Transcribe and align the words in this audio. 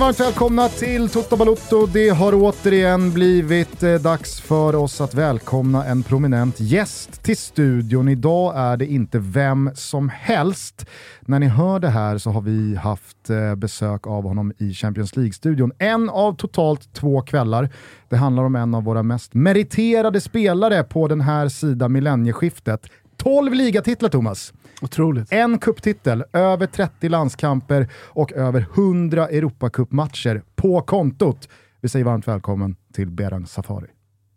varmt 0.00 0.20
välkomna 0.20 0.68
till 0.68 1.08
Toto 1.08 1.36
Balotto. 1.36 1.86
Det 1.86 2.08
har 2.08 2.32
återigen 2.34 3.12
blivit 3.12 3.82
eh, 3.82 3.94
dags 3.94 4.40
för 4.40 4.74
oss 4.74 5.00
att 5.00 5.14
välkomna 5.14 5.84
en 5.84 6.02
prominent 6.02 6.60
gäst 6.60 7.22
till 7.22 7.36
studion. 7.36 8.08
Idag 8.08 8.52
är 8.56 8.76
det 8.76 8.86
inte 8.86 9.18
vem 9.18 9.70
som 9.74 10.08
helst. 10.08 10.86
När 11.20 11.38
ni 11.38 11.46
hör 11.46 11.78
det 11.78 11.88
här 11.88 12.18
så 12.18 12.30
har 12.30 12.40
vi 12.40 12.76
haft 12.76 13.30
eh, 13.30 13.54
besök 13.54 14.06
av 14.06 14.22
honom 14.22 14.52
i 14.58 14.74
Champions 14.74 15.16
League-studion. 15.16 15.72
En 15.78 16.10
av 16.10 16.36
totalt 16.36 16.92
två 16.92 17.20
kvällar. 17.22 17.68
Det 18.08 18.16
handlar 18.16 18.42
om 18.42 18.56
en 18.56 18.74
av 18.74 18.84
våra 18.84 19.02
mest 19.02 19.34
meriterade 19.34 20.20
spelare 20.20 20.82
på 20.82 21.08
den 21.08 21.20
här 21.20 21.48
sidan 21.48 21.92
millennieskiftet. 21.92 22.86
12 23.16 23.54
ligatitlar 23.54 24.08
Thomas. 24.08 24.52
Otroligt. 24.80 25.32
En 25.32 25.58
kupptitel, 25.58 26.24
över 26.32 26.66
30 26.66 27.08
landskamper 27.08 27.88
och 28.08 28.32
över 28.32 28.66
100 28.74 29.28
Europacupmatcher 29.28 30.42
på 30.56 30.80
kontot. 30.80 31.48
Vi 31.80 31.88
säger 31.88 32.04
varmt 32.04 32.28
välkommen 32.28 32.76
till 32.94 33.10
Berang 33.10 33.46
Safari. 33.46 33.86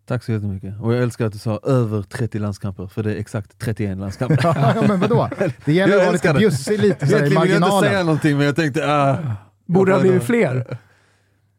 Tack 0.08 0.24
så 0.24 0.32
jättemycket. 0.32 0.82
Och 0.82 0.94
jag 0.94 1.04
älskar 1.04 1.26
att 1.26 1.34
du 1.34 1.40
sa 1.40 1.60
över 1.64 2.02
30 2.02 2.40
landskamper, 2.40 2.88
för 2.88 3.04
det 3.04 3.14
är 3.14 3.18
exakt 3.20 3.60
31 3.60 3.98
landskamper. 3.98 4.40
ja, 4.76 4.84
men 4.88 5.00
vadå? 5.00 5.30
Det 5.66 5.74
gäller 5.74 5.98
att 5.98 6.02
vara 6.02 6.12
lite 6.12 6.34
bjussig 6.34 6.80
lite 6.80 7.06
i 7.06 7.10
Egentligen 7.10 7.42
vill 7.42 7.52
jag 7.52 7.58
inte 7.58 7.70
säga 7.70 7.82
marginalen. 7.82 8.06
någonting, 8.06 8.38
men 8.38 8.46
jag 8.46 8.56
tänkte... 8.56 8.94
Ah, 8.94 9.18
Borde 9.66 9.92
det 9.92 9.96
ha 9.96 10.02
blivit 10.02 10.24
fler? 10.24 10.78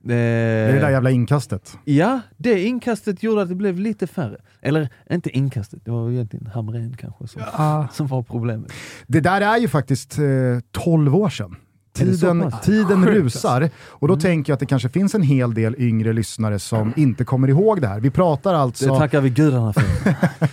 Det 0.06 0.14
är 0.14 0.72
det 0.72 0.80
där 0.80 0.90
jävla 0.90 1.10
inkastet. 1.10 1.78
Ja, 1.84 2.20
det 2.36 2.64
inkastet 2.64 3.22
gjorde 3.22 3.42
att 3.42 3.48
det 3.48 3.54
blev 3.54 3.78
lite 3.78 4.06
färre. 4.06 4.36
Eller 4.62 4.88
inte 5.10 5.30
inkastet, 5.30 5.84
det 5.84 5.90
var 5.90 6.10
egentligen 6.10 6.46
Hamrén 6.46 6.96
kanske 7.00 7.28
som, 7.28 7.42
Ah. 7.52 7.88
som 7.92 8.06
var 8.06 8.22
problemet. 8.22 8.72
Det 9.06 9.20
där 9.20 9.40
är 9.40 9.56
ju 9.58 9.68
faktiskt 9.68 10.18
eh, 10.18 10.24
12 10.72 11.14
år 11.16 11.28
sedan. 11.28 11.56
Det 11.98 12.04
Tiden, 12.04 12.52
tiden 12.62 13.04
Sjukt, 13.04 13.14
rusar 13.16 13.70
och 13.86 14.08
då 14.08 14.16
tänker 14.16 14.50
jag 14.50 14.54
att 14.54 14.60
det 14.60 14.66
kanske 14.66 14.88
finns 14.88 15.14
en 15.14 15.22
hel 15.22 15.54
del 15.54 15.74
yngre 15.78 16.12
lyssnare 16.12 16.58
som 16.58 16.92
inte 16.96 17.24
kommer 17.24 17.48
ihåg 17.48 17.80
det 17.80 17.86
här. 17.88 18.00
Vi 18.00 18.10
pratar 18.10 18.52
Det 18.52 18.58
alltså... 18.58 18.98
tackar 18.98 19.20
vi 19.20 19.30
gudarna 19.30 19.72
för. 19.72 19.82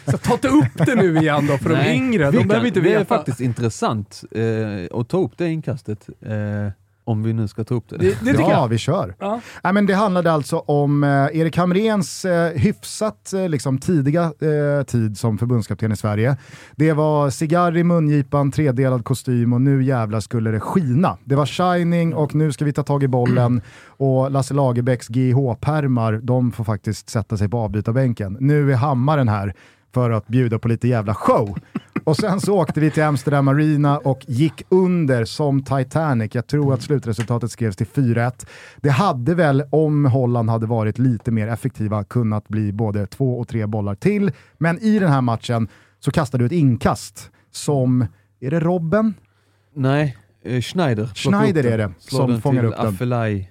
Så 0.12 0.18
ta 0.18 0.34
inte 0.34 0.48
upp 0.48 0.86
det 0.86 0.96
nu 0.96 1.18
igen 1.18 1.48
då 1.48 1.58
för 1.58 1.70
de 1.70 1.76
Nej, 1.76 1.98
yngre. 1.98 2.26
vi 2.32 2.32
De 2.32 2.38
kan- 2.38 2.48
behöver 2.48 2.68
inte 2.68 2.80
Det 2.80 2.94
är 2.94 3.00
veta. 3.00 3.16
faktiskt 3.16 3.40
intressant 3.42 4.24
eh, 4.32 5.00
att 5.00 5.10
ta 5.10 5.18
upp 5.18 5.32
det 5.38 5.48
inkastet. 5.50 6.10
Eh, 6.22 6.72
om 7.04 7.24
vi 7.24 7.34
nu 7.34 7.48
ska 7.48 7.64
ta 7.64 7.76
upp 7.76 7.90
det. 7.90 7.98
Det, 7.98 8.18
det 8.22 8.32
ja, 8.32 8.52
jag. 8.52 8.68
vi 8.68 8.78
kör. 8.78 9.16
Ja. 9.20 9.42
Nej, 9.64 9.74
men 9.74 9.86
det 9.86 9.94
handlade 9.94 10.32
alltså 10.32 10.58
om 10.58 11.04
eh, 11.04 11.10
Erik 11.10 11.58
Hamréns 11.58 12.26
eh, 12.26 12.60
hyfsat 12.60 13.34
eh, 13.34 13.50
liksom, 13.50 13.78
tidiga 13.78 14.24
eh, 14.24 14.84
tid 14.84 15.18
som 15.18 15.38
förbundskapten 15.38 15.92
i 15.92 15.96
Sverige. 15.96 16.38
Det 16.76 16.94
var 16.94 17.30
cigarr 17.30 17.78
i 17.78 17.84
mungipan, 17.84 18.52
tredelad 18.52 19.06
kostym 19.06 19.54
och 19.54 19.62
nu 19.62 19.84
jävlar 19.84 20.20
skulle 20.20 20.52
det 20.52 20.60
skina. 20.60 21.18
Det 21.24 21.36
var 21.36 21.46
shining 21.46 22.14
och 22.14 22.36
nu 22.36 22.52
ska 22.52 22.66
vi 22.66 22.74
ta 22.74 22.84
tag 22.84 23.04
i 23.04 23.08
bollen 23.08 23.62
och 23.88 24.32
Lasse 24.32 24.54
Lagerbäcks 24.54 25.08
GH-pärmar, 25.08 26.20
de 26.24 26.52
får 26.52 26.64
faktiskt 26.64 27.10
sätta 27.10 27.38
sig 27.38 27.50
på 27.50 27.58
avbytarbänken. 27.58 28.38
Nu 28.40 28.72
är 28.72 28.76
hammaren 28.76 29.30
här 29.30 29.54
för 29.94 30.10
att 30.12 30.28
bjuda 30.28 30.60
på 30.60 30.68
lite 30.68 30.88
jävla 30.88 31.16
show. 31.16 31.58
Och 32.04 32.18
sen 32.18 32.42
så 32.42 32.60
åkte 32.60 32.80
vi 32.80 32.92
till 32.92 33.04
Amsterdam 33.04 33.48
Arena 33.48 33.98
och 33.98 34.26
gick 34.28 34.64
under 34.70 35.26
som 35.26 35.64
Titanic. 35.64 36.36
Jag 36.36 36.48
tror 36.48 36.74
att 36.74 36.82
slutresultatet 36.82 37.52
skrevs 37.52 37.76
till 37.76 37.88
4-1. 37.88 38.48
Det 38.78 38.90
hade 38.90 39.36
väl, 39.36 39.64
om 39.70 40.06
Holland 40.06 40.50
hade 40.50 40.66
varit 40.66 41.00
lite 41.00 41.32
mer 41.32 41.48
effektiva, 41.48 42.04
kunnat 42.04 42.48
bli 42.48 42.72
både 42.72 43.08
två 43.08 43.40
och 43.40 43.48
tre 43.48 43.66
bollar 43.66 43.96
till. 43.96 44.32
Men 44.58 44.80
i 44.80 45.00
den 45.00 45.12
här 45.12 45.22
matchen 45.22 45.68
så 46.00 46.12
kastade 46.12 46.42
du 46.42 46.46
ett 46.46 46.52
inkast 46.52 47.32
som, 47.52 48.06
är 48.40 48.52
det 48.52 48.60
Robben? 48.60 49.14
Nej, 49.76 50.18
eh, 50.44 50.62
Schneider. 50.62 51.06
Schneider 51.16 51.64
är 51.64 51.78
det 51.78 51.92
som 51.98 52.42
fångar 52.42 52.64
upp 52.64 52.78
den. 52.78 52.88
Afelai. 52.88 53.48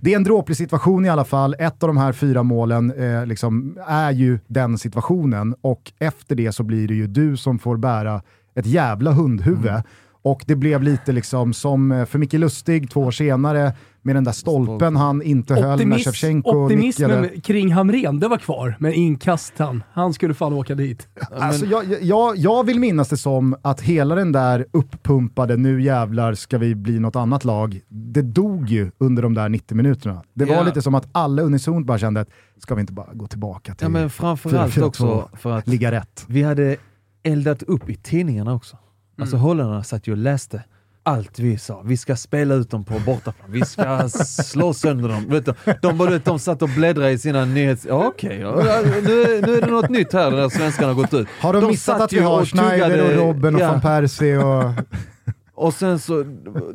Det 0.00 0.12
är 0.12 0.16
en 0.16 0.24
dråplig 0.24 0.56
situation 0.56 1.04
i 1.04 1.08
alla 1.08 1.24
fall. 1.24 1.56
Ett 1.58 1.82
av 1.82 1.86
de 1.86 1.96
här 1.96 2.12
fyra 2.12 2.42
målen 2.42 2.92
eh, 2.92 3.26
liksom, 3.26 3.78
är 3.86 4.10
ju 4.10 4.38
den 4.46 4.78
situationen 4.78 5.54
och 5.60 5.92
efter 5.98 6.34
det 6.34 6.52
så 6.52 6.62
blir 6.62 6.88
det 6.88 6.94
ju 6.94 7.06
du 7.06 7.36
som 7.36 7.58
får 7.58 7.76
bära 7.76 8.22
ett 8.54 8.66
jävla 8.66 9.12
hundhuvud. 9.12 9.70
Mm. 9.70 9.82
Och 10.22 10.44
det 10.46 10.56
blev 10.56 10.82
lite 10.82 11.12
liksom 11.12 11.52
som 11.52 11.92
eh, 11.92 12.04
för 12.04 12.18
Micke 12.18 12.32
Lustig 12.32 12.90
två 12.90 13.00
år 13.00 13.10
senare 13.10 13.72
med 14.06 14.16
den 14.16 14.24
där 14.24 14.32
stolpen 14.32 14.96
han 14.96 15.22
inte 15.22 15.54
höll 15.54 15.86
när 15.86 15.98
Shevchenko 15.98 16.64
optimismen 16.64 17.22
nickade. 17.22 17.40
kring 17.40 17.72
Hamrén, 17.72 18.20
det 18.20 18.28
var 18.28 18.38
kvar. 18.38 18.76
Men 18.78 18.92
inkast 18.92 19.52
han. 19.58 19.82
Han 19.92 20.12
skulle 20.14 20.34
fan 20.34 20.52
åka 20.52 20.74
dit. 20.74 21.08
Alltså, 21.38 21.66
jag, 21.66 21.84
jag, 22.02 22.36
jag 22.36 22.64
vill 22.66 22.80
minnas 22.80 23.08
det 23.08 23.16
som 23.16 23.56
att 23.62 23.80
hela 23.80 24.14
den 24.14 24.32
där 24.32 24.66
uppumpade 24.72 25.56
nu 25.56 25.82
jävlar 25.82 26.34
ska 26.34 26.58
vi 26.58 26.74
bli 26.74 26.98
något 27.00 27.16
annat 27.16 27.44
lag, 27.44 27.80
det 27.88 28.22
dog 28.22 28.68
ju 28.68 28.90
under 28.98 29.22
de 29.22 29.34
där 29.34 29.48
90 29.48 29.76
minuterna. 29.76 30.22
Det 30.34 30.44
var 30.44 30.54
Ja. 30.54 30.62
lite 30.62 30.82
som 30.82 30.94
att 30.94 31.08
alla 31.12 31.42
unisont 31.42 31.86
bara 31.86 31.98
kände 31.98 32.20
att 32.20 32.28
ska 32.58 32.74
vi 32.74 32.80
inte 32.80 32.92
bara 32.92 33.10
gå 33.12 33.26
tillbaka 33.26 33.74
till 33.74 33.84
Ja 33.84 33.88
men 33.88 34.10
framförallt 34.10 34.72
4-4-2, 34.74 34.82
också 34.82 35.28
för 35.36 35.50
att 35.58 35.66
ligga 35.68 35.92
rätt. 35.92 36.24
vi 36.28 36.42
hade 36.42 36.76
eldat 37.22 37.62
upp 37.62 37.90
i 37.90 37.94
tidningarna 37.94 38.54
också. 38.54 38.76
Alltså 39.20 39.36
Mm. 39.36 39.42
holländarna 39.46 39.82
satt 39.84 40.06
ju 40.08 40.12
och 40.12 40.18
läste 40.18 40.62
allt 41.06 41.38
vi 41.38 41.58
sa. 41.58 41.82
Vi 41.84 41.96
ska 41.96 42.16
spela 42.16 42.54
ut 42.54 42.70
dem 42.70 42.84
på 42.84 42.98
bortaplan. 42.98 43.52
Vi 43.52 43.64
ska 43.64 44.08
slå 44.26 44.74
sönder 44.74 45.08
dem. 45.08 45.28
Vet 45.28 45.44
du, 45.44 45.54
de, 45.82 45.98
de, 45.98 46.20
de 46.24 46.38
satt 46.38 46.62
och 46.62 46.68
bläddrade 46.68 47.10
i 47.10 47.18
sina 47.18 47.44
nyhets... 47.44 47.86
Okej, 47.90 48.38
ja, 48.40 48.54
nu, 49.02 49.40
nu 49.46 49.56
är 49.56 49.60
det 49.60 49.70
något 49.70 49.90
nytt 49.90 50.12
här 50.12 50.30
där 50.30 50.48
svenskarna 50.48 50.88
har 50.88 50.94
gått 50.94 51.14
ut. 51.14 51.28
Har 51.40 51.52
de, 51.52 51.66
missat 51.66 51.96
satt 51.96 52.02
att 52.02 52.12
vi 52.12 52.18
har 52.18 52.44
Schneider 52.44 53.04
och 53.04 53.26
Robben 53.26 53.54
och 53.54 53.60
ja. 53.60 53.70
van 53.70 53.80
Persie 53.80 54.38
och... 54.38 54.72
Och 55.56 55.74
sen 55.74 55.98
så, 55.98 56.22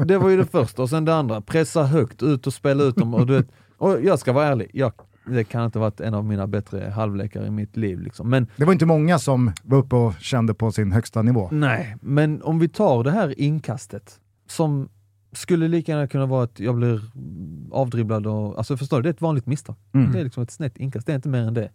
det 0.05 0.17
var 0.17 0.29
ju 0.29 0.37
det 0.37 0.45
första, 0.45 0.81
och 0.81 0.89
sen 0.89 1.05
det 1.05 1.15
andra, 1.15 1.41
pressa 1.41 1.83
högt, 1.83 2.23
ut 2.23 2.47
och 2.47 2.53
spela 2.53 2.83
ut 2.83 2.95
dem. 2.95 3.13
Och, 3.13 3.27
du 3.27 3.33
vet, 3.33 3.47
och 3.77 4.03
jag 4.03 4.19
ska 4.19 4.33
vara 4.33 4.45
ärlig, 4.45 4.69
jag, 4.73 4.91
det 5.31 5.43
kan 5.43 5.65
inte 5.65 5.79
ha 5.79 5.85
varit 5.85 6.01
en 6.01 6.13
av 6.13 6.25
mina 6.25 6.47
bättre 6.47 6.89
halvlekar 6.89 7.45
i 7.45 7.49
mitt 7.49 7.77
liv. 7.77 7.99
Liksom. 7.99 8.29
Men 8.29 8.47
Det 8.57 8.65
var 8.65 8.73
inte 8.73 8.85
många 8.85 9.19
som 9.19 9.51
var 9.63 9.77
uppe 9.77 9.95
och 9.95 10.13
kände 10.19 10.53
på 10.53 10.71
sin 10.71 10.91
högsta 10.91 11.21
nivå. 11.21 11.49
nej, 11.51 11.95
men 12.01 12.41
om 12.41 12.59
vi 12.59 12.69
tar 12.69 13.03
det 13.03 13.11
här 13.11 13.39
inkastet, 13.39 14.19
som 14.47 14.89
skulle 15.31 15.67
lika 15.67 15.91
gärna 15.91 16.07
kunna 16.07 16.25
vara 16.25 16.43
att 16.43 16.59
jag 16.59 16.75
blir 16.75 17.01
avdribblad 17.71 18.27
och, 18.27 18.57
alltså 18.57 18.77
förstår 18.77 18.97
du, 18.97 19.03
det 19.03 19.09
är 19.09 19.13
ett 19.13 19.21
vanligt 19.21 19.45
misstag. 19.45 19.75
Mm. 19.93 20.11
Det 20.11 20.19
är 20.19 20.23
liksom 20.23 20.43
ett 20.43 20.51
snett 20.51 20.77
inkast, 20.77 21.07
det 21.07 21.13
är 21.13 21.15
inte 21.15 21.29
mer 21.29 21.41
än 21.47 21.53
det. 21.53 21.69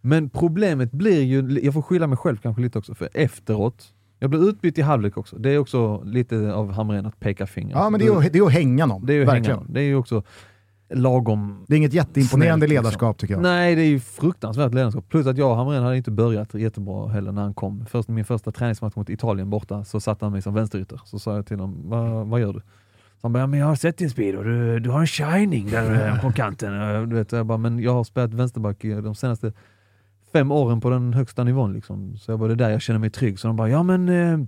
Men 0.00 0.30
problemet 0.30 0.92
blir 0.92 1.22
ju, 1.22 1.60
jag 1.62 1.74
får 1.74 1.82
skylla 1.82 2.06
mig 2.06 2.18
själv 2.18 2.36
kanske 2.36 2.62
lite 2.62 2.78
också, 2.78 2.94
för 2.94 3.08
efteråt, 3.14 3.92
jag 4.18 4.30
blev 4.30 4.42
utbytt 4.42 4.78
i 4.78 4.82
halvlek 4.82 5.16
också. 5.16 5.38
Det 5.38 5.50
är 5.50 5.58
också 5.58 6.02
lite 6.04 6.52
av 6.52 6.72
Hamrén 6.72 7.06
att 7.06 7.20
peka 7.20 7.46
finger. 7.46 7.76
Ja, 7.76 7.90
men 7.90 8.00
det 8.00 8.06
är, 8.06 8.18
att, 8.18 8.32
det 8.32 8.38
är 8.38 8.42
att 8.42 8.52
hänga 8.52 8.86
någon. 8.86 9.06
Det 9.06 9.12
är 9.12 9.16
ju 9.18 9.24
verkligen. 9.24 9.58
hänga. 9.58 9.70
Det 9.72 9.80
är 9.80 9.84
ju 9.84 9.96
också 9.96 10.22
lagom... 10.88 11.64
Det 11.68 11.74
är 11.74 11.76
inget 11.76 11.92
jätteimponerande 11.92 12.66
Snällt, 12.66 12.70
liksom. 12.70 12.84
ledarskap 12.84 13.18
tycker 13.18 13.34
jag. 13.34 13.42
Nej, 13.42 13.74
det 13.74 13.82
är 13.82 13.88
ju 13.88 14.00
fruktansvärt 14.00 14.74
ledarskap. 14.74 15.08
Plus 15.08 15.26
att 15.26 15.38
jag 15.38 15.50
och 15.50 15.56
Hamrén 15.56 15.82
hade 15.82 15.96
inte 15.96 16.10
börjat 16.10 16.54
jättebra 16.54 17.08
heller 17.08 17.32
när 17.32 17.42
han 17.42 17.54
kom. 17.54 17.86
Först, 17.86 18.08
min 18.08 18.24
första 18.24 18.52
träningsmatch 18.52 18.96
mot 18.96 19.10
Italien 19.10 19.50
borta 19.50 19.84
så 19.84 20.00
satte 20.00 20.24
han 20.24 20.32
mig 20.32 20.42
som 20.42 20.54
vänsterytter. 20.54 21.00
Så 21.04 21.18
sa 21.18 21.34
jag 21.34 21.46
till 21.46 21.60
honom, 21.60 21.80
vad, 21.84 22.26
vad 22.26 22.40
gör 22.40 22.52
du? 22.52 22.60
Så 22.60 23.22
han 23.22 23.32
bara, 23.32 23.46
men 23.46 23.60
jag 23.60 23.66
har 23.66 23.76
sett 23.76 23.98
din 23.98 24.10
speed 24.10 24.34
och 24.34 24.44
du, 24.44 24.80
du 24.80 24.90
har 24.90 25.00
en 25.00 25.06
shining 25.06 25.70
där 25.70 26.08
eh, 26.08 26.20
på 26.22 26.32
kanten. 26.32 26.72
Du 27.08 27.16
vet, 27.16 27.32
jag 27.32 27.46
bara, 27.46 27.58
men 27.58 27.78
jag 27.78 27.92
har 27.92 28.04
spelat 28.04 28.34
vänsterback 28.34 28.84
i 28.84 28.92
de 28.92 29.14
senaste 29.14 29.52
fem 30.32 30.52
åren 30.52 30.80
på 30.80 30.90
den 30.90 31.12
högsta 31.12 31.44
nivån. 31.44 31.72
Liksom. 31.72 32.16
Så 32.16 32.32
jag 32.32 32.38
bara, 32.38 32.48
det 32.48 32.54
är 32.54 32.56
där 32.56 32.70
jag 32.70 32.82
känner 32.82 33.00
mig 33.00 33.10
trygg. 33.10 33.38
Så 33.38 33.46
de 33.46 33.56
bara, 33.56 33.68
ja 33.68 33.82
men 33.82 34.08
eh, 34.08 34.38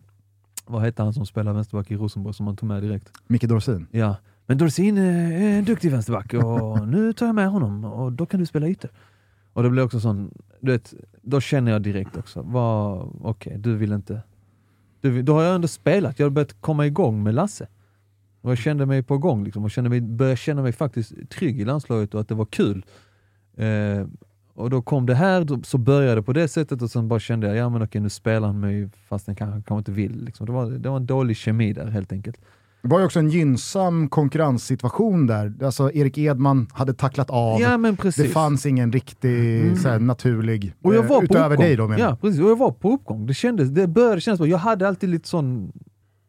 vad 0.66 0.82
hette 0.82 1.02
han 1.02 1.14
som 1.14 1.26
spelar 1.26 1.52
vänsterback 1.52 1.90
i 1.90 1.96
Rosenborg 1.96 2.34
som 2.34 2.44
man 2.44 2.56
tog 2.56 2.68
med 2.68 2.82
direkt? 2.82 3.12
Micke 3.26 3.44
Dorsin. 3.44 3.86
Ja, 3.90 4.16
men 4.48 4.58
Dorsin 4.58 4.98
är 4.98 5.58
en 5.58 5.64
duktig 5.64 5.90
vänsterback 5.90 6.34
och 6.34 6.88
nu 6.88 7.12
tar 7.12 7.26
jag 7.26 7.34
med 7.34 7.48
honom 7.48 7.84
och 7.84 8.12
då 8.12 8.26
kan 8.26 8.40
du 8.40 8.46
spela 8.46 8.68
ytter. 8.68 8.90
Och 9.52 9.62
det 9.62 9.70
blir 9.70 9.82
också 9.82 10.00
sån, 10.00 10.34
du 10.60 10.72
vet, 10.72 10.94
då 11.22 11.40
känner 11.40 11.72
jag 11.72 11.82
direkt 11.82 12.16
också, 12.16 12.40
okej, 13.20 13.58
du 13.58 13.76
vill 13.76 13.92
inte. 13.92 14.22
Du 15.00 15.10
vill, 15.10 15.24
då 15.24 15.34
har 15.34 15.42
jag 15.42 15.54
ändå 15.54 15.68
spelat, 15.68 16.18
jag 16.18 16.26
har 16.26 16.30
börjat 16.30 16.60
komma 16.60 16.86
igång 16.86 17.22
med 17.22 17.34
Lasse. 17.34 17.68
Och 18.40 18.50
jag 18.50 18.58
kände 18.58 18.86
mig 18.86 19.02
på 19.02 19.18
gång 19.18 19.44
liksom, 19.44 19.64
och 19.64 19.70
kände 19.70 19.90
mig, 19.90 20.00
började 20.00 20.36
känna 20.36 20.62
mig 20.62 20.72
faktiskt 20.72 21.30
trygg 21.30 21.60
i 21.60 21.64
landslaget 21.64 22.14
och 22.14 22.20
att 22.20 22.28
det 22.28 22.34
var 22.34 22.46
kul. 22.46 22.84
Eh, 23.56 24.06
och 24.54 24.70
då 24.70 24.82
kom 24.82 25.06
det 25.06 25.14
här, 25.14 25.64
så 25.64 25.78
började 25.78 26.14
det 26.14 26.22
på 26.22 26.32
det 26.32 26.48
sättet 26.48 26.82
och 26.82 26.90
sen 26.90 27.08
bara 27.08 27.20
kände 27.20 27.46
jag, 27.46 27.56
ja 27.56 27.68
men 27.68 27.82
okej 27.82 28.00
nu 28.00 28.08
spelar 28.08 28.46
han 28.46 28.60
mig 28.60 28.88
fast 29.08 29.26
han 29.26 29.36
kanske, 29.36 29.54
kanske 29.54 29.78
inte 29.78 29.92
vill. 29.92 30.24
Liksom. 30.24 30.46
Det, 30.46 30.52
var, 30.52 30.70
det 30.70 30.88
var 30.88 30.96
en 30.96 31.06
dålig 31.06 31.36
kemi 31.36 31.72
där 31.72 31.86
helt 31.86 32.12
enkelt. 32.12 32.40
Det 32.82 32.88
var 32.88 32.98
ju 32.98 33.04
också 33.04 33.18
en 33.18 33.30
gynnsam 33.30 34.08
konkurrenssituation 34.08 35.26
där. 35.26 35.54
Alltså 35.62 35.92
Erik 35.92 36.18
Edman 36.18 36.66
hade 36.72 36.94
tacklat 36.94 37.30
av. 37.30 37.60
Ja 37.60 37.78
det 38.16 38.28
fanns 38.28 38.66
ingen 38.66 38.92
riktig 38.92 39.78
så 39.78 39.88
här, 39.88 39.98
naturlig, 39.98 40.74
Och 40.82 40.94
jag 40.94 41.04
eh, 41.04 41.10
var 41.10 41.18
på 41.18 41.24
utöver 41.24 41.50
uppgång. 41.50 41.66
dig 41.66 41.76
då 41.76 41.88
menar. 41.88 42.04
Ja, 42.04 42.16
precis. 42.20 42.40
Och 42.40 42.50
jag 42.50 42.58
var 42.58 42.70
på 42.70 42.92
uppgång. 42.92 43.26
Det, 43.26 43.34
kändes, 43.34 43.68
det 43.68 43.86
började 43.86 44.20
kännas 44.20 44.38
bra. 44.40 44.48
Jag 44.48 44.58
hade 44.58 44.88
alltid 44.88 45.08
lite 45.08 45.28
sån 45.28 45.72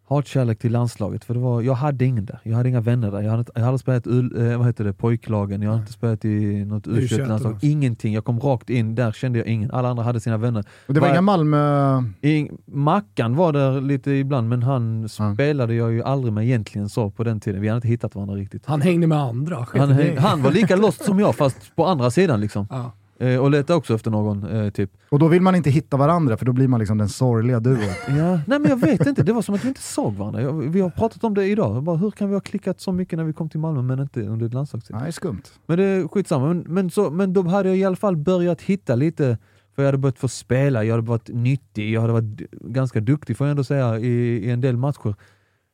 hatkärlek 0.09 0.59
till 0.59 0.71
landslaget, 0.71 1.25
för 1.25 1.33
det 1.33 1.39
var, 1.39 1.61
jag 1.61 1.73
hade 1.73 2.05
ingen 2.05 2.25
där. 2.25 2.39
Jag 2.43 2.55
hade 2.55 2.69
inga 2.69 2.81
vänner 2.81 3.11
där. 3.11 3.21
Jag 3.21 3.31
hade, 3.31 3.45
jag 3.55 3.61
hade 3.61 3.79
spelat 3.79 4.07
ul, 4.07 4.51
eh, 4.51 4.57
vad 4.57 4.67
heter 4.67 4.83
det, 4.83 4.93
pojklagen, 4.93 5.61
jag 5.61 5.69
hade 5.69 5.81
inte 5.81 5.93
spelat 5.93 6.25
i 6.25 6.65
något 6.65 6.87
u 6.87 6.91
U21 6.91 7.27
landslag. 7.27 7.59
Ingenting. 7.61 8.13
Jag 8.13 8.25
kom 8.25 8.39
rakt 8.39 8.69
in, 8.69 8.95
där 8.95 9.11
kände 9.11 9.39
jag 9.39 9.47
ingen. 9.47 9.71
Alla 9.71 9.89
andra 9.89 10.03
hade 10.03 10.19
sina 10.19 10.37
vänner. 10.37 10.63
Och 10.87 10.93
det 10.93 10.99
var 10.99 11.07
Var- 11.07 11.13
inga 11.13 11.21
Malmö... 11.21 12.03
Ing, 12.21 12.57
Mackan 12.65 13.35
var 13.35 13.53
där 13.53 13.81
lite 13.81 14.11
ibland, 14.11 14.49
men 14.49 14.63
han 14.63 15.09
spelade 15.09 15.73
jag 15.73 15.91
ju 15.91 16.03
aldrig 16.03 16.33
med 16.33 16.45
egentligen 16.45 16.89
så 16.89 17.09
på 17.09 17.23
den 17.23 17.39
tiden. 17.39 17.61
Vi 17.61 17.67
hade 17.67 17.75
inte 17.77 17.87
hittat 17.87 18.15
varandra 18.15 18.35
riktigt. 18.35 18.65
Han 18.65 18.81
hängde 18.81 19.07
med 19.07 19.17
andra. 19.17 19.67
Han, 19.73 19.89
det. 19.89 20.19
han 20.19 20.43
var 20.43 20.51
lika 20.51 20.75
lost 20.75 21.05
som 21.05 21.19
jag, 21.19 21.35
fast 21.35 21.75
på 21.75 21.85
andra 21.85 22.11
sidan 22.11 22.41
liksom. 22.41 22.67
Ja. 22.69 22.91
Eh, 23.19 23.39
och 23.39 23.51
letade 23.51 23.77
också 23.77 23.95
efter 23.95 24.11
någon, 24.11 24.43
eh, 24.43 24.69
typ. 24.69 24.91
Och 25.09 25.19
då 25.19 25.27
vill 25.27 25.41
man 25.41 25.55
inte 25.55 25.69
hitta 25.69 25.97
varandra 25.97 26.37
för 26.37 26.45
då 26.45 26.53
blir 26.53 26.67
man 26.67 26.79
liksom 26.79 26.97
den 26.97 27.09
sorgliga 27.09 27.59
duon. 27.59 27.79
Ja, 28.07 28.39
nej 28.47 28.59
men 28.59 28.65
jag 28.65 28.77
vet 28.77 29.05
inte, 29.05 29.23
det 29.23 29.33
var 29.33 29.41
som 29.41 29.55
att 29.55 29.63
vi 29.63 29.67
inte 29.67 29.81
såg 29.81 30.13
varandra. 30.13 30.41
Jag, 30.41 30.53
vi 30.53 30.81
har 30.81 30.89
pratat 30.89 31.23
om 31.23 31.33
det 31.33 31.45
idag. 31.45 31.83
Bara, 31.83 31.97
hur 31.97 32.11
kan 32.11 32.29
vi 32.29 32.35
ha 32.35 32.41
klickat 32.41 32.81
så 32.81 32.91
mycket 32.91 33.17
när 33.17 33.23
vi 33.23 33.33
kom 33.33 33.49
till 33.49 33.59
Malmö 33.59 33.81
men 33.81 33.99
inte 33.99 34.21
under 34.21 34.45
ett 34.45 34.53
landslagstid? 34.53 34.95
Nej, 34.99 35.11
skumt. 35.11 35.41
Men 35.65 35.77
det 35.77 35.83
är 35.83 36.07
skitsamma. 36.07 36.47
Men, 36.47 36.59
men, 36.67 36.91
så, 36.91 37.09
men 37.09 37.33
då 37.33 37.41
hade 37.41 37.69
jag 37.69 37.77
i 37.77 37.83
alla 37.83 37.95
fall 37.95 38.17
börjat 38.17 38.61
hitta 38.61 38.95
lite, 38.95 39.37
för 39.75 39.81
jag 39.83 39.87
hade 39.87 39.97
börjat 39.97 40.19
få 40.19 40.27
spela, 40.27 40.83
jag 40.83 40.95
hade 40.95 41.07
varit 41.07 41.29
nyttig, 41.29 41.91
jag 41.91 42.01
hade 42.01 42.13
varit 42.13 42.51
ganska 42.51 42.99
duktig 42.99 43.37
får 43.37 43.47
jag 43.47 43.51
ändå 43.51 43.63
säga 43.63 43.99
i, 43.99 44.07
i 44.45 44.49
en 44.51 44.61
del 44.61 44.77
matcher. 44.77 45.15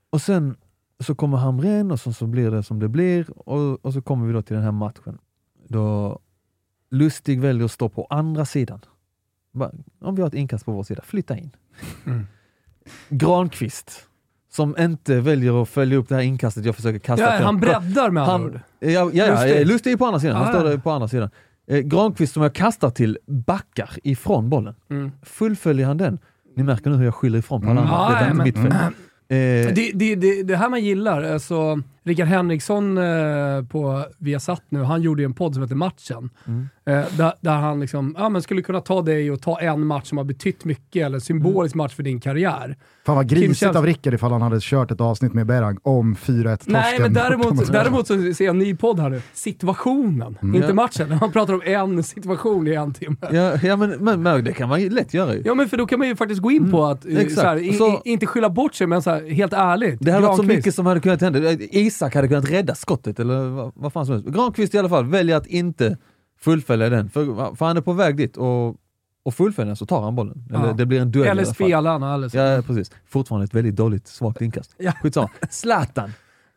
Och 0.09 0.21
sen 0.21 0.55
så 0.99 1.15
kommer 1.15 1.37
Hamrén 1.37 1.91
och 1.91 1.99
så, 1.99 2.13
så 2.13 2.27
blir 2.27 2.51
det 2.51 2.63
som 2.63 2.79
det 2.79 2.87
blir 2.87 3.25
och, 3.49 3.85
och 3.85 3.93
så 3.93 4.01
kommer 4.01 4.27
vi 4.27 4.33
då 4.33 4.41
till 4.41 4.55
den 4.55 4.63
här 4.63 4.71
matchen. 4.71 5.17
Då 5.67 6.19
Lustig 6.91 7.41
väljer 7.41 7.65
att 7.65 7.71
stå 7.71 7.89
på 7.89 8.07
andra 8.09 8.45
sidan. 8.45 8.79
Bara, 9.53 9.71
Om 10.01 10.15
vi 10.15 10.21
har 10.21 10.27
ett 10.27 10.33
inkast 10.33 10.65
på 10.65 10.71
vår 10.71 10.83
sida, 10.83 11.01
flytta 11.05 11.37
in. 11.37 11.51
Mm. 12.05 12.27
Granqvist, 13.09 14.07
som 14.51 14.75
inte 14.79 15.19
väljer 15.19 15.61
att 15.61 15.69
följa 15.69 15.97
upp 15.97 16.09
det 16.09 16.15
här 16.15 16.21
inkastet 16.21 16.65
jag 16.65 16.75
försöker 16.75 16.99
kasta 16.99 17.25
Ja, 17.37 17.43
han 17.45 17.59
breddar 17.59 18.09
med 18.09 18.23
andra 18.23 18.31
Han, 18.33 18.45
ord. 18.45 18.59
ja, 18.79 18.89
ja, 18.89 19.09
ja, 19.13 19.31
Lustig. 19.45 19.67
Lustig 19.67 19.91
är 19.93 19.97
på 19.97 20.05
andra 20.05 20.19
sidan, 20.19 20.35
han 20.35 20.47
Ah, 20.47 20.51
står 20.51 20.63
ja. 20.65 20.69
där 20.69 20.77
på 20.77 20.91
andra 20.91 21.07
sidan. 21.07 21.29
Eh, 21.67 21.79
Granqvist 21.79 22.33
som 22.33 22.43
jag 22.43 22.53
kastar 22.53 22.89
till 22.89 23.17
backar 23.27 23.89
ifrån 24.03 24.49
bollen. 24.49 24.75
Mm. 24.89 25.11
Fullföljer 25.23 25.85
han 25.87 25.97
den? 25.97 26.19
Ni 26.55 26.63
märker 26.63 26.89
nu 26.89 26.95
hur 26.95 27.05
jag 27.05 27.15
skyller 27.15 27.39
ifrån 27.39 27.61
på 27.61 27.69
alla 27.69 27.81
Mm. 27.81 27.93
andra. 27.93 28.13
Ja, 28.13 28.19
det 28.19 28.25
är 28.25 28.31
inte 28.31 28.43
mitt 28.43 28.73
fel. 28.73 28.81
Eh, 29.27 29.73
Det, 29.75 29.91
det, 29.95 30.15
det, 30.15 30.43
det 30.43 30.55
här 30.57 30.69
man 30.69 30.83
gillar, 30.83 31.23
alltså, 31.23 31.81
Rickard 32.03 32.27
Henriksson 32.27 32.97
eh, 32.97 33.63
på 33.69 34.05
Viasat 34.17 34.63
nu, 34.69 34.83
han 34.83 35.01
gjorde 35.01 35.21
ju 35.21 35.25
en 35.25 35.33
podd 35.33 35.53
som 35.53 35.63
heter 35.63 35.75
Matchen. 35.75 36.29
Mm. 36.47 36.69
Eh, 36.89 37.03
där, 37.17 37.33
där 37.41 37.55
han 37.55 37.79
liksom, 37.79 38.15
ja, 38.17 38.29
men 38.29 38.41
skulle 38.41 38.61
kunna 38.61 38.81
ta 38.81 39.01
dig 39.01 39.31
och 39.31 39.41
ta 39.41 39.59
en 39.59 39.85
match 39.85 40.07
som 40.09 40.17
har 40.17 40.25
betytt 40.25 40.65
mycket, 40.65 41.05
eller 41.05 41.19
symbolisk 41.19 41.75
match 41.75 41.95
för 41.95 42.03
din 42.03 42.19
karriär. 42.19 42.75
Fan 43.05 43.15
vad 43.15 43.29
Kim 43.29 43.39
grisigt 43.39 43.59
Källström- 43.59 43.77
av 43.77 43.85
Rickard 43.85 44.13
ifall 44.13 44.31
han 44.31 44.41
hade 44.41 44.57
kört 44.61 44.91
ett 44.91 45.01
avsnitt 45.01 45.33
med 45.33 45.45
Berang 45.47 45.77
om 45.83 46.15
4-1-torsken. 46.15 46.71
Nej, 46.73 46.99
men 46.99 47.13
däremot, 47.13 47.55
mot- 47.55 47.71
däremot 47.71 48.07
så 48.07 48.13
ser 48.33 48.45
jag 48.45 48.53
en 48.53 48.57
ny 48.59 48.75
podd 48.75 48.99
här 48.99 49.09
nu. 49.09 49.21
Situationen, 49.33 50.37
inte 50.41 50.57
Ja. 50.67 50.73
matchen. 50.73 51.11
Han 51.11 51.31
pratar 51.31 51.53
om 51.53 51.61
en 51.65 52.03
situation 52.03 52.67
i 52.67 52.73
en 52.73 52.93
timme. 52.93 53.15
Ja. 53.21 53.29
ja, 53.33 53.57
ja 53.63 53.75
men, 53.75 53.89
men, 53.89 54.23
men 54.23 54.43
det 54.43 54.53
kan 54.53 54.69
man 54.69 54.81
ju 54.81 54.89
lätt 54.89 55.13
göra 55.13 55.35
ju. 55.35 55.55
men 55.55 55.69
för 55.69 55.77
då 55.77 55.85
kan 55.85 55.99
man 55.99 56.07
ju 56.07 56.15
faktiskt 56.15 56.41
gå 56.41 56.51
in 56.51 56.71
på 56.71 56.85
att, 56.85 57.05
eh, 57.05 57.27
så 57.27 57.41
här, 57.41 57.57
i, 57.57 57.73
Så- 57.73 58.01
i, 58.05 58.09
inte 58.11 58.25
skylla 58.25 58.49
bort 58.49 58.75
sig, 58.75 58.87
men 58.87 59.01
så 59.01 59.09
här, 59.09 59.29
helt 59.29 59.53
ärligt. 59.53 59.97
Det 60.01 60.11
hade 60.11 60.27
varit 60.27 60.37
så 60.37 60.43
mycket 60.43 60.75
som 60.75 60.85
hade 60.85 60.99
kunnat 60.99 61.21
hända. 61.21 61.39
Isak 61.51 62.15
hade 62.15 62.27
kunnat 62.27 62.49
rädda 62.51 62.75
skottet 62.75 63.19
eller 63.19 63.49
vad, 63.49 63.71
vad 63.75 63.93
fan 63.93 64.05
som 64.05 64.15
helst. 64.15 64.29
Granqvist 64.29 64.73
i 64.75 64.77
alla 64.77 64.89
fall 64.89 65.05
väljer 65.05 65.37
att 65.37 65.47
inte 65.47 65.97
fullfölja 66.45 66.89
den, 66.89 67.09
för, 67.09 67.55
för 67.55 67.65
han 67.65 67.77
är 67.77 67.81
på 67.81 67.93
väg 67.93 68.17
dit 68.17 68.37
och, 68.37 68.75
och 69.23 69.33
fullföljer 69.33 69.67
den 69.67 69.75
så 69.75 69.85
tar 69.85 70.01
han 70.01 70.15
bollen. 70.15 70.43
Eller 70.49 70.67
Ja. 70.67 70.73
det 70.73 70.85
blir 70.85 71.01
en 71.01 71.11
duell 71.11 71.27
Eller 71.27 71.43
fall. 71.45 71.53
spelarna. 71.53 72.13
Eller 72.13 72.29
så. 72.29 72.37
Ja, 72.37 72.61
precis. 72.67 72.91
Fortfarande 73.09 73.45
ett 73.45 73.53
väldigt 73.53 73.75
dåligt, 73.75 74.07
svagt 74.07 74.41
inkast. 74.41 74.75
Ja. 74.77 74.91
Skitsamma. 74.91 75.29
Zlatan, 75.49 76.13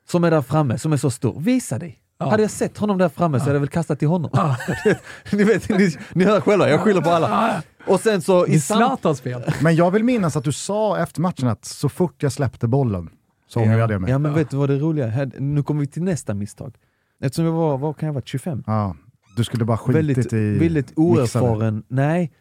som 0.08 0.24
är 0.24 0.30
där 0.30 0.42
framme, 0.42 0.78
som 0.78 0.92
är 0.92 0.96
så 0.96 1.10
stor. 1.10 1.40
Visa 1.40 1.78
dig! 1.78 1.98
Ja. 2.18 2.30
Hade 2.30 2.42
jag 2.42 2.50
sett 2.50 2.78
honom 2.78 2.98
där 2.98 3.08
framme 3.08 3.38
så 3.38 3.44
hade 3.44 3.54
jag 3.54 3.60
väl 3.60 3.68
kastat 3.68 3.98
till 3.98 4.08
honom. 4.08 4.30
Ja. 4.32 4.56
ni, 5.32 5.44
vet, 5.44 5.68
ni, 5.68 5.96
ni 6.12 6.24
hör 6.24 6.40
själva, 6.40 6.68
jag 6.68 6.80
skyller 6.80 7.00
på 7.00 7.10
alla. 7.10 7.62
Och 7.86 8.00
sen 8.00 8.22
så 8.22 8.46
i 8.46 8.60
Zlatans 8.60 9.18
spel. 9.18 9.42
Men 9.62 9.76
jag 9.76 9.90
vill 9.90 10.04
minnas 10.04 10.36
att 10.36 10.44
du 10.44 10.52
sa 10.52 10.98
efter 10.98 11.20
matchen 11.20 11.48
att 11.48 11.64
så 11.64 11.88
fort 11.88 12.22
jag 12.22 12.32
släppte 12.32 12.68
bollen 12.68 13.10
så 13.48 13.60
ångrade 13.60 13.92
jag 13.94 14.02
mig. 14.02 14.10
Ja 14.10 14.18
men 14.18 14.34
vet 14.34 14.50
du 14.50 14.56
vad 14.56 14.68
det 14.68 14.78
roliga 14.78 15.06
är? 15.06 15.30
Nu 15.40 15.62
kommer 15.62 15.80
vi 15.80 15.86
till 15.86 16.02
nästa 16.02 16.34
misstag. 16.34 16.74
Eftersom 17.20 17.44
jag 17.44 17.52
var, 17.52 17.78
vad 17.78 17.96
kan 17.96 18.06
jag 18.06 18.12
vara, 18.14 18.24
25? 18.24 18.64
Ja, 18.66 18.96
du 19.38 19.44
skulle 19.44 19.64
bara 19.64 19.78
skitit 19.78 19.96
Väldigt, 19.96 20.32
i 20.32 20.58
väldigt 20.58 20.92
oerfaren. 20.96 21.82
Nej, 21.88 22.32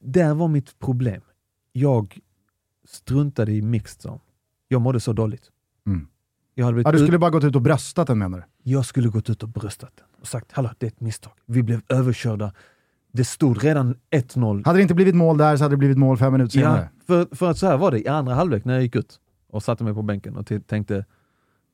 där 0.00 0.34
var 0.34 0.48
mitt 0.48 0.78
problem. 0.78 1.22
Jag 1.72 2.18
struntade 2.88 3.52
i 3.52 3.62
mixed 3.62 4.00
zone. 4.10 4.20
Jag 4.68 4.80
mådde 4.80 5.00
så 5.00 5.12
dåligt. 5.12 5.50
Mm. 5.86 6.06
Jag, 6.54 6.64
hade 6.64 6.80
Ja, 6.82 6.92
du 6.92 6.98
ut- 6.98 7.04
skulle 7.04 7.18
bara 7.18 7.30
gått 7.30 7.44
ut 7.44 7.56
och 7.56 7.62
bröstat 7.62 8.06
den 8.06 8.18
menar 8.18 8.38
du? 8.38 8.70
jag 8.70 8.84
skulle 8.86 9.08
gått 9.08 9.30
ut 9.30 9.42
och 9.42 9.48
bröstat 9.48 9.90
den 9.96 10.06
och 10.20 10.26
sagt 10.26 10.52
hallå, 10.52 10.70
det 10.78 10.86
är 10.86 10.90
ett 10.90 11.00
misstag. 11.00 11.32
Vi 11.46 11.62
blev 11.62 11.80
överkörda. 11.88 12.52
Det 13.12 13.24
stod 13.24 13.64
redan 13.64 13.94
1-0. 14.10 14.64
Hade 14.64 14.78
det 14.78 14.82
inte 14.82 14.94
blivit 14.94 15.14
mål 15.14 15.38
där 15.38 15.56
så 15.56 15.64
hade 15.64 15.72
det 15.72 15.78
blivit 15.78 15.98
mål 15.98 16.16
fem 16.16 16.32
minuter 16.32 16.58
Ja, 16.60 16.66
senare. 16.66 16.88
för, 17.06 17.36
för 17.36 17.50
att 17.50 17.58
så 17.58 17.66
här 17.66 17.76
var 17.76 17.90
det 17.90 18.00
i 18.00 18.08
andra 18.08 18.34
halvlek 18.34 18.64
när 18.64 18.74
jag 18.74 18.82
gick 18.82 18.96
ut 18.96 19.20
och 19.48 19.62
satte 19.62 19.84
mig 19.84 19.94
på 19.94 20.02
bänken 20.02 20.36
och 20.36 20.50
tänkte 20.66 21.04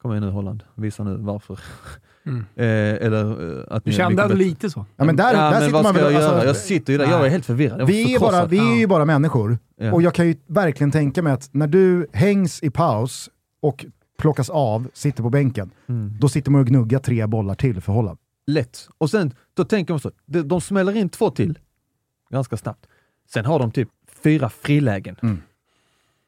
Kom 0.02 0.10
igen 0.10 0.22
nu 0.24 0.30
Holland, 0.30 0.62
visa 0.74 1.04
nu 1.04 1.16
varför. 1.16 1.58
Mm. 2.28 2.44
Eh, 2.56 3.06
eller 3.06 3.58
eh, 3.58 3.64
att 3.70 3.84
Du 3.84 3.92
kände 3.92 4.22
mycket 4.22 4.38
lite 4.38 4.70
så. 4.70 4.86
Ja, 4.96 5.04
men 5.04 5.16
där, 5.16 5.34
ja, 5.34 5.40
där 5.40 5.50
men 5.50 5.60
sitter 5.60 5.72
vad 5.72 5.82
man 5.82 5.94
ska 5.94 6.04
väl... 6.04 6.12
jag 6.12 6.22
göra? 6.22 6.32
Alltså, 6.32 6.46
jag 6.46 6.56
sitter 6.56 6.92
ju 6.92 6.98
där, 6.98 7.06
jag 7.10 7.26
är 7.26 7.30
helt 7.30 7.46
förvirrad. 7.46 7.86
Vi, 7.86 8.02
är 8.04 8.08
ju 8.08 8.18
bara, 8.18 8.46
vi 8.46 8.58
är 8.58 8.76
ju 8.76 8.86
bara 8.86 9.04
människor 9.04 9.58
Ja. 9.76 9.92
och 9.92 10.02
jag 10.02 10.14
kan 10.14 10.26
ju 10.28 10.36
verkligen 10.46 10.90
tänka 10.90 11.22
mig 11.22 11.32
att 11.32 11.48
när 11.52 11.66
du 11.66 12.06
hängs 12.12 12.62
i 12.62 12.70
paus 12.70 13.30
och 13.62 13.86
plockas 14.18 14.50
av, 14.50 14.88
sitter 14.92 15.22
på 15.22 15.30
bänken, 15.30 15.70
Mm. 15.88 16.12
då 16.20 16.28
sitter 16.28 16.50
man 16.50 16.60
och 16.60 16.66
gnuggar 16.66 16.98
tre 16.98 17.26
bollar 17.26 17.54
till 17.54 17.80
för 17.80 17.92
Holland. 17.92 18.18
Lätt. 18.46 18.88
Och 18.98 19.10
sen, 19.10 19.34
då 19.54 19.64
tänker 19.64 19.92
man 19.92 20.00
så, 20.00 20.10
de, 20.26 20.42
de 20.42 20.60
smäller 20.60 20.96
in 20.96 21.08
två 21.08 21.30
till, 21.30 21.58
ganska 22.30 22.56
snabbt. 22.56 22.86
Sen 23.32 23.44
har 23.44 23.58
de 23.58 23.70
typ 23.70 23.88
fyra 24.22 24.48
frilägen. 24.48 25.16
Mm. 25.22 25.42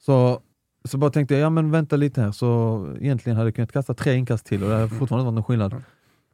Så, 0.01 0.41
så 0.85 0.99
bara 0.99 1.11
tänkte 1.11 1.35
jag, 1.35 1.43
ja 1.43 1.51
men 1.51 1.71
vänta 1.71 1.97
lite 1.97 2.21
här, 2.23 2.33
så 2.33 2.81
egentligen 3.01 3.37
hade 3.37 3.47
jag 3.49 3.55
kunnat 3.55 3.73
kasta 3.73 3.95
tre 3.95 4.15
inkast 4.15 4.47
till 4.47 4.63
och 4.63 4.69
det 4.69 4.75
hade 4.75 4.89
fortfarande 4.89 5.25
varit 5.25 5.35
någon 5.35 5.45
skillnad. 5.45 5.83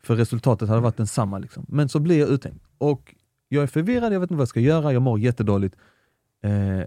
För 0.03 0.17
resultatet 0.17 0.69
hade 0.69 0.81
varit 0.81 0.97
densamma. 0.97 1.39
Liksom. 1.39 1.67
Men 1.69 1.89
så 1.89 2.01
blir 2.01 2.19
jag 2.21 2.29
uthängd. 2.29 2.61
Och 2.79 3.15
jag 3.49 3.63
är 3.63 3.67
förvirrad, 3.67 4.13
jag 4.13 4.21
vet 4.21 4.27
inte 4.31 4.35
vad 4.35 4.41
jag 4.43 4.49
ska 4.49 4.61
göra, 4.61 4.93
jag 4.93 5.03
mår 5.03 5.19
jättedåligt. 5.19 5.77
Eh, 6.43 6.83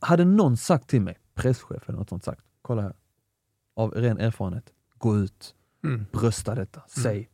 hade 0.00 0.24
någon 0.24 0.56
sagt 0.56 0.88
till 0.88 1.00
mig, 1.02 1.18
presschef 1.34 1.88
eller 1.88 1.98
något 1.98 2.08
sånt 2.08 2.24
sagt, 2.24 2.42
kolla 2.62 2.82
här, 2.82 2.92
av 3.76 3.90
ren 3.90 4.18
erfarenhet, 4.18 4.64
gå 4.98 5.16
ut, 5.16 5.54
Mm. 5.84 6.04
brösta 6.12 6.54
detta, 6.54 6.82
säg 6.88 7.28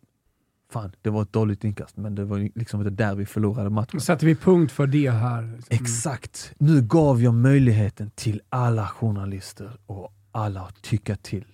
fan 0.73 0.93
det 1.03 1.11
var 1.11 1.23
ett 1.23 1.33
dåligt 1.33 1.65
inkast 1.65 1.97
men 1.97 2.15
det 2.15 2.25
var 2.25 2.59
liksom 2.59 2.81
inte 2.81 2.91
där 3.05 3.15
vi 3.15 3.27
förlorade 3.27 3.71
matchen. 3.71 3.91
Då 3.93 4.01
sätter 4.01 4.27
vi 4.27 4.35
punkt 4.35 4.73
för 4.73 4.87
det 4.87 5.11
här. 5.11 5.43
liksom. 5.57 5.77
Exakt! 5.85 6.53
Nu 6.59 6.83
gav 6.83 7.23
jag 7.23 7.35
möjligheten 7.35 8.11
till 8.15 8.41
alla 8.49 8.87
journalister 8.87 9.71
och 9.87 10.13
alla 10.33 10.61
att 10.61 10.83
tycka 10.83 11.17
till 11.17 11.45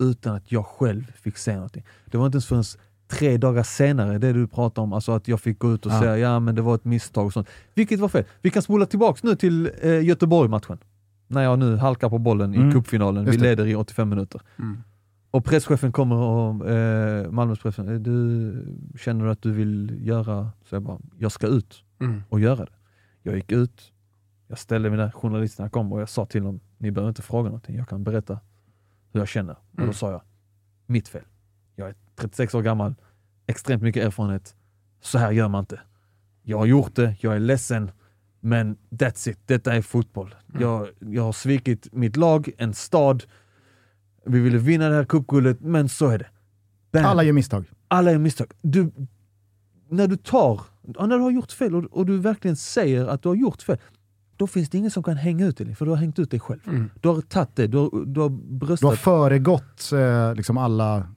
utan 0.00 0.34
att 0.36 0.52
jag 0.52 0.66
själv 0.66 1.12
fick 1.12 1.36
säga 1.38 1.56
någonting. 1.56 1.84
Det 2.06 2.18
var 2.18 2.26
inte 2.26 2.36
ens 2.36 2.46
förrän 2.46 2.64
tre 3.08 3.36
dagar 3.36 3.62
senare, 3.62 4.18
det 4.18 4.32
du 4.32 4.46
pratar 4.46 4.82
om, 4.82 4.92
alltså 4.92 5.12
att 5.12 5.28
jag 5.28 5.40
fick 5.40 5.58
gå 5.58 5.72
ut 5.74 5.86
och 5.86 5.92
Ja. 5.92 6.00
säga 6.00 6.18
ja 6.18 6.40
men 6.40 6.54
det 6.54 6.62
var 6.62 6.74
ett 6.74 6.84
misstag 6.84 7.26
och 7.26 7.32
sånt. 7.32 7.48
Vilket 7.74 8.00
var 8.00 8.08
fel. 8.08 8.24
Vi 8.42 8.50
kan 8.50 8.62
spola 8.62 8.86
tillbaks 8.86 9.22
nu 9.22 9.36
till 9.36 9.70
eh, 9.82 10.00
Göteborg-matchen. 10.04 10.78
När 11.28 11.42
jag 11.42 11.58
nu 11.58 11.76
halkar 11.76 12.08
på 12.08 12.18
bollen 12.18 12.54
Mm. 12.54 12.68
i 12.70 12.72
cupfinalen, 12.72 13.24
vi 13.24 13.36
leder 13.36 13.66
i 13.66 13.74
85 13.74 14.08
minuter. 14.08 14.40
Mm. 14.58 14.82
Och 15.32 15.44
presschefen 15.44 15.92
kommer 15.92 16.16
och 16.16 16.70
eh, 16.70 17.30
Malmös 17.30 17.58
presschef, 17.58 17.88
"Eh, 17.88 17.94
du 17.94 18.64
känner 18.98 19.26
att 19.26 19.42
du 19.42 19.52
vill 19.52 19.98
göra, 20.06 20.50
så 20.68 20.74
jag 20.74 20.82
bara, 20.82 20.98
jag 21.18 21.32
ska 21.32 21.46
ut 21.46 21.84
Mm. 22.00 22.22
och 22.28 22.40
göra 22.40 22.64
det. 22.64 22.72
Jag 23.22 23.34
gick 23.36 23.52
ut, 23.52 23.92
jag 24.48 24.58
ställde 24.58 24.90
mig 24.90 24.98
där, 24.98 25.10
journalisterna 25.10 25.68
kom 25.70 25.92
och 25.92 26.00
jag 26.00 26.08
sa 26.08 26.26
till 26.26 26.42
dem, 26.44 26.60
ni 26.78 26.90
behöver 26.90 27.08
inte 27.08 27.22
fråga 27.22 27.44
någonting, 27.48 27.76
jag 27.76 27.88
kan 27.88 28.04
berätta 28.04 28.40
hur 29.12 29.20
jag 29.20 29.28
känner. 29.28 29.52
Och 29.72 29.78
Mm. 29.78 29.86
då 29.86 29.92
sa 29.92 30.10
jag, 30.10 30.22
mitt 30.86 31.08
fel. 31.08 31.24
Jag 31.76 31.88
är 31.88 31.94
36 32.16 32.54
år 32.54 32.62
gammal, 32.62 32.94
extremt 33.46 33.82
mycket 33.82 34.04
erfarenhet. 34.06 34.56
Så 35.00 35.18
här 35.18 35.30
gör 35.32 35.48
man 35.48 35.60
inte. 35.60 35.80
Jag 36.42 36.58
har 36.58 36.66
gjort 36.66 36.94
det, 36.94 37.16
jag 37.20 37.34
är 37.36 37.40
ledsen, 37.40 37.90
men 38.40 38.76
that's 38.90 39.28
it, 39.30 39.38
detta 39.46 39.74
är 39.74 39.82
fotboll. 39.82 40.34
Mm. 40.48 40.62
Jag, 40.62 40.88
jag 41.00 41.22
har 41.22 41.32
svikit 41.32 41.88
mitt 41.92 42.16
lag, 42.16 42.50
en 42.58 42.74
stad. 42.74 43.24
Vi 44.26 44.40
ville 44.40 44.58
vinna 44.58 44.88
det 44.88 44.94
här 44.94 45.04
cupguldet, 45.04 45.60
men 45.60 45.88
så 45.88 46.08
är 46.08 46.18
det. 46.18 46.26
Bam. 46.92 47.04
Alla 47.04 47.22
gör 47.22 47.32
misstag. 47.32 47.64
Alla 47.88 48.10
är 48.10 48.18
misstag. 48.18 48.46
Du, 48.62 48.92
när 49.90 50.06
du 50.06 50.16
tar, 50.16 50.60
när 50.82 51.16
du 51.18 51.22
har 51.22 51.30
gjort 51.30 51.52
fel 51.52 51.74
och, 51.74 51.84
och 51.84 52.06
du 52.06 52.18
verkligen 52.18 52.56
säger 52.56 53.06
att 53.06 53.22
du 53.22 53.28
har 53.28 53.36
gjort 53.36 53.62
fel, 53.62 53.78
då 54.36 54.46
finns 54.46 54.70
det 54.70 54.78
ingen 54.78 54.90
som 54.90 55.02
kan 55.02 55.16
hänga 55.16 55.46
ut 55.46 55.56
dig, 55.56 55.74
för 55.74 55.84
du 55.84 55.90
har 55.90 55.98
hängt 55.98 56.18
ut 56.18 56.30
dig 56.30 56.40
själv. 56.40 56.60
Mm. 56.66 56.90
Du 57.00 57.08
har 57.08 57.20
tagit 57.20 57.56
det, 57.56 57.66
du 57.66 57.78
har, 57.78 57.90
du 57.92 57.98
har 57.98 58.04
Du 58.06 58.20
har 58.20 58.58
bröstat. 58.58 58.98
föregått 58.98 59.92
eh, 59.92 60.34
liksom 60.34 60.58
alla... 60.58 61.08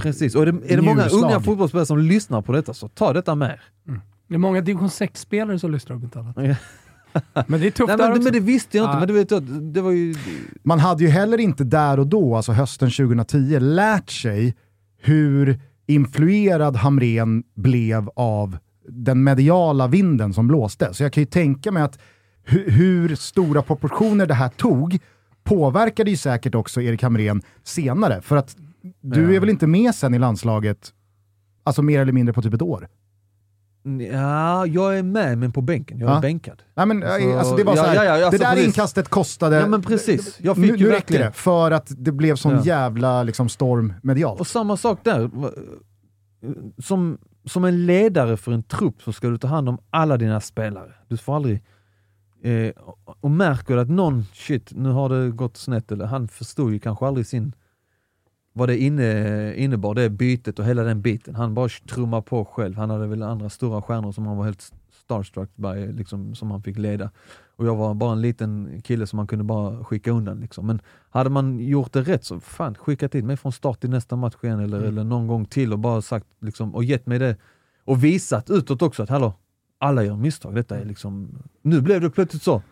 Precis. 0.00 0.34
Och 0.34 0.42
är 0.42 0.52
det, 0.52 0.72
är 0.72 0.76
det 0.76 0.82
många 0.82 1.08
unga 1.08 1.40
fotbollsspelare 1.40 1.86
som 1.86 1.98
lyssnar 1.98 2.42
på 2.42 2.52
detta, 2.52 2.74
så 2.74 2.88
ta 2.88 3.12
detta 3.12 3.34
med 3.34 3.50
er. 3.50 3.62
Det 4.28 4.34
är 4.34 4.38
många 4.38 4.60
division 4.60 4.88
6-spelare 4.88 5.58
som 5.58 5.70
lyssnar 5.72 5.96
inte 5.96 6.18
annat. 6.20 6.36
Men 7.46 7.60
det 7.60 7.66
är 7.66 7.70
tufft 7.70 7.88
Nej, 7.88 7.96
där 7.96 8.04
men, 8.04 8.10
också. 8.12 8.22
men 8.22 8.32
det 8.32 8.40
visste 8.40 8.76
jag 8.76 8.86
inte, 8.86 8.98
men 8.98 9.08
du 9.08 9.14
vet, 9.14 9.28
det 9.74 9.80
var 9.80 9.90
ju... 9.90 10.14
Man 10.62 10.78
hade 10.78 11.02
ju 11.04 11.08
heller 11.10 11.38
inte 11.40 11.64
där 11.64 12.00
och 12.00 12.06
då, 12.06 12.36
alltså 12.36 12.52
hösten 12.52 12.90
2010, 12.90 13.58
lärt 13.60 14.10
sig 14.10 14.54
hur 15.02 15.60
influerad 15.86 16.76
Hamren 16.76 17.42
blev 17.56 18.08
av 18.16 18.58
den 18.88 19.24
mediala 19.24 19.86
vinden 19.86 20.32
som 20.34 20.48
blåste. 20.48 20.94
Så 20.94 21.02
jag 21.02 21.12
kan 21.12 21.20
ju 21.22 21.26
tänka 21.26 21.72
mig 21.72 21.82
att 21.82 21.98
hu- 22.46 22.70
hur 22.70 23.14
stora 23.16 23.62
proportioner 23.62 24.26
det 24.26 24.34
här 24.34 24.48
tog 24.48 24.98
påverkade 25.44 26.10
ju 26.10 26.16
säkert 26.16 26.54
också 26.54 26.82
Erik 26.82 27.02
Hamrén 27.02 27.42
senare. 27.64 28.20
För 28.22 28.36
att 28.36 28.56
du 29.00 29.20
Ja. 29.22 29.32
är 29.36 29.40
väl 29.40 29.48
inte 29.50 29.66
med 29.66 29.94
sen 29.94 30.14
i 30.14 30.18
landslaget, 30.18 30.92
alltså 31.64 31.82
mer 31.82 32.00
eller 32.00 32.12
mindre 32.12 32.32
på 32.32 32.42
typ 32.42 32.54
ett 32.54 32.62
år? 32.62 32.88
Ja, 34.12 34.66
jag 34.66 34.98
är 34.98 35.02
med 35.02 35.38
men 35.38 35.52
på 35.52 35.60
bänken. 35.60 35.98
Jag 35.98 36.10
är 36.10 36.14
Ja. 36.14 36.20
bänkad. 36.20 36.62
Nej, 36.74 36.86
men, 36.86 37.02
Alltså, 37.02 37.32
alltså, 37.38 37.56
det 37.56 37.64
var 37.64 37.76
ja, 37.76 37.82
så 37.84 37.88
här, 37.88 38.04
ja, 38.04 38.12
alltså, 38.12 38.30
det 38.30 38.38
där 38.38 38.50
precis. 38.52 38.66
inkastet 38.66 39.08
kostade... 39.08 39.56
Ja 39.56 39.66
men 39.66 39.82
precis. 39.82 40.38
Jag 40.40 40.56
fick 40.56 40.64
nu, 40.70 40.76
ju 40.76 40.84
nu 40.84 40.90
verkligen... 40.90 41.26
det, 41.26 41.32
för 41.32 41.70
att 41.70 41.92
det 41.96 42.12
blev 42.12 42.36
sån 42.36 42.62
jävla 42.62 43.22
liksom, 43.22 43.48
storm 43.48 43.92
medialt. 44.02 44.40
Och 44.40 44.46
samma 44.46 44.76
sak 44.76 44.98
där. 45.02 45.30
Som, 46.82 47.18
som 47.44 47.64
en 47.64 47.86
ledare 47.86 48.36
för 48.36 48.52
en 48.52 48.62
trupp 48.62 49.02
så 49.02 49.12
ska 49.12 49.28
du 49.28 49.38
ta 49.38 49.48
hand 49.48 49.68
om 49.68 49.78
alla 49.90 50.16
dina 50.16 50.40
spelare. 50.40 50.92
Du 51.08 51.16
får 51.16 51.36
aldrig... 51.36 51.62
Eh, 52.44 52.72
och 53.20 53.30
märker 53.30 53.74
du 53.74 53.80
att 53.80 53.90
någon, 53.90 54.24
shit, 54.32 54.72
nu 54.74 54.88
har 54.90 55.08
det 55.08 55.30
gått 55.30 55.56
snett, 55.56 55.92
eller 55.92 56.04
han 56.06 56.28
förstod 56.28 56.72
ju 56.72 56.78
kanske 56.78 57.06
aldrig 57.06 57.26
sin... 57.26 57.52
Vad 58.52 58.68
det 58.68 58.78
inne, 58.78 59.54
innebar, 59.54 59.94
det 59.94 60.10
bytet 60.10 60.58
och 60.58 60.64
hela 60.64 60.82
den 60.82 61.02
biten. 61.02 61.34
Han 61.34 61.54
bara 61.54 61.68
trummar 61.68 62.20
på 62.20 62.44
själv. 62.44 62.76
Han 62.76 62.90
hade 62.90 63.06
väl 63.06 63.22
andra 63.22 63.50
stora 63.50 63.82
stjärnor 63.82 64.12
som 64.12 64.26
han 64.26 64.36
var 64.36 64.44
helt 64.44 64.72
starstruck 65.04 65.50
by, 65.56 65.92
liksom, 65.92 66.34
som 66.34 66.50
han 66.50 66.62
fick 66.62 66.78
leda. 66.78 67.10
Och 67.56 67.66
jag 67.66 67.76
var 67.76 67.94
bara 67.94 68.12
en 68.12 68.20
liten 68.20 68.82
kille 68.84 69.06
som 69.06 69.16
man 69.16 69.26
kunde 69.26 69.44
bara 69.44 69.84
skicka 69.84 70.10
undan. 70.10 70.40
Liksom. 70.40 70.66
Men 70.66 70.80
hade 71.10 71.30
man 71.30 71.58
gjort 71.60 71.92
det 71.92 72.02
rätt 72.02 72.24
så, 72.24 72.40
fan 72.40 72.74
skicka 72.74 73.08
till 73.08 73.24
mig 73.24 73.36
från 73.36 73.52
start 73.52 73.80
till 73.80 73.90
nästa 73.90 74.16
match 74.16 74.34
igen 74.42 74.60
eller, 74.60 74.78
Mm. 74.78 74.88
eller 74.88 75.04
någon 75.04 75.26
gång 75.26 75.44
till 75.44 75.72
och 75.72 75.78
bara 75.78 76.02
sagt 76.02 76.26
liksom, 76.40 76.74
och 76.74 76.84
gett 76.84 77.06
mig 77.06 77.18
det. 77.18 77.36
Och 77.84 78.04
visat 78.04 78.50
utåt 78.50 78.82
också 78.82 79.02
att 79.02 79.08
hallå, 79.08 79.34
alla 79.78 80.04
gör 80.04 80.16
misstag. 80.16 80.54
Detta 80.54 80.78
är 80.78 80.84
liksom, 80.84 81.38
nu 81.62 81.80
blev 81.80 82.00
det 82.00 82.10
plötsligt 82.10 82.42
så. 82.42 82.62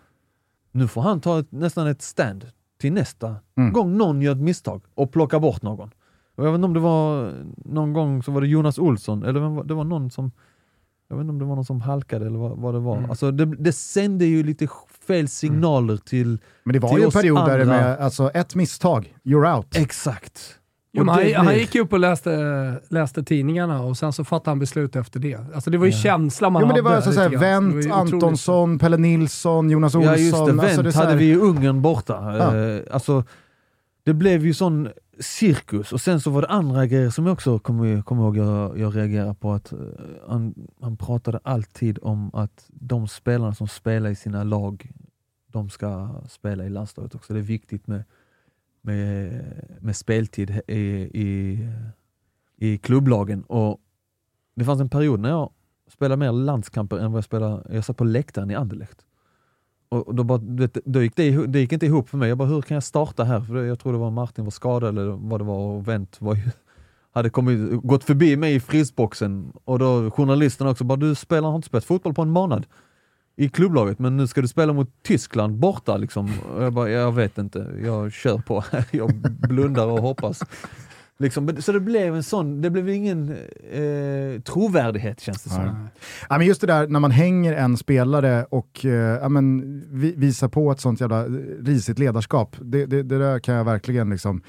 Nu 0.73 0.89
får 0.89 1.03
han 1.03 1.21
ta 1.21 1.39
ett, 1.39 1.53
nästan 1.53 1.87
ett 1.87 2.03
stand 2.03 2.47
till 2.81 2.93
nästa 2.93 3.37
Mm. 3.57 3.73
gång 3.73 3.97
någon 3.97 4.23
gör 4.23 4.33
ett 4.33 4.39
misstag 4.41 4.83
och 4.95 5.13
plocka 5.13 5.41
bort 5.41 5.63
någon. 5.63 5.91
Och 6.37 6.47
jag 6.47 6.51
vet 6.53 6.55
inte 6.59 6.67
om 6.67 6.75
det 6.75 6.81
var 6.81 7.33
någon 7.57 7.93
gång 7.93 8.23
så 8.23 8.33
var 8.33 8.41
det 8.41 8.47
Jonas 8.47 8.79
Olsson, 8.79 9.23
eller 9.25 9.41
var- 9.41 9.65
det 9.65 9.75
var 9.75 9.85
någon 9.85 10.11
som 10.11 10.31
jag 11.09 11.17
vet 11.17 11.21
inte 11.23 11.31
om 11.31 11.39
det 11.39 11.45
var 11.45 11.55
någon 11.55 11.65
som 11.65 11.81
halkade 11.81 12.27
eller 12.27 12.39
vad, 12.39 12.59
vad 12.59 12.75
det 12.75 12.79
var. 12.81 12.97
Mm. 12.97 13.11
Alltså 13.11 13.31
det, 13.31 13.45
det 13.45 13.73
sände 13.73 14.25
ju 14.25 14.43
lite 14.43 14.69
fel 15.07 15.29
signaler 15.29 15.97
till... 15.97 16.39
Men 16.65 16.73
det 16.73 16.79
var 16.79 16.99
ju 16.99 17.05
en 17.05 17.11
period 17.11 17.39
där 17.47 17.59
det 17.59 17.63
andra. 17.65 17.77
med 17.77 17.99
alltså, 17.99 18.31
ett 18.31 18.55
misstag, 18.55 19.15
you're 19.25 19.57
out. 19.57 19.77
Exakt. 19.77 20.60
Jo, 20.93 21.05
han, 21.09 21.19
det 21.21 21.33
han 21.33 21.55
gick 21.55 21.75
ju 21.75 21.81
upp 21.81 21.93
och 21.93 21.99
läste, 22.01 22.81
läste 22.89 23.23
tidningarna 23.23 23.83
och 23.83 23.97
sen 23.99 24.13
så 24.13 24.25
fattade 24.25 24.51
han 24.51 24.59
beslut 24.59 24.97
efter 24.97 25.21
det. 25.21 25.39
Alltså 25.55 25.71
det 25.71 25.79
var 25.79 25.87
ju 25.87 25.93
Ja. 25.93 25.99
känslan 25.99 26.53
man 26.53 26.63
Jo, 26.63 26.67
men 26.67 26.77
det 26.77 26.83
hade. 26.83 26.95
var 26.95 27.01
så 27.03 27.13
såhär. 27.13 27.29
Det 27.31 27.37
ju 27.37 27.79
otroligt. 27.93 27.93
Antonsson, 27.93 28.79
Pelle 28.79 28.97
Nilsson, 28.97 29.71
Jonas 29.71 29.95
Olsson. 29.95 30.13
Ja 30.13 30.19
just 30.19 30.37
det, 30.47 30.53
Wendt 30.53 30.65
alltså, 30.65 30.93
så 30.93 30.99
här- 30.99 31.05
hade 31.07 31.19
vi 31.19 31.31
i 31.31 31.37
Ungern 31.37 31.83
borta. 31.83 32.37
Ja. 32.39 32.57
Eh, 32.57 32.81
alltså, 32.91 33.25
det 34.05 34.15
blev 34.15 34.47
ju 34.47 34.55
sån 34.55 34.89
cirkus 35.21 35.93
och 35.93 36.01
sen 36.01 36.21
så 36.21 36.31
var 36.31 36.43
det 36.43 36.49
andra 36.49 36.87
grejer 36.87 37.11
som 37.11 37.27
jag 37.27 37.33
också 37.33 37.59
kommer 37.59 38.03
kom 38.03 38.19
ihåg 38.19 38.37
jag, 38.37 38.79
jag 38.79 38.97
reagerade 38.97 39.35
på. 39.35 39.53
att 39.53 39.73
eh, 39.73 39.79
han, 40.29 40.55
han 40.83 40.97
pratade 40.97 41.41
alltid 41.43 41.99
om 42.03 42.35
att 42.35 42.65
de 42.69 43.09
spelarna 43.09 43.55
som 43.55 43.69
spelar 43.69 44.11
i 44.11 44.15
sina 44.15 44.45
lag, 44.45 44.91
de 45.53 45.71
ska 45.71 46.09
spela 46.29 46.65
i 46.65 46.69
landslaget 46.71 47.15
också. 47.15 47.33
Det 47.33 47.39
är 47.39 47.43
viktigt 47.43 47.87
med, 47.87 48.05
med, 48.81 49.43
med 49.81 49.97
speltid 49.97 50.61
i, 50.67 50.81
i, 51.15 51.59
i 52.57 52.79
klubblagen. 52.79 53.43
Och 53.43 53.81
det 54.55 54.65
fanns 54.65 54.81
en 54.81 54.89
period 54.89 55.21
när 55.21 55.29
jag 55.29 55.51
spelade 55.89 56.17
mer 56.17 56.33
landskamper 56.33 56.99
än 56.99 57.13
vad 57.13 57.19
jag 57.19 57.25
spelade, 57.25 57.75
jag 57.75 57.85
satt 57.85 57.97
på 57.97 58.05
läktaren 58.05 58.51
i 58.51 58.55
Anderlecht. 58.55 59.07
Och 59.89 60.15
då, 60.15 60.25
bara, 60.25 60.39
då 60.85 61.03
gick 61.03 61.17
det, 61.17 61.47
det 61.47 61.61
gick 61.61 61.73
inte 61.73 61.87
ihop 61.87 62.09
för 62.09 62.19
mig. 62.19 62.29
Jag 62.29 62.39
bara, 62.39 62.49
hur 62.49 62.63
kan 62.63 62.75
jag 62.75 62.85
starta 62.85 63.25
här? 63.25 63.41
För 63.41 63.65
jag 63.65 63.79
tror 63.79 63.93
det 63.93 63.99
var 63.99 64.11
Martin 64.11 64.45
var 64.45 64.51
skadad 64.51 64.99
eller 64.99 65.11
vad 65.11 65.41
det 65.41 65.45
var 65.45 65.57
och 65.57 65.89
Wendt 65.89 66.21
var 66.21 66.35
ju, 66.35 66.43
hade 67.13 67.31
kommit, 67.31 67.83
gått 67.83 68.05
förbi 68.05 68.37
mig 68.37 68.55
i 68.55 68.61
frysboxen 68.61 69.53
och 69.65 69.79
då 69.79 70.11
journalisten 70.11 70.67
också 70.67 70.85
bara, 70.85 70.97
du 70.97 71.15
spelar, 71.15 71.49
har 71.49 71.57
inte 71.57 71.69
spelat 71.69 71.85
fotboll 71.85 72.15
på 72.15 72.23
en 72.23 72.31
månad 72.31 72.67
i 73.41 73.49
klubblaget, 73.49 73.99
men 73.99 74.17
nu 74.17 74.27
ska 74.27 74.41
du 74.41 74.49
spela 74.49 74.73
mot 74.73 75.03
Tyskland 75.03 75.59
borta 75.59 75.97
liksom. 75.97 76.31
Och 76.55 76.63
jag 76.63 76.73
bara, 76.73 76.91
jag 76.91 77.13
vet 77.13 77.39
inte, 77.39 77.67
jag 77.85 78.13
kör 78.13 78.39
på. 78.39 78.65
jag 78.91 79.15
blundar 79.49 79.87
och 79.87 80.03
hoppas. 80.03 80.43
Liksom, 81.19 81.57
så 81.59 81.73
det 81.73 81.81
blev 81.81 82.15
en 82.15 82.23
sån, 82.23 82.61
det 82.61 82.71
blev 82.71 82.89
ingen 82.89 83.29
eh, 83.73 84.41
trovärdighet 84.41 85.21
känns 85.21 85.43
det 85.43 85.51
som. 85.51 85.89
Ja, 86.29 86.39
men 86.39 86.47
just 86.47 86.61
det 86.61 86.67
där 86.67 86.87
när 86.87 87.01
man 87.01 87.11
hänger 87.11 87.53
en 87.53 87.77
spelare 87.77 88.45
och 88.45 88.85
eh, 88.85 88.91
ja, 88.93 89.29
men, 89.29 89.83
vi, 89.91 90.15
visar 90.17 90.49
på 90.49 90.73
ett 90.73 90.81
sånt 90.81 91.01
jävla 91.01 91.25
risigt 91.61 91.99
ledarskap, 91.99 92.57
det, 92.61 92.87
det, 92.87 93.03
det 93.03 93.19
där 93.19 93.39
kan 93.39 93.55
jag 93.55 93.65
verkligen 93.65 94.11
liksom 94.11 94.43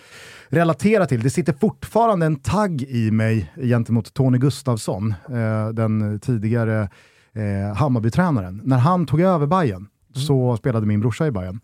relatera 0.47 1.05
till. 1.05 1.21
Det 1.21 1.29
sitter 1.29 1.53
fortfarande 1.53 2.25
en 2.25 2.35
tagg 2.35 2.81
i 2.81 3.11
mig 3.11 3.51
gentemot 3.55 4.13
Tony 4.13 4.37
Gustavsson, 4.37 5.13
eh, 5.29 5.69
den 5.69 6.19
tidigare 6.19 6.89
eh, 7.35 7.75
Hammarbytränaren. 7.75 8.61
När 8.63 8.77
han 8.77 9.05
tog 9.05 9.21
över 9.21 9.47
Bayern 9.47 9.87
så 10.13 10.57
spelade 10.57 10.85
min 10.85 10.99
brorsa 10.99 11.27
i 11.27 11.31
Bayern. 11.31 11.59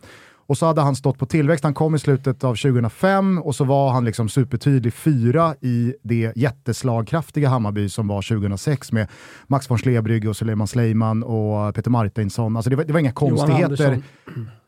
Och 0.47 0.57
så 0.57 0.65
hade 0.65 0.81
han 0.81 0.95
stått 0.95 1.19
på 1.19 1.25
tillväxt, 1.25 1.63
han 1.63 1.73
kom 1.73 1.95
i 1.95 1.99
slutet 1.99 2.43
av 2.43 2.55
2005 2.55 3.39
och 3.39 3.55
så 3.55 3.63
var 3.63 3.91
han 3.91 4.05
liksom 4.05 4.29
supertydlig 4.29 4.93
fyra 4.93 5.55
i 5.61 5.93
det 6.03 6.31
jätteslagkraftiga 6.35 7.49
Hammarby 7.49 7.89
som 7.89 8.07
var 8.07 8.21
2006 8.21 8.91
med 8.91 9.07
Max 9.47 9.69
von 9.69 9.77
Slebrygge 9.77 10.29
och 10.29 10.37
Suleiman 10.37 10.67
Sleiman 10.67 11.23
och 11.23 11.75
Peter 11.75 11.91
Martinsson. 11.91 12.55
Alltså 12.57 12.69
det 12.69 12.75
var, 12.75 12.83
det 12.83 12.93
var 12.93 12.99
inga 12.99 13.11
konstigheter. 13.11 13.91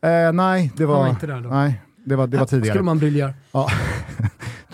Eh, 0.02 0.32
nej, 0.32 0.72
det 0.76 0.86
var, 0.86 0.94
var 0.96 1.50
nej, 1.50 1.82
det 2.04 2.16
var, 2.16 2.26
det 2.26 2.38
var 2.38 2.46
tidigare. 2.46 2.74
Skulle 2.74 2.84
man 2.84 2.98
briljera. 2.98 3.34
Ja. 3.52 3.68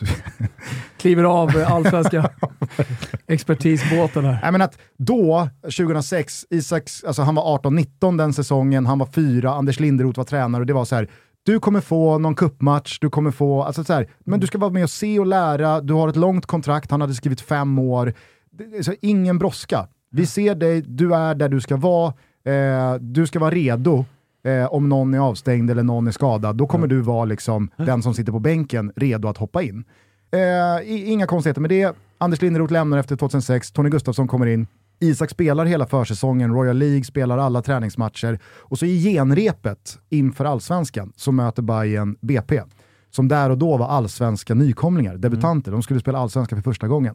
Kliver 1.06 1.24
av 1.24 1.64
allsvenska 1.66 2.30
expertisbåten 3.26 4.24
här. 4.24 4.38
Nej, 4.42 4.52
men 4.52 4.62
att 4.62 4.78
då, 4.96 5.48
2006, 5.62 6.46
Isaks, 6.50 7.04
alltså 7.04 7.22
han 7.22 7.34
var 7.34 7.58
18-19 7.58 8.18
den 8.18 8.32
säsongen, 8.32 8.86
han 8.86 8.98
var 8.98 9.06
fyra, 9.06 9.50
Anders 9.50 9.80
Linderoth 9.80 10.18
var 10.18 10.24
tränare 10.24 10.62
och 10.62 10.66
det 10.66 10.72
var 10.72 10.84
så 10.84 10.94
här, 10.94 11.10
du 11.42 11.60
kommer 11.60 11.80
få 11.80 12.18
någon 12.18 12.34
kuppmatch, 12.34 12.98
du 13.00 13.10
kommer 13.10 13.30
få, 13.30 13.62
alltså 13.62 13.84
så 13.84 13.92
här, 13.92 14.10
men 14.24 14.40
du 14.40 14.46
ska 14.46 14.58
vara 14.58 14.70
med 14.70 14.82
och 14.82 14.90
se 14.90 15.18
och 15.18 15.26
lära, 15.26 15.80
du 15.80 15.94
har 15.94 16.08
ett 16.08 16.16
långt 16.16 16.46
kontrakt, 16.46 16.90
han 16.90 17.00
hade 17.00 17.14
skrivit 17.14 17.40
fem 17.40 17.78
år, 17.78 18.14
det 18.50 18.84
så 18.84 18.92
ingen 19.02 19.38
brådska. 19.38 19.88
Vi 20.10 20.26
ser 20.26 20.54
dig, 20.54 20.82
du 20.82 21.14
är 21.14 21.34
där 21.34 21.48
du 21.48 21.60
ska 21.60 21.76
vara, 21.76 22.14
eh, 22.44 22.94
du 23.00 23.26
ska 23.26 23.38
vara 23.38 23.50
redo 23.50 24.04
eh, 24.44 24.66
om 24.66 24.88
någon 24.88 25.14
är 25.14 25.18
avstängd 25.18 25.70
eller 25.70 25.82
någon 25.82 26.06
är 26.06 26.12
skadad, 26.12 26.56
då 26.56 26.66
kommer 26.66 26.86
du 26.86 27.00
vara 27.00 27.24
liksom 27.24 27.70
den 27.76 28.02
som 28.02 28.14
sitter 28.14 28.32
på 28.32 28.38
bänken 28.38 28.92
redo 28.96 29.28
att 29.28 29.38
hoppa 29.38 29.62
in. 29.62 29.84
Eh, 30.30 31.10
inga 31.10 31.26
konstigheter 31.26 31.60
med 31.60 31.70
det. 31.70 31.96
Anders 32.18 32.42
Linderoth 32.42 32.72
lämnar 32.72 32.98
efter 32.98 33.16
2006, 33.16 33.72
Tony 33.72 33.90
Gustafsson 33.90 34.28
kommer 34.28 34.46
in. 34.46 34.66
Isak 35.00 35.30
spelar 35.30 35.64
hela 35.64 35.86
försäsongen, 35.86 36.54
Royal 36.54 36.76
League 36.76 37.04
spelar 37.04 37.38
alla 37.38 37.62
träningsmatcher 37.62 38.38
och 38.44 38.78
så 38.78 38.86
i 38.86 39.02
genrepet 39.02 39.98
inför 40.08 40.44
allsvenskan 40.44 41.12
så 41.16 41.32
möter 41.32 41.62
Bayern 41.62 42.16
BP 42.20 42.62
som 43.10 43.28
där 43.28 43.50
och 43.50 43.58
då 43.58 43.76
var 43.76 43.88
allsvenska 43.88 44.54
nykomlingar, 44.54 45.16
debutanter. 45.16 45.72
De 45.72 45.82
skulle 45.82 46.00
spela 46.00 46.18
allsvenska 46.18 46.56
för 46.56 46.62
första 46.62 46.88
gången. 46.88 47.14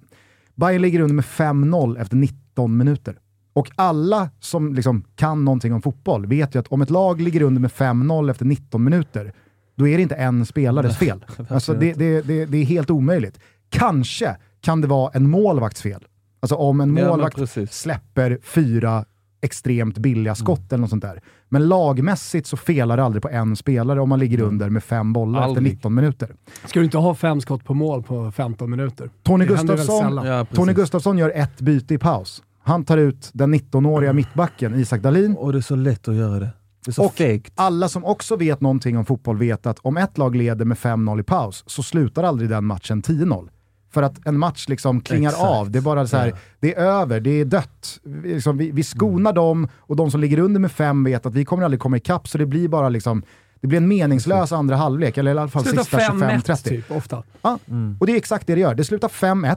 Bayern 0.56 0.82
ligger 0.82 1.00
under 1.00 1.16
med 1.16 1.26
5-0 1.26 2.02
efter 2.02 2.16
19 2.16 2.78
minuter. 2.78 3.20
Och 3.54 3.72
alla 3.76 4.30
som 4.40 4.74
liksom 4.74 5.04
kan 5.16 5.46
någonting 5.46 5.74
om 5.74 5.82
fotboll 5.82 6.26
vet 6.26 6.56
ju 6.56 6.60
att 6.60 6.68
om 6.68 6.82
ett 6.82 6.90
lag 6.90 7.22
ligger 7.22 7.42
under 7.42 7.62
med 7.62 7.72
5-0 7.72 8.32
efter 8.32 8.46
19 8.46 8.84
minuter, 8.84 9.34
då 9.82 9.88
är 9.88 9.98
det 9.98 10.04
inte 10.04 10.16
en 10.16 10.46
spelares 10.46 10.98
fel. 10.98 11.26
Alltså 11.50 11.74
det, 11.74 11.94
det, 11.94 12.22
det, 12.22 12.46
det 12.46 12.58
är 12.58 12.64
helt 12.66 12.90
omöjligt. 12.90 13.40
Kanske 13.70 14.36
kan 14.62 14.82
det 14.82 14.88
vara 14.88 15.12
en 15.14 15.30
målvakts 15.30 15.82
fel. 15.82 16.04
Alltså 16.40 16.56
om 16.56 16.82
en 16.82 16.98
Ja, 16.98 17.08
målvakt 17.08 17.36
precis. 17.36 17.72
släpper 17.74 18.40
fyra 18.44 19.06
extremt 19.42 19.98
billiga 19.98 20.36
skott 20.36 20.74
eller 20.74 20.82
något 20.82 20.90
sånt 20.90 21.02
där. 21.04 21.22
Men 21.50 21.68
lagmässigt 21.68 22.48
så 22.48 22.58
felar 22.58 22.98
det 22.98 23.04
aldrig 23.04 23.22
på 23.22 23.30
en 23.30 23.56
spelare 23.56 24.02
om 24.02 24.10
man 24.10 24.20
ligger 24.20 24.42
under 24.42 24.70
med 24.70 24.84
fem 24.84 25.14
bollar 25.14 25.42
Aldrig. 25.42 25.58
efter 25.68 25.76
19 25.76 25.96
minuter. 25.96 26.36
Ska 26.66 26.80
du 26.80 26.84
inte 26.86 26.98
ha 26.98 27.16
fem 27.16 27.42
skott 27.42 27.66
på 27.66 27.74
mål 27.74 28.04
på 28.04 28.32
15 28.32 28.70
minuter? 28.72 29.10
Tony 29.24 29.46
Gustafsson. 29.46 30.26
Ja. 30.26 30.46
Tony 30.46 30.74
Gustafsson 30.74 31.18
gör 31.18 31.32
ett 31.36 31.62
byte 31.62 31.94
i 31.94 31.98
paus. 31.98 32.44
Han 32.64 32.86
tar 32.86 32.98
ut 32.98 33.30
den 33.34 33.56
19-åriga 33.56 34.14
mittbacken 34.22 34.76
Isak 34.80 35.02
Dahlin. 35.02 35.36
Och 35.36 35.52
det 35.52 35.60
är 35.60 35.62
så 35.62 35.76
lätt 35.76 36.08
att 36.08 36.16
göra 36.16 36.40
det. 36.40 36.50
Det 36.86 36.92
är 36.92 36.94
så 36.94 37.06
Och 37.06 37.14
fegt. 37.14 37.54
alla 37.56 37.90
som 37.90 38.06
också 38.06 38.36
vet 38.36 38.62
någonting 38.62 38.98
om 38.98 39.06
fotboll 39.06 39.38
vet 39.38 39.66
att 39.66 39.80
om 39.80 39.98
ett 39.98 40.18
lag 40.18 40.36
leder 40.36 40.66
med 40.66 40.78
5-0 40.78 41.20
i 41.20 41.24
paus 41.24 41.64
så 41.68 41.84
slutar 41.84 42.24
aldrig 42.24 42.50
den 42.50 42.66
matchen 42.66 43.02
10-0. 43.02 43.50
För 43.94 44.04
att 44.04 44.28
en 44.28 44.38
match 44.40 44.68
liksom 44.70 45.02
klingar 45.02 45.30
Exakt. 45.30 45.46
av. 45.48 45.72
Det 45.72 45.80
är 45.80 45.82
bara 45.84 46.08
så 46.08 46.18
här, 46.18 46.28
Ja. 46.28 46.36
det 46.60 46.76
är 46.76 46.80
över, 46.82 47.20
det 47.20 47.30
är 47.30 47.46
dött. 47.46 48.00
Vi, 48.04 48.34
liksom, 48.34 48.58
vi, 48.58 48.72
vi 48.72 48.84
skonar 48.84 49.34
dem 49.34 49.68
och 49.78 49.96
de 49.96 50.12
som 50.12 50.22
ligger 50.22 50.40
under 50.40 50.60
med 50.60 50.72
fem 50.72 51.04
vet 51.04 51.26
att 51.26 51.34
vi 51.34 51.46
kommer 51.46 51.64
aldrig 51.64 51.80
komma 51.80 51.98
ikapp 51.98 52.28
så 52.28 52.38
det 52.38 52.46
blir 52.46 52.68
bara 52.68 52.90
liksom, 52.90 53.24
det 53.62 53.68
blir 53.68 53.78
en 53.78 53.88
meningslös 53.88 54.52
andra 54.52 54.76
halvlek, 54.76 55.18
eller 55.18 55.36
i 55.36 55.38
alla 55.38 55.48
fall 55.50 55.64
sista 55.66 55.98
5-1 55.98 56.42
25-30. 56.44 56.64
typ, 56.70 56.92
ofta. 56.92 57.24
Ja, 57.42 57.60
Mm. 57.68 57.98
och 58.00 58.06
det 58.06 58.14
är 58.14 58.18
exakt 58.18 58.48
det 58.48 58.56
det 58.56 58.62
gör. 58.62 58.76
Det 58.76 58.84
slutar 58.84 59.08
5-1. 59.08 59.56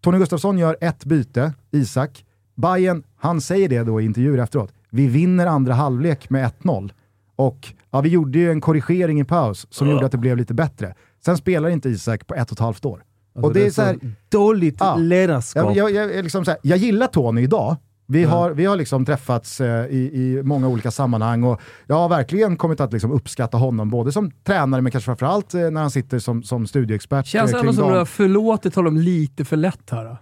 Tony 0.00 0.18
Gustafsson 0.18 0.58
gör 0.58 0.76
ett 0.80 1.04
byte, 1.04 1.52
Isak. 1.70 2.24
Bayern, 2.56 3.02
han 3.16 3.40
säger 3.40 3.68
det 3.68 3.82
då 3.82 4.00
i 4.00 4.04
intervjuer 4.04 4.38
efteråt. 4.38 4.72
Vi 4.90 5.06
vinner 5.06 5.46
andra 5.46 5.74
halvlek 5.74 6.30
med 6.30 6.50
1-0. 6.62 6.90
Och 7.36 7.68
ja, 7.90 8.00
vi 8.00 8.08
gjorde 8.08 8.38
ju 8.38 8.50
en 8.50 8.60
korrigering 8.60 9.20
i 9.20 9.24
paus 9.24 9.66
som 9.70 9.90
gjorde 9.90 10.06
att 10.06 10.12
det 10.12 10.18
blev 10.18 10.36
lite 10.36 10.54
bättre. 10.54 10.94
Sen 11.24 11.36
spelar 11.36 11.68
inte 11.68 11.88
Isak 11.88 12.26
på 12.26 12.34
ett 12.34 12.46
och 12.50 12.52
ett 12.52 12.58
halvt 12.58 12.84
år. 12.84 13.02
Alltså, 13.34 13.48
och 13.48 13.54
det 13.54 13.66
är 13.66 13.70
så 13.70 13.82
här, 13.82 13.98
dåligt 14.28 14.76
Ja. 14.80 14.96
ledarskap. 14.96 15.76
jag, 15.76 15.90
jag, 15.90 16.14
jag, 16.14 16.22
liksom 16.22 16.44
här, 16.46 16.56
jag 16.62 16.78
gillar 16.78 17.06
Tony 17.06 17.42
idag. 17.42 17.76
Vi 18.06 18.24
har, 18.24 18.50
vi 18.50 18.64
har 18.64 18.76
liksom 18.76 19.04
träffats 19.04 19.60
eh, 19.60 19.86
i, 19.86 19.98
i 19.98 20.42
många 20.42 20.68
olika 20.68 20.90
sammanhang 20.90 21.44
och 21.44 21.60
jag 21.86 21.96
har 21.96 22.08
verkligen 22.08 22.56
kommit 22.56 22.80
att 22.80 22.92
liksom 22.92 23.10
uppskatta 23.12 23.56
honom, 23.58 23.90
både 23.90 24.12
som 24.12 24.30
tränare 24.44 24.82
men 24.82 24.92
kanske 24.92 25.06
framförallt 25.06 25.54
eh, 25.54 25.70
när 25.70 25.80
han 25.80 25.90
sitter 25.90 26.18
som, 26.18 26.42
som 26.42 26.66
studieexpert. 26.66 27.26
Känns 27.26 27.52
eh, 27.52 27.58
ändå 27.58 27.62
kring 27.62 27.74
som 27.76 27.84
att 27.84 27.92
du 27.92 27.98
har 27.98 28.04
förlåtit 28.04 28.74
honom 28.74 28.96
lite 28.96 29.44
för 29.44 29.56
lätt 29.56 29.90
här. 29.90 30.04
Då. 30.04 30.16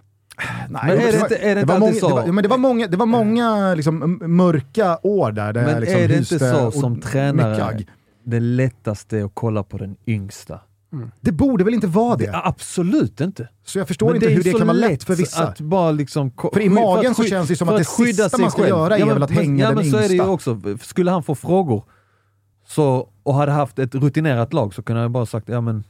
Nej, 0.69 0.81
Men 0.87 0.97
är 0.97 1.11
det 1.11 1.17
inte- 1.19 1.35
är 1.37 1.55
det 1.55 1.61
inte 1.61 1.73
var 1.73 1.87
alltid 1.87 2.01
många, 2.03 2.13
så? 2.13 2.19
Det 2.19 2.25
var, 2.25 2.33
men 2.33 2.43
det 2.43 2.47
var 2.49 2.57
många, 2.57 2.87
det 2.87 2.97
var 2.97 3.05
många 3.05 3.73
liksom, 3.75 4.03
m- 4.03 4.35
mörka 4.35 4.99
år 5.03 5.31
där. 5.31 5.53
där 5.53 5.61
jag 5.61 5.71
Men 5.71 5.81
liksom 5.81 5.99
är 6.01 6.07
det 6.07 6.17
inte 6.17 6.39
så 6.39 6.67
och- 6.67 6.73
som 6.73 6.93
mycket 6.93 7.09
tränare, 7.11 7.79
det 8.23 8.39
lättaste 8.39 9.17
är 9.19 9.23
att 9.25 9.31
kolla 9.33 9.63
på 9.63 9.77
den 9.77 9.95
yngsta? 10.07 10.59
Det 11.21 11.31
borde 11.31 11.63
väl 11.63 11.73
inte 11.73 11.87
vara 11.87 12.15
det? 12.15 12.25
Det, 12.25 12.41
absolut 12.43 13.21
inte. 13.21 13.47
Så 13.65 13.79
jag 13.79 13.87
förstår 13.87 14.05
Men 14.07 14.15
inte 14.15 14.27
är 14.27 14.29
hur 14.35 14.43
det 14.43 14.51
så 14.51 14.57
kan 14.57 14.67
vara 14.67 14.77
lätt 14.77 15.03
för 15.03 15.15
vissa. 15.15 15.47
Att 15.47 15.59
bara 15.61 15.91
liksom, 15.91 16.31
För 16.53 16.61
i 16.61 16.69
magen 16.69 17.11
att 17.11 17.17
så 17.17 17.23
känns 17.23 17.47
det 17.47 17.55
som 17.55 17.67
för 17.67 17.75
att 17.75 17.79
det 17.79 17.85
sista 18.05 18.29
sig 18.29 18.39
man 18.41 18.51
ska 18.51 18.61
själv. 18.61 18.69
göra 18.69 18.97
är 18.97 19.05
men- 19.05 19.13
väl 19.13 19.23
att 19.23 19.31
hänga 19.31 19.63
ja, 19.63 19.67
den 19.69 19.75
men 19.77 19.91
så 19.91 19.97
är 19.97 20.01
det 20.01 20.07
ju 20.07 20.13
yngsta. 20.13 20.29
också. 20.29 20.59
Skulle 20.81 21.11
han 21.11 21.23
få 21.23 21.35
frågor 21.35 21.83
så, 22.67 23.09
och 23.23 23.33
hade 23.33 23.51
haft 23.51 23.79
ett 23.79 23.95
rutinerat 23.95 24.53
lag 24.53 24.73
så 24.73 24.81
kunde 24.83 25.01
jag 25.01 25.11
bara 25.11 25.25
sagt, 25.25 25.49
ja 25.49 25.61
men, 25.61 25.83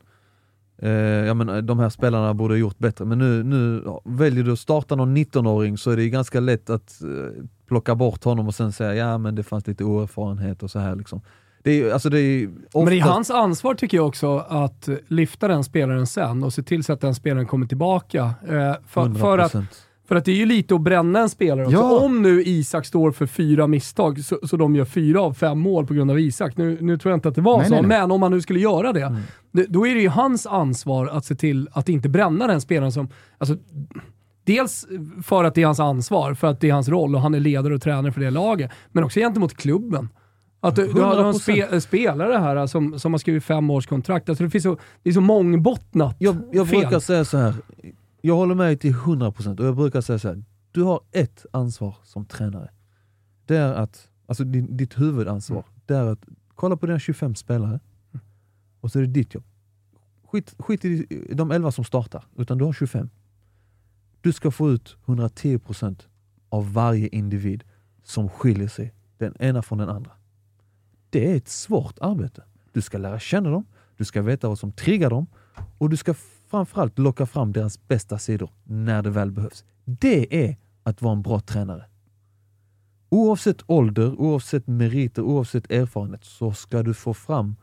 eh, 0.82 0.90
ja 1.28 1.34
men 1.34 1.66
de 1.66 1.80
här 1.80 1.90
spelarna 1.90 2.34
borde 2.34 2.54
ha 2.54 2.60
gjort 2.60 2.78
bättre. 2.78 3.06
Men 3.06 3.18
nu, 3.18 3.44
nu 3.44 3.84
väljer 4.06 4.44
du 4.44 4.52
att 4.52 4.60
starta 4.60 4.96
någon 4.96 5.18
19-åring 5.18 5.78
så 5.78 5.92
är 5.92 5.96
det 5.96 6.04
ju 6.04 6.10
ganska 6.10 6.40
lätt 6.40 6.70
att 6.70 7.02
eh, 7.02 7.44
plocka 7.68 7.96
bort 7.96 8.24
honom 8.24 8.48
och 8.48 8.56
sen 8.56 8.72
säga, 8.72 8.96
ja 8.96 9.18
men 9.18 9.36
det 9.36 9.44
fanns 9.44 9.68
lite 9.68 9.84
oerfarenhet 9.84 10.64
och 10.64 10.72
så 10.72 10.80
här 10.80 10.96
liksom. 10.96 11.22
Det 11.64 11.72
är, 11.72 11.94
alltså 11.94 12.10
det 12.10 12.20
är 12.20 12.24
ju 12.24 12.48
Men 12.74 12.86
det 12.86 12.96
är 12.96 12.98
ofta- 13.02 13.12
hans 13.12 13.32
ansvar 13.32 13.74
tycker 13.74 13.98
jag 13.98 14.08
också 14.08 14.38
att 14.38 14.90
lyfta 15.08 15.48
den 15.48 15.64
spelaren 15.64 16.08
sen 16.08 16.44
och 16.44 16.54
se 16.54 16.64
till 16.64 16.84
så 16.84 16.94
att 16.94 17.02
den 17.02 17.16
spelaren 17.16 17.46
kommer 17.48 17.66
tillbaka. 17.66 18.34
Eh, 18.44 18.76
för, 18.88 19.14
för, 19.20 19.38
att, 19.38 19.54
100%. 19.54 19.66
För 20.10 20.16
att 20.16 20.26
det 20.26 20.32
är 20.32 20.36
ju 20.36 20.46
lite 20.46 20.76
att 20.76 20.82
bränna 20.82 21.20
en 21.20 21.30
spelare 21.30 21.66
också. 21.66 21.78
Ja. 21.78 22.00
Om 22.00 22.22
nu 22.22 22.44
Isak 22.44 22.86
står 22.86 23.12
för 23.12 23.26
fyra 23.26 23.68
misstag, 23.68 24.20
så, 24.20 24.40
så 24.44 24.58
de 24.58 24.76
gör 24.76 24.86
fyra 24.86 25.22
av 25.22 25.34
fem 25.34 25.60
mål 25.60 25.88
på 25.88 25.94
grund 25.94 26.12
av 26.12 26.20
Isak. 26.20 26.58
Nu, 26.58 26.78
nu 26.82 26.98
tror 26.98 27.12
jag 27.12 27.18
inte 27.18 27.30
att 27.30 27.36
det 27.36 27.42
var 27.42 27.58
Nej, 27.58 27.68
så, 27.68 27.74
nej, 27.74 27.82
nej. 27.82 28.00
men 28.00 28.12
om 28.12 28.20
man 28.20 28.32
nu 28.32 28.42
skulle 28.42 28.60
göra 28.60 28.94
det, 28.94 29.02
Mm. 29.04 29.22
det, 29.52 29.66
då 29.70 29.88
är 29.88 29.96
det 29.96 30.02
ju 30.02 30.10
hans 30.10 30.46
ansvar 30.48 31.08
att 31.08 31.26
se 31.26 31.36
till 31.36 31.70
att 31.72 31.90
inte 31.90 32.10
bränna 32.10 32.48
den 32.48 32.62
spelaren 32.62 32.92
som... 32.92 33.08
Alltså, 33.38 33.58
Dels 34.46 34.88
för 35.24 35.44
att 35.44 35.56
det 35.56 35.62
är 35.62 35.66
hans 35.66 35.80
ansvar, 35.80 36.34
för 36.34 36.48
att 36.48 36.60
det 36.62 36.70
är 36.70 36.74
hans 36.74 36.90
roll 36.90 37.16
och 37.16 37.22
han 37.22 37.34
är 37.36 37.40
ledare 37.40 37.74
och 37.76 37.82
tränare 37.82 38.12
för 38.12 38.22
det 38.22 38.30
laget, 38.30 38.72
men 38.92 39.04
också 39.04 39.20
gentemot 39.20 39.54
klubben. 39.58 40.10
Att 40.62 40.76
du, 40.76 40.88
du 40.94 41.02
har, 41.02 41.18
en 41.18 41.34
100%. 41.34 41.40
spe, 41.40 41.82
spelare 41.82 42.34
här 42.38 42.68
som, 42.68 43.00
som 43.00 43.14
har 43.14 43.18
skrivit 43.18 43.44
fem 43.44 43.70
års 43.70 43.88
kontrakt. 43.88 44.30
Alltså 44.30 44.44
det, 44.44 44.50
finns 44.50 44.64
så, 44.64 44.78
det 45.04 45.10
är 45.10 45.14
så 45.14 45.22
mångbottnat 45.22 46.16
Jag, 46.20 46.36
jag 46.52 46.70
fel. 46.70 46.80
brukar 46.80 47.00
säga 47.00 47.26
så 47.26 47.38
här. 47.38 47.54
Jag 48.22 48.36
håller 48.36 48.56
med 48.56 48.68
dig 48.68 48.78
till 48.78 48.94
100% 48.94 49.60
och 49.60 49.66
jag 49.66 49.76
brukar 49.76 50.02
säga 50.02 50.20
så 50.20 50.28
här. 50.28 50.44
du 50.72 50.84
har 50.84 51.02
ett 51.12 51.46
ansvar 51.54 51.96
som 52.04 52.26
tränare. 52.26 52.70
Det 53.46 53.58
är 53.58 53.74
att, 53.74 54.10
alltså 54.26 54.44
din, 54.44 54.78
ditt 54.78 55.00
huvudansvar, 55.00 55.66
det 55.86 55.96
är 55.96 56.06
att 56.06 56.26
kolla 56.56 56.78
på 56.78 56.86
dina 56.86 57.00
25 57.00 57.36
spelare 57.36 57.80
och 58.82 58.92
så 58.92 59.00
är 59.00 59.04
det 59.04 59.10
ditt 59.10 59.34
jobb. 59.34 59.44
Skit, 60.24 60.56
skit 60.60 60.86
i 60.86 61.34
de 61.34 61.52
11 61.52 61.72
som 61.72 61.84
startar, 61.84 62.26
utan 62.38 62.58
du 62.58 62.66
har 62.66 62.74
25. 62.74 63.10
Du 64.22 64.34
ska 64.34 64.52
få 64.52 64.72
ut 64.72 64.98
110% 65.06 66.08
av 66.50 66.74
varje 66.74 67.08
individ 67.08 67.64
som 68.04 68.30
skiljer 68.30 68.68
sig 68.68 68.94
den 69.18 69.36
ena 69.40 69.62
från 69.62 69.78
den 69.78 69.90
andra. 69.90 70.12
Det 71.10 71.32
är 71.32 71.36
ett 71.36 71.48
svårt 71.48 72.00
arbete. 72.02 72.44
Du 72.72 72.82
ska 72.82 72.98
lära 72.98 73.20
känna 73.20 73.50
dem, 73.50 73.66
du 73.98 74.06
ska 74.06 74.22
veta 74.22 74.48
vad 74.48 74.60
som 74.60 74.72
triggar 74.72 75.10
dem 75.10 75.28
och 75.78 75.90
du 75.90 75.98
ska 75.98 76.14
framförallt 76.50 77.00
locka 77.00 77.26
fram 77.26 77.52
deras 77.52 77.88
bästa 77.88 78.18
sidor 78.18 78.50
när 78.64 79.02
det 79.02 79.10
väl 79.10 79.32
behövs. 79.32 79.66
Det 79.86 80.46
är 80.46 80.58
att 80.84 81.02
vara 81.02 81.14
en 81.14 81.22
bra 81.22 81.40
tränare. 81.40 81.86
Oavsett 83.10 83.64
ålder, 83.66 84.22
oavsett 84.22 84.68
meriter, 84.68 85.22
oavsett 85.22 85.72
erfarenhet 85.72 86.24
så 86.24 86.54
ska 86.54 86.84
du 86.84 86.94
få 86.94 87.14
fram 87.14 87.56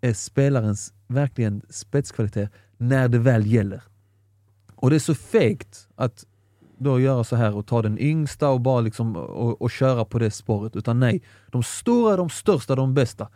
eh, 0.00 0.14
spelarens 0.14 0.92
verkligen 1.06 1.62
spetskvalitet 1.70 2.50
när 2.76 3.08
det 3.08 3.18
väl 3.18 3.46
gäller. 3.46 3.82
Och 4.74 4.90
det 4.90 4.96
är 4.96 5.00
så 5.00 5.14
fegt 5.14 5.88
att 5.94 6.26
då 6.78 7.00
göra 7.00 7.24
så 7.24 7.36
här 7.36 7.56
och 7.56 7.66
ta 7.66 7.82
den 7.82 7.98
yngsta 7.98 8.48
och 8.48 8.60
bara 8.60 8.80
liksom 8.80 9.16
och, 9.16 9.62
och 9.62 9.70
köra 9.70 10.04
på 10.04 10.18
det 10.18 10.30
spåret. 10.30 10.76
Utan 10.76 11.00
nej, 11.00 11.22
de 11.50 11.62
stora, 11.62 12.16
de 12.16 12.30
största, 12.30 12.74
de 12.74 12.94
bästa, 12.94 13.28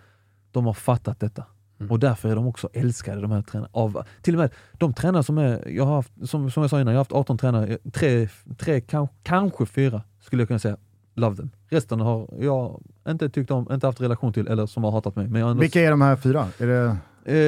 de 0.51 0.67
har 0.67 0.75
fattat 0.75 1.21
detta. 1.21 1.45
Och 1.91 1.99
därför 1.99 2.29
är 2.29 2.35
de 2.37 2.47
också 2.47 2.69
älskade, 2.73 3.21
de 3.21 3.31
här 3.31 3.43
tränarna. 3.43 3.71
Av, 3.73 4.03
till 4.23 4.35
och 4.35 4.41
med 4.41 4.51
de 4.73 4.93
tränare 4.95 5.23
som 5.23 5.39
är, 5.39 5.69
jag 5.69 5.85
har 5.85 5.95
haft, 5.95 6.13
som, 6.25 6.51
som 6.51 6.63
jag 6.63 6.71
sa 6.71 6.81
innan, 6.81 6.95
jag 6.95 6.99
har 6.99 7.01
haft 7.01 7.13
18 7.13 7.39
tränare, 7.39 7.79
tre, 7.93 8.29
tre 8.59 8.81
kan, 8.81 9.09
kanske 9.23 9.67
fyra 9.67 10.03
skulle 10.21 10.43
jag 10.43 10.49
kunna 10.49 10.59
säga, 10.59 10.77
love 11.15 11.37
them. 11.37 11.51
Resten 11.69 12.01
har 12.01 12.29
jag 12.41 12.83
inte 13.09 13.29
tyckt 13.29 13.51
om, 13.51 13.73
inte 13.73 13.87
haft 13.87 14.01
relation 14.01 14.33
till 14.33 14.49
eller 14.49 14.67
som 14.67 14.85
har 14.85 14.91
hatat 14.91 15.17
mig. 15.17 15.29
Men 15.29 15.41
jag 15.41 15.51
ändå, 15.51 15.61
Vilka 15.61 15.81
är 15.81 15.91
de 15.91 16.01
här 16.01 16.17
fyra? 16.17 16.47
Är 16.59 16.67
det 16.67 16.97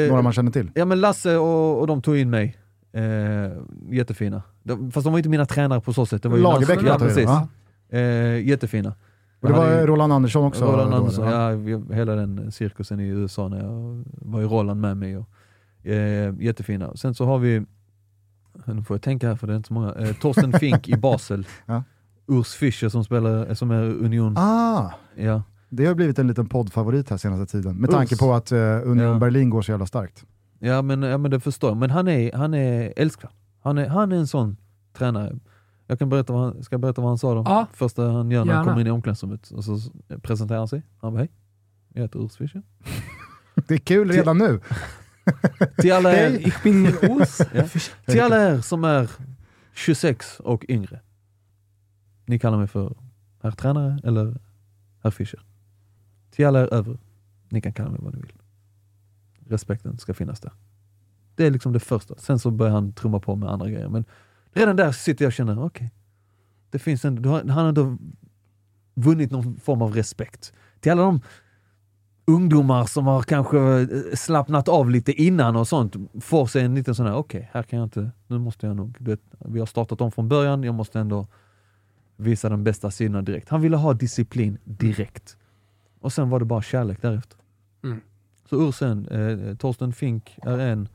eh, 0.04 0.08
några 0.08 0.22
man 0.22 0.32
känner 0.32 0.50
till? 0.50 0.70
Ja 0.74 0.84
men 0.84 1.00
Lasse 1.00 1.36
och, 1.36 1.80
och 1.80 1.86
de 1.86 2.02
tog 2.02 2.16
in 2.16 2.30
mig. 2.30 2.56
Eh, 2.92 3.02
jättefina. 3.90 4.42
De, 4.62 4.90
fast 4.90 5.04
de 5.04 5.12
var 5.12 5.18
inte 5.18 5.28
mina 5.28 5.46
tränare 5.46 5.80
på 5.80 5.92
så 5.92 6.06
sätt. 6.06 6.22
Det 6.22 6.28
var 6.28 6.36
ju 6.36 6.42
Lagerbäck 6.42 6.78
ja, 6.86 6.98
precis. 6.98 7.30
Eh, 7.88 8.48
jättefina. 8.48 8.94
Och 9.44 9.52
det 9.52 9.58
var 9.58 9.80
ju- 9.80 9.86
Roland 9.86 10.12
Andersson 10.12 10.44
också? 10.44 10.64
Roland 10.64 10.94
Andersson, 10.94 11.28
ja, 11.28 11.48
vi- 11.50 11.94
hela 11.94 12.14
den 12.14 12.52
cirkusen 12.52 13.00
i 13.00 13.06
USA 13.06 13.48
när 13.48 13.62
jag 13.64 14.04
var 14.06 14.40
i 14.40 14.44
Roland 14.44 14.80
med 14.80 14.96
mig. 14.96 15.16
Och, 15.18 15.28
eh, 15.86 16.34
jättefina. 16.38 16.96
Sen 16.96 17.14
så 17.14 17.24
har 17.26 17.38
vi, 17.38 17.62
nu 18.66 18.82
får 18.82 18.94
jag 18.94 19.02
tänka 19.02 19.28
här 19.28 19.36
för 19.36 19.46
det 19.46 19.52
är 19.52 19.56
inte 19.56 19.66
så 19.68 19.74
många, 19.74 19.92
eh, 19.94 20.12
Torsten 20.20 20.52
Fink 20.60 20.88
i 20.88 20.96
Basel. 20.96 21.46
Ja. 21.66 21.82
Urs 22.26 22.54
Fischer 22.54 22.88
som 22.88 23.04
spelar, 23.04 23.54
som 23.54 23.70
är 23.70 23.82
Union. 23.82 24.34
Ah, 24.38 24.90
Ja. 25.16 25.42
det 25.68 25.86
har 25.86 25.94
blivit 25.94 26.18
en 26.18 26.26
liten 26.28 26.46
poddfavorit 26.46 27.10
här 27.10 27.16
senaste 27.16 27.46
tiden. 27.46 27.76
Med 27.76 27.90
Urs. 27.90 27.96
tanke 27.96 28.16
på 28.16 28.32
att 28.34 28.52
eh, 28.52 28.58
Union 28.60 28.98
Ja. 28.98 29.18
Berlin 29.18 29.50
går 29.50 29.62
så 29.62 29.70
jävla 29.70 29.86
starkt. 29.86 30.24
Ja 30.58 30.82
men, 30.82 31.02
ja 31.02 31.18
men 31.18 31.30
det 31.30 31.40
förstår 31.40 31.70
jag, 31.70 31.76
men 31.76 31.90
han 31.90 32.08
är, 32.08 32.32
han 32.32 32.54
är 32.54 32.92
älskvärd. 32.96 33.30
Han 33.62 33.78
är, 33.78 33.88
han 33.88 34.12
är 34.12 34.16
en 34.16 34.26
sån 34.26 34.56
tränare. 34.98 35.32
Jag 35.86 35.98
kan 35.98 36.08
berätta 36.08 36.32
vad 36.32 36.42
han, 36.42 36.62
ska 36.62 36.74
jag 36.74 36.80
berätta 36.80 37.00
vad 37.00 37.10
han 37.10 37.18
sa 37.18 37.34
då? 37.34 37.42
Ja. 37.46 37.66
Första 37.72 38.10
han 38.10 38.30
gör 38.30 38.44
när 38.44 38.52
han 38.54 38.62
Gärna. 38.62 38.64
kommer 38.64 38.80
in 38.80 38.86
i 38.86 38.90
omklädningsrummet 38.90 39.50
och 39.50 39.64
så 39.64 39.78
presenterar 40.22 40.58
han 40.58 40.68
sig. 40.68 40.82
Han 41.00 41.12
bara 41.12 41.18
hej, 41.18 41.30
jag 41.88 42.02
heter 42.02 42.18
Urs 42.18 42.36
Fischer. 42.36 42.62
Det 43.68 43.74
är 43.74 43.78
kul 43.78 44.10
redan 44.10 44.38
nu. 44.38 44.60
Till 45.78 45.92
alla 45.92 46.12
er, 46.12 46.30
Hej. 46.30 46.42
Ich 46.48 46.62
bin 46.62 46.86
Urs. 46.86 47.38
Ja. 47.54 47.68
Till 48.12 48.20
alla 48.22 48.50
er 48.50 48.60
som 48.60 48.84
är 48.84 49.10
26 49.74 50.40
och 50.40 50.64
yngre. 50.68 51.00
Ni 52.26 52.38
kallar 52.38 52.58
mig 52.58 52.66
för 52.66 52.96
herr 53.42 53.50
tränare 53.50 53.98
eller 54.04 54.40
herr 55.02 55.10
Fischer. 55.10 55.42
Till 56.30 56.46
alla 56.46 56.60
er 56.62 56.74
över, 56.74 56.98
ni 57.48 57.60
kan 57.60 57.72
kalla 57.72 57.90
mig 57.90 58.00
vad 58.02 58.14
ni 58.14 58.20
vill. 58.20 58.32
Respekten 59.48 59.98
ska 59.98 60.14
finnas 60.14 60.40
där. 60.40 60.52
Det 61.34 61.46
är 61.46 61.50
liksom 61.50 61.72
det 61.72 61.80
första. 61.80 62.14
Sen 62.18 62.38
så 62.38 62.50
börjar 62.50 62.72
han 62.72 62.92
trumma 62.92 63.20
på 63.20 63.36
med 63.36 63.48
andra 63.48 63.70
grejer. 63.70 63.88
Men 63.88 64.04
redan 64.54 64.76
där 64.76 64.92
sitter 64.92 65.24
jag 65.24 65.28
och 65.28 65.32
känner, 65.32 65.64
okej. 65.64 65.90
det 66.70 66.78
finns 66.78 67.04
en, 67.04 67.14
du 67.22 67.28
har- 67.28 67.38
han 67.40 67.50
har 67.50 67.68
ändå 67.68 67.96
vunnit 68.94 69.30
någon 69.30 69.56
form 69.60 69.82
av 69.82 69.94
respekt. 69.94 70.52
Till 70.80 70.92
alla 70.92 71.02
de 71.02 71.20
ungdomar 72.26 72.84
som 72.84 73.06
har 73.06 73.22
kanske 73.22 73.58
eh, 73.58 73.86
slappnat 74.14 74.68
av 74.68 74.90
lite 74.90 75.12
innan 75.22 75.56
och 75.56 75.68
sånt, 75.68 75.96
får 76.20 76.46
sig 76.46 76.64
en 76.64 76.74
liten 76.74 76.94
sån 76.94 77.06
här, 77.06 77.14
okej, 77.14 77.50
här 77.52 77.62
kan 77.62 77.78
jag 77.78 77.86
inte, 77.86 78.10
nu 78.26 78.38
måste 78.38 78.66
jag 78.66 78.76
nog, 78.76 78.96
vet, 79.00 79.20
vi 79.38 79.58
har 79.58 79.66
startat 79.66 80.00
om 80.00 80.12
från 80.12 80.28
början, 80.28 80.62
jag 80.62 80.74
måste 80.74 81.00
ändå 81.00 81.26
visa 82.16 82.48
de 82.48 82.64
bästa 82.64 82.90
sidorna 82.90 83.22
direkt. 83.22 83.48
Han 83.48 83.60
ville 83.60 83.76
ha 83.76 83.92
disciplin 83.94 84.58
direkt. 84.64 85.36
Och 86.00 86.12
sen 86.12 86.30
var 86.30 86.38
det 86.38 86.44
bara 86.44 86.62
kärlek 86.62 87.02
därefter. 87.02 87.38
Mm. 87.84 88.00
Så 88.50 88.68
ur 88.68 88.72
sen, 88.72 89.08
eh, 89.08 89.56
Torsten 89.56 89.92
Fink 89.92 90.38
är 90.42 90.58
en, 90.58 90.88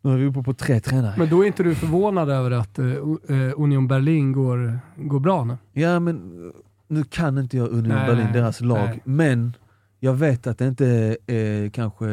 nu 0.00 0.12
är 0.12 0.16
vi 0.16 0.26
uppe 0.26 0.42
på 0.42 0.54
tre 0.54 0.80
tränare. 0.80 1.14
Men 1.18 1.28
då 1.28 1.42
är 1.42 1.46
inte 1.46 1.62
du 1.62 1.74
förvånad 1.74 2.30
över 2.30 2.50
att 2.50 2.78
eh, 2.78 2.86
eh, 2.86 3.52
Union 3.56 3.88
Berlin 3.88 4.32
går, 4.32 4.80
går 4.96 5.20
bra 5.20 5.44
nu? 5.44 5.56
Ja 5.72 6.00
men 6.00 6.46
eh, 6.46 6.52
nu 6.88 7.04
kan 7.04 7.38
inte 7.38 7.56
jag 7.56 7.68
Union 7.68 7.88
Nej, 7.88 8.06
Berlin, 8.06 8.32
deras 8.32 8.60
lag, 8.60 8.88
nej. 8.88 9.00
men 9.04 9.56
jag 10.00 10.14
vet 10.14 10.46
att 10.46 10.58
det 10.58 10.66
inte 10.66 11.16
är 11.26 11.68
kanske 11.70 12.06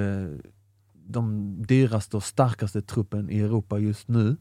de 1.08 1.56
dyraste 1.68 2.18
och 2.18 2.24
starkaste 2.24 2.82
truppen 2.82 3.30
i 3.30 3.40
Europa 3.40 3.80
just 3.80 4.08
nu, 4.08 4.38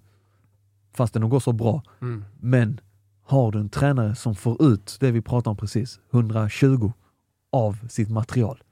fast 0.97 1.15
den 1.15 1.29
går 1.29 1.41
så 1.41 1.53
bra. 1.53 1.83
Mm. 2.03 2.25
Men 2.41 2.81
har 3.27 3.53
du 3.53 3.59
en 3.59 3.69
tränare 3.69 4.15
som 4.15 4.35
får 4.35 4.63
ut 4.63 4.97
det 5.01 5.11
vi 5.11 5.23
pratade 5.23 5.51
om 5.51 5.57
precis, 5.57 6.01
120 6.13 6.93
av 7.53 7.89
sitt 7.89 8.11
material, 8.11 8.63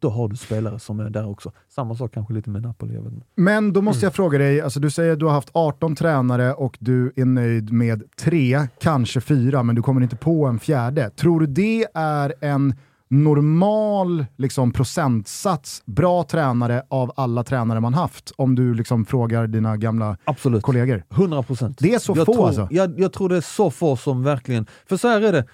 då 0.00 0.10
har 0.10 0.28
du 0.28 0.36
spelare 0.36 0.78
som 0.78 1.00
är 1.00 1.10
där 1.10 1.26
också. 1.28 1.52
Samma 1.68 1.94
sak 1.94 2.14
kanske 2.14 2.34
lite 2.34 2.50
med 2.50 2.62
Napoli. 2.62 3.00
Men 3.34 3.72
då 3.72 3.78
Mm. 3.80 3.84
måste 3.84 4.06
jag 4.06 4.14
fråga 4.14 4.38
dig, 4.38 4.60
alltså 4.60 4.80
du 4.80 4.90
säger 4.90 5.12
att 5.12 5.18
du 5.18 5.24
har 5.26 5.32
haft 5.32 5.50
18 5.52 5.94
tränare 5.96 6.54
och 6.54 6.76
du 6.80 7.12
är 7.16 7.24
nöjd 7.24 7.72
med 7.72 8.02
tre, 8.20 8.68
kanske 8.80 9.20
fyra, 9.20 9.62
men 9.62 9.74
du 9.76 9.82
kommer 9.82 10.00
inte 10.00 10.16
på 10.16 10.46
en 10.46 10.58
fjärde. 10.58 11.10
Tror 11.10 11.40
du 11.40 11.46
det 11.46 11.86
är 11.94 12.34
en 12.40 12.74
normal 13.10 14.26
liksom, 14.36 14.72
procentsats 14.72 15.82
bra 15.86 16.22
tränare 16.24 16.82
av 16.88 17.12
alla 17.16 17.44
tränare 17.44 17.80
man 17.80 17.94
haft? 17.94 18.32
Om 18.36 18.54
du 18.54 18.74
liksom 18.74 19.04
frågar 19.04 19.46
dina 19.46 19.76
gamla 19.76 20.16
Absolut. 20.24 20.62
kollegor. 20.62 21.04
100 21.10 21.42
procent. 21.42 21.78
Det 21.80 21.94
är 21.94 21.98
så 21.98 22.12
jag 22.16 22.26
få 22.26 22.34
tror, 22.34 22.46
alltså? 22.46 22.68
Jag, 22.70 23.00
jag 23.00 23.12
tror 23.12 23.28
det 23.28 23.36
är 23.36 23.40
så 23.40 23.70
få 23.70 23.96
som 23.96 24.22
verkligen... 24.22 24.66
För 24.86 24.96
så 24.96 25.08
här 25.08 25.20
är 25.22 25.32
det. 25.32 25.44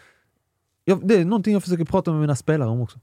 Jag, 0.84 1.08
det 1.08 1.14
är 1.20 1.24
någonting 1.24 1.52
jag 1.52 1.62
försöker 1.62 1.84
prata 1.84 2.10
med 2.12 2.20
mina 2.20 2.36
spelare 2.36 2.68
om 2.68 2.80
också. 2.80 2.98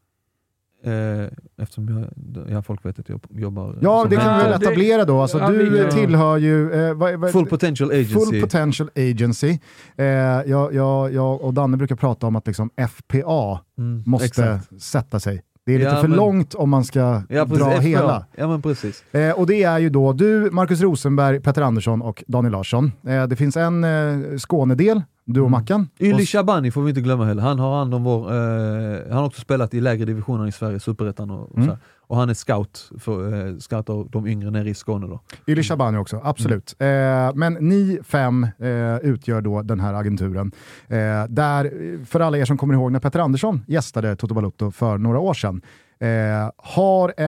Eh, 0.84 1.28
eftersom 1.62 1.88
jag, 1.88 2.08
ja, 2.52 2.62
folk 2.62 2.86
vet 2.86 3.00
att 3.00 3.10
jag 3.10 3.20
jobbar 3.30 3.78
Ja, 3.82 4.06
det 4.10 4.16
kan 4.16 4.38
vi 4.38 4.44
väl 4.44 4.54
etablera 4.62 5.06
då. 5.06 5.22
Alltså, 5.22 5.40
ja, 5.40 5.50
du 5.50 5.82
eh, 5.84 5.90
tillhör 5.90 6.38
ju... 6.38 6.74
Eh, 6.74 6.94
vad, 6.94 7.16
vad, 7.20 7.32
Full 7.32 7.46
Potential 7.46 7.90
Agency. 7.92 8.14
Full 8.14 8.42
Potential 8.42 8.90
Agency. 8.96 9.60
Eh, 9.98 10.06
jag, 10.06 10.74
jag, 10.74 11.14
jag 11.14 11.42
och 11.42 11.54
Danne 11.54 11.78
brukar 11.78 11.96
prata 11.96 12.28
om 12.28 12.36
att 12.36 12.48
liksom 12.48 12.70
FPA 12.90 13.60
Mm, 13.78 14.04
måste 14.06 14.26
exakt. 14.26 14.82
sätta 14.82 15.20
sig. 15.20 15.42
Det 15.66 15.74
är 15.76 15.80
lite 15.80 15.92
Ja, 15.92 16.02
för 16.02 16.08
men- 16.08 16.18
långt 16.18 16.54
om 16.54 16.70
man 16.70 16.84
ska 16.84 17.22
Ja, 17.30 17.46
precis, 17.46 17.58
dra 17.60 17.72
FPA. 17.72 17.82
hela. 17.82 18.26
Ja, 18.36 18.48
men 18.48 18.62
precis. 18.62 19.04
Eh, 19.14 19.32
och 19.40 19.48
det 19.48 19.64
är 19.64 19.80
ju 19.80 19.90
då 19.90 20.14
du, 20.14 20.50
Marcus 20.52 20.82
Rosenberg, 20.82 21.40
Petter 21.40 21.62
Andersson 21.62 22.02
och 22.02 22.24
Daniel 22.28 22.52
Larsson. 22.52 22.92
Eh, 23.08 23.28
det 23.28 23.36
finns 23.36 23.58
en 23.58 23.84
eh, 23.84 24.38
Skånedel, 24.38 25.02
du 25.34 25.40
och 25.42 25.48
Mm. 25.48 25.60
Mackan. 25.60 25.90
Yli 26.00 26.14
Och- 26.24 26.28
Shabani 26.30 26.72
får 26.72 26.82
vi 26.82 26.90
inte 26.90 27.02
glömma 27.02 27.26
heller. 27.26 27.42
Han 27.44 27.60
har 27.60 27.78
hand 27.78 27.94
om 27.96 28.04
vår... 28.04 28.32
Eh, 28.34 29.00
han 29.10 29.18
har 29.18 29.26
också 29.26 29.42
spelat 29.42 29.74
i 29.74 29.82
lägre 29.82 30.06
divisioner 30.06 30.48
i 30.48 30.52
Sverige, 30.52 30.80
Superettan 30.80 31.32
och, 31.32 31.52
och, 31.52 31.56
Mm. 31.58 31.68
så 31.68 31.72
här. 31.74 31.80
och 32.08 32.18
han 32.18 32.30
är 32.30 32.34
scout, 32.34 32.90
för, 33.00 33.48
eh, 33.48 33.58
scoutar 33.58 34.12
de 34.12 34.28
yngre 34.28 34.52
nere 34.52 34.70
i 34.70 34.74
Skåne 34.74 35.08
då. 35.08 35.20
Yli 35.48 35.64
Shabani 35.64 35.98
också, 35.98 36.22
absolut. 36.24 36.76
Eh, 36.80 36.88
men 37.36 37.54
ni 37.54 38.00
fem 38.04 38.44
eh, 38.60 38.96
utgör 38.98 39.42
då 39.42 39.62
den 39.62 39.80
här 39.80 39.94
agenturen. 39.94 40.52
Eh, 40.88 40.98
där, 41.30 42.06
för 42.06 42.20
alla 42.20 42.38
er 42.38 42.46
som 42.46 42.58
kommer 42.58 42.74
ihåg 42.74 42.92
när 42.92 43.00
Petter 43.00 43.20
Andersson 43.20 43.64
gästade 43.68 44.16
Toto 44.16 44.34
Balotto 44.34 44.72
för 44.72 44.98
några 44.98 45.20
år 45.20 45.34
sedan, 45.34 45.62
eh, 46.00 46.52
har 46.58 47.14
en 47.18 47.28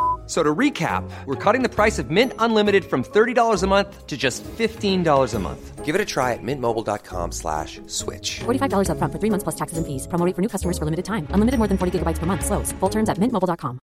So 0.31 0.41
to 0.43 0.55
recap, 0.59 1.03
we're 1.25 1.35
cutting 1.35 1.61
the 1.61 1.75
price 1.75 1.99
of 1.99 2.09
Mint 2.09 2.31
Unlimited 2.39 2.85
from 2.85 3.03
$30 3.03 3.63
a 3.63 3.67
month 3.67 4.07
to 4.07 4.17
just 4.17 4.45
$15 4.45 5.35
a 5.35 5.39
month. 5.39 5.85
Give 5.85 5.93
it 5.93 6.01
a 6.01 6.05
try 6.05 6.31
at 6.31 6.39
mintmobile.com 6.41 7.31
slash 7.33 7.81
switch. 7.87 8.39
$45 8.39 8.87
upfront 8.95 9.11
for 9.11 9.19
three 9.19 9.29
months 9.29 9.43
plus 9.43 9.55
taxes 9.55 9.77
and 9.77 9.85
fees. 9.85 10.07
Promo 10.07 10.25
rate 10.25 10.35
for 10.35 10.41
new 10.41 10.47
customers 10.49 10.77
for 10.77 10.85
limited 10.85 11.03
time. 11.05 11.27
Unlimited 11.33 11.57
more 11.59 11.67
than 11.67 11.77
40 11.77 11.91
gigabytes 11.99 12.19
per 12.19 12.25
month. 12.25 12.45
Slows. 12.45 12.71
Full 12.79 12.89
terms 12.91 13.09
at 13.09 13.17
mintmobile.com. 13.17 13.77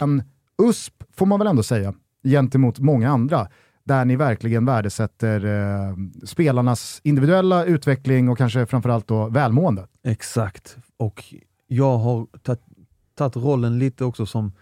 en 0.00 0.22
USP, 0.62 0.92
får 1.16 1.26
man 1.26 1.38
väl 1.38 1.48
ändå 1.48 1.62
säga, 1.62 1.94
gentemot 2.24 2.78
många 2.78 3.10
andra, 3.10 3.48
där 3.84 4.04
ni 4.04 4.16
verkligen 4.16 4.64
värdesätter 4.64 5.44
eh, 5.44 5.94
spelarnas 6.26 7.00
individuella 7.04 7.64
utveckling 7.64 8.28
och 8.28 8.38
kanske 8.38 8.66
framförallt 8.66 9.08
då 9.08 9.28
välmående. 9.28 9.86
Exakt. 10.04 10.76
Och 10.98 11.24
jag 11.68 11.98
har 11.98 12.26
tagit- 12.42 12.71
tagit 13.14 13.36
rollen 13.36 13.78
lite 13.78 14.04
också 14.04 14.26
som 14.26 14.52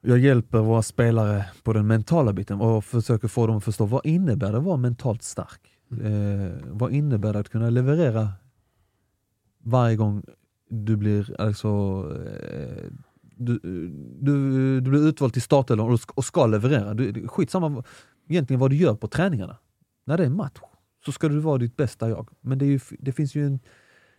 jag 0.00 0.18
hjälper 0.18 0.58
våra 0.58 0.82
spelare 0.82 1.44
på 1.62 1.72
den 1.72 1.86
mentala 1.86 2.32
biten 2.32 2.60
och 2.60 2.84
försöker 2.84 3.28
få 3.28 3.46
dem 3.46 3.56
att 3.56 3.64
förstå 3.64 3.84
vad 3.84 4.06
innebär 4.06 4.52
det 4.52 4.58
att 4.58 4.64
vara 4.64 4.76
mentalt 4.76 5.22
stark? 5.22 5.60
Eh, 5.90 6.52
vad 6.66 6.92
innebär 6.92 7.32
det 7.32 7.38
att 7.38 7.48
kunna 7.48 7.70
leverera 7.70 8.32
varje 9.62 9.96
gång 9.96 10.22
du 10.70 10.96
blir 10.96 11.40
alltså 11.40 11.68
eh, 12.26 12.84
du, 13.36 13.58
du, 14.20 14.80
du 14.80 14.90
blir 14.90 15.08
utvald 15.08 15.32
till 15.32 15.42
startelvan 15.42 15.92
och, 15.92 16.00
och 16.14 16.24
ska 16.24 16.46
leverera. 16.46 16.94
Du, 16.94 17.28
skitsamma 17.28 17.84
egentligen 18.28 18.60
vad 18.60 18.70
du 18.70 18.76
gör 18.76 18.94
på 18.94 19.08
träningarna. 19.08 19.56
När 20.04 20.16
det 20.16 20.24
är 20.24 20.30
match 20.30 20.60
så 21.04 21.12
ska 21.12 21.28
du 21.28 21.38
vara 21.38 21.58
ditt 21.58 21.76
bästa 21.76 22.08
jag. 22.08 22.28
Men 22.40 22.58
det, 22.58 22.64
är 22.64 22.68
ju, 22.68 22.80
det 22.98 23.12
finns 23.12 23.34
ju 23.34 23.46
en 23.46 23.60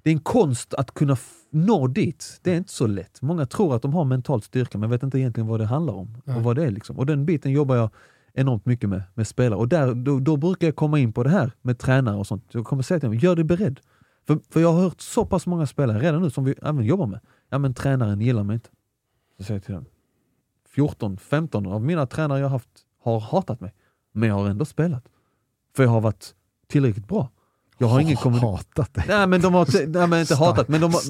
det 0.03 0.09
är 0.09 0.13
en 0.13 0.19
konst 0.19 0.73
att 0.73 0.93
kunna 0.93 1.15
nå 1.49 1.87
dit. 1.87 2.39
Det 2.43 2.51
är 2.51 2.57
inte 2.57 2.71
så 2.71 2.87
lätt. 2.87 3.21
Många 3.21 3.45
tror 3.45 3.75
att 3.75 3.81
de 3.81 3.93
har 3.93 4.05
mental 4.05 4.41
styrka 4.41 4.77
men 4.77 4.89
vet 4.89 5.03
inte 5.03 5.19
egentligen 5.19 5.47
vad 5.47 5.59
det 5.59 5.65
handlar 5.65 5.93
om. 5.93 6.17
Och 6.25 6.43
vad 6.43 6.55
det 6.55 6.65
är 6.65 6.71
liksom. 6.71 6.97
Och 6.97 7.05
den 7.05 7.25
biten 7.25 7.51
jobbar 7.51 7.75
jag 7.75 7.89
enormt 8.33 8.65
mycket 8.65 8.89
med, 8.89 9.01
med 9.13 9.27
spelare. 9.27 9.59
Och 9.59 9.67
där, 9.67 9.93
då, 9.93 10.19
då 10.19 10.37
brukar 10.37 10.67
jag 10.67 10.75
komma 10.75 10.99
in 10.99 11.13
på 11.13 11.23
det 11.23 11.29
här 11.29 11.51
med 11.61 11.79
tränare 11.79 12.17
och 12.17 12.27
sånt. 12.27 12.45
Jag 12.51 12.65
kommer 12.65 12.83
säga 12.83 12.99
till 12.99 13.09
dem, 13.09 13.17
gör 13.17 13.35
dig 13.35 13.45
beredd. 13.45 13.79
För, 14.27 14.39
för 14.49 14.59
jag 14.59 14.73
har 14.73 14.81
hört 14.81 15.01
så 15.01 15.25
pass 15.25 15.45
många 15.45 15.67
spelare 15.67 15.99
redan 15.99 16.21
nu 16.21 16.29
som 16.29 16.43
vi 16.43 16.55
även 16.61 16.85
jobbar 16.85 17.05
med. 17.07 17.19
Ja 17.49 17.57
men 17.57 17.73
tränaren 17.73 18.21
gillar 18.21 18.43
mig 18.43 18.53
inte. 18.53 18.69
Så 19.37 19.43
säger 19.43 19.55
jag 19.55 19.63
till 19.65 19.73
dem, 19.73 19.85
14, 20.69 21.17
15 21.17 21.67
av 21.67 21.81
mina 21.81 22.05
tränare 22.05 22.39
jag 22.39 22.49
haft 22.49 22.69
har 23.03 23.19
hatat 23.19 23.61
mig. 23.61 23.73
Men 24.11 24.29
jag 24.29 24.35
har 24.35 24.49
ändå 24.49 24.65
spelat. 24.65 25.05
För 25.75 25.83
jag 25.83 25.89
har 25.89 26.01
varit 26.01 26.35
tillräckligt 26.67 27.07
bra. 27.07 27.29
Jag 27.79 27.87
har 27.87 27.99
ingen 27.99 28.15
kommit... 28.15 28.41
Hatat 28.41 28.89
det. 28.93 29.03
Nej 29.07 29.27
men 29.27 29.41
de 29.41 29.53
har 29.53 29.67
nej, 29.87 30.07
men 30.07 30.19
inte 30.19 30.35
hatat, 30.35 30.67
men 30.67 30.81
de 30.81 30.93
har... 30.93 31.01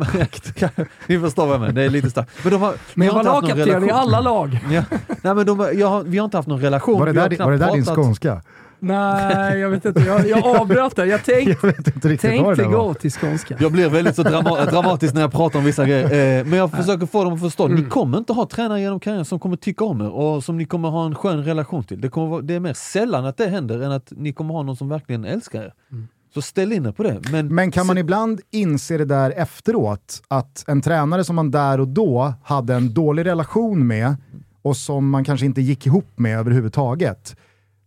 Ni 1.09 1.19
förstår 1.19 1.45
vad 1.45 1.53
jag 1.53 1.59
menar, 1.61 1.73
det 1.73 1.83
är 1.83 1.89
lite 1.89 2.09
starkt. 2.09 2.31
Men 2.43 2.51
de 2.53 2.61
har, 2.61 2.73
Men 2.93 3.07
jag 3.07 3.13
har 3.13 3.23
var 3.23 3.41
lagkapten 3.41 3.87
i 3.89 3.91
alla 3.91 4.21
lag. 4.21 4.59
Ja. 4.71 4.83
Nej, 5.21 5.35
men 5.35 5.45
de, 5.45 5.59
har- 5.59 5.71
jag 5.71 5.87
har, 5.87 6.03
vi 6.03 6.17
har 6.17 6.25
inte 6.25 6.37
haft 6.37 6.47
någon 6.49 6.61
relation. 6.61 6.99
Var 6.99 7.05
det 7.05 7.11
vi 7.11 7.19
har 7.19 7.29
där, 7.29 7.45
var 7.45 7.51
det 7.51 7.57
där 7.57 7.71
din 7.73 7.85
skånska? 7.85 8.41
Nej, 8.81 9.59
jag 9.59 9.69
vet 9.69 9.85
inte. 9.85 9.99
Jag, 9.99 10.27
jag 10.29 10.45
avbröt 10.61 10.95
det. 10.95 11.05
Jag 11.05 11.19
tänk, 11.25 11.47
Jag 11.49 11.61
vet 11.61 11.87
inte 11.95 12.07
riktigt 12.09 12.41
vad 12.41 12.55
tänkte 12.57 12.63
var. 12.77 12.87
gå 12.87 12.93
till 12.93 13.11
skånska. 13.11 13.55
Jag 13.59 13.71
blir 13.71 13.89
väldigt 13.89 14.15
så 14.15 14.23
drama 14.23 14.65
dramatisk 14.71 15.13
när 15.13 15.21
jag 15.21 15.31
pratar 15.31 15.59
om 15.59 15.65
vissa 15.65 15.85
grejer. 15.85 16.39
Eh, 16.39 16.45
men 16.45 16.59
jag 16.59 16.71
försöker 16.71 17.05
få 17.05 17.23
dem 17.23 17.33
att 17.33 17.39
förstå, 17.41 17.65
Mm. 17.65 17.79
ni 17.83 17.89
kommer 17.89 18.17
inte 18.17 18.33
ha 18.33 18.45
tränare 18.45 18.81
genom 18.81 18.99
karriären 18.99 19.25
som 19.25 19.39
kommer 19.39 19.57
tycka 19.57 19.85
om 19.85 20.01
er 20.01 20.09
och 20.09 20.43
som 20.43 20.57
ni 20.57 20.65
kommer 20.65 20.89
ha 20.89 21.05
en 21.05 21.15
skön 21.15 21.43
relation 21.43 21.83
till. 21.83 22.01
Det, 22.01 22.09
kommer 22.09 22.27
vara, 22.27 22.41
det 22.41 22.53
är 22.55 22.59
mer 22.59 22.73
sällan 22.73 23.25
att 23.25 23.37
det 23.37 23.47
händer 23.47 23.79
än 23.79 23.91
att 23.91 24.07
ni 24.15 24.33
kommer 24.33 24.53
ha 24.53 24.63
någon 24.63 24.75
som 24.75 24.89
verkligen 24.89 25.25
älskar 25.25 25.61
er. 25.61 25.73
Mm. 25.91 26.07
Så 26.33 26.41
ställ 26.41 26.71
in 26.71 26.93
på 26.93 27.03
det. 27.03 27.21
Men, 27.31 27.55
Men 27.55 27.71
kan 27.71 27.87
man 27.87 27.97
ibland 27.97 28.41
inse 28.51 28.97
det 28.97 29.05
där 29.05 29.31
efteråt, 29.31 30.21
att 30.27 30.63
en 30.67 30.81
tränare 30.81 31.23
som 31.23 31.35
man 31.35 31.51
där 31.51 31.79
och 31.79 31.87
då 31.87 32.33
hade 32.43 32.75
en 32.75 32.93
dålig 32.93 33.25
relation 33.25 33.87
med 33.87 34.15
och 34.61 34.77
som 34.77 35.09
man 35.09 35.23
kanske 35.23 35.45
inte 35.45 35.61
gick 35.61 35.85
ihop 35.85 36.09
med 36.15 36.39
överhuvudtaget, 36.39 37.35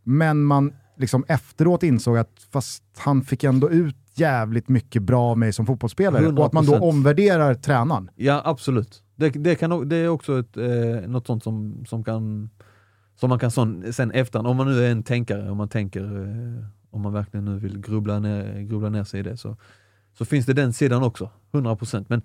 men 0.05 0.45
man 0.45 0.73
liksom 0.97 1.25
efteråt 1.29 1.83
insåg 1.83 2.19
att 2.19 2.47
fast 2.53 2.83
han 2.97 3.23
fick 3.23 3.45
ändå 3.45 3.71
ut 3.71 3.97
jävligt 4.15 4.69
mycket 4.69 5.03
bra 5.03 5.23
av 5.23 5.39
mig 5.39 5.53
som 5.53 5.67
fotbollsspelare 5.67 6.27
och 6.27 6.47
att 6.47 6.53
man 6.53 6.67
då 6.67 6.73
100%. 6.73 6.81
omvärderar 6.81 7.55
tränaren. 7.55 8.11
Ja, 8.17 8.43
absolut. 8.45 9.03
Det, 9.17 9.31
det, 9.31 9.55
kan, 9.55 9.89
det 9.89 9.97
är 9.97 10.09
också 10.09 10.39
ett, 10.39 10.57
eh, 10.57 11.09
något 11.09 11.27
sånt 11.27 11.45
som, 11.45 11.85
som, 11.89 12.05
kan, 12.05 12.51
som 13.21 13.29
man 13.29 13.39
kan 13.39 13.51
sån, 13.51 13.93
sen 13.93 14.11
efterhand, 14.11 14.49
om 14.49 14.57
man 14.57 14.67
nu 14.67 14.85
är 14.85 14.91
en 14.91 15.03
tänkare, 15.03 15.51
om 15.51 15.57
man 15.57 15.69
tänker, 15.69 16.05
eh, 16.05 16.65
om 16.93 17.01
man 17.01 17.13
verkligen 17.13 17.45
nu 17.45 17.59
vill 17.59 17.81
grubbla 17.81 18.19
ner, 18.19 18.61
grubbla 18.61 18.89
ner 18.89 19.05
sig 19.05 19.21
i 19.21 19.23
det, 19.23 19.37
så, 19.37 19.57
så 20.13 20.25
finns 20.25 20.47
det 20.47 20.53
den 20.53 20.73
sidan 20.73 21.03
också, 21.03 21.31
100%. 21.53 22.05
Men, 22.09 22.23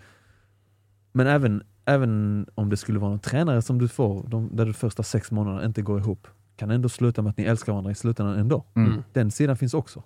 men 1.12 1.28
även, 1.28 1.64
även 1.86 2.46
om 2.56 2.70
det 2.70 2.78
skulle 2.78 3.00
vara 3.00 3.10
någon 3.10 3.20
tränare 3.20 3.62
som 3.62 3.80
du 3.80 3.88
får, 3.88 4.28
de, 4.28 4.56
där 4.56 4.66
de 4.66 4.74
första 4.74 5.04
sex 5.04 5.32
månaderna 5.32 5.66
inte 5.66 5.82
går 5.82 6.00
ihop, 6.00 6.28
kan 6.56 6.72
ändå 6.72 6.90
sluta 6.90 7.22
med 7.22 7.30
att 7.30 7.38
ni 7.38 7.44
älskar 7.44 7.72
varandra 7.72 7.92
i 7.92 7.96
slutändan 7.96 8.40
ändå. 8.40 8.64
Mm. 8.76 9.04
Den 9.14 9.32
sidan 9.32 9.58
finns 9.58 9.74
också. 9.74 10.04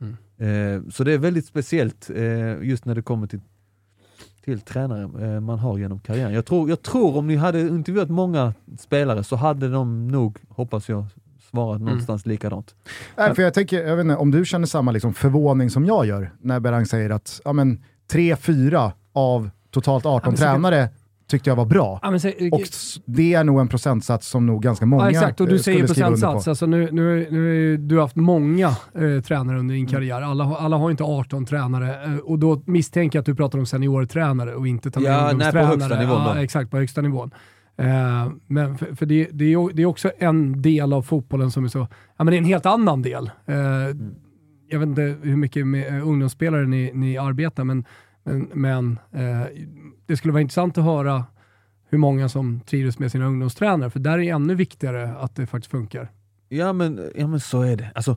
Mm. 0.00 0.16
Eh, 0.36 0.90
så 0.90 1.04
det 1.04 1.12
är 1.12 1.18
väldigt 1.18 1.46
speciellt 1.46 2.10
eh, 2.10 2.62
just 2.62 2.84
när 2.84 2.94
det 2.94 3.02
kommer 3.02 3.26
till, 3.26 3.40
till 4.44 4.60
tränare 4.60 5.34
eh, 5.34 5.40
man 5.40 5.58
har 5.58 5.78
genom 5.78 6.00
karriären. 6.00 6.32
Jag 6.32 6.46
tror, 6.46 6.68
jag 6.68 6.82
tror 6.82 7.16
om 7.16 7.26
ni 7.26 7.36
hade 7.36 7.60
intervjuat 7.60 8.10
många 8.10 8.54
spelare 8.78 9.24
så 9.24 9.36
hade 9.36 9.68
de 9.68 10.08
nog, 10.08 10.38
hoppas 10.48 10.88
jag, 10.88 11.06
svarat 11.50 11.80
någonstans 11.80 12.26
likadant. 12.26 12.74
Nej, 13.16 13.34
för 13.34 13.42
jag 13.42 13.54
tänker, 13.54 13.86
jag 13.86 13.96
vet 13.96 14.04
inte, 14.04 14.16
om 14.16 14.30
du 14.30 14.44
känner 14.44 14.66
samma 14.66 14.90
liksom 14.92 15.14
förvåning 15.14 15.70
som 15.70 15.86
jag 15.86 16.06
gör 16.06 16.30
när 16.40 16.60
Berang 16.60 16.86
säger 16.86 17.10
att 17.10 17.40
ja, 17.44 17.52
men, 17.52 17.82
tre, 18.10 18.36
fyra 18.36 18.92
av 19.12 19.50
totalt 19.70 20.06
18 20.06 20.30
men 20.30 20.36
så- 20.36 20.44
tränare 20.44 20.88
tyckte 21.28 21.50
jag 21.50 21.56
var 21.56 21.64
bra. 21.64 21.98
Ja, 22.02 22.10
men, 22.10 22.20
så, 22.20 22.28
Och 22.52 22.60
det 23.06 23.34
är 23.34 23.44
nog 23.44 23.60
en 23.60 23.68
procentsats 23.68 24.28
som 24.28 24.46
nog 24.46 24.62
ganska 24.62 24.86
många 24.86 25.04
ja, 25.04 25.10
exakt, 25.10 25.40
och 25.40 25.46
eh, 25.46 25.52
du 25.52 25.58
säger 25.58 25.86
skriva 25.86 26.06
under 26.08 26.20
procentsats. 26.20 26.48
Alltså, 26.48 26.66
nu, 26.66 26.88
nu, 26.92 27.26
nu 27.30 27.76
du 27.76 27.94
har 27.94 28.02
haft 28.02 28.16
många 28.16 28.66
eh, 28.68 29.20
tränare 29.24 29.58
under 29.58 29.60
Mm. 29.60 29.68
din 29.68 29.86
karriär. 29.86 30.22
Alla, 30.22 30.44
har- 30.44 30.56
alla 30.56 30.76
har 30.76 30.90
inte 30.90 31.04
18 31.04 31.46
tränare 31.46 32.04
eh, 32.04 32.16
och 32.16 32.38
då 32.38 32.62
misstänker 32.66 33.16
jag 33.18 33.20
att 33.20 33.26
du 33.26 33.34
pratar 33.34 33.58
om 33.58 33.66
seniortränare 33.66 34.54
och 34.54 34.68
inte 34.68 34.90
tar 34.90 35.00
med 35.00 35.10
Ja, 35.10 35.16
nej, 35.16 35.52
på 35.52 35.58
ungdomstränare. 35.58 35.66
högsta 35.68 36.00
nivån 36.00 36.36
ja. 36.36 36.42
Exakt, 36.42 36.70
på 36.70 36.76
högsta 36.76 37.00
nivån. 37.00 37.30
Eh, 37.80 38.32
men 38.46 38.78
för, 38.78 38.94
för 38.94 39.06
det, 39.06 39.28
det, 39.32 39.52
är, 39.52 39.74
det 39.74 39.82
är 39.82 39.86
också 39.86 40.12
en 40.18 40.62
del 40.62 40.92
av 40.92 41.02
fotbollen 41.02 41.50
som 41.50 41.64
är 41.64 41.68
så, 41.68 41.78
ja 42.16 42.24
men 42.24 42.26
det 42.26 42.36
är 42.36 42.38
en 42.38 42.44
helt 42.44 42.66
annan 42.66 43.02
del. 43.02 43.30
Eh, 43.46 43.56
Mm. 43.84 44.14
Jag 44.72 44.78
vet 44.78 44.88
inte 44.88 45.16
hur 45.22 45.36
mycket 45.36 45.66
med 45.66 45.86
eh, 45.86 46.08
ungdomsspelare 46.08 46.66
ni, 46.66 46.90
ni 46.94 47.18
arbetar, 47.18 47.64
men, 47.64 47.84
men, 48.24 48.48
men 48.54 48.98
eh, 49.12 49.46
det 50.06 50.16
skulle 50.16 50.32
vara 50.32 50.40
intressant 50.40 50.78
att 50.78 50.84
höra 50.84 51.24
hur 51.88 51.98
många 51.98 52.28
som 52.28 52.60
trivs 52.60 52.98
med 52.98 53.12
sina 53.12 53.26
ungdomstränare, 53.26 53.90
för 53.90 54.00
där 54.00 54.12
är 54.12 54.18
det 54.18 54.28
ännu 54.28 54.54
viktigare 54.54 55.16
att 55.16 55.36
det 55.36 55.46
faktiskt 55.46 55.70
funkar. 55.70 56.10
Ja 56.48 56.72
men, 56.72 57.10
ja 57.14 57.26
men 57.26 57.40
så 57.40 57.62
är 57.62 57.76
det. 57.76 57.90
Alltså, 57.94 58.16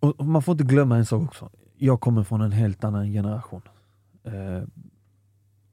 och 0.00 0.20
och 0.20 0.26
man 0.26 0.42
får 0.42 0.52
inte 0.52 0.64
glömma 0.64 0.96
en 0.96 1.06
sak 1.06 1.22
också. 1.22 1.50
Jag 1.76 2.00
kommer 2.00 2.22
från 2.22 2.40
en 2.40 2.52
helt 2.52 2.84
annan 2.84 3.12
generation. 3.12 3.62
Eh, 4.24 4.62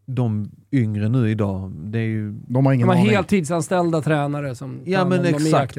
de 0.09 0.51
yngre 0.71 1.09
nu 1.09 1.29
idag, 1.31 1.71
det 1.71 1.99
är 1.99 2.03
ju... 2.03 2.31
De 2.47 2.65
har 2.65 2.73
ingen 2.73 2.87
De 2.87 2.93
har 2.93 3.01
aning. 3.01 3.15
heltidsanställda 3.15 4.01
tränare 4.01 4.55
som 4.55 4.79
Ja 4.85 5.05
men 5.05 5.25
exakt. 5.25 5.77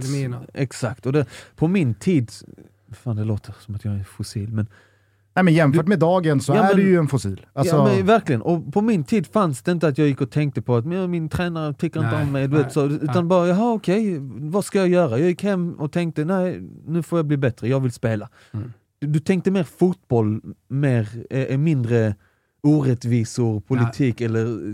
Exakt. 0.55 1.07
Och 1.07 1.13
det, 1.13 1.27
på 1.57 1.69
min 1.69 1.95
tid, 1.95 2.31
fan 2.93 3.17
det 3.17 3.25
låter 3.25 3.55
som 3.61 3.75
att 3.75 3.85
jag 3.85 3.95
är 3.95 4.05
fossil, 4.05 4.53
men 4.53 4.67
Nej, 5.35 5.45
men 5.45 5.55
jämfört 5.55 5.87
med 5.89 5.99
dagen 5.99 6.41
så 6.41 6.53
Ja, 6.53 6.59
är 6.59 6.63
men- 6.69 6.77
det 6.77 6.83
ju 6.91 6.97
en 6.99 7.09
fossil. 7.09 7.47
Alltså, 7.53 7.77
ja, 7.77 7.85
men 7.97 8.07
verkligen. 8.07 8.43
Och 8.43 8.73
på 8.73 8.81
min 8.81 9.05
tid 9.05 9.27
fanns 9.27 9.63
det 9.63 9.73
inte 9.73 9.89
att 9.89 9.99
jag 9.99 10.09
gick 10.09 10.21
och 10.21 10.31
tänkte 10.31 10.63
på 10.63 10.77
att 10.77 10.87
"Men 10.87 11.11
min 11.11 11.29
tränare 11.29 11.75
tycker 11.75 12.05
inte 12.05 12.17
om 12.17 12.33
mig. 12.33 12.49
Du 12.49 12.55
nej, 12.55 12.63
vet, 12.63 12.73
så, 12.73 12.87
utan 12.87 13.15
nej. 13.15 13.25
bara, 13.25 13.49
jaha 13.49 13.73
okej, 13.73 14.19
vad 14.41 14.65
ska 14.65 14.79
jag 14.79 14.89
göra? 14.89 15.19
Jag 15.19 15.29
gick 15.29 15.43
hem 15.43 15.73
och 15.73 15.93
tänkte, 15.93 16.25
nej 16.25 16.61
nu 16.87 17.03
får 17.03 17.19
jag 17.19 17.27
bli 17.27 17.37
bättre, 17.37 17.69
jag 17.69 17.81
vill 17.81 17.93
spela. 17.93 18.29
Mm. 18.53 18.73
Du, 18.99 19.07
du 19.07 19.21
tänkte 19.21 19.51
mer 19.51 19.65
fotboll, 19.65 20.41
mer, 20.69 21.09
eh, 21.31 21.59
mindre 21.59 22.15
orättvisor, 22.63 23.61
politik 23.61 24.21
eller 24.21 24.69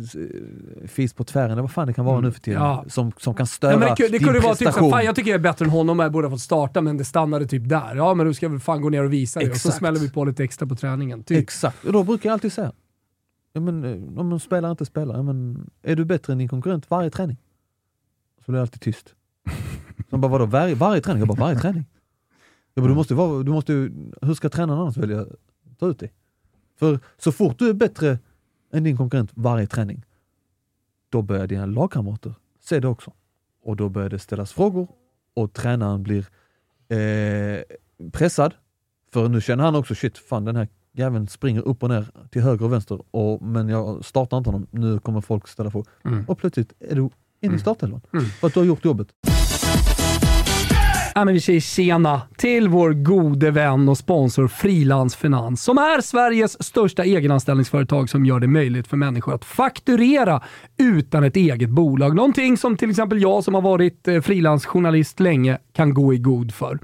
eh, 0.83 0.88
fis 0.88 1.12
på 1.14 1.25
tvären, 1.25 1.51
eller 1.51 1.62
vad 1.62 1.70
fan 1.70 1.87
det 1.87 1.92
kan 1.94 2.05
vara 2.05 2.16
Mm. 2.18 2.27
nu 2.29 2.33
för 2.33 2.40
tiden, 2.40 2.62
Ja. 2.62 2.85
som, 2.88 3.12
som 3.18 3.35
kan 3.35 3.47
störa 3.47 3.73
Ja, 3.73 3.79
men 3.79 3.88
det, 3.88 3.94
ku- 3.94 4.03
det 4.11 4.18
din 4.18 4.25
kunde 4.27 4.40
vara 4.40 4.53
typ 4.55 4.59
såhär, 4.59 4.70
prestation. 4.70 4.90
fan 4.90 5.05
jag 5.05 5.16
tycker 5.16 5.31
jag 5.31 5.38
är 5.38 5.42
bättre 5.42 5.64
än 5.64 5.70
honom, 5.70 5.99
jag 5.99 6.12
borde 6.12 6.27
ha 6.27 6.31
fått 6.31 6.40
starta, 6.40 6.81
men 6.81 6.97
det 6.97 7.05
stannade 7.05 7.47
typ 7.47 7.68
där. 7.68 7.94
Ja, 7.97 8.14
men 8.14 8.27
du 8.27 8.35
ska 8.35 8.49
väl 8.49 8.61
fan 8.61 8.81
gå 8.83 8.88
ner 8.88 9.05
och 9.05 9.12
visa 9.12 9.40
det. 9.40 9.51
Och 9.51 9.57
så 9.57 9.70
smäller 9.70 10.01
vi 10.01 10.11
på 10.11 10.25
lite 10.25 10.44
extra 10.44 10.66
på 10.66 10.75
träningen. 10.77 11.23
Typ. 11.25 11.38
Exakt, 11.38 11.85
och 11.85 11.92
då 11.92 12.05
brukar 12.05 12.29
jag 12.29 12.33
alltid 12.33 12.53
säga, 12.53 12.73
ja, 13.53 13.61
men, 13.61 13.85
eh, 13.85 14.18
om 14.20 14.29
man 14.29 14.40
spelar 14.40 14.70
inte 14.70 14.85
spelar, 14.85 15.14
ja, 15.16 15.23
men, 15.23 15.70
är 15.83 15.97
du 15.97 16.05
bättre 16.05 16.33
än 16.33 16.38
din 16.38 16.49
konkurrent 16.49 16.90
varje 16.90 17.11
träning? 17.11 17.37
Så 18.44 18.53
blir 18.53 18.59
jag 18.59 18.62
alltid 18.64 18.81
tyst. 18.81 19.14
De 20.11 20.20
bara, 20.20 20.29
vadå 20.33 20.47
varje, 20.47 20.75
varje 20.75 21.01
träning? 21.01 21.18
Jag 21.18 21.29
bara, 21.29 21.40
varje 21.40 21.59
träning? 21.59 21.85
Jag 22.75 22.85
bara, 22.85 22.88
du 22.88 22.94
måste 22.94 23.14
vara, 23.14 23.42
du 23.42 23.51
måste, 23.53 23.73
hur 24.23 24.35
ska 24.35 24.49
tränaren 24.49 24.81
annars 24.81 24.97
välja 24.97 25.27
ta 25.79 25.87
ut 25.88 25.99
dig? 25.99 26.12
För 26.77 27.01
så 27.19 27.33
fort 27.33 27.59
du 27.59 27.69
är 27.69 27.75
bättre 27.75 28.19
än 28.73 28.85
din 28.85 28.97
konkurrent 28.97 29.31
varje 29.35 29.67
träning, 29.67 30.05
då 31.09 31.23
börjar 31.23 31.47
dina 31.47 31.67
lagkamrater 31.67 32.35
se 32.61 32.81
det 32.81 32.89
också. 32.89 33.13
Och 33.63 33.77
då 33.77 33.89
börjar 33.89 34.11
det 34.11 34.19
ställas 34.19 34.53
frågor 34.53 34.89
och 35.35 35.53
tränaren 35.53 36.03
blir 36.03 36.27
eh, 36.89 37.63
pressad. 38.13 38.55
För 39.13 39.29
nu 39.29 39.41
känner 39.41 39.65
han 39.65 39.75
också, 39.75 39.95
shit, 39.95 40.19
fan 40.19 40.45
den 40.45 40.57
här 40.57 40.69
jäveln 40.93 41.29
springer 41.29 41.61
upp 41.61 41.83
och 41.83 41.89
ner 41.89 42.07
till 42.31 42.43
höger 42.43 42.65
och 42.65 42.73
vänster, 42.73 43.01
och, 43.11 43.43
men 43.43 43.69
jag 43.69 44.05
startar 44.05 44.39
inte 44.39 44.51
honom. 44.51 44.67
Nu 44.71 44.99
kommer 44.99 45.21
folk 45.21 45.49
ställa 45.49 45.71
frågor. 45.71 45.89
Mm. 46.05 46.25
Och 46.29 46.39
plötsligt 46.39 46.73
är 46.81 46.95
du 46.95 47.11
inne 47.41 47.57
i 47.57 47.59
startelvan. 47.59 48.01
Mm. 48.13 48.25
För 48.25 48.47
att 48.47 48.55
du 48.55 48.61
har 48.61 48.67
gjort 48.67 48.85
jobbet. 48.85 49.09
Ja, 51.16 51.24
men 51.24 51.35
vi 51.35 51.40
säger 51.40 51.61
tjena 51.61 52.22
till 52.37 52.68
vår 52.68 52.92
gode 52.92 53.50
vän 53.50 53.88
och 53.88 53.98
sponsor 53.98 54.48
Frilans 54.48 55.16
Finans 55.16 55.62
som 55.62 55.79
är 55.79 56.00
Sveriges 56.00 56.62
största 56.64 57.05
egenanställningsföretag 57.05 58.11
som 58.11 58.27
gör 58.27 58.40
det 58.40 58.46
möjligt 58.46 58.87
för 58.87 58.96
människor 58.96 59.35
att 59.35 59.44
fakturera 59.44 60.42
utan 60.79 61.24
ett 61.24 61.37
eget 61.37 61.70
bolag. 61.70 62.16
Någonting 62.16 62.57
som 62.57 62.77
till 62.77 62.90
exempel 62.90 63.22
jag 63.22 63.44
som 63.44 63.55
har 63.55 63.62
varit 63.62 64.09
eh, 64.09 64.20
frilansjournalist 64.20 65.20
länge 65.20 65.59
kan 65.72 65.94
gå 65.94 66.14
i 66.14 66.18
god 66.18 66.55
för. 66.55 66.79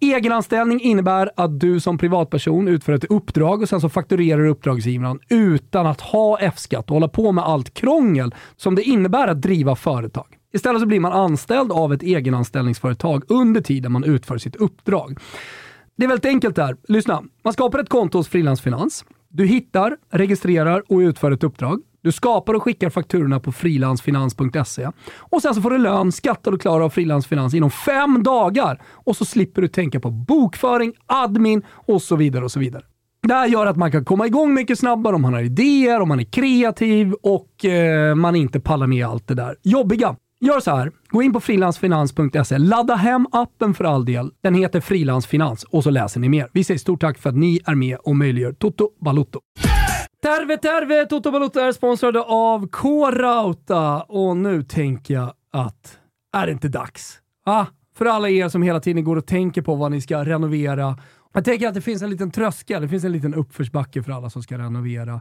Egenanställning 0.00 0.80
innebär 0.80 1.30
att 1.36 1.60
du 1.60 1.80
som 1.80 1.98
privatperson 1.98 2.68
utför 2.68 2.92
ett 2.92 3.04
uppdrag 3.04 3.62
och 3.62 3.68
sen 3.68 3.80
så 3.80 3.88
fakturerar 3.88 4.46
uppdragsgivaren 4.46 5.18
utan 5.28 5.86
att 5.86 6.00
ha 6.00 6.38
F-skatt 6.38 6.90
och 6.90 6.94
hålla 6.94 7.08
på 7.08 7.32
med 7.32 7.44
allt 7.44 7.74
krångel 7.74 8.34
som 8.56 8.74
det 8.74 8.82
innebär 8.82 9.28
att 9.28 9.42
driva 9.42 9.76
företag. 9.76 10.26
Istället 10.54 10.80
så 10.80 10.86
blir 10.86 11.00
man 11.00 11.12
anställd 11.12 11.72
av 11.72 11.92
ett 11.92 12.02
egenanställningsföretag 12.02 13.24
under 13.28 13.60
tiden 13.60 13.92
man 13.92 14.04
utför 14.04 14.38
sitt 14.38 14.56
uppdrag. 14.56 15.18
Det 15.96 16.04
är 16.04 16.08
väldigt 16.08 16.26
enkelt 16.26 16.56
där. 16.56 16.76
Lyssna. 16.88 17.22
Man 17.44 17.52
skapar 17.52 17.78
ett 17.78 17.88
konto 17.88 18.18
hos 18.18 18.28
Frilansfinans. 18.28 19.04
Du 19.28 19.46
hittar, 19.46 19.96
registrerar 20.10 20.82
och 20.88 20.98
utför 20.98 21.30
ett 21.30 21.44
uppdrag. 21.44 21.80
Du 22.02 22.12
skapar 22.12 22.54
och 22.54 22.62
skickar 22.62 22.90
fakturorna 22.90 23.40
på 23.40 23.52
frilansfinans.se. 23.52 24.88
Och 25.18 25.42
sen 25.42 25.54
så 25.54 25.60
får 25.60 25.70
du 25.70 25.78
lön, 25.78 26.12
skattar 26.12 26.52
och 26.52 26.60
klarar 26.60 26.84
av 26.84 26.90
Frilansfinans 26.90 27.54
inom 27.54 27.70
fem 27.70 28.22
dagar. 28.22 28.82
Och 28.86 29.16
så 29.16 29.24
slipper 29.24 29.62
du 29.62 29.68
tänka 29.68 30.00
på 30.00 30.10
bokföring, 30.10 30.92
admin 31.06 31.62
och 31.68 32.02
så 32.02 32.16
vidare 32.16 32.44
och 32.44 32.52
så 32.52 32.60
vidare. 32.60 32.82
Det 33.22 33.34
här 33.34 33.46
gör 33.46 33.66
att 33.66 33.76
man 33.76 33.92
kan 33.92 34.04
komma 34.04 34.26
igång 34.26 34.54
mycket 34.54 34.78
snabbare 34.78 35.14
om 35.14 35.22
man 35.22 35.34
har 35.34 35.42
idéer, 35.42 36.00
om 36.00 36.08
man 36.08 36.20
är 36.20 36.24
kreativ 36.24 37.12
och 37.12 37.64
eh, 37.64 38.14
man 38.14 38.36
inte 38.36 38.60
pallar 38.60 38.86
med 38.86 39.06
allt 39.06 39.28
det 39.28 39.34
där 39.34 39.56
jobbiga. 39.62 40.16
Gör 40.44 40.60
så 40.60 40.70
här. 40.70 40.92
Gå 41.08 41.22
in 41.22 41.32
på 41.32 41.40
frilansfinans.se. 41.40 42.58
Ladda 42.58 42.94
hem 42.94 43.26
appen 43.32 43.74
för 43.74 43.84
all 43.84 44.04
del. 44.04 44.30
Den 44.42 44.54
heter 44.54 44.80
Frilansfinans 44.80 45.64
och 45.64 45.82
så 45.82 45.90
läser 45.90 46.20
ni 46.20 46.28
mer. 46.28 46.48
Vi 46.52 46.64
säger 46.64 46.78
stort 46.78 47.00
tack 47.00 47.18
för 47.18 47.30
att 47.30 47.36
ni 47.36 47.60
är 47.66 47.74
med 47.74 47.98
och 47.98 48.16
möjliggör 48.16 48.52
Toto 48.52 48.90
Balutto. 49.00 49.40
Terve 50.22 50.56
Terve! 50.56 51.06
Toto 51.06 51.30
Balutto 51.30 51.60
är 51.60 51.72
sponsrade 51.72 52.22
av 52.22 52.68
K-Rauta 52.68 54.02
och 54.02 54.36
nu 54.36 54.62
tänker 54.62 55.14
jag 55.14 55.32
att 55.52 55.98
är 56.36 56.46
det 56.46 56.52
inte 56.52 56.68
dags? 56.68 57.18
Ah, 57.46 57.66
för 57.96 58.06
alla 58.06 58.28
er 58.28 58.48
som 58.48 58.62
hela 58.62 58.80
tiden 58.80 59.04
går 59.04 59.16
och 59.16 59.26
tänker 59.26 59.62
på 59.62 59.74
vad 59.74 59.90
ni 59.90 60.00
ska 60.00 60.24
renovera. 60.24 60.98
Jag 61.34 61.44
tänker 61.44 61.68
att 61.68 61.74
det 61.74 61.80
finns 61.80 62.02
en 62.02 62.10
liten 62.10 62.30
tröskel, 62.30 62.82
det 62.82 62.88
finns 62.88 63.04
en 63.04 63.12
liten 63.12 63.34
uppförsbacke 63.34 64.02
för 64.02 64.12
alla 64.12 64.30
som 64.30 64.42
ska 64.42 64.58
renovera. 64.58 65.20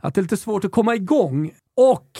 Att 0.00 0.14
det 0.14 0.20
är 0.20 0.22
lite 0.22 0.36
svårt 0.36 0.64
att 0.64 0.72
komma 0.72 0.94
igång. 0.94 1.50
Och 1.76 2.10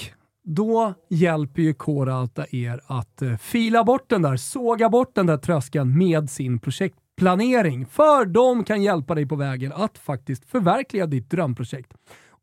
då 0.45 0.95
hjälper 1.09 1.63
ju 1.63 1.75
K-Rauta 1.75 2.47
er 2.51 2.81
att 2.87 3.23
eh, 3.23 3.37
fila 3.37 3.85
bort 3.85 4.11
den 4.11 4.23
där, 4.23 4.37
såga 4.37 4.89
bort 4.89 5.15
den 5.15 5.27
där 5.27 5.37
tröskeln 5.37 5.99
med 5.99 6.31
sin 6.31 6.59
projektplanering. 6.59 7.87
För 7.87 8.25
de 8.25 8.65
kan 8.65 8.83
hjälpa 8.83 9.15
dig 9.15 9.27
på 9.27 9.37
vägen 9.37 9.73
att 9.73 9.99
faktiskt 9.99 10.45
förverkliga 10.45 11.07
ditt 11.07 11.31
drömprojekt. 11.31 11.95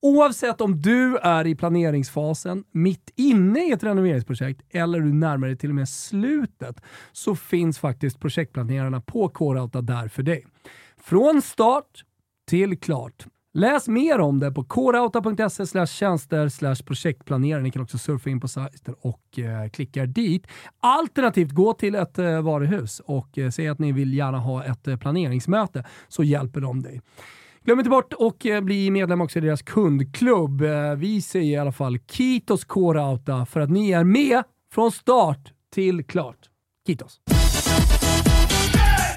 Oavsett 0.01 0.61
om 0.61 0.81
du 0.81 1.17
är 1.17 1.47
i 1.47 1.55
planeringsfasen, 1.55 2.63
mitt 2.71 3.11
inne 3.15 3.67
i 3.67 3.71
ett 3.71 3.83
renoveringsprojekt 3.83 4.61
eller 4.69 4.99
du 4.99 5.13
närmar 5.13 5.47
dig 5.47 5.57
till 5.57 5.69
och 5.69 5.75
med 5.75 5.89
slutet 5.89 6.81
så 7.11 7.35
finns 7.35 7.79
faktiskt 7.79 8.19
projektplanerarna 8.19 9.01
på 9.01 9.29
K-Rauta 9.29 9.81
där 9.81 10.07
för 10.07 10.23
dig. 10.23 10.45
Från 10.97 11.41
start 11.41 12.05
till 12.49 12.79
klart. 12.79 13.25
Läs 13.53 13.87
mer 13.87 14.19
om 14.19 14.39
det 14.39 14.51
på 14.51 14.63
korauta.se 14.63 15.87
tjänster 15.87 16.83
projektplanerare. 16.83 17.61
Ni 17.61 17.71
kan 17.71 17.81
också 17.81 17.97
surfa 17.97 18.29
in 18.29 18.39
på 18.39 18.47
sajten 18.47 18.95
och 19.01 19.39
eh, 19.39 19.69
klicka 19.69 20.05
dit. 20.05 20.47
Alternativt 20.79 21.51
gå 21.51 21.73
till 21.73 21.95
ett 21.95 22.19
eh, 22.19 22.41
varuhus 22.41 23.01
och 23.05 23.37
eh, 23.37 23.49
säg 23.49 23.67
att 23.67 23.79
ni 23.79 23.91
vill 23.91 24.13
gärna 24.13 24.37
ha 24.37 24.63
ett 24.63 24.87
eh, 24.87 24.97
planeringsmöte 24.97 25.85
så 26.07 26.23
hjälper 26.23 26.61
de 26.61 26.81
dig. 26.81 27.01
Glöm 27.63 27.79
inte 27.79 27.89
bort 27.89 28.13
och 28.13 28.45
eh, 28.45 28.61
bli 28.61 28.91
medlem 28.91 29.21
också 29.21 29.39
i 29.39 29.41
deras 29.41 29.61
kundklubb. 29.61 30.61
Eh, 30.61 30.95
vi 30.95 31.21
säger 31.21 31.53
i 31.53 31.57
alla 31.57 31.71
fall 31.71 31.99
Kitos 31.99 32.65
Korauta 32.65 33.45
för 33.45 33.59
att 33.59 33.69
ni 33.69 33.91
är 33.91 34.03
med 34.03 34.43
från 34.73 34.91
start 34.91 35.53
till 35.73 36.03
klart. 36.03 36.49
Kitos! 36.87 37.19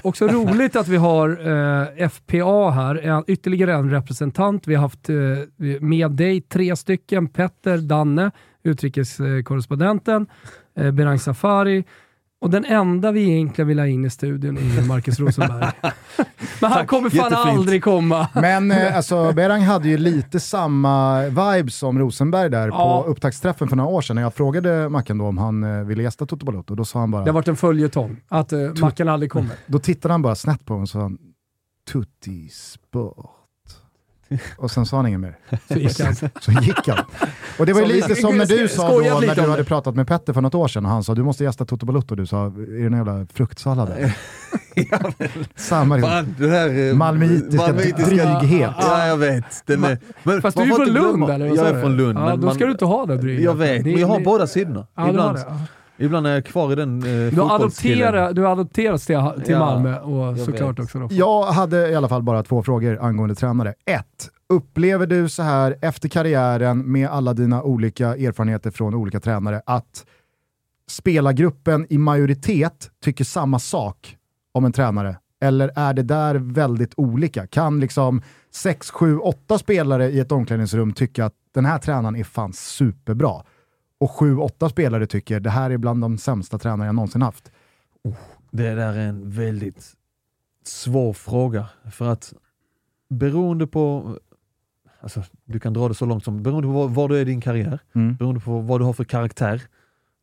Också 0.05 0.27
roligt 0.27 0.75
att 0.75 0.87
vi 0.87 0.97
har 0.97 1.29
eh, 1.29 2.09
FPA 2.09 2.69
här, 2.71 2.95
en, 2.95 3.23
ytterligare 3.27 3.73
en 3.73 3.89
representant. 3.89 4.67
Vi 4.67 4.75
har 4.75 4.81
haft 4.81 5.09
eh, 5.09 5.15
med 5.81 6.11
dig 6.11 6.41
tre 6.41 6.75
stycken, 6.75 7.27
Petter, 7.27 7.77
Danne, 7.77 8.31
utrikeskorrespondenten, 8.63 10.27
eh, 10.75 10.91
Berang 10.91 11.19
Safari 11.19 11.83
och 12.41 12.49
den 12.49 12.65
enda 12.65 13.11
vi 13.11 13.29
egentligen 13.31 13.67
vill 13.67 13.79
ha 13.79 13.87
in 13.87 14.05
i 14.05 14.09
studion 14.09 14.57
är 14.57 14.81
Marcus 14.87 15.19
Rosenberg. 15.19 15.71
Men 16.61 16.71
han 16.71 16.71
Tack, 16.71 16.87
kommer 16.87 17.09
fan 17.09 17.17
jättefint. 17.31 17.57
aldrig 17.59 17.83
komma. 17.83 18.27
Men 18.33 18.71
eh, 18.71 18.95
alltså, 18.97 19.31
Berang 19.33 19.61
hade 19.61 19.89
ju 19.89 19.97
lite 19.97 20.39
samma 20.39 21.21
vibes 21.23 21.75
som 21.75 21.99
Rosenberg 21.99 22.49
där 22.49 22.67
Ja. 22.67 23.03
på 23.03 23.09
upptaktsträffen 23.09 23.67
för 23.67 23.75
några 23.75 23.89
år 23.89 24.01
sedan 24.01 24.15
när 24.15 24.21
jag 24.23 24.33
frågade 24.33 24.89
Mackan 24.89 25.17
då 25.17 25.25
om 25.25 25.37
han 25.37 25.63
eh, 25.63 25.83
ville 25.85 26.03
gästa 26.03 26.25
Toto 26.25 26.45
Balotto. 26.45 26.75
Då 26.75 26.85
sa 26.85 26.99
han 26.99 27.11
bara, 27.11 27.23
Det 27.23 27.29
har 27.29 27.33
varit 27.35 27.47
en 27.47 27.55
följetong, 27.55 28.21
att 28.27 28.53
uh, 28.53 28.73
Mackan 28.81 29.09
aldrig 29.09 29.31
kommer. 29.31 29.55
då 29.67 29.79
tittade 29.79 30.13
han 30.13 30.21
bara 30.21 30.35
snett 30.35 30.65
på 30.65 30.73
mig 30.73 30.81
och 30.81 30.89
sa 30.89 31.11
Tutti 31.91 32.49
Sport. 32.49 33.29
Och 34.57 34.71
sen 34.71 34.85
sa 34.85 34.97
han 34.97 35.07
inget 35.07 35.19
mer. 35.19 35.37
Så 35.67 35.73
gick 35.79 35.99
han. 35.99 36.15
Så 36.15 36.51
gick 36.51 36.87
han. 36.87 37.05
Och 37.59 37.65
det 37.65 37.73
var 37.73 37.81
ju 37.81 37.87
lite 37.87 38.15
som 38.15 38.37
när 38.37 38.45
du 38.45 38.67
sa 38.69 38.89
då, 38.89 39.19
när 39.19 39.35
du 39.35 39.41
hade 39.41 39.63
pratat 39.63 39.95
med 39.95 40.07
Petter 40.07 40.33
för 40.33 40.41
något 40.41 40.55
år 40.55 40.67
sedan 40.67 40.85
och 40.85 40.91
han 40.91 41.03
sa 41.03 41.15
du 41.15 41.23
måste 41.23 41.43
gästa 41.43 41.65
Toto 41.65 41.85
Balotto. 41.85 42.15
Du 42.15 42.25
sa, 42.25 42.45
är 42.45 42.79
det 42.79 42.85
en 42.85 42.93
jävla 42.97 43.25
fruktsallad 43.33 43.87
där? 43.87 44.17
Samma 45.55 45.95
liksom. 45.95 46.11
Fan, 46.11 46.35
det 46.39 46.47
här... 46.49 46.89
eh, 46.89 46.93
Malmöitiska 46.95 47.71
dryghet. 47.71 48.71
Ja, 48.79 49.07
jag 49.07 49.17
vet. 49.17 49.63
Den 49.65 49.83
är, 49.83 49.97
men 50.23 50.41
Fast 50.41 50.57
du 50.57 50.63
är 50.63 50.67
får 50.67 50.75
från 50.75 50.93
Lund 50.93 51.29
eller? 51.29 51.45
Jag 51.45 51.57
sa 51.57 51.65
är 51.67 51.81
från 51.81 51.97
Lund. 51.97 52.17
Ja, 52.19 52.25
men 52.25 52.39
då 52.41 52.45
man- 52.45 52.55
ska 52.55 52.65
du 52.65 52.71
inte 52.71 52.85
ha 52.85 53.05
det 53.05 53.17
drygt. 53.17 53.43
Jag 53.43 53.55
vet, 53.55 53.85
men 53.85 53.99
jag 53.99 54.07
har 54.07 54.19
båda 54.19 54.47
sidorna. 54.47 54.87
Ja, 54.95 55.09
ibland, 55.09 55.37
det. 55.37 55.45
Ja. 55.47 55.57
Ibland 55.97 56.27
är 56.27 56.33
jag 56.33 56.45
kvar 56.45 56.71
i 56.71 56.75
den 56.75 56.97
eh, 57.03 57.33
Du 57.33 57.41
adopterat, 57.41 58.35
du 58.35 58.41
har 58.41 58.51
adopterats 58.51 59.05
till, 59.05 59.17
till 59.45 59.53
Ja, 59.53 59.59
Malmö 59.59 59.99
och 59.99 60.25
jag 60.25 60.39
såklart 60.39 60.79
vet. 60.79 60.85
också 60.85 60.99
då. 60.99 61.07
Jag 61.11 61.43
hade 61.43 61.89
i 61.89 61.95
alla 61.95 62.09
fall 62.09 62.23
bara 62.23 62.43
två 62.43 62.63
frågor 62.63 62.99
angående 63.01 63.35
tränare. 63.35 63.73
Ett, 63.85 64.29
upplever 64.49 65.07
du 65.07 65.29
så 65.29 65.43
här 65.43 65.77
efter 65.81 66.09
karriären 66.09 66.91
med 66.91 67.09
alla 67.09 67.33
dina 67.33 67.63
olika 67.63 68.07
erfarenheter 68.15 68.71
från 68.71 68.95
olika 68.95 69.19
tränare 69.19 69.61
att 69.65 70.05
spelargruppen 70.89 71.87
i 71.89 71.97
majoritet 71.97 72.89
tycker 73.03 73.23
samma 73.23 73.59
sak 73.59 74.17
om 74.53 74.65
en 74.65 74.71
tränare? 74.71 75.17
Eller 75.41 75.71
är 75.75 75.93
det 75.93 76.03
där 76.03 76.35
väldigt 76.35 76.93
olika? 76.97 77.47
Kan 77.47 77.79
liksom 77.79 78.21
6, 78.51 78.89
7, 78.91 79.17
8 79.17 79.57
spelare 79.57 80.09
i 80.09 80.19
ett 80.19 80.31
omklädningsrum 80.31 80.93
tycka 80.93 81.25
att 81.25 81.33
den 81.53 81.65
här 81.65 81.77
tränaren 81.79 82.15
är 82.15 82.23
fan 82.23 82.53
superbra 82.53 83.41
och 84.05 84.11
7, 84.11 84.37
8 84.37 84.69
spelare 84.69 85.07
tycker 85.07 85.39
det 85.39 85.49
här 85.49 85.69
är 85.69 85.77
bland 85.77 86.01
de 86.01 86.17
sämsta 86.17 86.57
tränare 86.59 86.87
jag 86.87 86.95
någonsin 86.95 87.21
haft? 87.21 87.51
Det 88.51 88.63
där 88.75 88.77
är 88.93 88.97
en 89.09 89.29
väldigt 89.31 89.93
svår 90.63 91.13
fråga. 91.13 91.65
För 91.91 92.07
att 92.07 92.33
beroende 93.09 93.67
på, 93.67 94.17
alltså, 95.01 95.23
du 95.45 95.59
kan 95.59 95.73
dra 95.73 95.87
det 95.87 95.93
så 95.95 96.05
långt 96.05 96.23
som, 96.23 96.43
beroende 96.43 96.67
på 96.67 96.71
var, 96.73 96.87
var 96.87 97.09
du 97.09 97.17
är 97.17 97.21
i 97.21 97.25
din 97.25 97.41
karriär, 97.41 97.79
Mm. 97.95 98.15
beroende 98.15 98.41
på 98.41 98.59
vad 98.59 98.79
du 98.81 98.85
har 98.85 98.93
för 98.93 99.03
karaktär, 99.03 99.61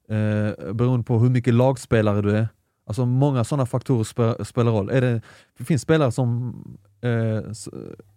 eh, 0.08 0.72
beroende 0.74 1.04
på 1.04 1.18
hur 1.18 1.30
mycket 1.30 1.54
lagspelare 1.54 2.22
du 2.22 2.36
är. 2.36 2.48
Alltså 2.86 3.06
många 3.06 3.44
sådana 3.44 3.66
faktorer 3.66 4.04
spe, 4.04 4.44
spelar 4.44 4.72
roll. 4.72 4.90
Är 4.90 5.00
det, 5.00 5.20
det 5.58 5.64
finns 5.64 5.82
spelare 5.82 6.12
som, 6.12 6.54
eh, 7.00 7.10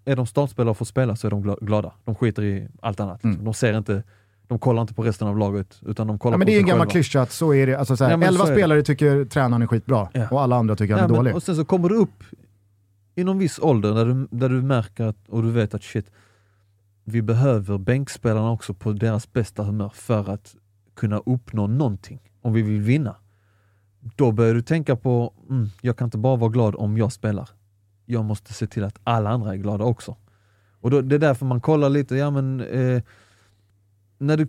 är 0.05 0.15
de 0.15 0.25
startspelare 0.27 0.69
och 0.71 0.77
får 0.77 0.85
spela 0.85 1.15
så 1.15 1.27
är 1.27 1.31
de 1.31 1.43
gla- 1.43 1.65
glada. 1.65 1.93
De 2.03 2.15
skiter 2.15 2.43
i 2.43 2.67
allt 2.81 2.99
annat. 2.99 3.23
Mm. 3.23 3.43
De 3.45 3.53
ser 3.53 3.77
inte, 3.77 4.03
de 4.47 4.59
kollar 4.59 4.81
inte 4.81 4.93
på 4.93 5.03
resten 5.03 5.27
av 5.27 5.37
laget, 5.37 5.79
utan 5.85 6.07
de 6.07 6.19
kollar 6.19 6.33
Ja, 6.33 6.37
men 6.37 6.45
på 6.45 6.49
det 6.49 6.55
är 6.55 6.59
en 6.59 6.65
gammal 6.65 6.87
klyscha 6.87 7.21
att 7.21 7.31
så 7.31 7.53
är 7.53 7.67
det. 7.67 7.75
Alltså, 7.79 7.97
så 7.97 8.03
här, 8.03 8.11
Ja, 8.11 8.17
men 8.17 8.27
11 8.27 8.39
så 8.39 8.45
är 8.45 8.51
det. 8.51 8.57
spelare 8.57 8.81
tycker 8.83 9.25
tränaren 9.25 9.61
är 9.61 9.67
skitbra 9.67 10.09
Ja. 10.13 10.27
och 10.31 10.41
alla 10.41 10.55
andra 10.55 10.75
tycker 10.75 10.93
han 10.93 10.99
är 10.99 11.03
Ja, 11.03 11.07
men- 11.07 11.15
dålig. 11.17 11.35
Och 11.35 11.43
sen 11.43 11.55
så 11.55 11.65
kommer 11.65 11.89
du 11.89 11.95
upp 11.95 12.23
i 13.15 13.23
någon 13.23 13.37
viss 13.39 13.59
ålder 13.59 13.93
där 13.93 14.05
du, 14.05 14.27
där 14.31 14.49
du 14.49 14.61
märker 14.61 15.05
att, 15.05 15.29
och 15.29 15.43
du 15.43 15.51
vet 15.51 15.73
att 15.73 15.83
shit, 15.83 16.11
vi 17.03 17.21
behöver 17.21 17.77
bänkspelarna 17.77 18.51
också 18.51 18.73
på 18.73 18.91
deras 18.91 19.33
bästa 19.33 19.63
humör 19.63 19.91
för 19.95 20.29
att 20.29 20.55
kunna 20.95 21.17
uppnå 21.25 21.67
någonting, 21.67 22.19
om 22.41 22.53
vi 22.53 22.61
vill 22.61 22.81
vinna. 22.81 23.15
Då 24.15 24.31
börjar 24.31 24.53
du 24.53 24.61
tänka 24.61 24.95
på, 24.95 25.33
mm, 25.49 25.67
jag 25.81 25.97
kan 25.97 26.05
inte 26.07 26.17
bara 26.17 26.35
vara 26.35 26.49
glad 26.49 26.75
om 26.75 26.97
jag 26.97 27.11
spelar. 27.13 27.49
Jag 28.05 28.25
måste 28.25 28.53
se 28.53 28.67
till 28.67 28.83
att 28.83 28.99
alla 29.03 29.29
andra 29.29 29.53
är 29.53 29.57
glada 29.57 29.83
också. 29.83 30.15
Och 30.81 30.91
då, 30.91 31.01
det 31.01 31.15
är 31.15 31.19
därför 31.19 31.45
man 31.45 31.61
kollar 31.61 31.89
lite, 31.89 32.15
ja 32.15 32.31
men, 32.31 32.59
eh, 32.61 33.01
när 34.17 34.37
du, 34.37 34.47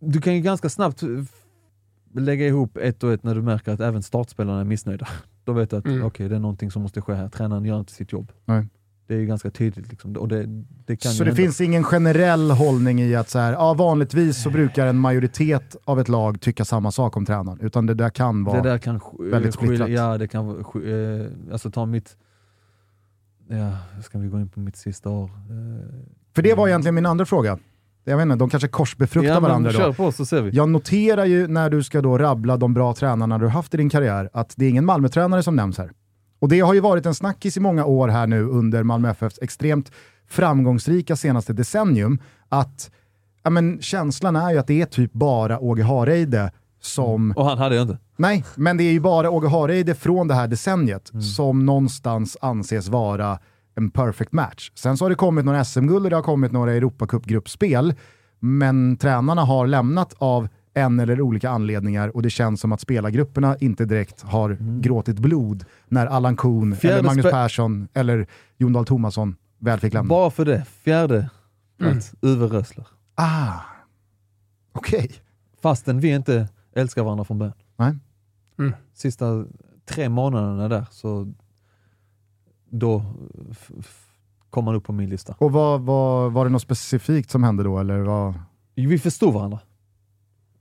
du 0.00 0.20
kan 0.20 0.34
ju 0.34 0.40
ganska 0.40 0.68
snabbt 0.68 1.02
lägga 2.14 2.46
ihop 2.46 2.76
ett 2.76 3.02
och 3.02 3.12
ett 3.12 3.24
när 3.24 3.34
du 3.34 3.42
märker 3.42 3.72
att 3.72 3.80
även 3.80 4.02
startspelarna 4.02 4.60
är 4.60 4.64
missnöjda. 4.64 5.08
Då 5.44 5.52
vet 5.52 5.70
du 5.70 5.76
att 5.76 5.84
Mm. 5.86 6.04
okej, 6.06 6.28
det 6.28 6.36
är 6.36 6.40
någonting 6.40 6.70
som 6.70 6.82
måste 6.82 7.00
ske 7.00 7.12
här. 7.14 7.28
Tränaren 7.28 7.64
gör 7.64 7.78
inte 7.80 7.92
sitt 7.92 8.12
jobb. 8.12 8.32
Nej. 8.44 8.66
Det 9.06 9.14
är 9.14 9.18
ju 9.18 9.26
ganska 9.26 9.50
tydligt. 9.50 9.88
Liksom. 9.90 10.16
Och 10.16 10.28
det, 10.28 10.44
det 10.86 10.96
kan 10.96 11.12
Så 11.12 11.24
ju 11.24 11.30
det 11.30 11.36
finns 11.36 11.60
ingen 11.60 11.84
generell 11.84 12.50
hållning 12.50 13.00
i 13.00 13.14
att 13.14 13.28
så 13.30 13.38
här, 13.38 13.52
ja, 13.52 13.74
vanligtvis 13.74 14.42
så 14.42 14.50
brukar 14.50 14.86
en 14.86 14.98
majoritet 14.98 15.76
av 15.84 16.00
ett 16.00 16.08
lag 16.08 16.40
tycka 16.40 16.64
samma 16.64 16.90
sak 16.90 17.16
om 17.16 17.26
tränaren, 17.26 17.60
utan 17.60 17.86
det 17.86 17.94
där 17.94 18.10
kan 18.10 18.44
vara... 18.44 18.62
Det 18.62 18.68
där 18.68 18.78
kan 18.78 19.00
väldigt 19.18 19.54
splittrat. 19.54 19.90
Ja, 19.90 20.18
det 20.18 20.28
kan 20.28 20.48
eh, 20.50 21.52
Alltså 21.52 21.70
ta 21.70 21.86
mitt... 21.86 22.16
Ja, 23.48 23.76
ska 24.02 24.18
vi 24.18 24.28
gå 24.28 24.40
in 24.40 24.48
på 24.48 24.60
mitt 24.60 24.76
sista 24.76 25.10
år? 25.10 25.24
Eh, 25.24 25.88
För 26.34 26.42
det 26.42 26.54
var 26.54 26.68
egentligen 26.68 26.94
min 26.94 27.06
andra 27.06 27.26
fråga. 27.26 27.58
Jag 28.04 28.16
vet 28.16 28.22
inte, 28.24 28.36
de 28.36 28.50
kanske 28.50 28.68
korsbefruktar 28.68 29.34
ja, 29.34 29.40
varandra 29.40 29.72
då. 29.72 29.92
på 29.92 30.12
så 30.12 30.26
ser 30.26 30.42
vi. 30.42 30.50
Jag 30.50 30.68
noterar 30.68 31.24
ju 31.24 31.46
när 31.46 31.70
du 31.70 31.82
ska 31.82 32.00
då 32.00 32.18
rabbla 32.18 32.56
de 32.56 32.74
bra 32.74 32.94
tränarna 32.94 33.38
du 33.38 33.44
har 33.44 33.52
haft 33.52 33.74
i 33.74 33.76
din 33.76 33.90
karriär, 33.90 34.30
att 34.32 34.54
det 34.56 34.64
är 34.64 34.68
ingen 34.68 34.84
Malmö-tränare 34.84 35.42
som 35.42 35.56
nämns 35.56 35.78
här. 35.78 35.90
Och 36.38 36.48
det 36.48 36.60
har 36.60 36.74
ju 36.74 36.80
varit 36.80 37.06
en 37.06 37.14
snackis 37.14 37.56
i 37.56 37.60
många 37.60 37.84
år 37.84 38.08
här 38.08 38.26
nu 38.26 38.44
under 38.44 38.82
Malmö 38.82 39.10
FFs 39.10 39.38
extremt 39.42 39.92
framgångsrika 40.28 41.16
senaste 41.16 41.52
decennium, 41.52 42.18
att 42.48 42.90
ja, 43.42 43.50
men, 43.50 43.80
känslan 43.80 44.36
är 44.36 44.50
ju 44.50 44.58
att 44.58 44.66
det 44.66 44.82
är 44.82 44.86
typ 44.86 45.12
bara 45.12 45.58
Åge 45.58 45.82
Hareide 45.82 46.52
som 46.80 47.34
Och 47.36 47.44
han 47.44 47.58
hade 47.58 47.74
jag 47.74 47.82
inte. 47.82 47.98
Nej, 48.16 48.44
men 48.54 48.76
det 48.76 48.84
är 48.84 48.92
ju 48.92 49.00
bara 49.00 49.30
Åge 49.30 49.48
Hareide 49.48 49.94
från 49.94 50.28
det 50.28 50.34
här 50.34 50.48
decenniet 50.48 51.10
som 51.36 51.66
någonstans 51.66 52.36
anses 52.40 52.88
vara 52.88 53.38
en 53.80 53.90
perfect 53.90 54.32
match. 54.32 54.70
Sen 54.74 54.96
så 54.96 55.04
har 55.04 55.10
det 55.10 55.16
kommit 55.16 55.44
några 55.44 55.64
SM-guld 55.64 56.04
och 56.04 56.10
det 56.10 56.16
har 56.16 56.22
kommit 56.22 56.52
några 56.52 56.72
Europacup-gruppspel, 56.72 57.94
men 58.38 58.96
tränarna 58.96 59.42
har 59.44 59.66
lämnat 59.66 60.14
av 60.18 60.48
en 60.74 61.00
eller 61.00 61.20
olika 61.20 61.50
anledningar 61.50 62.16
och 62.16 62.22
det 62.22 62.30
känns 62.30 62.60
som 62.60 62.72
att 62.72 62.80
spelargrupperna 62.80 63.56
inte 63.60 63.84
direkt 63.84 64.22
har 64.22 64.56
gråtit 64.80 65.18
blod 65.18 65.64
när 65.88 66.06
Allan 66.06 66.36
Kuhn, 66.36 66.76
Fjärde 66.76 66.98
eller 66.98 67.08
Magnus 67.08 67.30
Persson 67.30 67.88
eller 67.94 68.26
Jon 68.58 68.72
Dahl 68.72 68.84
Tomasson 68.84 69.36
väl 69.58 69.80
fick 69.80 69.94
lämna. 69.94 70.08
Bara 70.08 70.30
för 70.30 70.44
det. 70.44 70.64
Fjärde 70.64 71.30
plats, 71.78 72.14
Uwe 72.20 72.46
Rösler. 72.46 72.86
ah, 73.14 73.60
okej. 74.72 75.10
Fastän 75.62 76.00
vi 76.00 76.08
inte 76.08 76.48
älskar 76.74 77.02
varandra 77.02 77.24
från 77.24 77.38
början. 77.38 77.54
Nej. 77.76 77.96
Mm. 78.58 78.72
Sista 78.94 79.44
tre 79.88 80.08
månaderna 80.08 80.68
där, 80.68 80.86
så 80.90 81.32
då 82.70 83.04
kom 84.50 84.66
han 84.66 84.76
upp 84.76 84.84
på 84.84 84.92
min 84.92 85.10
lista. 85.10 85.34
Och 85.38 85.52
vad, 85.52 85.80
vad, 85.80 86.32
var 86.32 86.44
det 86.44 86.50
något 86.50 86.62
specifikt 86.62 87.30
som 87.30 87.42
hände 87.42 87.62
då? 87.62 87.78
Eller 87.78 87.98
vad? 87.98 88.34
Vi 88.74 88.98
förstod 88.98 89.34
varandra. 89.34 89.60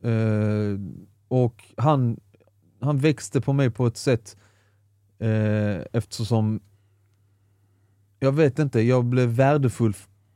Eh, 0.01 0.79
och 1.27 1.63
han, 1.77 2.19
han 2.81 2.97
växte 2.97 3.41
på 3.41 3.53
mig 3.53 3.69
på 3.69 3.87
ett 3.87 3.97
sätt 3.97 4.37
eh, 5.19 5.81
eftersom 5.93 6.59
jag 8.19 8.31
vet 8.31 8.59
inte, 8.59 8.81
jag 8.81 9.05
blev 9.05 9.29
värdefull 9.29 9.93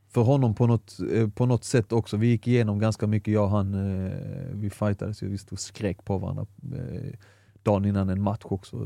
för 0.08 0.22
honom 0.22 0.54
på 0.54 0.66
något, 0.66 0.98
eh, 1.12 1.28
på 1.28 1.46
något 1.46 1.64
sätt 1.64 1.92
också. 1.92 2.16
Vi 2.16 2.26
gick 2.26 2.46
igenom 2.46 2.78
ganska 2.78 3.06
mycket, 3.06 3.34
jag 3.34 3.44
och 3.44 3.50
han, 3.50 3.74
eh, 3.74 4.12
vi 4.52 4.70
fightades, 4.70 5.22
ju, 5.22 5.28
vi 5.28 5.38
stod 5.38 5.52
och 5.52 5.60
skrek 5.60 6.04
på 6.04 6.18
varandra 6.18 6.46
eh, 6.76 7.12
dagen 7.62 7.84
innan 7.84 8.08
en 8.08 8.22
match 8.22 8.42
också. 8.44 8.76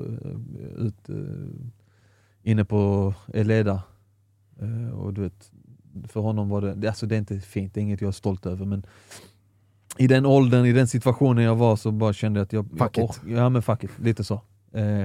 Ut, 0.77 1.11
inne 2.51 2.65
på 2.65 3.15
Eleda. 3.35 3.83
Eh, 4.61 4.99
och 4.99 5.15
du 5.15 5.21
vet, 5.21 5.51
för 6.09 6.21
honom 6.21 6.49
var 6.49 6.61
det, 6.63 6.89
alltså 6.89 7.07
det 7.07 7.15
är 7.15 7.19
inte 7.19 7.41
fint, 7.41 7.75
det 7.75 7.81
är 7.81 7.83
inget 7.83 8.01
jag 8.01 8.09
är 8.09 8.13
stolt 8.13 8.47
över 8.47 8.67
men 8.67 8.87
i 9.97 10.07
den 10.07 10.27
åldern, 10.27 10.67
i 10.67 10.73
den 10.73 10.89
situationen 10.89 11.45
jag 11.45 11.57
var 11.57 11.77
så 11.77 11.91
bara 11.93 12.13
kände 12.13 12.41
jag 12.41 12.45
att 12.45 12.53
jag... 12.53 12.69
Fuck 12.79 12.99
jag 12.99 13.11
it. 13.11 13.21
ja 13.27 13.49
men 13.49 13.63
fuck 13.63 13.85
it, 13.85 13.91
lite 14.03 14.25
så. 14.25 14.35
Eh, 14.73 15.05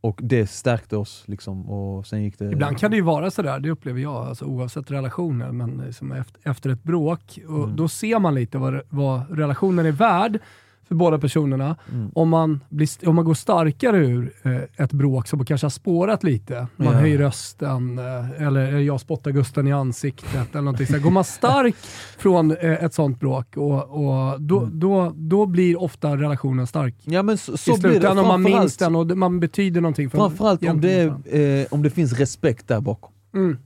och 0.00 0.20
det 0.22 0.46
stärkte 0.46 0.96
oss 0.96 1.24
liksom 1.26 1.70
och 1.70 2.06
sen 2.06 2.22
gick 2.22 2.38
det... 2.38 2.52
Ibland 2.52 2.78
kan 2.78 2.90
det 2.90 2.96
ju 2.96 3.02
vara 3.02 3.30
sådär, 3.30 3.60
det 3.60 3.70
upplever 3.70 4.00
jag, 4.00 4.14
alltså, 4.28 4.44
oavsett 4.44 4.90
relationer, 4.90 5.52
men 5.52 5.82
liksom 5.86 6.12
efter, 6.12 6.50
efter 6.50 6.70
ett 6.70 6.82
bråk, 6.82 7.38
och 7.48 7.64
Mm. 7.64 7.76
då 7.76 7.88
ser 7.88 8.18
man 8.18 8.34
lite 8.34 8.58
vad, 8.58 8.80
vad 8.88 9.38
relationen 9.38 9.86
är 9.86 9.92
värd 9.92 10.38
för 10.88 10.94
båda 10.94 11.18
personerna. 11.18 11.76
Mm. 11.92 12.10
Om, 12.14 12.28
man 12.28 12.60
blir, 12.68 13.08
om 13.08 13.14
man 13.16 13.24
går 13.24 13.34
starkare 13.34 13.96
ur 14.06 14.32
eh, 14.42 14.84
ett 14.84 14.92
bråk 14.92 15.28
som 15.28 15.44
kanske 15.44 15.64
har 15.64 15.70
spårat 15.70 16.22
lite, 16.24 16.66
man 16.76 16.86
Ja. 16.86 16.92
höjer 16.92 17.18
rösten, 17.18 17.98
eh, 17.98 18.42
eller 18.46 18.78
jag 18.78 19.00
spottar 19.00 19.30
Gusten 19.30 19.68
i 19.68 19.72
ansiktet, 19.72 20.50
eller 20.50 20.62
någonting 20.62 20.86
så. 20.86 20.98
Går 20.98 21.10
man 21.10 21.24
stark 21.24 21.74
från 22.18 22.50
eh, 22.56 22.84
ett 22.84 22.94
sånt 22.94 23.20
bråk, 23.20 23.56
och, 23.56 23.74
och 23.90 24.40
då, 24.42 24.58
Mm. 24.58 24.78
då, 24.80 25.12
då 25.16 25.46
blir 25.46 25.82
ofta 25.82 26.16
relationen 26.16 26.66
stark. 26.66 26.94
Ja 27.04 27.22
men 27.22 27.38
så, 27.38 27.52
I 27.54 27.56
så 27.58 27.72
det. 27.72 27.80
slutändan 27.80 28.18
om 28.18 28.28
man 28.28 28.42
minns 28.42 28.76
den 28.76 28.96
och 28.96 29.18
man 29.18 29.40
betyder 29.40 29.80
någonting. 29.80 30.10
för- 30.10 30.18
Framförallt 30.18 30.64
om 30.68 30.80
det, 30.80 31.02
eh, 31.02 31.66
om 31.70 31.82
det 31.82 31.90
finns 31.90 32.12
respekt 32.12 32.68
där 32.68 32.80
bakom. 32.80 33.12
Mm. 33.34 33.56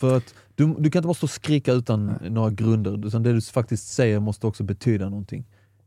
För 0.00 0.16
att 0.16 0.34
du, 0.54 0.66
du 0.66 0.90
kan 0.90 0.98
inte 1.00 1.00
bara 1.06 1.14
stå 1.14 1.24
och 1.26 1.30
skrika 1.30 1.72
utan 1.72 2.12
några 2.28 2.50
grunder, 2.50 3.06
utan 3.06 3.22
det 3.22 3.32
du 3.32 3.40
faktiskt 3.40 3.88
säger 3.92 4.20
måste 4.20 4.46
också 4.46 4.62
betyda 4.64 5.08
någonting. 5.08 5.44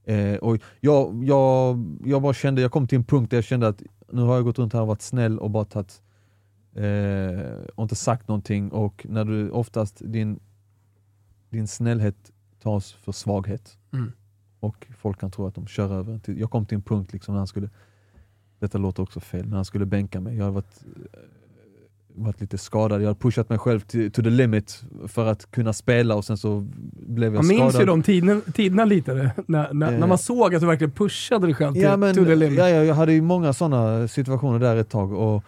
Eh, 0.07 0.35
och 0.35 0.57
jag, 0.79 1.23
jag, 1.23 1.77
jag 2.05 2.21
bara 2.21 2.33
kände, 2.33 2.61
jag 2.61 2.71
kom 2.71 2.87
till 2.87 2.97
en 2.97 3.03
punkt 3.03 3.29
där 3.29 3.37
jag 3.37 3.43
kände 3.43 3.67
att 3.67 3.81
nu 4.11 4.21
har 4.21 4.35
jag 4.35 4.43
gått 4.43 4.59
runt 4.59 4.73
här 4.73 4.81
och 4.81 4.87
varit 4.87 5.01
snäll 5.01 5.39
och 5.39 5.51
bara 5.51 5.65
tagit 5.65 6.01
eh, 6.75 7.67
och 7.75 7.83
inte 7.83 7.95
sagt 7.95 8.27
någonting 8.27 8.71
och 8.71 9.05
när 9.09 9.25
du 9.25 9.49
oftast 9.49 10.01
din, 10.05 10.39
din 11.49 11.67
snällhet 11.67 12.31
tas 12.59 12.93
för 12.93 13.11
svaghet 13.11 13.77
Mm. 13.93 14.11
och 14.59 14.87
folk 14.97 15.19
kan 15.19 15.31
tro 15.31 15.47
att 15.47 15.55
de 15.55 15.67
kör 15.67 15.93
över 15.93 16.19
Jag 16.25 16.51
kom 16.51 16.65
till 16.65 16.75
en 16.75 16.81
punkt 16.81 17.13
liksom 17.13 17.33
när 17.33 17.39
han 17.39 17.47
skulle, 17.47 17.69
detta 18.59 18.77
låter 18.77 19.03
också 19.03 19.19
fel, 19.19 19.47
när 19.47 19.55
han 19.55 19.65
skulle 19.65 19.85
bänka 19.85 20.19
mig. 20.21 20.37
Jag 20.37 20.45
har 20.45 20.51
varit 20.51 20.83
varit 22.17 22.41
lite 22.41 22.57
skadad. 22.57 23.01
Jag 23.01 23.07
hade 23.07 23.19
pushat 23.19 23.49
mig 23.49 23.59
själv 23.59 23.79
till, 23.79 24.11
to 24.11 24.21
the 24.23 24.29
limit 24.29 24.81
för 25.07 25.25
att 25.25 25.51
kunna 25.51 25.73
spela 25.73 26.15
och 26.15 26.25
sen 26.25 26.37
så 26.37 26.67
blev 27.07 27.33
jag 27.33 27.39
Man 27.39 27.47
minns 27.47 27.59
skadad. 27.73 27.79
ju 27.81 27.85
de 27.85 28.03
tiderna, 28.03 28.41
tiderna 28.53 28.85
lite, 28.85 29.31
när, 29.47 29.73
när, 29.73 29.93
Eh. 29.93 29.99
när 29.99 30.07
man 30.07 30.17
såg 30.17 30.55
att 30.55 30.61
du 30.61 30.67
verkligen 30.67 30.91
pushade 30.91 31.47
dig 31.47 31.55
själv 31.55 31.73
till, 31.73 31.81
Ja, 31.81 31.97
men, 31.97 32.15
to 32.15 32.25
the 32.25 32.35
limit. 32.35 32.59
ja, 32.59 32.69
jag 32.69 32.95
hade 32.95 33.13
ju 33.13 33.21
många 33.21 33.53
sådana 33.53 34.07
situationer 34.07 34.59
där 34.59 34.75
ett 34.75 34.89
tag. 34.89 35.13
Och, 35.13 35.43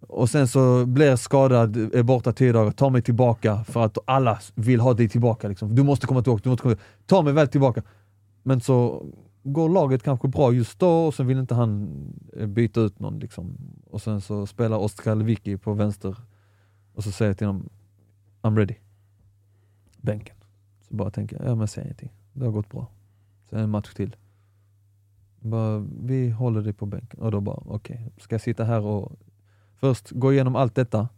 och 0.00 0.30
sen 0.30 0.48
så 0.48 0.86
blir 0.86 1.06
jag 1.06 1.18
skadad, 1.18 1.76
är 1.94 2.02
borta 2.02 2.32
tio 2.32 2.52
dagar, 2.52 2.70
tar 2.70 2.90
mig 2.90 3.02
tillbaka 3.02 3.64
för 3.68 3.84
att 3.84 3.98
alla 4.04 4.38
vill 4.54 4.80
ha 4.80 4.94
dig 4.94 5.08
tillbaka. 5.08 5.48
Liksom. 5.48 5.74
Du 5.74 5.82
måste 5.82 6.06
komma 6.06 6.22
tillbaka, 6.22 6.40
du 6.44 6.48
måste 6.50 6.62
komma 6.62 6.74
tillbaka. 6.74 6.90
Ta 7.06 7.22
mig 7.22 7.32
väl 7.32 7.48
tillbaka. 7.48 7.82
Men 8.42 8.60
så 8.60 9.06
går 9.42 9.68
laget 9.68 10.02
kanske 10.02 10.28
bra 10.28 10.52
just 10.52 10.78
då 10.78 11.06
och 11.06 11.14
sen 11.14 11.26
vill 11.26 11.38
inte 11.38 11.54
han 11.54 11.90
eh, 12.36 12.46
byta 12.46 12.80
ut 12.80 12.98
någon. 12.98 13.18
Liksom. 13.18 13.56
Och 13.90 14.02
sen 14.02 14.20
så 14.20 14.46
spelar 14.46 14.78
Oskar 14.78 15.14
Lewicki 15.14 15.56
på 15.56 15.72
vänster 15.72 16.16
och 16.94 17.04
så 17.04 17.12
säger 17.12 17.30
jag 17.30 17.38
till 17.38 17.46
honom 17.46 17.68
I'm 18.42 18.56
ready. 18.56 18.74
Bänken. 19.96 20.36
Så 20.88 20.94
bara 20.94 21.10
tänker 21.10 21.36
jag, 21.36 21.46
ja 21.46 21.54
men 21.54 21.68
säg 21.68 21.84
ingenting. 21.84 22.12
Det 22.32 22.44
har 22.44 22.52
gått 22.52 22.70
bra. 22.70 22.86
Sen 23.50 23.58
en 23.58 23.70
match 23.70 23.94
till. 23.94 24.16
Bara, 25.40 25.78
vi 26.02 26.30
håller 26.30 26.62
dig 26.62 26.72
på 26.72 26.86
bänken. 26.86 27.20
Och 27.20 27.30
då 27.30 27.40
bara, 27.40 27.62
okej, 27.66 28.12
ska 28.18 28.34
jag 28.34 28.40
sitta 28.40 28.64
här 28.64 28.80
och 28.80 29.12
först 29.74 30.10
gå 30.10 30.32
igenom 30.32 30.56
allt 30.56 30.74
detta 30.74 31.08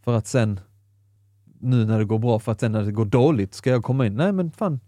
för 0.00 0.14
att 0.14 0.26
sen, 0.26 0.60
nu 1.58 1.84
när 1.84 1.98
det 1.98 2.04
går 2.04 2.18
bra, 2.18 2.38
för 2.38 2.52
att 2.52 2.60
sen 2.60 2.72
när 2.72 2.82
det 2.82 2.92
går 2.92 3.04
dåligt 3.04 3.54
ska 3.54 3.70
jag 3.70 3.84
komma 3.84 4.06
in. 4.06 4.14
Nej 4.14 4.32
men 4.32 4.50
fan, 4.50 4.80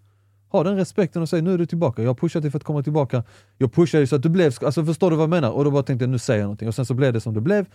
ha 0.57 0.65
den 0.65 0.77
respekten 0.77 1.23
och 1.23 1.29
säg 1.29 1.43
nu 1.43 1.55
är 1.55 1.59
du 1.59 1.67
tillbaka. 1.67 2.03
Jag 2.03 2.09
har 2.09 2.15
pushat 2.15 2.43
dig 2.43 2.51
för 2.51 2.59
att 2.59 2.65
komma 2.65 2.83
tillbaka. 2.83 3.23
Jag 3.59 3.73
pushade 3.73 4.01
dig 4.01 4.07
så 4.07 4.17
att 4.17 4.23
du 4.23 4.29
blev, 4.29 4.53
alltså 4.63 4.85
förstår 4.85 5.11
du 5.11 5.17
vad 5.17 5.23
jag 5.23 5.31
menar? 5.31 5.51
Och 5.51 5.65
då 5.65 5.71
bara 5.71 5.83
tänkte 5.83 6.03
jag, 6.03 6.11
nu 6.11 6.19
säger 6.19 6.41
jag 6.41 6.45
någonting. 6.45 6.69
Och 6.69 6.75
sen 6.75 6.87
så 6.87 6.95
blev 6.95 7.13
det 7.13 7.21
som 7.21 7.35
det 7.35 7.41
blev. 7.41 7.67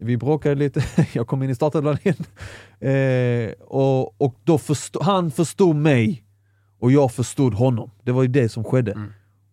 Vi 0.00 0.16
bråkade 0.16 0.54
lite, 0.54 0.84
jag 1.12 1.26
kom 1.26 1.42
in 1.42 1.50
i 1.50 1.54
startelvan 1.54 1.98
igen. 2.02 2.16
Eh, 2.80 3.52
och 3.60 4.20
och 4.20 4.34
då 4.44 4.58
förstod, 4.58 5.02
han 5.02 5.30
förstod 5.30 5.76
mig 5.76 6.24
och 6.80 6.92
jag 6.92 7.12
förstod 7.12 7.54
honom. 7.54 7.90
Det 8.02 8.12
var 8.12 8.22
ju 8.22 8.28
det 8.28 8.48
som 8.48 8.64
skedde. 8.64 8.92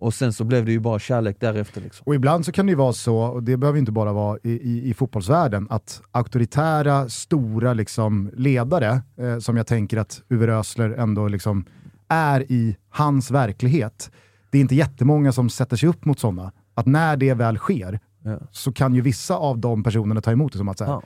Och 0.02 0.14
sen 0.14 0.34
så 0.34 0.44
blev 0.44 0.66
det 0.66 0.72
ju 0.72 0.80
bara 0.80 1.00
kärlek 1.00 1.38
därefter. 1.40 1.82
Liksom. 1.82 2.04
Och 2.08 2.16
ibland 2.16 2.46
så 2.46 2.52
kan 2.52 2.66
det 2.66 2.70
ju 2.70 2.76
vara 2.76 2.94
så, 2.94 3.18
och 3.18 3.44
det 3.44 3.58
behöver 3.58 3.80
inte 3.80 3.92
bara 3.92 4.14
vara 4.14 4.38
i, 4.44 4.52
i, 4.52 4.90
i 4.90 4.94
fotbollsvärlden, 4.94 5.68
att 5.70 6.02
auktoritära, 6.12 7.10
stora 7.10 7.74
liksom, 7.74 8.32
ledare, 8.34 9.02
eh, 9.18 9.40
som 9.40 9.58
jag 9.58 9.68
tänker 9.68 9.98
att 9.98 10.22
Uwe 10.30 10.48
Rösler 10.48 10.90
ändå 10.90 11.28
liksom 11.28 11.66
är 12.12 12.52
i 12.52 12.78
hans 12.90 13.32
verklighet, 13.32 14.12
det 14.50 14.58
är 14.58 14.62
inte 14.62 14.76
jättemånga 14.76 15.32
som 15.32 15.50
sätter 15.50 15.78
sig 15.78 15.90
upp 15.90 16.06
mot 16.06 16.20
sådana. 16.20 16.52
Att 16.74 16.86
när 16.86 17.18
det 17.18 17.34
väl 17.34 17.58
sker, 17.58 18.00
Ja. 18.24 18.38
så 18.52 18.72
kan 18.72 18.96
ju 18.96 19.02
vissa 19.02 19.36
av 19.36 19.60
de 19.60 19.84
personerna 19.84 20.22
ta 20.22 20.32
emot 20.32 20.52
det 20.52 20.58
som 20.58 20.70
att 20.70 20.78
säga, 20.78 20.90
Ja. 20.90 21.02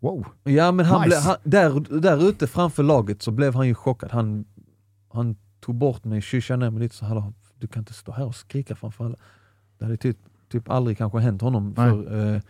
wow, 0.00 0.26
Ja 0.44 0.72
men 0.72 0.86
han 0.86 1.00
Nice. 1.02 1.08
blev, 1.08 1.20
han, 1.22 1.36
där, 1.90 2.00
där 2.00 2.28
ute 2.28 2.46
framför 2.46 2.82
laget 2.82 3.22
så 3.22 3.30
blev 3.30 3.54
han 3.54 3.66
ju 3.66 3.74
chockad. 3.74 4.10
Han, 4.12 4.44
han 5.12 5.36
tog 5.60 5.74
bort 5.74 6.04
mig, 6.04 6.20
kyssade 6.22 6.58
ner 6.64 6.70
mig 6.70 6.82
lite 6.82 6.94
så 6.94 7.04
hallå, 7.04 7.32
du 7.58 7.66
kan 7.66 7.80
inte 7.80 7.92
stå 7.92 8.12
här 8.12 8.26
och 8.26 8.34
skrika 8.34 8.76
framför 8.76 9.04
alla. 9.04 9.16
Det 9.78 9.84
hade 9.84 9.96
typ, 9.96 10.16
typ 10.52 10.70
aldrig 10.70 10.98
kanske 10.98 11.18
hänt 11.18 11.42
honom. 11.42 11.74
För, 11.74 12.34
eh, 12.34 12.40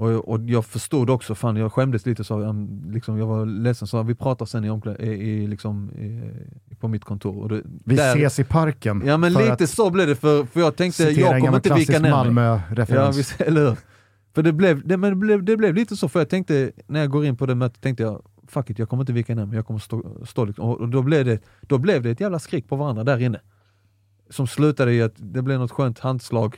och, 0.00 0.28
och 0.28 0.40
jag 0.46 0.64
förstod 0.64 1.10
också, 1.10 1.34
fan 1.34 1.56
jag 1.56 1.72
skämdes 1.72 2.06
lite, 2.06 2.24
så, 2.24 2.66
liksom, 2.88 3.18
jag 3.18 3.26
var 3.26 3.46
ledsen, 3.46 3.88
så 3.88 4.02
vi 4.02 4.14
pratar 4.14 4.46
sen 4.46 4.64
i, 4.64 4.70
omklä- 4.70 5.00
i, 5.02 5.12
i, 5.12 5.46
liksom, 5.46 5.90
i, 5.90 6.74
på 6.74 6.88
mitt 6.88 7.04
kontor. 7.04 7.42
Och 7.42 7.48
det, 7.48 7.62
vi 7.84 7.96
där- 7.96 8.16
ses 8.16 8.38
i 8.38 8.44
parken. 8.44 9.02
Ja 9.06 9.16
men 9.16 9.32
lite 9.32 9.66
så 9.66 9.90
blev 9.90 10.06
det, 10.06 10.16
för, 10.16 10.44
för 10.44 10.60
jag 10.60 10.76
tänkte 10.76 11.02
jag 11.10 11.40
kommer 11.40 11.56
inte 11.56 11.74
vika 11.74 11.98
ner. 11.98 12.08
Ja, 12.08 12.16
Malmö-referens. 12.16 13.18
visst, 13.18 13.40
eller 13.40 13.68
hur? 13.68 13.76
För 14.34 14.42
det 14.42 14.52
blev, 14.52 14.86
det, 14.88 14.96
men 14.96 15.10
det, 15.10 15.16
blev, 15.16 15.44
det 15.44 15.56
blev 15.56 15.74
lite 15.74 15.96
så, 15.96 16.08
för 16.08 16.20
jag 16.20 16.28
tänkte, 16.28 16.72
när 16.86 17.00
jag 17.00 17.10
går 17.10 17.24
in 17.24 17.36
på 17.36 17.46
det 17.46 17.54
mötet, 17.54 17.80
tänkte 17.80 18.02
jag 18.02 18.22
fuck 18.48 18.70
it, 18.70 18.78
jag 18.78 18.88
kommer 18.88 19.02
inte 19.02 19.12
vika 19.12 19.34
ner 19.34 19.46
mig, 19.46 19.56
jag 19.56 19.66
kommer 19.66 19.80
stå, 19.80 20.16
stå 20.26 20.44
liksom. 20.44 20.64
och, 20.64 20.80
och 20.80 20.88
då, 20.88 21.02
blev 21.02 21.24
det, 21.24 21.38
då 21.60 21.78
blev 21.78 22.02
det 22.02 22.10
ett 22.10 22.20
jävla 22.20 22.38
skrik 22.38 22.68
på 22.68 22.76
varandra 22.76 23.04
där 23.04 23.18
inne. 23.18 23.40
Som 24.30 24.46
slutade 24.46 24.92
i 24.92 25.02
att 25.02 25.14
det 25.16 25.42
blev 25.42 25.58
något 25.58 25.70
skönt 25.70 25.98
handslag, 25.98 26.56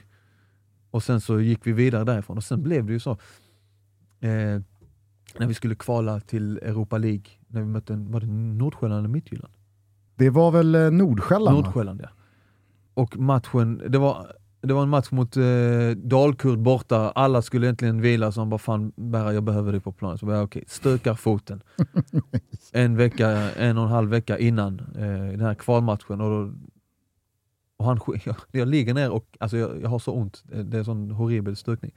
och 0.92 1.02
sen 1.02 1.20
så 1.20 1.40
gick 1.40 1.66
vi 1.66 1.72
vidare 1.72 2.04
därifrån, 2.04 2.36
och 2.36 2.44
sen 2.44 2.62
blev 2.62 2.86
det 2.86 2.92
ju 2.92 3.00
så, 3.00 3.10
eh, 4.20 4.60
när 5.38 5.46
vi 5.46 5.54
skulle 5.54 5.74
kvala 5.74 6.20
till 6.20 6.58
Europa 6.58 6.98
League, 6.98 7.24
när 7.48 7.60
vi 7.60 7.66
mötte, 7.66 7.94
var 7.96 8.20
det 8.20 8.26
Nordsjälland 8.26 8.98
eller 8.98 9.08
Midtjylland? 9.08 9.52
Det 10.14 10.30
var 10.30 10.50
väl 10.50 10.74
eh, 10.74 10.90
Nordsjälland? 10.90 11.56
Nordsjälland 11.56 12.00
ja. 12.02 12.08
Och 12.94 13.18
matchen, 13.18 13.82
det 13.88 13.98
var, 13.98 14.32
det 14.60 14.74
var 14.74 14.82
en 14.82 14.88
match 14.88 15.10
mot 15.10 15.36
eh, 15.36 15.42
Dalkurd 15.96 16.58
borta, 16.58 17.10
alla 17.10 17.42
skulle 17.42 17.66
egentligen 17.66 18.00
vila, 18.00 18.32
så 18.32 18.40
han 18.40 18.50
bara 18.50 18.58
fan 18.58 18.92
Berra 18.96 19.32
jag 19.32 19.42
behöver 19.42 19.72
dig 19.72 19.80
på 19.80 19.92
planen. 19.92 20.18
Så 20.18 20.26
bara, 20.26 20.36
ja, 20.36 20.42
okej, 20.42 20.64
stökar 20.66 21.14
foten. 21.14 21.62
en 22.72 22.96
vecka, 22.96 23.28
en 23.50 23.78
och 23.78 23.84
en 23.84 23.90
halv 23.90 24.10
vecka 24.10 24.38
innan 24.38 24.80
eh, 24.80 25.30
den 25.30 25.40
här 25.40 25.54
kvalmatchen. 25.54 26.20
Och, 26.20 26.30
då, 26.30 26.52
och 27.82 27.88
han, 27.88 28.00
jag, 28.24 28.36
jag 28.50 28.68
ligger 28.68 28.94
ner 28.94 29.10
och 29.10 29.36
alltså 29.40 29.56
jag, 29.56 29.82
jag 29.82 29.88
har 29.88 29.98
så 29.98 30.12
ont, 30.12 30.42
det 30.44 30.76
är 30.76 30.78
en 30.78 30.84
sån 30.84 31.10
horribel 31.10 31.56
stökning. 31.56 31.92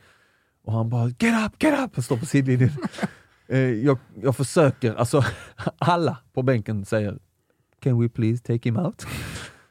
Och 0.64 0.74
han 0.74 0.90
bara 0.90 1.08
get 1.08 1.46
up, 1.46 1.64
get 1.64 1.80
up! 1.80 1.92
Jag 1.96 2.04
står 2.04 2.18
på 2.18 2.26
sidlinjen. 2.26 2.70
eh, 3.48 3.60
jag, 3.60 3.98
jag 4.22 4.36
försöker, 4.36 4.96
alltså 4.96 5.24
alla 5.78 6.18
på 6.34 6.44
bänken 6.44 6.86
säger 6.86 7.20
Can 7.80 8.02
we 8.02 8.10
please 8.10 8.44
take 8.44 8.70
him 8.70 8.78
out? 8.78 9.06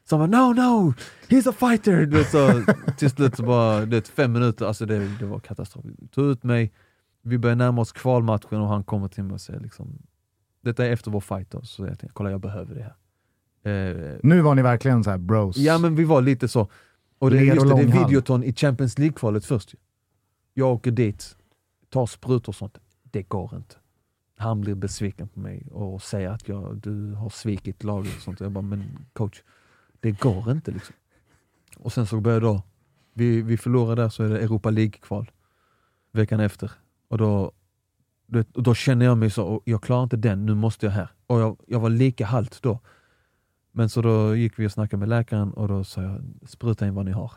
Så 0.05 0.17
han 0.17 0.31
bara 0.31 0.41
no 0.41 0.53
no, 0.55 0.95
he's 1.29 1.51
a 1.51 1.53
fighter! 1.53 2.07
Du 2.07 2.25
så, 2.25 2.65
till 2.99 3.11
slut 3.11 3.37
så 3.37 3.43
bara, 3.43 3.87
det 3.87 4.09
fem 4.09 4.33
minuter, 4.33 4.67
alltså 4.67 4.87
det, 4.87 5.19
det 5.19 5.27
var 5.27 5.41
katastrof. 5.41 5.85
Tog 6.11 6.31
ut 6.31 6.43
mig, 6.43 6.73
vi 7.23 7.39
börjar 7.39 7.57
närma 7.57 7.81
oss 7.81 7.93
kvalmatchen 7.93 8.61
och 8.61 8.69
han 8.69 8.85
kommer 8.85 9.09
till 9.09 9.25
mig 9.25 9.35
och 9.35 9.41
säger 9.41 9.61
liksom, 9.61 9.99
detta 10.61 10.87
är 10.87 10.91
efter 10.91 11.11
vår 11.11 11.21
fight 11.21 11.51
då, 11.51 11.63
så 11.63 11.83
jag 11.83 11.99
tänkte 11.99 12.15
kolla 12.15 12.31
jag 12.31 12.41
behöver 12.41 12.75
det 12.75 12.83
här. 12.83 12.95
Eh, 13.65 14.17
Nu 14.23 14.41
var 14.41 14.55
ni 14.55 14.63
verkligen 14.63 15.05
så 15.05 15.11
här 15.11 15.19
bros. 15.19 15.57
Ja 15.57 15.79
men 15.79 15.95
vi 15.97 16.05
var 16.05 16.23
lite 16.23 16.49
så. 16.49 16.69
Och 17.19 17.31
det, 17.31 17.45
just 17.45 17.63
det, 17.69 17.75
det 17.75 17.83
är 17.83 18.05
videoton 18.07 18.45
i 18.45 18.53
Champions 18.55 18.99
League-kvalet 18.99 19.45
först. 19.45 19.75
Jag 20.55 20.73
åker 20.73 20.91
dit, 20.91 21.37
tar 21.91 22.07
sprutor 22.07 22.49
och 22.49 22.55
sånt. 22.55 22.79
Det 23.03 23.23
går 23.23 23.51
inte. 23.57 23.75
Han 24.37 24.61
blir 24.61 24.75
besviken 24.75 25.29
på 25.29 25.41
mig 25.41 25.67
och 25.71 26.03
säger 26.03 26.29
att 26.29 26.49
jag, 26.49 26.77
du 26.77 27.13
har 27.13 27.31
svikit 27.31 27.85
laget 27.85 28.17
och 28.17 28.23
sånt. 28.23 28.41
Jag 28.41 28.53
bara, 28.53 28.63
men 28.63 28.85
coach, 29.13 29.43
det 30.01 30.11
går 30.11 30.51
inte 30.51 30.71
liksom. 30.71 30.95
Och 31.79 31.93
sen 31.93 32.07
så 32.07 32.21
börjar 32.21 32.41
då, 32.41 32.63
vi, 33.13 33.43
vi 33.43 33.57
förlorar 33.57 33.97
där 33.97 34.09
så 34.09 34.25
är 34.25 34.29
det 34.29 34.39
Europa 34.39 34.71
League-kval 34.71 35.31
veckan 36.13 36.41
efter. 36.41 36.71
Och 37.09 37.19
då, 37.19 37.53
och 38.55 38.63
då 38.63 38.75
känner 38.75 39.07
jag 39.07 39.19
mig 39.19 39.31
så, 39.31 39.63
jag 39.65 39.83
klarar 39.83 40.03
inte 40.03 40.17
den, 40.17 40.47
nu 40.47 40.55
måste 40.55 40.87
jag 40.87 40.91
här. 40.93 41.09
Och 41.27 41.41
jag, 41.41 41.57
jag 41.67 41.81
var 41.81 41.91
lika 41.91 42.27
halt 42.27 42.63
då. 42.63 42.79
Men 43.77 43.89
så 43.89 44.03
då 44.03 44.37
gick 44.37 44.59
vi 44.59 44.67
och 44.67 44.73
snackade 44.73 45.01
med 45.01 45.09
läkaren 45.09 45.53
och 45.53 45.69
då 45.69 45.85
sa 45.85 46.03
jag, 46.03 46.21
spruta 46.47 46.87
in 46.87 46.95
vad 46.95 47.05
ni 47.05 47.13
har. 47.13 47.33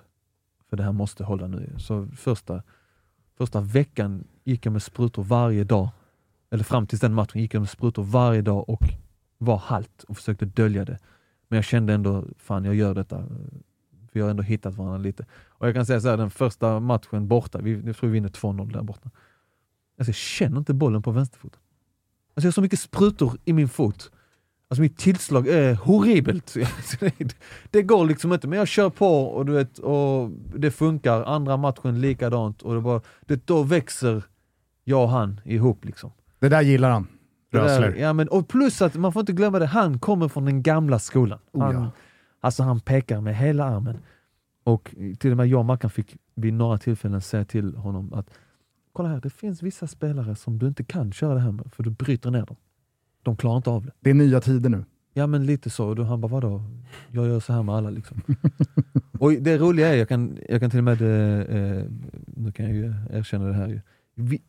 För 0.69 0.77
det 0.77 0.83
här 0.83 0.91
måste 0.91 1.23
hålla 1.23 1.47
nu. 1.47 1.73
Så 1.77 2.07
första, 2.07 2.63
första 3.37 3.61
veckan 3.61 4.23
gick 4.43 4.65
jag 4.65 4.73
med 4.73 4.83
sprutor 4.83 5.23
varje 5.23 5.63
dag. 5.63 5.89
Eller 6.49 6.63
fram 6.63 6.87
till 6.87 6.99
den 6.99 7.13
matchen 7.13 7.41
gick 7.41 7.53
jag 7.53 7.61
med 7.61 7.69
sprutor 7.69 8.03
varje 8.03 8.41
dag 8.41 8.69
och 8.69 8.81
var 9.37 9.57
halt 9.57 10.03
och 10.03 10.17
försökte 10.17 10.45
dölja 10.45 10.85
det. 10.85 10.99
Men 11.47 11.57
jag 11.57 11.65
kände 11.65 11.93
ändå, 11.93 12.25
fan 12.37 12.65
jag 12.65 12.75
gör 12.75 12.95
detta. 12.95 13.23
För 14.11 14.19
jag 14.19 14.25
har 14.25 14.29
ändå 14.29 14.43
hittat 14.43 14.75
varandra 14.75 14.97
lite. 14.97 15.25
Och 15.47 15.67
jag 15.67 15.75
kan 15.75 15.85
säga 15.85 16.01
så 16.01 16.09
här, 16.09 16.17
den 16.17 16.29
första 16.29 16.79
matchen 16.79 17.27
borta, 17.27 17.59
vi, 17.61 17.81
jag 17.85 17.97
tror 17.97 18.09
vi 18.09 18.13
vinner 18.13 18.29
2-0 18.29 18.73
där 18.73 18.83
borta. 18.83 19.09
Alltså 19.97 20.09
jag 20.09 20.15
känner 20.15 20.57
inte 20.57 20.73
bollen 20.73 21.01
på 21.01 21.11
vänsterfoten. 21.11 21.59
Alltså 22.33 22.45
jag 22.45 22.51
har 22.51 22.53
så 22.53 22.61
mycket 22.61 22.79
sprutor 22.79 23.37
i 23.45 23.53
min 23.53 23.69
fot. 23.69 24.11
Alltså 24.69 24.81
mitt 24.81 24.97
tillslag 24.97 25.47
är 25.47 25.75
horribelt. 25.75 26.53
det, 27.71 27.83
går 27.83 28.05
liksom 28.05 28.33
inte, 28.33 28.47
men 28.47 28.59
jag 28.59 28.67
kör 28.67 28.89
på 28.89 29.23
och 29.23 29.45
du 29.45 29.51
vet, 29.51 29.79
och 29.79 30.29
det 30.55 30.71
funkar. 30.71 31.23
Andra 31.23 31.57
matchen 31.57 32.01
likadant 32.01 32.61
och 32.61 32.75
det 32.75 32.81
bara, 32.81 33.01
det, 33.25 33.47
då 33.47 33.63
växer 33.63 34.23
jag 34.83 35.03
och 35.03 35.09
han 35.09 35.41
ihop 35.45 35.85
liksom. 35.85 36.11
Det 36.39 36.49
där 36.49 36.61
gillar 36.61 36.89
han. 36.89 37.07
Rösler. 37.51 37.95
Ja, 37.95 38.13
men, 38.13 38.27
och 38.27 38.47
plus 38.47 38.81
att 38.81 38.95
man 38.95 39.13
får 39.13 39.19
inte 39.19 39.33
glömma 39.33 39.59
det, 39.59 39.65
han 39.65 39.99
kommer 39.99 40.27
från 40.27 40.45
den 40.45 40.63
gamla 40.63 40.99
skolan. 40.99 41.39
Oh, 41.51 41.63
Han, 41.63 41.75
ja. 41.75 41.91
Alltså 42.41 42.63
han 42.63 42.79
pekar 42.79 43.21
med 43.21 43.35
hela 43.37 43.63
armen. 43.65 43.97
Och 44.63 44.95
till 45.19 45.31
och 45.31 45.37
med 45.37 45.47
jag 45.47 45.59
och 45.59 45.65
Mackan 45.65 45.89
fick 45.89 46.17
vid 46.35 46.53
några 46.53 46.77
tillfällen 46.77 47.21
säga 47.21 47.45
till 47.45 47.75
honom 47.75 48.13
att 48.13 48.29
kolla 48.93 49.09
här, 49.09 49.21
det 49.21 49.29
finns 49.29 49.63
vissa 49.63 49.87
spelare 49.87 50.35
som 50.35 50.59
du 50.59 50.67
inte 50.67 50.83
kan 50.83 51.11
köra 51.11 51.33
det 51.33 51.39
här 51.39 51.51
med, 51.51 51.73
för 51.73 51.83
du 51.83 51.89
bryter 51.89 52.31
ner 52.31 52.45
dem. 52.45 52.55
De 53.27 53.37
klarar 53.37 53.57
inte 53.57 53.69
av 53.69 53.85
det. 53.85 53.91
Det 53.99 54.09
är 54.09 54.13
nya 54.13 54.41
tider 54.41 54.69
nu. 54.69 54.85
Ja 55.13 55.27
men 55.27 55.45
lite 55.45 55.69
så, 55.69 55.89
och 55.89 56.05
han 56.05 56.21
bara 56.21 56.27
vadå? 56.27 56.63
Jag 57.11 57.27
gör 57.27 57.39
så 57.39 57.53
här 57.53 57.63
med 57.63 57.75
alla 57.75 57.89
liksom. 57.89 58.21
och 59.19 59.31
det 59.31 59.57
roliga 59.57 59.87
är, 59.87 59.95
jag 59.95 60.09
kan, 60.09 60.37
jag 60.49 60.59
kan 60.59 60.69
till 60.69 60.79
och 60.79 60.83
med, 60.83 61.01
eh, 61.01 61.57
eh, 61.57 61.85
nu 62.27 62.51
kan 62.51 62.65
jag 62.65 62.75
ju 62.75 62.93
erkänna 63.11 63.45
det 63.45 63.53
här 63.53 63.67
ju. 63.67 63.81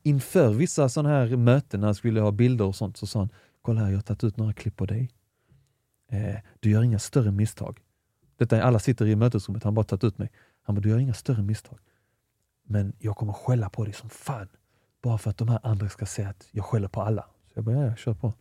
Inför 0.02 0.52
vissa 0.52 0.88
sådana 0.88 1.08
här 1.08 1.36
möten 1.36 1.80
när 1.80 1.88
jag 1.88 1.96
skulle 1.96 2.20
ha 2.20 2.30
bilder 2.30 2.64
och 2.64 2.76
sånt 2.76 2.96
så 2.96 3.06
sa 3.06 3.18
han, 3.18 3.28
kolla 3.62 3.80
här 3.80 3.88
jag 3.88 3.96
har 3.96 4.02
tagit 4.02 4.24
ut 4.24 4.36
några 4.36 4.52
klipp 4.52 4.76
på 4.76 4.86
dig. 4.86 5.10
Eh, 6.10 6.40
du 6.60 6.70
gör 6.70 6.82
inga 6.82 6.98
större 6.98 7.30
misstag. 7.30 7.80
Detta 8.36 8.62
alla 8.62 8.78
sitter 8.78 9.06
i 9.06 9.16
mötesrummet, 9.16 9.64
han 9.64 9.70
har 9.70 9.74
bara 9.74 9.86
tagit 9.86 10.04
ut 10.04 10.18
mig. 10.18 10.30
Han 10.62 10.74
bara, 10.74 10.80
du 10.80 10.88
gör 10.88 10.98
inga 10.98 11.14
större 11.14 11.42
misstag. 11.42 11.78
Men 12.66 12.92
jag 12.98 13.16
kommer 13.16 13.32
skälla 13.32 13.68
på 13.70 13.84
dig 13.84 13.92
som 13.92 14.10
fan. 14.10 14.48
Bara 15.02 15.18
för 15.18 15.30
att 15.30 15.36
de 15.36 15.48
här 15.48 15.60
andra 15.62 15.88
ska 15.88 16.06
se 16.06 16.24
att 16.24 16.48
jag 16.50 16.64
skäller 16.64 16.88
på 16.88 17.02
alla. 17.02 17.22
Så 17.22 17.52
jag 17.54 17.64
bara, 17.64 17.76
ja, 17.76 17.84
ja, 17.84 17.96
kör 17.96 18.14
på. 18.14 18.32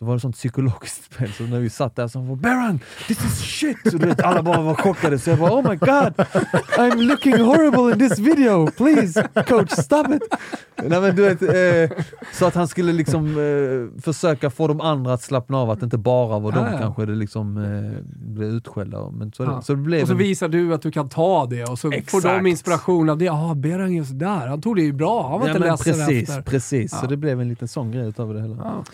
Så 0.00 0.06
var 0.06 0.14
det 0.14 0.20
sånt 0.20 0.36
psykologiskt 0.36 1.04
spel, 1.14 1.32
så 1.32 1.42
när 1.42 1.60
vi 1.60 1.70
satt 1.70 1.96
där 1.96 2.08
så 2.08 2.20
var 2.20 2.36
Baron, 2.36 2.80
this 3.08 3.24
is 3.24 3.38
shit! 3.40 3.76
Så 3.84 3.98
du 3.98 4.06
vet, 4.06 4.22
alla 4.22 4.42
bara 4.42 4.60
var 4.60 4.74
chockade, 4.74 5.18
så 5.18 5.30
jag 5.30 5.38
bara 5.38 5.52
oh 5.52 5.70
my 5.70 5.76
god, 5.76 6.14
I'm 6.78 6.96
looking 7.02 7.40
horrible 7.40 7.92
in 8.04 8.08
this 8.08 8.18
video, 8.18 8.66
please 8.76 9.28
coach 9.48 9.70
stop 9.70 10.04
it! 10.14 10.22
Nej, 10.84 11.00
men 11.00 11.16
du 11.16 11.22
vet, 11.34 11.42
eh, 11.42 11.98
så 12.32 12.46
att 12.46 12.54
han 12.54 12.68
skulle 12.68 12.92
liksom 12.92 13.26
eh, 13.26 14.02
försöka 14.02 14.50
få 14.50 14.68
de 14.68 14.80
andra 14.80 15.12
att 15.12 15.22
slappna 15.22 15.58
av, 15.58 15.70
att 15.70 15.80
det 15.80 15.84
inte 15.84 15.98
bara 15.98 16.38
var 16.38 16.52
de 16.52 16.64
Ja, 16.64 16.72
ja. 16.72 16.78
kanske 16.78 17.06
det 17.06 17.14
liksom 17.14 17.56
eh, 17.56 18.02
blev 18.34 18.48
utskällda. 18.48 19.10
Men 19.10 19.32
så, 19.32 19.42
Ja. 19.42 19.62
så 19.62 19.72
det 19.72 19.78
blev 19.82 20.02
Och 20.02 20.08
så 20.08 20.12
en- 20.14 20.18
visar 20.18 20.48
du 20.48 20.74
att 20.74 20.82
du 20.82 20.90
kan 20.90 21.08
ta 21.08 21.46
det 21.46 21.64
och 21.64 21.78
så 21.78 21.90
får 21.90 21.94
Exakt. 21.98 22.24
de 22.24 22.46
inspiration 22.46 23.08
av 23.08 23.18
det. 23.18 23.24
Ja, 23.24 23.50
ah, 23.50 23.54
Berang 23.54 23.96
är 23.96 24.04
sådär. 24.04 24.46
Han 24.46 24.60
tog 24.62 24.76
det 24.76 24.82
ju 24.82 24.92
bra. 24.92 25.28
Han 25.30 25.40
var 25.40 25.48
Ja, 25.48 25.54
inte 25.56 25.68
ledsen 25.70 25.94
precis, 25.94 26.28
efter. 26.28 26.42
precis. 26.42 26.90
Så 26.90 26.98
Ja. 27.02 27.08
det 27.08 27.16
blev 27.16 27.40
en 27.40 27.48
liten 27.48 27.68
sån 27.68 27.90
grej 27.90 28.08
utav 28.08 28.34
det 28.34 28.40
hela. 28.40 28.84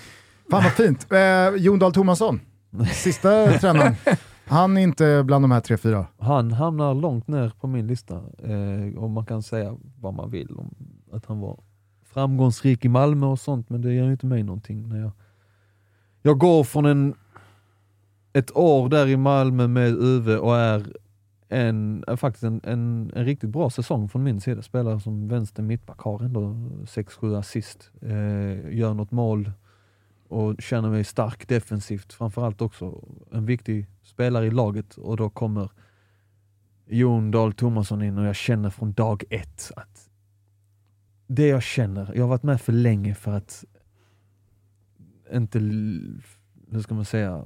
Fan 0.50 0.62
vad 0.62 0.72
fint. 0.72 1.12
Eh, 1.12 1.54
Jon 1.56 1.78
Dahl 1.78 1.92
Tomasson, 1.92 2.40
sista 2.92 3.52
tränaren. 3.60 3.94
Han 4.46 4.76
är 4.76 4.80
inte 4.80 5.22
bland 5.24 5.44
de 5.44 5.50
här 5.50 5.60
tre, 5.60 5.76
fyra. 5.76 6.06
Han 6.18 6.52
hamnar 6.52 6.94
långt 6.94 7.28
ner 7.28 7.52
på 7.60 7.66
min 7.66 7.86
lista 7.86 8.14
eh, 8.38 8.98
och 8.98 9.10
man 9.10 9.26
kan 9.26 9.42
säga 9.42 9.76
vad 10.00 10.14
man 10.14 10.30
vill 10.30 10.56
om 10.56 10.74
att 11.12 11.26
han 11.26 11.40
var 11.40 11.60
framgångsrik 12.04 12.84
i 12.84 12.88
Malmö 12.88 13.26
och 13.26 13.40
sånt, 13.40 13.70
men 13.70 13.82
det 13.82 13.92
gör 13.92 14.10
inte 14.10 14.26
mig 14.26 14.42
någonting. 14.42 14.88
När 14.88 15.00
jag, 15.00 15.10
jag 16.22 16.38
går 16.38 16.64
från 16.64 16.86
en, 16.86 17.14
ett 18.32 18.56
år 18.56 18.88
där 18.88 19.06
i 19.06 19.16
Malmö 19.16 19.66
med 19.66 19.92
Uwe 19.92 20.38
och 20.38 20.56
är 20.56 20.86
en, 21.48 22.04
är 22.06 22.16
faktiskt 22.16 22.44
en, 22.44 22.60
en, 22.64 23.12
en 23.14 23.24
riktigt 23.24 23.50
bra 23.50 23.70
säsong 23.70 24.08
från 24.08 24.22
min 24.22 24.40
sida. 24.40 24.62
Spelar 24.62 24.98
som 24.98 25.28
vänster 25.28 25.62
mittback, 25.62 26.00
har 26.00 26.24
ändå 26.24 26.40
6-7 26.40 27.38
assist, 27.38 27.90
eh, 28.02 28.76
gör 28.76 28.94
något 28.94 29.10
mål 29.10 29.50
och 30.28 30.62
känner 30.62 30.90
mig 30.90 31.04
stark 31.04 31.48
defensivt. 31.48 32.12
Framförallt 32.12 32.60
också 32.60 33.08
en 33.32 33.46
viktig 33.46 33.86
spelare 34.02 34.46
i 34.46 34.50
laget 34.50 34.94
och 34.94 35.16
då 35.16 35.30
kommer 35.30 35.70
Jon 36.86 37.30
Dahl 37.30 37.52
Tomasson 37.52 38.02
in 38.02 38.18
och 38.18 38.24
jag 38.24 38.36
känner 38.36 38.70
från 38.70 38.92
dag 38.92 39.24
ett 39.30 39.70
att 39.76 40.10
det 41.26 41.46
jag 41.46 41.62
känner, 41.62 42.12
jag 42.14 42.22
har 42.22 42.28
varit 42.28 42.42
med 42.42 42.60
för 42.60 42.72
länge 42.72 43.14
för 43.14 43.32
att 43.32 43.64
inte, 45.32 45.58
hur 46.70 46.80
ska 46.80 46.94
man 46.94 47.04
säga, 47.04 47.44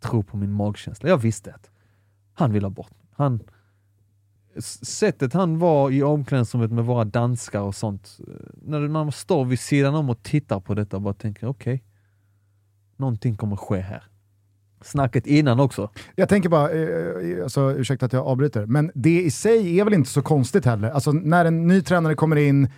tro 0.00 0.22
på 0.22 0.36
min 0.36 0.52
magkänsla. 0.52 1.08
Jag 1.08 1.18
visste 1.18 1.54
att 1.54 1.70
han 2.32 2.52
vill 2.52 2.64
ha 2.64 2.70
bort 2.70 2.90
mig. 2.90 3.06
han, 3.12 3.40
Sättet 4.82 5.32
han 5.32 5.58
var 5.58 5.90
i 5.90 6.02
omklädningsrummet 6.02 6.72
med 6.72 6.84
våra 6.84 7.04
danskar 7.04 7.60
och 7.60 7.74
sånt, 7.74 8.18
eh, 8.28 8.34
när 8.62 8.88
man 8.88 9.12
står 9.12 9.44
vid 9.44 9.60
sidan 9.60 9.94
om 9.94 10.10
och 10.10 10.22
tittar 10.22 10.60
på 10.60 10.74
detta 10.74 10.96
och 10.96 11.02
bara 11.02 11.14
tänker 11.14 11.46
okej, 11.46 11.84
någonting 12.98 13.36
kommer 13.36 13.56
ske 13.56 13.80
här. 13.80 14.02
Snacket 14.82 15.26
innan 15.26 15.60
också. 15.60 15.90
Jag 16.14 16.28
tänker 16.28 16.48
bara, 16.48 16.70
eh, 16.70 17.42
alltså, 17.42 17.72
ursäkta 17.72 18.06
att 18.06 18.12
jag 18.12 18.26
avbryter, 18.26 18.66
men 18.66 18.90
det 18.94 19.22
i 19.22 19.30
sig 19.30 19.80
är 19.80 19.84
väl 19.84 19.94
inte 19.94 20.10
så 20.10 20.22
konstigt 20.22 20.64
heller. 20.64 20.90
Alltså 20.90 21.12
när 21.12 21.44
en 21.44 21.66
ny 21.66 21.82
tränare 21.82 22.14
kommer 22.14 22.36
in, 22.36 22.68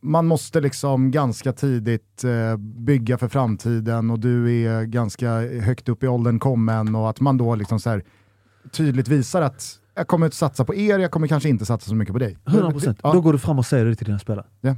man 0.00 0.26
måste 0.26 0.60
liksom 0.60 1.10
ganska 1.10 1.52
tidigt 1.52 2.24
eh, 2.24 2.56
bygga 2.56 3.18
för 3.18 3.28
framtiden 3.28 4.10
och 4.10 4.18
du 4.18 4.64
är 4.64 4.84
ganska 4.84 5.30
högt 5.40 5.88
upp 5.88 6.02
i 6.02 6.08
åldern 6.08 6.38
kommen 6.38 6.94
och 6.94 7.10
att 7.10 7.20
man 7.20 7.36
då 7.36 7.54
liksom 7.54 7.80
så 7.80 8.00
tydligt 8.72 9.08
visar 9.08 9.42
att 9.42 9.80
jag 9.94 10.06
kommer 10.06 10.26
att 10.26 10.34
satsa 10.34 10.64
på 10.64 10.74
er, 10.74 10.98
jag 10.98 11.10
kommer 11.10 11.26
kanske 11.26 11.48
inte 11.48 11.66
satsa 11.66 11.88
så 11.88 11.94
mycket 11.94 12.12
på 12.12 12.18
dig. 12.18 12.38
100%. 12.44 13.00
Ja. 13.02 13.12
Då 13.12 13.20
går 13.20 13.32
du 13.32 13.38
fram 13.38 13.58
och 13.58 13.66
säger 13.66 13.84
det 13.84 13.94
till 13.94 14.06
dina 14.06 14.18
spelare. 14.18 14.46
Ja. 14.60 14.76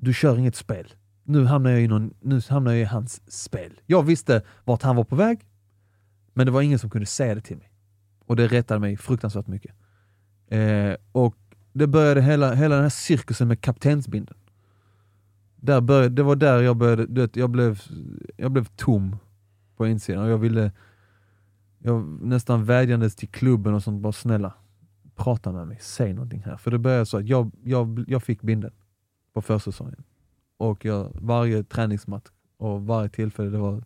Du 0.00 0.14
kör 0.14 0.38
inget 0.38 0.56
spel. 0.56 0.94
Nu 1.28 1.44
hamnar, 1.44 1.70
jag 1.70 1.82
i 1.82 1.88
någon, 1.88 2.14
nu 2.20 2.40
hamnar 2.48 2.72
jag 2.72 2.80
i 2.80 2.84
hans 2.84 3.32
spel. 3.32 3.80
Jag 3.86 4.02
visste 4.02 4.42
vart 4.64 4.82
han 4.82 4.96
var 4.96 5.04
på 5.04 5.16
väg, 5.16 5.40
men 6.32 6.46
det 6.46 6.52
var 6.52 6.62
ingen 6.62 6.78
som 6.78 6.90
kunde 6.90 7.06
säga 7.06 7.34
det 7.34 7.40
till 7.40 7.56
mig. 7.56 7.70
Och 8.26 8.36
det 8.36 8.46
rättade 8.46 8.80
mig 8.80 8.96
fruktansvärt 8.96 9.46
mycket. 9.46 9.74
Eh, 10.46 10.94
och 11.12 11.36
det 11.72 11.86
började 11.86 12.22
hela, 12.22 12.54
hela 12.54 12.74
den 12.74 12.84
här 12.84 12.90
cirkusen 12.90 13.48
med 13.48 13.60
kaptensbindeln. 13.60 14.38
Där 15.56 15.80
började, 15.80 16.08
det 16.08 16.22
var 16.22 16.36
där 16.36 16.62
jag 16.62 16.76
började, 16.76 17.28
jag, 17.32 17.50
blev, 17.50 17.82
jag 18.36 18.50
blev 18.50 18.64
tom 18.64 19.16
på 19.76 19.86
insidan 19.86 20.24
och 20.24 20.30
jag 20.30 20.38
ville, 20.38 20.72
jag 21.78 22.04
nästan 22.22 22.64
vädjandes 22.64 23.16
till 23.16 23.28
klubben 23.28 23.74
och 23.74 23.82
sånt, 23.82 24.02
bara 24.02 24.12
snälla, 24.12 24.54
prata 25.16 25.52
med 25.52 25.66
mig, 25.66 25.78
säg 25.80 26.12
någonting 26.12 26.42
här. 26.44 26.56
För 26.56 26.70
det 26.70 26.78
började 26.78 27.06
så 27.06 27.16
att 27.16 27.26
jag, 27.26 27.50
jag, 27.64 28.04
jag 28.08 28.22
fick 28.22 28.42
binden 28.42 28.72
på 29.32 29.42
försäsongen. 29.42 30.04
Och 30.58 30.84
jag, 30.84 31.10
varje 31.14 31.64
träningsmatch 31.64 32.30
och 32.56 32.86
varje 32.86 33.08
tillfälle 33.08 33.50
det 33.50 33.58
var, 33.58 33.84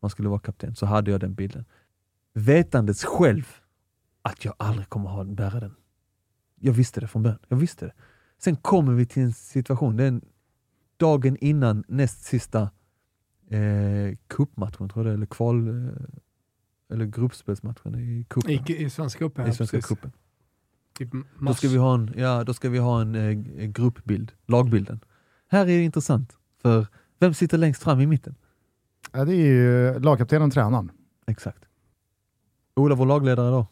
man 0.00 0.10
skulle 0.10 0.28
vara 0.28 0.40
kapten 0.40 0.74
så 0.74 0.86
hade 0.86 1.10
jag 1.10 1.20
den 1.20 1.34
bilden. 1.34 1.64
Vetandes 2.32 3.04
själv 3.04 3.48
att 4.22 4.44
jag 4.44 4.54
aldrig 4.56 4.88
kommer 4.88 5.10
ha 5.10 5.24
bära 5.24 5.60
den. 5.60 5.74
Jag 6.60 6.72
visste 6.72 7.00
det 7.00 7.08
från 7.08 7.22
början. 7.22 7.38
Jag 7.48 7.56
visste 7.56 7.86
det. 7.86 7.92
Sen 8.38 8.56
kommer 8.56 8.92
vi 8.92 9.06
till 9.06 9.22
en 9.22 9.32
situation, 9.32 9.96
det 9.96 10.04
är 10.04 10.08
en, 10.08 10.22
dagen 10.96 11.36
innan 11.40 11.84
näst 11.88 12.24
sista 12.24 12.70
eh, 13.50 14.16
cupmatchen, 14.26 14.88
tror 14.88 15.06
jag 15.06 15.14
eller 15.14 15.26
kval, 15.26 15.68
eh, 15.68 15.94
eller 16.90 17.04
gruppspelsmatchen 17.04 17.94
i 17.94 18.26
cupen. 18.30 18.50
I, 18.50 18.84
I 18.84 18.90
Svenska 18.90 19.18
cupen, 19.18 19.46
I 19.46 19.54
Svenska 19.54 19.80
cupen. 19.80 20.12
Typ 20.98 21.10
Då 21.40 21.54
ska 21.54 21.68
vi 21.68 21.76
ha 21.76 21.94
en, 21.94 22.14
ja, 22.16 22.44
då 22.44 22.54
ska 22.54 22.70
vi 22.70 22.78
ha 22.78 23.00
en 23.00 23.14
eh, 23.14 23.66
gruppbild, 23.66 24.32
lagbilden. 24.46 25.00
Här 25.54 25.60
är 25.62 25.66
det 25.66 25.82
intressant, 25.82 26.32
för 26.62 26.86
vem 27.18 27.34
sitter 27.34 27.58
längst 27.58 27.82
fram 27.82 28.00
i 28.00 28.06
mitten? 28.06 28.34
Ja, 29.12 29.24
det 29.24 29.32
är 29.34 29.46
ju 29.46 29.98
lagkaptenen 29.98 30.48
och 30.48 30.52
tränaren. 30.54 30.90
Exakt. 31.26 31.64
Ola, 32.76 32.94
vår 32.94 33.06
lagledare 33.06 33.50
då, 33.50 33.66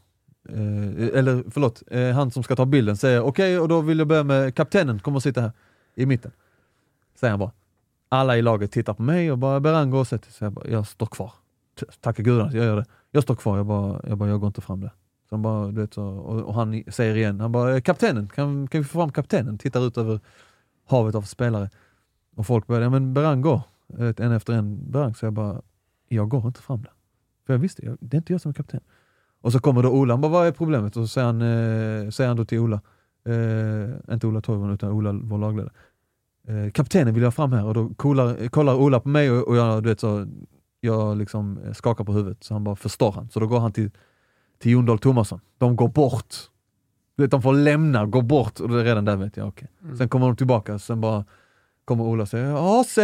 eh, 0.49 1.19
eller 1.19 1.51
förlåt, 1.51 1.83
eh, 1.91 2.11
han 2.11 2.31
som 2.31 2.43
ska 2.43 2.57
ta 2.57 2.67
bilden 2.67 2.97
säger 2.97 3.21
okej, 3.23 3.59
och 3.59 3.69
då 3.69 3.81
vill 3.81 3.99
jag 3.99 4.09
börja 4.09 4.25
med 4.25 4.55
kaptenen, 4.55 4.99
kommer 5.01 5.17
att 5.17 5.23
sitta 5.23 5.41
här 5.41 5.53
i 5.95 6.07
mitten. 6.07 6.31
Säger 7.15 7.31
han 7.31 7.41
bara. 7.41 7.53
Alla 8.09 8.37
i 8.37 8.43
laget 8.43 8.73
tittar 8.73 8.95
på 8.95 9.03
mig 9.03 9.33
och 9.33 9.39
bara 9.39 9.61
Berango 9.61 9.99
och 9.99 10.07
sätter 10.07 10.33
sig. 10.33 10.47
Jag, 10.47 10.53
bara, 10.53 10.69
jag 10.69 10.87
står 10.87 11.07
kvar. 11.07 11.33
Tacka 12.01 12.23
gudarna 12.23 12.49
att 12.49 12.55
jag 12.55 12.65
gör 12.65 12.77
det. 12.77 12.87
Jag 13.11 13.23
står 13.23 13.35
kvar, 13.37 13.57
jag 13.57 13.67
bara, 13.67 14.01
jag, 14.09 14.19
bara, 14.19 14.29
jag 14.29 14.41
går 14.41 14.47
inte 14.47 14.61
fram 14.61 14.81
där. 14.81 14.91
Så 15.29 15.35
han 15.35 15.43
bara, 15.43 15.67
du 15.67 15.81
vet, 15.81 15.95
så, 15.95 16.05
och, 16.05 16.41
och 16.43 16.55
han 16.55 16.85
säger 16.89 17.17
igen, 17.17 17.41
han 17.41 17.53
bara, 17.53 17.75
"Eh, 17.75 17.81
kaptenen, 17.81 18.29
kan, 18.29 18.69
kan 18.69 18.81
vi 18.81 18.85
få 18.85 18.99
fram 18.99 19.13
kaptenen? 19.13 19.59
Tittar 19.59 19.87
ut 19.87 19.99
över 19.99 20.21
havet 20.87 21.15
av 21.15 21.23
spelare. 21.23 21.71
Och 22.37 22.47
folk 22.47 22.67
började, 22.67 22.87
ja 22.87 22.91
men 22.91 23.15
Berang 23.15 23.41
går, 23.41 23.61
eh, 23.99 24.15
En 24.17 24.33
efter 24.33 24.53
en 24.53 24.91
Berang, 24.91 25.15
så 25.15 25.27
jag 25.27 25.33
bara, 25.33 25.63
jag 26.09 26.29
går 26.29 26.47
inte 26.47 26.63
fram 26.63 26.83
där. 26.83 26.93
För 27.47 27.53
jag 27.53 27.59
visste, 27.59 27.97
det 28.01 28.17
är 28.17 28.19
inte 28.19 28.33
jag 28.33 28.41
som 28.41 28.49
är 28.49 28.55
kapten. 28.55 28.81
Och 29.41 29.53
så 29.53 29.59
kommer 29.59 29.83
då 29.83 29.91
Ola, 29.91 30.15
han 30.15 30.21
bara, 30.21 30.33
vad 30.33 30.47
är 30.47 30.53
problemet? 30.53 30.97
Och 30.97 31.03
så 31.03 31.09
säger 31.09 31.27
han, 31.27 31.43
eh, 31.43 32.11
säger 32.11 32.29
han 32.29 32.37
då 32.37 32.45
till 32.45 32.59
Ola, 32.59 32.81
eh, 33.25 34.15
inte 34.15 34.27
Ola 34.27 34.41
Toivonen 34.41 34.75
utan 34.75 34.93
Ola, 34.93 35.13
vår 35.13 35.39
lagledare. 35.39 35.73
Eh, 36.49 36.71
kaptenen 36.71 37.15
vill 37.15 37.23
jag 37.23 37.35
fram 37.35 37.53
här 37.53 37.65
och 37.65 37.75
då 37.75 37.95
kollar, 37.97 38.49
kollar 38.49 38.75
Ola 38.75 39.01
på 39.01 39.09
mig 39.09 39.31
och, 39.31 39.49
och 39.49 39.57
jag, 39.57 39.83
du 39.83 39.89
vet, 39.89 40.01
så, 40.01 40.27
jag 40.81 41.17
liksom 41.17 41.59
skakar 41.73 42.05
på 42.05 42.13
huvudet. 42.13 42.45
Så 42.45 42.55
han 42.55 42.65
bara, 42.65 42.77
förstår 42.77 43.13
han? 43.13 43.29
Så 43.29 43.41
då 43.41 43.47
går 43.47 43.61
han 43.61 43.73
till, 43.73 43.91
till 44.59 44.73
Jon 44.73 44.87
Dahl 44.87 44.99
Tomasson. 44.99 45.41
De 45.59 45.77
går 45.77 45.89
bort. 45.89 46.35
Du 47.17 47.23
vet, 47.25 47.31
de 47.31 47.43
får 47.43 47.53
lämna, 47.53 48.07
gå 48.07 48.23
bort 48.23 48.61
och 48.61 48.69
det 48.69 48.81
är 48.81 48.85
redan 48.85 49.05
där 49.05 49.17
vet 49.17 49.37
jag, 49.37 49.49
okej. 49.49 49.69
Mm. 49.85 49.97
Sen 49.97 50.09
kommer 50.09 50.27
de 50.27 50.37
tillbaka, 50.37 50.79
sen 50.79 51.01
bara 51.01 51.25
kommer 51.85 52.05
Ola 52.05 52.23
och 52.23 52.29
säger, 52.29 52.81
AC, 52.81 52.99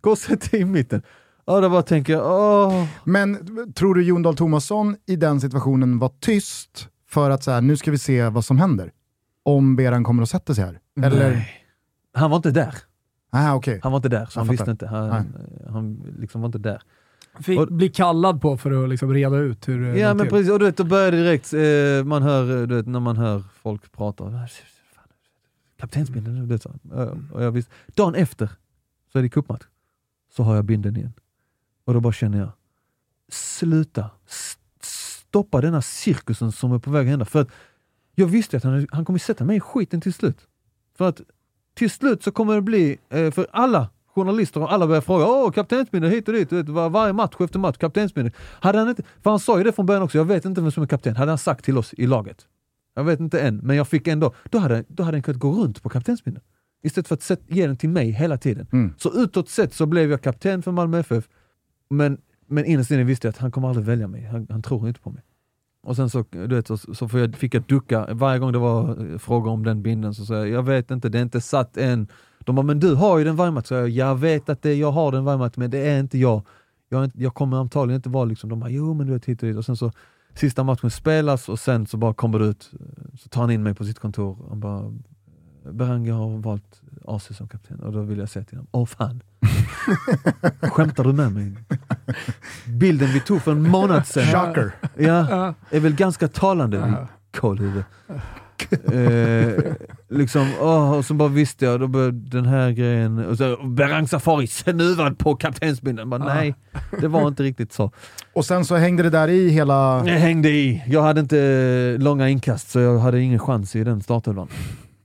gå 0.00 0.10
och 0.10 0.18
sätt 0.18 0.50
dig 0.50 0.60
i 0.60 0.64
mitten. 0.64 1.02
Ja, 1.46 1.60
då 1.60 1.70
bara 1.70 1.82
tänker 1.82 2.12
jag, 2.12 2.26
åh. 2.26 2.86
Men 3.04 3.38
tror 3.72 3.94
du 3.94 4.02
Jon 4.04 4.22
Dahl 4.22 4.36
Tomasson 4.36 4.96
i 5.06 5.16
den 5.16 5.40
situationen 5.40 5.98
var 5.98 6.12
tyst 6.20 6.88
för 7.08 7.30
att 7.30 7.42
så 7.42 7.50
här, 7.50 7.60
nu 7.60 7.76
ska 7.76 7.90
vi 7.90 7.98
se 7.98 8.28
vad 8.28 8.44
som 8.44 8.58
händer? 8.58 8.92
Om 9.42 9.76
Beran 9.76 10.04
kommer 10.04 10.22
att 10.22 10.28
sätta 10.30 10.54
sig 10.54 10.64
här? 10.64 10.80
Eller? 11.02 11.30
Nej. 11.30 11.48
Han 12.14 12.30
var 12.30 12.36
inte 12.36 12.50
där. 12.50 12.74
Ah, 13.30 13.54
okej. 13.54 13.80
Han 13.82 13.92
var 13.92 13.96
inte 13.96 14.08
där, 14.08 14.26
så 14.26 14.38
Jag 14.38 14.44
han 14.44 14.46
fattar. 14.46 14.52
visste 14.52 14.70
inte. 14.70 14.86
Han, 14.86 15.36
han 15.70 16.14
liksom 16.18 16.40
var 16.40 16.46
inte 16.48 16.58
där. 16.58 16.82
Fick 17.40 17.68
bli 17.68 17.88
kallad 17.88 18.40
på 18.40 18.56
för 18.56 18.84
att 18.84 18.88
liksom 18.90 19.12
reda 19.14 19.36
ut 19.36 19.68
hur 19.68 19.80
det 19.80 19.98
Ja 19.98 20.08
låg 20.08 20.16
men 20.16 20.26
till. 20.26 20.30
precis, 20.36 20.52
och 20.52 20.58
du 20.58 20.64
vet, 20.64 20.76
då 20.76 20.84
började 20.84 21.16
det 21.16 21.22
direkt, 21.22 21.52
eh, 21.52 22.04
man 22.08 22.22
hör, 22.22 22.60
eh, 22.60 22.66
du 22.66 22.74
vet, 22.76 22.86
när 22.86 23.00
man 23.00 23.16
hör 23.16 23.42
folk 23.62 23.92
prata, 23.92 24.24
"Ah, 24.24 24.48
kaptensbindeln, 25.76 26.40
du 26.40 26.46
vet. 26.46 26.64
Ja, 26.90 27.16
Och 27.32 27.42
jag 27.44 27.52
visste, 27.52 27.72
dagen 27.94 28.14
efter 28.14 28.48
så 29.12 29.18
är 29.18 29.22
det 29.22 29.28
cupmatch, 29.28 29.64
så 30.36 30.42
har 30.42 30.54
jag 30.56 30.64
binden 30.64 30.96
igen. 30.96 31.12
Och 31.84 31.94
då 31.94 32.00
bara 32.00 32.12
känner 32.12 32.38
jag, 32.38 32.48
sluta, 33.28 34.10
stoppa 34.80 35.60
denna 35.60 35.82
cirkusen 35.82 36.52
som 36.52 36.72
är 36.72 36.78
på 36.78 36.90
väg 36.90 37.00
att 37.06 37.10
hända. 37.10 37.24
För 37.24 37.40
att 37.40 37.48
jag 38.14 38.26
visste 38.26 38.56
att 38.56 38.62
han, 38.64 38.86
han 38.92 39.04
kommer 39.04 39.18
sätta 39.18 39.44
mig 39.44 39.56
i 39.56 39.60
skiten 39.60 40.00
till 40.00 40.12
slut. 40.12 40.38
För 40.98 41.08
att 41.08 41.20
till 41.74 41.90
slut 41.90 42.22
så 42.22 42.30
kommer 42.32 42.54
det 42.54 42.60
bli, 42.62 42.98
eh, 43.08 43.30
för 43.30 43.46
alla 43.50 43.88
journalister 44.14 44.62
och 44.62 44.72
alla 44.72 44.86
börjar 44.86 45.00
fråga 45.00 45.26
åh 45.26 45.50
kaptensbindeln 45.50 46.14
hit 46.14 46.28
och 46.28 46.34
dit, 46.34 46.50
du 46.50 46.56
vet, 46.56 46.68
var, 46.68 46.90
varje 46.90 47.12
match 47.12 47.34
efter 47.40 47.58
match, 47.58 47.76
kaptensbindeln. 47.76 48.34
Hade 48.60 48.78
han 48.78 48.88
inte, 48.88 49.02
för 49.22 49.30
han 49.30 49.40
sa 49.40 49.58
ju 49.58 49.64
det 49.64 49.72
från 49.72 49.86
början 49.86 50.02
också, 50.02 50.18
jag 50.18 50.24
vet 50.24 50.44
inte 50.44 50.60
vem 50.60 50.70
som 50.70 50.82
är 50.82 50.86
kapten. 50.86 51.16
Hade 51.16 51.30
han 51.30 51.38
sagt 51.38 51.64
till 51.64 51.78
oss 51.78 51.94
i 51.94 52.06
laget, 52.06 52.46
jag 52.94 53.04
vet 53.04 53.20
inte 53.20 53.40
än, 53.40 53.56
men 53.56 53.76
jag 53.76 53.88
fick 53.88 54.08
ändå, 54.08 54.34
då 54.50 54.58
hade, 54.58 54.84
då 54.88 55.02
hade 55.02 55.16
han 55.16 55.22
kunnat 55.22 55.40
gå 55.40 55.52
runt 55.52 55.82
på 55.82 55.88
kaptensbindeln. 55.88 56.44
Istället 56.82 57.08
för 57.08 57.14
att 57.14 57.22
sätt, 57.22 57.40
ge 57.48 57.66
den 57.66 57.76
till 57.76 57.88
mig 57.88 58.10
hela 58.10 58.38
tiden. 58.38 58.66
Mm. 58.72 58.94
Så 58.98 59.12
utåt 59.14 59.48
sett 59.48 59.74
så 59.74 59.86
blev 59.86 60.10
jag 60.10 60.22
kapten 60.22 60.62
för 60.62 60.72
Malmö 60.72 60.98
FF, 60.98 61.28
men, 61.90 62.18
men 62.46 62.64
innerst 62.64 62.90
inne 62.90 63.04
visste 63.04 63.26
jag 63.26 63.32
att 63.32 63.38
han 63.38 63.50
kommer 63.50 63.68
aldrig 63.68 63.86
välja 63.86 64.08
mig. 64.08 64.24
Han, 64.24 64.46
han 64.50 64.62
tror 64.62 64.88
inte 64.88 65.00
på 65.00 65.10
mig. 65.10 65.22
Och 65.84 65.96
sen 65.96 66.10
så, 66.10 66.24
du 66.30 66.46
vet, 66.46 66.66
så, 66.66 66.76
så 66.76 67.08
jag, 67.12 67.34
fick 67.34 67.54
jag 67.54 67.62
ducka, 67.62 68.08
varje 68.10 68.38
gång 68.38 68.52
det 68.52 68.58
var 68.58 69.12
eh, 69.12 69.18
frågor 69.18 69.50
om 69.50 69.64
den 69.64 69.82
binden 69.82 70.14
så 70.14 70.24
sa 70.24 70.34
jag, 70.34 70.48
jag 70.48 70.62
vet 70.62 70.90
inte, 70.90 71.08
det 71.08 71.18
är 71.18 71.22
inte 71.22 71.40
satt 71.40 71.76
än. 71.76 72.08
De 72.44 72.56
bara, 72.56 72.62
men 72.62 72.80
du 72.80 72.94
har 72.94 73.18
ju 73.18 73.24
den 73.24 73.36
varje 73.36 73.52
match. 73.52 73.66
Så 73.66 73.74
jag, 73.74 73.88
jag 73.88 74.16
vet 74.16 74.48
att 74.48 74.62
det, 74.62 74.74
jag 74.74 74.92
har 74.92 75.12
den 75.12 75.24
varje 75.24 75.38
match, 75.38 75.54
men 75.56 75.70
det 75.70 75.78
är 75.78 76.00
inte 76.00 76.18
jag. 76.18 76.42
Jag, 76.88 77.04
inte, 77.04 77.22
jag 77.22 77.34
kommer 77.34 77.56
antagligen 77.56 77.98
inte 77.98 78.08
vara 78.08 78.24
liksom, 78.24 78.50
de 78.50 78.60
bara, 78.60 78.70
jo 78.70 78.94
men 78.94 79.06
du 79.06 79.12
vet 79.12 79.24
hit 79.24 79.42
och 79.42 79.48
dit. 79.48 79.56
Och 79.56 79.64
sen 79.64 79.76
så, 79.76 79.92
sista 80.34 80.64
matchen 80.64 80.90
spelas 80.90 81.48
och 81.48 81.58
sen 81.58 81.86
så 81.86 81.96
bara 81.96 82.14
kommer 82.14 82.38
det 82.38 82.44
ut, 82.44 82.70
så 83.18 83.28
tar 83.28 83.40
han 83.40 83.50
in 83.50 83.62
mig 83.62 83.74
på 83.74 83.84
sitt 83.84 83.98
kontor 83.98 84.42
och 84.50 84.56
bara, 84.56 84.92
Berang, 85.72 86.06
jag 86.06 86.14
har 86.14 86.38
valt 86.38 86.82
AC 87.04 87.36
som 87.36 87.48
kapten. 87.48 87.80
Och 87.80 87.92
då 87.92 88.00
vill 88.02 88.18
jag 88.18 88.28
säga 88.28 88.44
till 88.44 88.56
honom, 88.58 88.68
åh 88.72 88.86
fan. 88.86 89.22
Skämtar 90.60 91.04
du 91.04 91.12
med 91.12 91.32
mig? 91.32 91.54
Bilden 92.66 93.08
vi 93.08 93.20
tog 93.20 93.42
för 93.42 93.52
en 93.52 93.70
månad 93.70 94.06
sedan. 94.06 94.24
Shocker. 94.26 94.72
Ja, 94.96 95.54
är 95.70 95.80
väl 95.80 95.94
ganska 95.94 96.28
talande. 96.28 97.06
Kålhuvud. 97.36 97.84
Eh, 98.92 99.74
liksom, 100.08 100.48
åh, 100.60 100.92
och 100.92 101.04
så 101.04 101.14
bara 101.14 101.28
visste 101.28 101.64
jag, 101.64 101.80
då 101.80 101.88
började 101.88 102.18
den 102.18 102.46
här 102.46 102.70
grejen, 102.70 103.18
och 103.18 103.38
så 103.38 103.56
Berang 103.66 104.08
Safari 104.08 104.46
snuvad 104.46 105.18
på 105.18 105.36
kaptensbindeln. 105.36 106.10
Bara, 106.10 106.24
Nej, 106.24 106.54
det 107.00 107.08
var 107.08 107.28
inte 107.28 107.42
riktigt 107.42 107.72
så. 107.72 107.90
Och 108.32 108.44
sen 108.44 108.64
så 108.64 108.76
hängde 108.76 109.02
det 109.02 109.10
där 109.10 109.28
i 109.28 109.48
hela... 109.48 110.02
Jag 110.06 110.18
hängde 110.18 110.48
i. 110.48 110.82
Jag 110.86 111.02
hade 111.02 111.20
inte 111.20 111.96
långa 112.00 112.28
inkast, 112.28 112.70
så 112.70 112.80
jag 112.80 112.98
hade 112.98 113.20
ingen 113.20 113.38
chans 113.38 113.76
i 113.76 113.84
den 113.84 114.00
startelvan. 114.00 114.48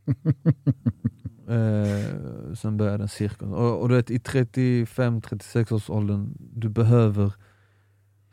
eh, 1.50 2.56
sen 2.56 2.78
började 2.78 2.98
den 2.98 3.08
cirkeln. 3.08 3.54
Och, 3.54 3.82
och 3.82 3.90
du 3.90 3.96
vet, 3.96 4.12
i 4.12 4.18
35-36 4.18 5.74
års 5.74 5.90
åldern, 5.90 6.34
du 6.40 6.70
behöver 6.70 7.34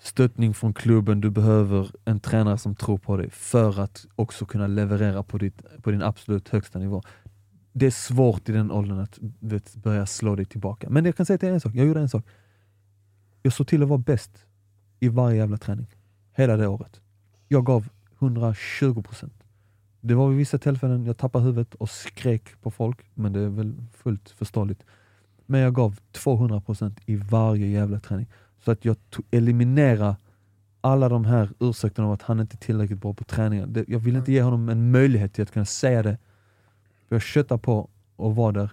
stöttning 0.06 0.54
från 0.54 0.74
klubben, 0.74 1.20
du 1.20 1.30
behöver 1.30 1.90
en 2.04 2.20
tränare 2.20 2.58
som 2.58 2.74
tror 2.74 2.98
på 2.98 3.16
dig 3.16 3.30
för 3.30 3.80
att 3.80 4.06
också 4.16 4.46
kunna 4.46 4.66
leverera 4.66 5.22
på, 5.22 5.38
ditt, 5.38 5.82
på 5.82 5.90
din 5.90 6.02
absolut 6.02 6.48
högsta 6.48 6.78
nivå. 6.78 7.02
Det 7.72 7.86
är 7.86 7.90
svårt 7.90 8.48
i 8.48 8.52
den 8.52 8.70
åldern 8.70 8.98
att 8.98 9.18
vet, 9.40 9.76
börja 9.76 10.06
slå 10.06 10.36
dig 10.36 10.44
tillbaka. 10.44 10.90
Men 10.90 11.04
jag 11.04 11.16
kan 11.16 11.26
säga 11.26 11.38
till 11.38 11.48
en 11.48 11.60
sak, 11.60 11.74
jag 11.74 11.86
gjorde 11.86 12.00
en 12.00 12.08
sak. 12.08 12.26
Jag 13.42 13.52
såg 13.52 13.66
till 13.66 13.82
att 13.82 13.88
vara 13.88 13.98
bäst 13.98 14.44
i 15.00 15.08
varje 15.08 15.36
jävla 15.36 15.56
träning. 15.56 15.86
Hela 16.32 16.56
det 16.56 16.66
året. 16.66 17.00
Jag 17.48 17.66
gav 17.66 17.88
120 18.18 19.02
procent. 19.02 19.44
Det 20.00 20.14
var 20.14 20.28
vid 20.28 20.38
vissa 20.38 20.58
tillfällen 20.58 21.06
jag 21.06 21.18
tappade 21.18 21.44
huvudet 21.44 21.74
och 21.74 21.90
skrek 21.90 22.62
på 22.62 22.70
folk, 22.70 23.10
men 23.14 23.32
det 23.32 23.40
är 23.40 23.48
väl 23.48 23.74
fullt 23.92 24.30
förståeligt. 24.30 24.84
Men 25.46 25.60
jag 25.60 25.74
gav 25.74 26.00
200 26.12 26.60
procent 26.60 27.00
i 27.06 27.16
varje 27.16 27.66
jävla 27.66 28.00
träning. 28.00 28.26
Så 28.66 28.72
att 28.72 28.84
jag 28.84 28.96
tog, 29.10 29.24
eliminerade 29.30 30.16
alla 30.80 31.08
de 31.08 31.24
här 31.24 31.50
ursäkterna 31.60 32.08
om 32.08 32.14
att 32.14 32.22
han 32.22 32.40
inte 32.40 32.54
är 32.54 32.58
tillräckligt 32.58 33.00
bra 33.00 33.14
på 33.14 33.24
träningen. 33.24 33.84
Jag 33.88 33.98
vill 33.98 34.16
inte 34.16 34.32
ge 34.32 34.42
honom 34.42 34.68
en 34.68 34.90
möjlighet 34.90 35.34
till 35.34 35.42
att 35.42 35.52
kunna 35.52 35.64
säga 35.64 36.02
det. 36.02 36.18
För 37.08 37.14
jag 37.14 37.22
köttade 37.22 37.60
på 37.60 37.88
och 38.16 38.36
var 38.36 38.52
där 38.52 38.70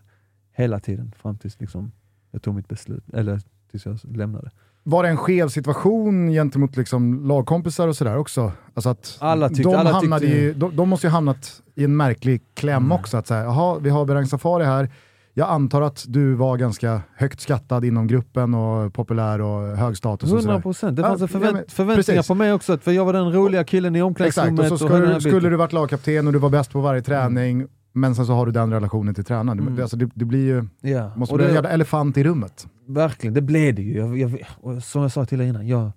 hela 0.56 0.80
tiden 0.80 1.12
fram 1.22 1.38
tills 1.38 1.60
liksom 1.60 1.91
jag 2.32 2.41
tog 2.41 2.56
mitt 2.56 2.68
beslut, 2.68 3.04
eller 3.14 3.41
tills 3.72 3.86
jag 3.86 4.00
lämnade. 4.04 4.52
Var 4.84 5.04
det 5.04 5.10
en 5.10 5.18
skev 5.18 5.48
situation 5.50 6.30
gentemot 6.32 6.78
liksom 6.78 7.28
lagkompisar 7.28 7.88
och 7.88 7.96
sådär 7.96 8.18
också? 8.18 8.52
Alltså 8.74 8.89
att 8.89 9.18
Alla 9.20 9.50
tyckte- 9.50 9.64
de, 9.64 9.76
alla 9.76 10.00
tyckte- 10.20 10.26
ju, 10.26 10.54
de, 10.54 10.76
de 10.76 10.89
måste 10.89 11.08
ju 11.08 11.12
hamnat 11.12 11.62
i 11.76 11.84
en 11.84 11.98
märklig 11.98 12.41
kläm 12.54 12.84
Mm. 12.86 12.91
också. 12.91 13.18
Att 13.18 13.28
säga, 13.28 13.44
jaha, 13.44 13.80
vi 13.80 13.89
har 13.89 14.06
Berang 14.06 14.26
Safari 14.26 14.64
här. 14.66 14.89
Jag 15.34 15.49
antar 15.49 15.81
att 15.81 16.05
du 16.07 16.34
var 16.34 16.57
ganska 16.57 17.01
högt 17.15 17.39
skattad 17.41 17.86
inom 17.86 18.07
gruppen 18.07 18.53
och 18.53 18.93
populär 18.93 19.41
och 19.41 19.77
hög 19.77 19.97
status 19.97 20.31
och 20.31 20.38
100 20.38 20.51
sådär. 20.53 20.61
procent. 20.61 20.95
Det 20.95 21.01
fanns 21.01 21.21
en 21.21 21.27
ja, 21.31 21.39
förvänt- 21.39 21.53
men 21.53 21.63
förväntningar 21.67 22.17
precis. 22.19 22.27
på 22.27 22.36
mig 22.36 22.53
också, 22.53 22.77
för 22.77 22.91
jag 22.91 23.05
var 23.05 23.13
den 23.13 23.31
roliga 23.34 23.63
killen 23.63 23.95
i 23.95 24.01
omklädningsrummet. 24.01 24.53
Exakt, 24.59 24.71
och 24.71 24.79
så 24.79 24.88
skulle, 24.88 25.05
här 25.07 25.19
skulle 25.19 25.36
biten. 25.36 25.51
du 25.51 25.57
varit 25.57 25.73
lagkapten 25.73 26.27
och 26.27 26.34
du 26.34 26.39
var 26.39 26.49
bäst 26.49 26.71
på 26.71 26.81
varje 26.81 27.01
träning, 27.01 27.67
men 27.93 28.15
sen 28.15 28.25
så 28.25 28.34
har 28.34 28.45
du 28.45 28.51
den 28.51 28.71
relationen 28.73 29.15
till 29.15 29.23
tränaren. 29.23 29.59
Mm. 29.59 29.81
Alltså 29.81 29.97
det, 29.97 30.09
det 30.13 30.25
blir 30.25 30.45
ju, 30.45 30.67
Ja. 30.91 31.11
måste 31.15 31.34
och 31.34 31.38
bli 31.38 31.45
en 31.45 31.51
det, 31.51 31.55
jävla 31.55 31.69
elefant 31.69 32.17
i 32.17 32.23
rummet. 32.23 32.67
Verkligen, 32.88 33.34
det 33.34 33.41
blev 33.41 33.75
det 33.75 33.81
ju. 33.81 33.97
Jag, 33.97 34.17
jag, 34.17 34.45
och 34.61 34.84
som 34.84 35.01
jag 35.01 35.11
sa 35.11 35.25
till 35.25 35.41
er 35.41 35.45
innan, 35.45 35.67
jag 35.67 35.91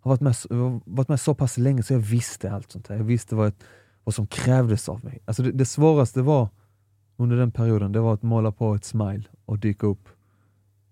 har 0.00 0.10
varit 0.10 0.20
med, 0.20 0.34
jag 0.50 0.80
varit 0.84 1.08
med 1.08 1.20
så 1.20 1.34
pass 1.34 1.58
länge 1.58 1.82
så 1.82 1.92
jag 1.92 2.00
visste 2.00 2.52
allt 2.52 2.72
sånt 2.72 2.88
här. 2.88 2.96
Jag 2.96 3.04
visste 3.04 3.34
vad, 3.34 3.48
ett, 3.48 3.64
vad 4.04 4.14
som 4.14 4.26
krävdes 4.26 4.88
av 4.88 5.04
mig. 5.04 5.22
Alltså 5.24 5.42
det, 5.42 5.52
det 5.52 5.64
svåraste 5.66 6.22
var 6.22 6.48
under 7.16 7.36
den 7.36 7.50
perioden, 7.50 7.92
det 7.92 8.00
var 8.00 8.14
att 8.14 8.22
måla 8.22 8.52
på 8.52 8.74
ett 8.74 8.84
smile 8.84 9.24
och 9.44 9.58
dyka 9.58 9.86
upp 9.86 10.08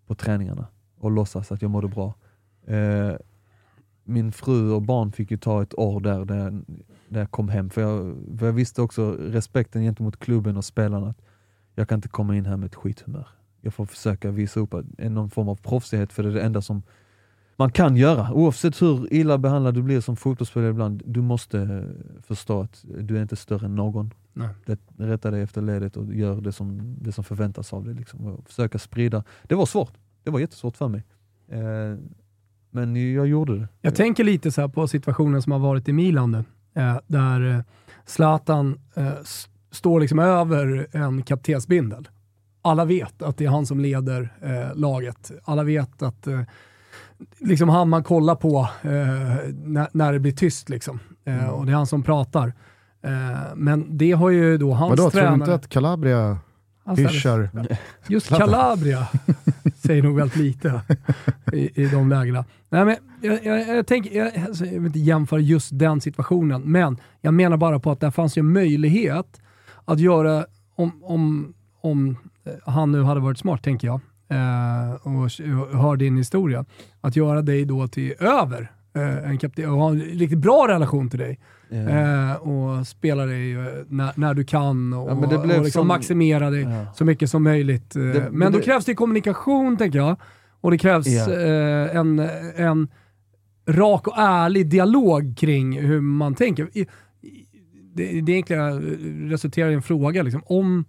på 0.07 0.15
träningarna 0.15 0.67
och 0.99 1.11
låtsas 1.11 1.53
att 1.53 1.63
jag 1.63 1.71
mådde 1.71 1.89
bra. 1.89 2.15
Eh, 2.67 3.13
min 4.05 4.33
fru 4.33 4.71
och 4.71 4.83
barn 4.83 5.13
fick 5.13 5.31
ju 5.31 5.37
ta 5.37 5.63
ett 5.63 5.79
år 5.79 6.01
där, 6.01 6.25
där, 6.25 6.37
jag, 6.37 6.65
där 7.09 7.21
jag 7.21 7.31
kom 7.31 7.49
hem, 7.49 7.71
för 7.71 7.81
jag, 7.81 8.17
för 8.39 8.47
jag 8.47 8.53
visste 8.53 8.83
också 8.83 9.17
respekten 9.21 9.83
gentemot 9.83 10.19
klubben 10.19 10.57
och 10.57 10.65
spelarna. 10.65 11.09
Att 11.09 11.21
jag 11.75 11.89
kan 11.89 11.99
inte 11.99 12.09
komma 12.09 12.37
in 12.37 12.47
här 12.47 12.57
med 12.57 12.67
ett 12.67 12.75
skithumör. 12.75 13.29
Jag 13.61 13.75
får 13.75 13.87
försöka 13.87 14.31
visa 14.31 14.61
upp 14.61 14.75
någon 14.99 15.31
form 15.31 15.49
av 15.49 15.57
proffsighet, 15.57 16.13
för 16.13 16.23
det 16.23 16.29
är 16.29 16.33
det 16.33 16.43
enda 16.43 16.63
som 16.63 16.83
man 17.57 17.73
kan 17.73 17.97
göra. 17.97 18.33
Oavsett 18.33 18.83
hur 18.83 19.13
illa 19.13 19.39
behandlad 19.39 19.75
du 19.75 19.83
blir 19.83 20.01
som 20.01 20.17
fotbollsspelare 20.17 20.71
ibland, 20.71 21.03
du 21.07 21.23
måste 21.23 21.89
förstå 22.23 22.61
att 22.61 22.85
du 23.01 23.17
är 23.17 23.23
inte 23.23 23.37
större 23.37 23.67
än 23.67 23.75
någon. 23.75 24.11
Nej. 24.33 24.49
Rätta 24.97 25.31
dig 25.31 25.43
efter 25.43 25.63
ledet 25.63 25.97
och 25.97 26.15
gör 26.15 26.41
det 26.41 26.53
som, 26.53 26.97
det 27.01 27.13
som 27.13 27.25
förväntas 27.25 27.73
av 27.73 27.85
dig. 27.85 27.95
Liksom. 27.95 28.43
Försöka 28.47 28.79
sprida. 28.79 29.25
Det 29.43 29.55
var 29.55 29.67
svårt. 29.67 29.93
Det 30.23 30.31
var 30.31 30.41
jättesvårt 30.41 30.77
för 30.77 30.89
mig. 30.89 31.05
Eh, 31.49 31.99
men 32.71 33.13
jag 33.15 33.27
gjorde 33.27 33.59
det. 33.59 33.69
Jag 33.81 33.95
tänker 33.95 34.25
lite 34.25 34.51
så 34.53 34.69
på 34.69 34.89
situationen 34.89 35.43
som 35.43 35.53
har 35.53 35.59
varit 35.59 35.89
i 35.89 35.93
Milan 35.93 36.31
nu, 36.31 36.45
eh, 36.83 36.99
där 37.07 37.51
eh, 37.55 37.61
Zlatan 38.07 38.81
eh, 38.95 39.07
s- 39.23 39.49
står 39.71 40.01
liksom 40.01 40.19
över 40.19 40.87
en 40.93 41.23
kaptensbindel. 41.23 42.09
Alla 42.63 42.85
vet 42.85 43.23
att 43.23 43.37
det 43.37 43.45
är 43.45 43.49
han 43.49 43.67
som 43.67 43.81
leder 43.81 44.35
eh, 44.41 44.75
laget. 44.79 45.31
Alla 45.45 45.63
vet 45.65 46.03
att 46.03 46.27
liksom 47.39 47.69
han 47.69 47.89
man 47.89 48.05
kollar 48.05 48.35
på 48.35 48.69
när, 49.65 49.89
när 49.93 50.13
det 50.13 50.19
blir 50.19 50.33
tyst. 50.33 50.69
Liksom. 50.69 51.01
Eh, 51.25 51.49
och 51.49 51.67
det 51.67 51.73
är 51.73 51.77
han 51.77 51.87
som 51.87 52.03
pratar. 52.03 52.53
Eh, 53.03 53.11
men 53.57 53.99
det 53.99 54.13
har 54.13 54.31
ju 54.31 54.59
då 54.59 54.73
hans 54.73 54.91
Vadå, 54.91 55.11
tror 55.11 55.21
du 55.21 55.27
tränare... 55.27 55.35
inte 55.35 55.55
att 55.55 55.69
Calabria 55.69 56.39
hyschar? 56.97 57.51
Just 58.07 58.29
Calabria 58.29 59.09
säger 59.77 60.03
nog 60.03 60.17
väldigt 60.17 60.37
lite 60.37 60.81
i, 61.53 61.83
i 61.83 61.87
de 61.87 62.09
lägena. 62.09 62.45
Nej, 62.69 62.85
men 62.85 62.97
jag, 63.21 63.45
jag, 63.45 63.77
jag, 63.77 63.87
tänker, 63.87 64.19
jag, 64.19 64.33
alltså, 64.49 64.65
jag 64.65 64.73
vill 64.73 64.87
inte 64.87 64.99
jämföra 64.99 65.41
just 65.41 65.79
den 65.79 66.01
situationen, 66.01 66.63
men 66.63 66.99
jag 67.21 67.35
menar 67.35 67.57
bara 67.57 67.81
på 67.81 67.91
att 67.91 68.01
det 68.01 68.11
fanns 68.11 68.39
ju 68.39 68.41
en 68.41 68.53
möjlighet 68.53 69.41
att 69.85 70.01
göra, 70.01 70.47
om, 70.75 71.05
om, 71.05 71.55
om 71.81 72.17
eh, 72.45 72.53
han 72.73 72.93
nu 72.93 73.03
hade 73.03 73.21
varit 73.21 73.39
smart 73.39 73.63
tänker 73.63 73.87
jag, 73.89 74.01
eh, 74.29 74.93
och, 74.95 75.31
hör 75.81 75.97
din 75.97 76.17
historia, 76.17 76.65
att 77.01 77.17
göra 77.17 77.43
dig 77.43 77.65
då 77.65 77.89
till 77.89 78.15
över 78.21 78.73
en 79.25 79.39
kapten 79.39 79.71
och 79.71 79.79
ha 79.79 79.91
en 79.91 80.01
riktigt 80.01 80.39
bra 80.39 80.69
relation 80.69 81.11
till 81.11 81.19
dig. 81.19 81.39
Eh, 81.73 82.35
och 82.35 82.87
spela 82.87 83.27
dig 83.27 83.53
eh, 83.53 83.65
när, 83.89 84.13
när 84.17 84.35
du 84.35 84.45
kan 84.45 84.93
och, 84.93 85.11
Ja, 85.11 85.37
och 85.39 85.47
liksom 85.49 85.71
som- 85.71 85.87
maximera 85.89 86.51
dig 86.51 86.63
Ja. 86.63 86.87
så 86.95 87.05
mycket 87.05 87.31
som 87.31 87.43
möjligt. 87.43 87.97
Eh, 87.97 88.03
Det- 88.03 88.29
men 88.33 88.53
då 88.53 88.59
det- 88.59 88.65
krävs 88.65 88.85
det 88.85 88.95
kommunikation, 88.95 89.77
tänker 89.77 89.99
jag. 89.99 90.17
Och 90.61 90.71
det 90.71 90.79
krävs 90.79 91.07
eh, 91.29 91.97
en, 91.97 92.29
en 92.57 92.89
rak 93.69 94.07
och 94.09 94.15
ärlig 94.19 94.67
dialog 94.69 95.35
kring 95.39 95.81
hur 95.81 96.01
man 96.01 96.35
tänker. 96.35 96.69
I- 96.79 96.87
Det, 97.95 98.21
det 98.21 98.33
egentligen 98.33 98.81
resulterar 99.31 99.71
i 99.71 99.75
en 99.75 99.83
fråga. 99.83 100.23
Liksom. 100.23 100.43
Om, 100.47 100.85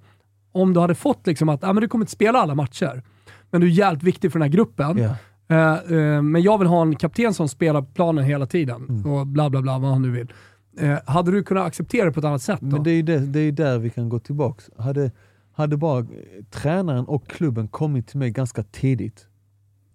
om 0.52 0.74
du 0.74 0.80
hade 0.80 0.96
fått 0.96 1.28
liksom 1.28 1.50
att 1.50 1.64
ah, 1.64 1.74
men 1.74 1.82
du 1.82 1.88
kommer 1.88 2.04
inte 2.04 2.12
spela 2.12 2.40
alla 2.40 2.56
matcher, 2.56 3.04
men 3.52 3.62
du 3.62 3.68
är 3.68 3.72
jävligt 3.72 4.04
viktig 4.04 4.32
för 4.32 4.40
den 4.40 4.50
här 4.50 4.54
gruppen. 4.58 5.00
Eh, 5.00 5.74
eh, 5.74 6.22
men 6.22 6.42
jag 6.42 6.58
vill 6.58 6.68
ha 6.68 6.82
en 6.82 6.96
kapten 6.96 7.34
som 7.34 7.50
spelar 7.50 7.82
planen 7.82 8.24
hela 8.24 8.46
tiden. 8.46 8.86
Mm. 8.90 9.06
Och 9.06 9.28
bla 9.28 9.50
bla 9.50 9.62
bla, 9.62 9.78
vad 9.80 9.92
han 9.92 10.02
nu 10.02 10.12
vill. 10.12 10.34
Eh, 10.78 11.00
hade 11.06 11.32
du 11.32 11.44
kunnat 11.44 11.66
acceptera 11.68 12.06
det 12.06 12.12
på 12.12 12.20
ett 12.20 12.26
annat 12.26 12.42
sätt 12.42 12.60
då? 12.62 12.68
Men 12.68 12.84
det 12.84 12.92
är 12.92 12.96
ju 12.96 13.02
det, 13.02 13.20
det 13.20 13.40
är 13.40 13.52
där 13.52 13.80
vi 13.80 13.90
kan 13.90 14.10
gå 14.10 14.20
tillbaks. 14.20 14.70
Hade, 14.78 15.12
hade 15.52 15.78
bara 15.78 16.00
eh, 16.00 16.06
tränaren 16.50 17.06
och 17.06 17.28
klubben 17.28 17.68
kommit 17.68 18.08
till 18.08 18.20
mig 18.20 18.32
ganska 18.32 18.64
tidigt 18.64 19.28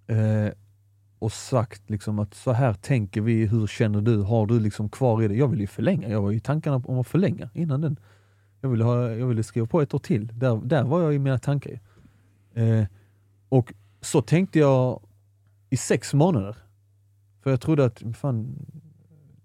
eh, 0.07 0.53
och 1.19 1.33
sagt 1.33 1.91
liksom 1.91 2.19
att 2.19 2.35
så 2.35 2.53
här 2.53 2.73
tänker 2.75 3.21
vi, 3.21 3.47
hur 3.47 3.67
känner 3.67 4.01
du, 4.01 4.23
har 4.23 4.47
du 4.47 4.61
liksom 4.61 4.89
kvar 4.89 5.23
i 5.23 5.29
det? 5.29 5.35
Jag 5.35 5.49
ville 5.49 5.63
ju 5.63 5.67
förlänga, 5.67 6.09
jag 6.09 6.23
var 6.23 6.31
ju 6.31 6.37
i 6.37 6.41
tankarna 6.41 6.77
om 6.77 6.99
att 6.99 7.07
förlänga 7.07 7.51
innan 7.55 7.81
den. 7.81 7.97
Jag 8.61 8.69
ville, 8.69 8.85
ha, 8.85 9.11
jag 9.11 9.27
ville 9.27 9.43
skriva 9.43 9.67
på 9.67 9.81
ett 9.81 9.95
år 9.95 9.99
till, 9.99 10.27
där, 10.39 10.61
där 10.65 10.85
var 10.85 11.03
jag 11.03 11.15
i 11.15 11.19
mina 11.19 11.39
tankar. 11.39 11.81
Eh, 12.55 12.85
och 13.49 13.73
så 14.01 14.23
tänkte 14.23 14.59
jag 14.59 15.01
i 15.71 15.77
sex 15.77 16.15
månader. 16.15 16.57
För 17.43 17.51
jag 17.51 17.61
trodde 17.61 17.85
att, 17.85 18.03
fan, 18.17 18.67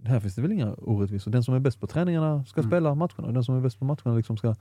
här 0.06 0.20
finns 0.20 0.36
det 0.36 0.42
väl 0.42 0.52
inga 0.52 0.74
orättvisor. 0.74 1.32
Den 1.32 1.44
som 1.44 1.54
är 1.54 1.60
bäst 1.60 1.80
på 1.80 1.88
träningarna 1.88 2.46
ska 2.46 2.62
Mm. 2.62 2.70
spela 2.70 2.96
matcherna 2.96 3.28
och 3.28 3.34
den 3.34 3.44
som 3.44 3.56
är 3.58 3.62
bäst 3.62 3.80
på 3.80 3.86
matcherna 3.86 4.16
liksom 4.16 4.38
ska... 4.38 4.56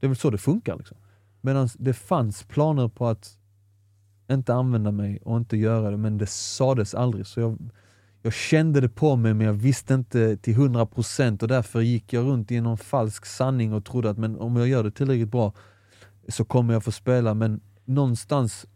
Det 0.00 0.06
är 0.06 0.08
väl 0.08 0.16
så 0.16 0.30
det 0.30 0.38
funkar. 0.38 0.76
Liksom. 0.76 0.96
Medan 1.40 1.68
det 1.78 1.92
fanns 1.92 2.42
planer 2.42 2.88
på 2.88 3.06
att 3.06 3.38
inte 4.30 4.54
använda 4.54 4.90
mig 4.90 5.20
och 5.24 5.36
inte 5.36 5.56
göra 5.56 5.90
det, 5.90 5.96
men 5.96 6.18
det 6.18 6.26
sades 6.26 6.94
aldrig. 6.94 7.26
Så 7.26 7.40
jag, 7.40 7.70
jag 8.22 8.32
kände 8.32 8.80
det 8.80 8.88
på 8.88 9.16
mig 9.16 9.34
men 9.34 9.46
jag 9.46 9.54
visste 9.54 9.94
inte 9.94 10.36
till 10.36 10.54
100% 10.56 11.42
och 11.42 11.48
därför 11.48 11.80
gick 11.80 12.12
jag 12.12 12.26
runt 12.26 12.50
i 12.50 12.60
någon 12.60 12.78
falsk 12.78 13.26
sanning 13.26 13.72
och 13.72 13.84
trodde 13.84 14.10
att 14.10 14.18
men 14.18 14.36
om 14.36 14.56
jag 14.56 14.68
gör 14.68 14.84
det 14.84 14.90
tillräckligt 14.90 15.30
bra 15.30 15.52
så 16.28 16.44
kommer 16.44 16.72
jag 16.72 16.84
få 16.84 16.92
spela. 16.92 17.34
Men 17.34 17.60
någonstans 17.84 18.66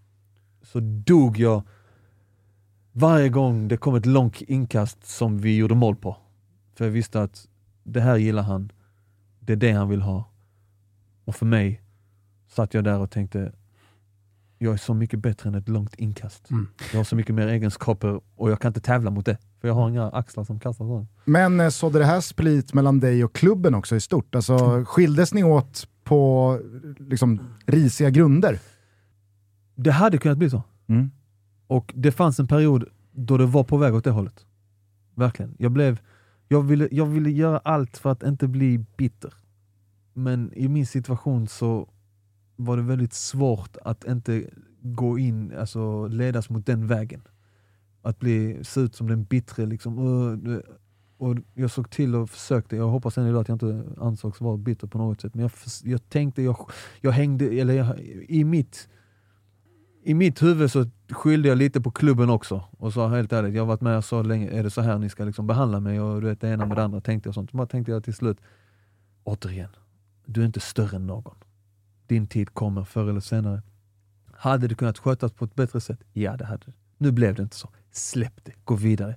så 0.62 0.80
dog 0.80 1.38
jag 1.38 1.62
varje 2.93 3.28
gång 3.28 3.68
det 3.68 3.76
kom 3.76 3.95
ett 3.95 4.07
långt 4.07 4.40
inkast 4.40 5.07
som 5.07 5.38
vi 5.38 5.57
gjorde 5.57 5.74
mål 5.74 5.97
på. 5.97 6.16
För 6.74 6.84
jag 6.84 6.93
visste 6.93 7.22
att 7.22 7.49
det 7.84 8.01
här 8.01 8.16
gillar 8.16 8.43
han, 8.43 8.72
det 9.40 9.53
är 9.53 9.57
det 9.57 9.72
han 9.72 9.88
vill 9.88 10.03
ha. 10.03 10.30
Och 11.24 11.36
för 11.36 11.47
mig 11.47 11.82
satt 12.49 12.74
jag 12.74 12.84
där 12.84 12.99
och 12.99 13.11
tänkte, 13.11 13.53
jag 14.59 14.72
är 14.72 14.76
så 14.76 14.95
mycket 14.95 15.18
bättre 15.18 15.49
än 15.49 15.55
ett 15.55 15.68
långt 15.68 15.95
inkast. 15.95 16.51
Mm. 16.51 16.68
Jag 16.93 16.99
har 16.99 17.05
så 17.05 17.16
mycket 17.16 17.34
mer 17.34 17.47
egenskaper 17.47 18.20
och 18.36 18.51
jag 18.51 18.61
kan 18.61 18.68
inte 18.68 18.80
tävla 18.80 19.11
mot 19.11 19.26
det. 19.26 19.38
För 19.61 19.68
jag 19.68 19.74
har 19.74 19.88
inga 19.88 20.11
axlar 20.11 20.45
som 20.45 20.61
kastar 20.61 20.84
sådana. 20.84 21.07
Men 21.24 21.61
eh, 21.61 21.68
sådde 21.68 21.99
det 21.99 22.05
här 22.05 22.20
split 22.20 22.74
mellan 22.74 23.01
dig 23.01 23.24
och 23.24 23.32
klubben 23.34 23.74
också 23.74 23.97
i 23.97 24.01
stort? 24.01 24.34
Alltså, 24.34 24.84
skildes 24.84 25.34
ni 25.34 25.45
åt 25.45 25.88
på 26.05 26.61
liksom, 26.99 27.40
risiga 27.66 28.11
grunder? 28.11 28.59
Det 29.74 29.90
hade 29.90 30.18
kunnat 30.18 30.38
bli 30.38 30.51
så. 30.51 30.62
Mm. 30.86 31.11
Och 31.72 31.92
det 31.96 32.12
fanns 32.12 32.40
en 32.40 32.46
period 32.46 32.84
då 33.12 33.36
det 33.36 33.46
var 33.46 33.64
på 33.64 33.76
väg 33.76 33.94
åt 33.94 34.04
det 34.04 34.10
hållet. 34.10 34.46
Verkligen. 35.14 35.54
Jag, 35.58 35.72
blev, 35.72 36.00
jag, 36.48 36.62
ville, 36.62 36.88
jag 36.90 37.06
ville 37.06 37.30
göra 37.30 37.58
allt 37.58 37.98
för 37.98 38.10
att 38.10 38.22
inte 38.22 38.48
bli 38.48 38.84
bitter. 38.96 39.34
Men 40.12 40.52
i 40.52 40.68
min 40.68 40.86
situation 40.86 41.48
så 41.48 41.88
var 42.56 42.76
det 42.76 42.82
väldigt 42.82 43.12
svårt 43.12 43.76
att 43.84 44.04
inte 44.04 44.50
gå 44.80 45.18
in, 45.18 45.52
alltså 45.58 46.06
ledas 46.06 46.50
mot 46.50 46.66
den 46.66 46.86
vägen. 46.86 47.22
Att 48.02 48.18
bli, 48.18 48.64
se 48.64 48.80
ut 48.80 48.94
som 48.94 49.06
den 49.08 49.24
bittre 49.24 49.66
liksom. 49.66 49.98
Och, 51.16 51.36
jag 51.54 51.70
såg 51.70 51.90
till 51.90 52.14
och 52.14 52.30
försökte, 52.30 52.76
jag 52.76 52.88
hoppas 52.88 53.18
än 53.18 53.26
idag 53.26 53.40
att 53.40 53.48
jag 53.48 53.54
inte 53.54 54.00
ansågs 54.00 54.40
vara 54.40 54.56
bitter 54.56 54.86
på 54.86 54.98
något 54.98 55.20
sätt, 55.20 55.34
men 55.34 55.42
jag, 55.42 55.52
jag 55.84 56.08
tänkte, 56.08 56.42
jag, 56.42 56.70
jag 57.00 57.12
hängde, 57.12 57.44
eller 57.44 57.74
jag, 57.74 58.00
i 58.28 58.44
mitt 58.44 58.88
i 60.05 60.14
mitt 60.14 60.42
huvud 60.42 60.70
så 60.70 60.86
skyllde 61.11 61.48
jag 61.48 61.59
lite 61.59 61.80
på 61.80 61.90
klubben 61.90 62.30
också 62.30 62.64
och 62.78 62.92
sa 62.92 63.09
helt 63.09 63.32
ärligt, 63.32 63.55
jag 63.55 63.62
har 63.62 63.66
varit 63.66 63.80
med 63.80 64.05
så 64.05 64.22
länge, 64.22 64.50
är 64.50 64.62
det 64.62 64.70
så 64.70 64.80
här 64.80 64.98
ni 64.98 65.09
ska 65.09 65.24
liksom 65.24 65.46
behandla 65.46 65.80
mig? 65.80 66.00
Och 66.00 66.20
du 66.20 66.26
vet 66.26 66.40
det 66.40 66.48
ena 66.48 66.66
med 66.66 66.76
det 66.76 66.84
andra 66.84 67.00
tänkte 67.00 67.28
jag 67.28 67.34
sånt. 67.34 67.50
Så 67.50 67.66
tänkte 67.66 67.92
jag 67.92 68.05
till 68.05 68.14
slut, 68.14 68.38
återigen, 69.24 69.70
du 70.26 70.40
är 70.40 70.46
inte 70.46 70.61
större 70.61 70.96
än 70.96 71.07
någon. 71.07 71.36
Din 72.07 72.26
tid 72.26 72.55
kommer 72.55 72.84
förr 72.84 73.11
eller 73.11 73.20
senare. 73.20 73.62
Hade 74.32 74.68
det 74.68 74.74
kunnat 74.74 74.98
skötas 74.98 75.32
på 75.32 75.44
ett 75.44 75.55
bättre 75.55 75.80
sätt? 75.80 76.00
Ja, 76.12 76.36
det 76.36 76.44
hade 76.44 76.66
det. 76.66 76.72
Nu 76.98 77.12
blev 77.12 77.34
det 77.34 77.42
inte 77.42 77.57
så. 77.57 77.68
Släpp 77.90 78.44
det, 78.44 78.53
gå 78.64 78.74
vidare. 78.74 79.16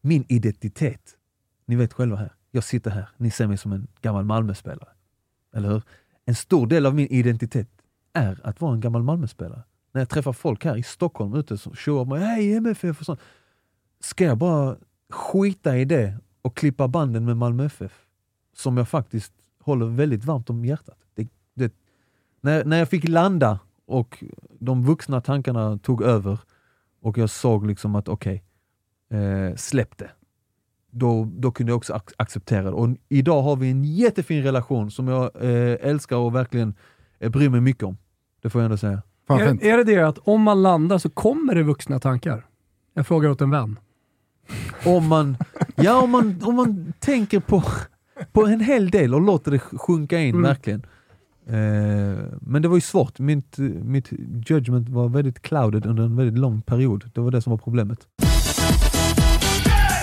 Min 0.00 0.24
identitet, 0.28 1.16
ni 1.66 1.76
vet 1.76 1.92
själva 1.92 2.16
här, 2.16 2.32
jag 2.50 2.64
sitter 2.64 2.90
här, 2.90 3.08
ni 3.16 3.30
ser 3.30 3.46
mig 3.46 3.58
som 3.58 3.72
en 3.72 3.86
gammal 4.00 4.24
Malmöspelare. 4.24 4.88
Eller 5.54 5.68
hur? 5.68 5.82
En 6.24 6.34
stor 6.34 6.66
del 6.66 6.86
av 6.86 6.94
min 6.94 7.06
identitet 7.06 7.68
är 8.12 8.40
att 8.44 8.60
vara 8.60 8.74
en 8.74 8.80
gammal 8.80 9.02
Malmöspelare. 9.02 9.62
När 9.96 10.00
jag 10.00 10.08
träffar 10.08 10.32
folk 10.32 10.64
här 10.64 10.76
i 10.76 10.82
Stockholm 10.82 11.34
ute 11.34 11.58
som 11.58 11.74
tjoar 11.74 12.04
på 12.04 12.10
mig, 12.10 12.20
hej 12.20 12.54
MFF 12.54 13.00
och 13.00 13.06
sånt. 13.06 13.20
Ska 14.00 14.24
jag 14.24 14.38
bara 14.38 14.76
skita 15.10 15.76
i 15.78 15.84
det 15.84 16.18
och 16.42 16.56
klippa 16.56 16.88
banden 16.88 17.24
med 17.24 17.36
Malmö 17.36 17.64
FF? 17.64 18.04
Som 18.56 18.76
jag 18.76 18.88
faktiskt 18.88 19.32
håller 19.60 19.86
väldigt 19.86 20.24
varmt 20.24 20.50
om 20.50 20.64
hjärtat. 20.64 20.98
Det, 21.14 21.28
det, 21.54 21.72
när, 22.40 22.64
när 22.64 22.78
jag 22.78 22.88
fick 22.88 23.08
landa 23.08 23.58
och 23.86 24.24
de 24.58 24.84
vuxna 24.84 25.20
tankarna 25.20 25.78
tog 25.78 26.02
över 26.02 26.38
och 27.00 27.18
jag 27.18 27.30
såg 27.30 27.66
liksom 27.66 27.94
att 27.94 28.08
okej, 28.08 28.44
eh, 29.10 29.54
släpp 29.56 29.98
det. 29.98 30.10
Då, 30.90 31.28
då 31.36 31.50
kunde 31.50 31.72
jag 31.72 31.76
också 31.76 31.92
ac- 31.94 32.14
acceptera 32.16 32.62
det. 32.62 32.70
Och 32.70 32.88
idag 33.08 33.42
har 33.42 33.56
vi 33.56 33.70
en 33.70 33.84
jättefin 33.84 34.42
relation 34.42 34.90
som 34.90 35.08
jag 35.08 35.30
eh, 35.34 35.76
älskar 35.90 36.16
och 36.16 36.34
verkligen 36.34 36.74
eh, 37.18 37.30
bryr 37.30 37.48
mig 37.48 37.60
mycket 37.60 37.82
om. 37.82 37.96
Det 38.40 38.50
får 38.50 38.60
jag 38.60 38.64
ändå 38.64 38.76
säga. 38.76 39.02
Fan, 39.28 39.38
fint. 39.48 39.62
Är, 39.62 39.72
är 39.72 39.76
det 39.76 39.84
det 39.84 40.08
att 40.08 40.18
om 40.18 40.42
man 40.42 40.62
landar 40.62 40.98
så 40.98 41.10
kommer 41.10 41.54
det 41.54 41.62
vuxna 41.62 42.00
tankar? 42.00 42.46
Jag 42.94 43.06
frågar 43.06 43.30
åt 43.30 43.40
en 43.40 43.50
vän. 43.50 43.78
Om 44.84 45.08
man, 45.08 45.36
ja, 45.76 46.02
om 46.02 46.10
man, 46.10 46.38
om 46.42 46.54
man 46.54 46.92
tänker 46.98 47.40
på, 47.40 47.62
på 48.32 48.46
en 48.46 48.60
hel 48.60 48.90
del 48.90 49.14
och 49.14 49.20
låter 49.20 49.50
det 49.50 49.58
sjunka 49.58 50.18
in, 50.20 50.28
Mm. 50.34 50.42
verkligen. 50.42 50.82
Eh, 51.46 52.18
men 52.40 52.62
det 52.62 52.68
var 52.68 52.76
ju 52.76 52.80
svårt. 52.80 53.18
Mitt, 53.18 53.58
mitt 53.84 54.08
judgment 54.50 54.88
var 54.88 55.08
väldigt 55.08 55.42
clouded 55.42 55.86
under 55.86 56.02
en 56.02 56.16
väldigt 56.16 56.38
lång 56.38 56.62
period. 56.62 57.10
Det 57.14 57.20
var 57.20 57.30
det 57.30 57.42
som 57.42 57.50
var 57.50 57.58
problemet. 57.58 57.98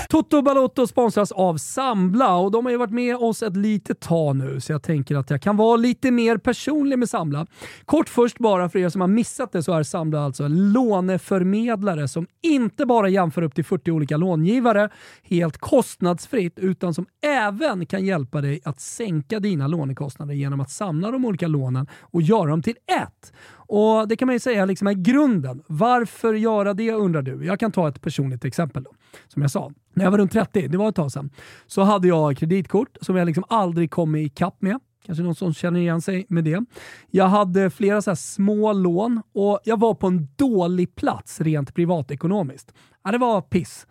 Toto 0.08 0.42
Balotto 0.42 0.86
sponsras 0.86 1.32
av 1.32 1.56
Sambla 1.56 2.36
och 2.36 2.50
de 2.50 2.64
har 2.64 2.72
ju 2.72 2.78
varit 2.78 2.90
med 2.90 3.16
oss 3.16 3.42
ett 3.42 3.56
litet 3.56 4.00
tag 4.00 4.36
nu 4.36 4.60
så 4.60 4.72
jag 4.72 4.82
tänker 4.82 5.16
att 5.16 5.30
jag 5.30 5.42
kan 5.42 5.56
vara 5.56 5.76
lite 5.76 6.10
mer 6.10 6.36
personlig 6.36 6.98
med 6.98 7.08
Sambla. 7.08 7.46
Kort 7.84 8.08
först 8.08 8.38
bara 8.38 8.68
för 8.68 8.78
er 8.78 8.88
som 8.88 9.00
har 9.00 9.08
missat 9.08 9.52
det 9.52 9.62
så 9.62 9.72
är 9.72 9.82
Sambla 9.82 10.24
alltså 10.24 10.44
en 10.44 10.72
låneförmedlare 10.72 12.08
som 12.08 12.26
inte 12.42 12.86
bara 12.86 13.08
jämför 13.08 13.42
upp 13.42 13.54
till 13.54 13.64
40 13.64 13.90
olika 13.90 14.16
långivare 14.16 14.88
helt 15.22 15.58
kostnadsfritt 15.58 16.58
utan 16.58 16.94
som 16.94 17.06
även 17.26 17.86
kan 17.86 18.04
hjälpa 18.04 18.40
dig 18.40 18.60
att 18.64 18.80
sänka 18.80 19.40
dina 19.40 19.66
lånekostnader 19.66 20.34
genom 20.34 20.60
att 20.60 20.70
samla 20.70 21.10
de 21.10 21.24
olika 21.24 21.46
lånen 21.46 21.86
och 22.00 22.22
göra 22.22 22.50
dem 22.50 22.62
till 22.62 22.76
ett. 23.02 23.32
Och 23.66 24.08
Det 24.08 24.16
kan 24.16 24.26
man 24.26 24.34
ju 24.34 24.40
säga 24.40 24.64
liksom 24.64 24.86
är 24.86 24.92
grunden. 24.92 25.62
Varför 25.66 26.34
göra 26.34 26.74
det 26.74 26.92
undrar 26.92 27.22
du? 27.22 27.44
Jag 27.44 27.60
kan 27.60 27.72
ta 27.72 27.88
ett 27.88 28.00
personligt 28.00 28.44
exempel. 28.44 28.82
Då. 28.82 28.90
Som 29.28 29.42
jag 29.42 29.50
sa, 29.50 29.72
när 29.94 30.04
jag 30.04 30.10
var 30.10 30.18
runt 30.18 30.32
30, 30.32 30.68
det 30.68 30.78
var 30.78 30.88
ett 30.88 30.94
tag 30.94 31.12
sedan, 31.12 31.30
så 31.66 31.82
hade 31.82 32.08
jag 32.08 32.36
kreditkort 32.36 32.96
som 33.00 33.16
jag 33.16 33.26
liksom 33.26 33.44
aldrig 33.48 33.90
kom 33.90 34.16
ikapp 34.16 34.62
med. 34.62 34.78
Kanske 35.06 35.24
någon 35.24 35.34
som 35.34 35.54
känner 35.54 35.80
igen 35.80 36.00
sig 36.00 36.26
med 36.28 36.44
det. 36.44 36.64
Jag 37.10 37.28
hade 37.28 37.70
flera 37.70 38.02
så 38.02 38.10
här 38.10 38.16
små 38.16 38.72
lån 38.72 39.22
och 39.32 39.60
jag 39.64 39.80
var 39.80 39.94
på 39.94 40.06
en 40.06 40.28
dålig 40.36 40.94
plats 40.94 41.40
rent 41.40 41.74
privatekonomiskt. 41.74 42.74
Ja, 43.04 43.12
det 43.12 43.18
var 43.18 43.40
piss. 43.40 43.86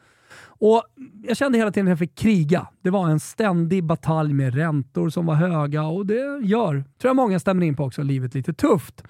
Och 0.45 0.84
Jag 1.24 1.38
kände 1.38 1.58
hela 1.58 1.72
tiden 1.72 1.88
att 1.88 1.89
jag 1.89 1.99
fick 1.99 2.16
kriga. 2.16 2.68
Det 2.82 2.89
var 2.89 3.10
en 3.10 3.20
ständig 3.20 3.84
batalj 3.84 4.34
med 4.34 4.56
räntor 4.56 5.10
som 5.10 5.26
var 5.26 5.36
höga 5.36 5.84
och 5.84 6.06
det 6.06 6.39
gör, 6.43 6.74
tror 6.74 7.10
jag 7.10 7.16
många 7.16 7.39
stämmer 7.39 7.66
in 7.66 7.76
på 7.76 7.84
också, 7.84 8.04
livet 8.04 8.34
lite 8.34 8.54
tufft. 8.54 9.04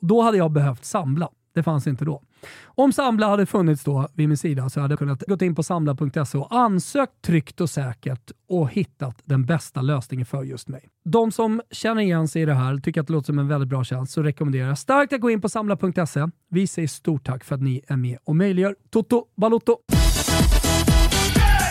Då 0.00 0.22
hade 0.22 0.36
jag 0.38 0.50
behövt 0.52 0.84
samla. 0.84 1.28
Det 1.56 1.62
fanns 1.62 1.86
inte 1.86 2.04
då. 2.04 2.22
Om 2.64 2.92
Samla 2.92 3.28
hade 3.28 3.46
funnits 3.46 3.84
då 3.84 4.08
vid 4.14 4.28
min 4.28 4.36
sida 4.36 4.68
så 4.68 4.80
hade 4.80 4.92
jag 4.92 4.98
kunnat 4.98 5.24
gå 5.26 5.44
in 5.44 5.54
på 5.54 5.62
samla.se 5.62 6.38
och 6.38 6.54
ansökt 6.54 7.22
tryggt 7.22 7.60
och 7.60 7.70
säkert 7.70 8.30
och 8.48 8.70
hittat 8.70 9.22
den 9.24 9.44
bästa 9.44 9.82
lösningen 9.82 10.26
för 10.26 10.42
just 10.42 10.68
mig. 10.68 10.88
De 11.04 11.32
som 11.32 11.62
känner 11.70 12.02
igen 12.02 12.28
sig 12.28 12.42
i 12.42 12.44
det 12.44 12.54
här, 12.54 12.78
tycker 12.78 13.00
att 13.00 13.06
det 13.06 13.12
låter 13.12 13.26
som 13.26 13.38
en 13.38 13.48
väldigt 13.48 13.68
bra 13.68 13.84
tjänst, 13.84 14.12
så 14.12 14.22
rekommenderar 14.22 14.68
jag 14.68 14.78
starkt 14.78 15.12
att 15.12 15.20
gå 15.20 15.30
in 15.30 15.40
på 15.40 15.48
samla.se. 15.48 16.26
Vi 16.50 16.66
säger 16.66 16.88
stort 16.88 17.26
tack 17.26 17.44
för 17.44 17.54
att 17.54 17.62
ni 17.62 17.82
är 17.88 17.96
med 17.96 18.18
och 18.24 18.36
möjliggör 18.36 18.76
Toto 18.90 19.24
Balotto. 19.36 19.76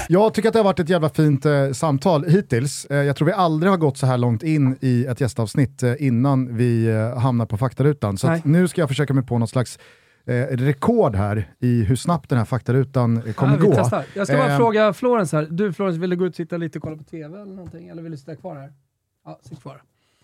Jag 0.10 0.34
tycker 0.34 0.49
att 0.49 0.53
det 0.53 0.60
har 0.60 0.64
varit 0.64 0.80
ett 0.80 0.89
jävla 0.89 1.10
fint 1.10 1.45
eh, 1.45 1.72
samtal 1.72 2.24
hittills. 2.24 2.86
Eh, 2.86 2.97
jag 2.97 3.16
tror 3.16 3.26
vi 3.26 3.32
aldrig 3.32 3.72
har 3.72 3.78
gått 3.78 3.97
så 3.97 4.06
här 4.06 4.18
långt 4.18 4.43
in 4.43 4.78
i 4.82 5.06
ett 5.06 5.22
gästavsnitt 5.22 5.84
eh, 5.84 5.93
innan 5.99 6.58
vi 6.58 6.86
eh, 6.88 7.18
hamnar 7.20 7.45
på 7.45 7.58
faktarutan. 7.58 8.18
Så 8.18 8.38
nu 8.43 8.68
ska 8.68 8.82
jag 8.82 8.89
försöka 8.89 9.14
mig 9.14 9.24
på 9.26 9.38
något 9.38 9.49
slags 9.49 9.80
eh, 10.26 10.34
rekord 10.58 11.16
här 11.16 11.49
i 11.60 11.84
hur 11.84 11.95
snabbt 11.95 12.30
den 12.30 12.38
här 12.38 12.45
faktarutan 12.45 13.22
eh, 13.28 13.34
kommer 13.34 13.58
Ja, 13.58 13.64
gå. 13.64 13.74
testar. 13.76 14.06
Jag 14.14 14.28
ska 14.28 14.38
bara 14.38 14.58
fråga 14.58 14.93
Florens 14.93 15.32
här. 15.32 15.47
Du 15.51 15.74
Florens, 15.74 15.97
vill 15.97 16.10
du 16.10 16.16
gå 16.16 16.26
ut 16.26 16.32
och 16.32 16.36
sitta 16.36 16.58
lite 16.58 16.78
och 16.80 16.84
kolla 16.84 16.97
på 16.97 17.03
TV 17.03 17.36
eller 17.41 17.45
någonting? 17.56 17.88
Eller 17.88 18.01
vill 18.03 18.12
du 18.12 18.18
sitta 18.18 18.36
kvar 18.36 18.56
här? 18.56 18.72
Ja, 19.26 19.39
sitt 19.43 19.62
kvar. 19.62 19.82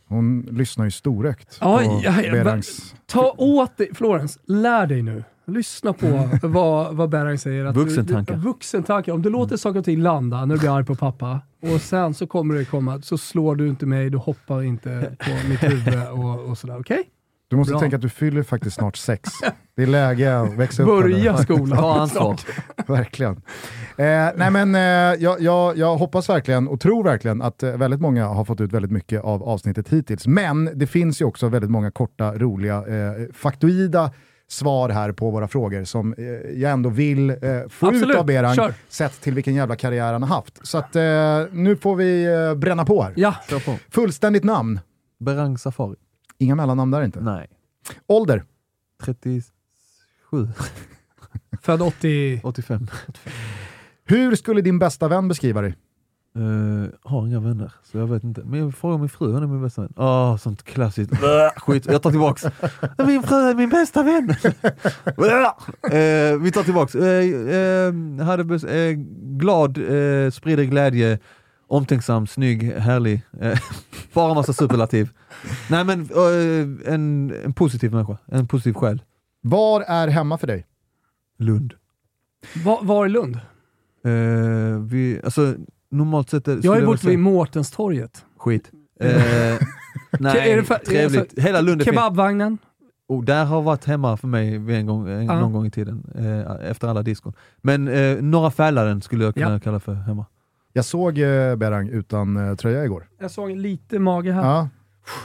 Hon 0.07 0.41
lyssnar 0.51 0.85
ju 0.85 0.91
storögt 0.91 1.57
Ja, 1.61 1.77
på 1.77 2.01
ja. 2.03 2.61
Ta 3.05 3.35
åt 3.37 3.77
dig, 3.77 3.89
Florens, 3.95 4.39
lär 4.45 4.87
dig 4.87 5.01
nu. 5.01 5.23
Lyssna 5.51 5.93
på 5.93 6.29
vad, 6.47 6.95
vad 6.95 7.09
Berang 7.09 7.37
säger. 7.37 7.65
Att 7.65 7.75
Vuxentankar. 7.75 8.33
Du, 8.33 8.39
du, 8.39 8.47
vuxentankar. 8.47 9.11
Om 9.13 9.21
du 9.21 9.29
låter 9.29 9.57
saker 9.57 9.79
och 9.79 9.85
ting 9.85 10.01
landa 10.01 10.45
när 10.45 10.55
du 10.55 10.59
blir 10.59 10.75
arg 10.77 10.85
på 10.85 10.95
pappa 10.95 11.41
och 11.61 11.81
sen 11.81 12.13
så 12.13 12.27
kommer 12.27 12.55
det 12.55 12.65
komma, 12.65 13.01
så 13.01 13.17
slår 13.17 13.55
du 13.55 13.67
inte 13.67 13.85
mig, 13.85 14.09
du 14.09 14.17
hoppar 14.17 14.63
inte 14.63 15.15
på 15.19 15.49
mitt 15.49 15.63
huvud 15.63 16.07
och, 16.11 16.49
och 16.49 16.57
sådär. 16.57 16.79
Okej? 16.79 17.03
Du 17.51 17.57
måste 17.57 17.71
Bra. 17.71 17.79
tänka 17.79 17.95
att 17.95 18.01
du 18.01 18.09
fyller 18.09 18.43
faktiskt 18.43 18.75
snart 18.75 18.97
sex. 18.97 19.29
Det 19.75 19.83
är 19.83 19.87
läge 19.87 20.39
att 20.39 20.53
växa 20.53 20.83
upp. 20.83 20.87
Börja 20.87 21.37
skolan. 21.37 21.79
Ta 21.79 21.99
ansvar. 21.99 22.39
Verkligen. 22.87 23.41
Eh, 23.97 24.29
nej 24.35 24.51
men, 24.51 24.75
eh, 24.75 24.81
jag, 25.23 25.41
jag, 25.41 25.77
jag 25.77 25.97
hoppas 25.97 26.29
verkligen 26.29 26.67
och 26.67 26.79
tror 26.79 27.03
verkligen 27.03 27.41
att 27.41 27.63
eh, 27.63 27.71
väldigt 27.71 28.01
många 28.01 28.27
har 28.27 28.45
fått 28.45 28.61
ut 28.61 28.73
väldigt 28.73 28.91
mycket 28.91 29.23
av 29.23 29.43
avsnittet 29.43 29.89
hittills. 29.89 30.27
Men 30.27 30.69
det 30.79 30.87
finns 30.87 31.21
ju 31.21 31.25
också 31.25 31.47
väldigt 31.47 31.71
många 31.71 31.91
korta, 31.91 32.33
roliga, 32.33 32.75
eh, 32.75 33.33
faktoida 33.33 34.11
svar 34.51 34.89
här 34.89 35.11
på 35.11 35.29
våra 35.31 35.47
frågor 35.47 35.83
som 35.83 36.13
eh, 36.13 36.23
jag 36.61 36.71
ändå 36.71 36.89
vill 36.89 37.29
eh, 37.29 37.35
få 37.69 37.87
Absolut. 37.87 38.09
ut 38.09 38.15
av 38.15 38.25
Berang, 38.25 38.55
Kör. 38.55 38.73
sett 38.89 39.21
till 39.21 39.33
vilken 39.33 39.55
jävla 39.55 39.75
karriär 39.75 40.13
han 40.13 40.23
har 40.23 40.35
haft. 40.35 40.67
Så 40.67 40.77
att, 40.77 40.95
eh, 40.95 41.45
nu 41.51 41.75
får 41.75 41.95
vi 41.95 42.23
eh, 42.25 42.55
bränna 42.55 42.85
på 42.85 43.03
här. 43.03 43.13
Ja, 43.15 43.35
på. 43.65 43.77
Fullständigt 43.89 44.43
namn. 44.43 44.79
Berang 45.19 45.57
Safari. 45.57 45.95
Inga 46.37 46.55
mellannamn 46.55 46.91
där 46.91 47.03
inte. 47.03 47.21
Nej. 47.21 47.47
Ålder? 48.07 48.43
37, 49.03 49.43
Född 51.61 51.81
80... 51.81 52.41
85. 52.43 52.87
Hur 54.05 54.35
skulle 54.35 54.61
din 54.61 54.79
bästa 54.79 55.07
vän 55.07 55.27
beskriva 55.27 55.61
dig? 55.61 55.75
Uh, 56.37 56.87
har 57.01 57.27
inga 57.27 57.39
vänner, 57.39 57.73
så 57.83 57.97
jag 57.97 58.07
vet 58.07 58.23
inte. 58.23 58.41
Men 58.43 58.59
jag 58.59 58.75
frågar 58.75 58.97
min 58.97 59.09
fru, 59.09 59.33
hon 59.33 59.43
är 59.43 59.47
min 59.47 59.61
bästa 59.61 59.81
vän. 59.81 59.93
Åh, 59.95 60.37
sånt 60.37 60.63
klassiskt. 60.63 61.11
Skit, 61.57 61.85
jag 61.85 62.01
tar 62.01 62.11
tillbaks. 62.11 62.43
Min 62.97 63.23
fru 63.23 63.35
är 63.35 63.55
min 63.55 63.69
bästa 63.69 64.03
vän. 64.03 64.29
uh, 64.29 64.35
vi 66.43 66.51
tar 66.51 66.63
tillbaks. 66.63 66.95
Uh, 66.95 67.03
uh, 67.03 68.25
hade 68.25 68.43
uh, 68.43 68.93
glad, 69.37 69.77
uh, 69.77 70.31
sprider 70.31 70.63
glädje, 70.63 71.19
omtänksam, 71.67 72.27
snygg, 72.27 72.71
härlig. 72.71 73.21
Uh, 73.43 73.57
bara 74.13 74.33
massa 74.33 74.53
superlativ. 74.53 75.09
Nej 75.69 75.83
men 75.83 76.09
en, 76.85 77.33
en 77.45 77.53
positiv 77.53 77.91
människa, 77.91 78.17
en 78.25 78.47
positiv 78.47 78.73
själ. 78.73 79.01
Var 79.41 79.81
är 79.81 80.07
hemma 80.07 80.37
för 80.37 80.47
dig? 80.47 80.67
Lund. 81.37 81.73
Var, 82.65 82.83
var 82.83 83.05
i 83.05 83.09
Lund? 83.09 83.39
Vi, 84.89 85.21
alltså, 85.23 85.55
normalt 85.91 86.29
sett 86.29 86.47
är- 86.47 86.59
Jag 86.63 86.73
väl 86.75 86.85
borta 86.85 86.97
säga- 86.97 87.09
vid 87.09 87.19
Mårtenstorget. 87.19 88.25
Skit. 88.37 88.71
Eh, 88.99 89.09
nej, 90.19 90.51
Är 90.51 90.57
det 90.57 90.63
för- 90.63 90.75
trevligt. 90.75 91.21
alltså, 91.21 91.41
Hela 91.41 91.61
Lund 91.61 91.81
är. 91.81 91.85
Kebabvagnen? 91.85 92.57
Och 93.07 93.23
där 93.23 93.45
har 93.45 93.61
varit 93.61 93.85
hemma 93.85 94.17
för 94.17 94.27
mig 94.27 94.55
en 94.55 94.85
gång, 94.85 95.09
en, 95.09 95.25
Ja. 95.25 95.39
någon 95.39 95.53
gång 95.53 95.65
i 95.65 95.71
tiden, 95.71 96.03
eh, 96.15 96.69
efter 96.71 96.87
alla 96.87 97.01
diskon. 97.03 97.33
Men 97.61 97.87
eh, 97.87 98.17
Norra 98.21 98.51
Fällaren 98.51 99.01
skulle 99.01 99.23
jag 99.25 99.33
kunna 99.33 99.51
Ja. 99.51 99.59
kalla 99.59 99.79
för 99.79 99.93
hemma. 99.93 100.25
Jag 100.73 100.85
såg 100.85 101.17
eh, 101.19 101.55
Berang 101.55 101.89
utan 101.89 102.37
eh, 102.49 102.55
tröja 102.55 102.85
igår. 102.85 103.07
Jag 103.19 103.31
såg 103.31 103.51
lite 103.51 103.99
mage 103.99 104.31
här. 104.31 104.43
Ja. 104.45 104.69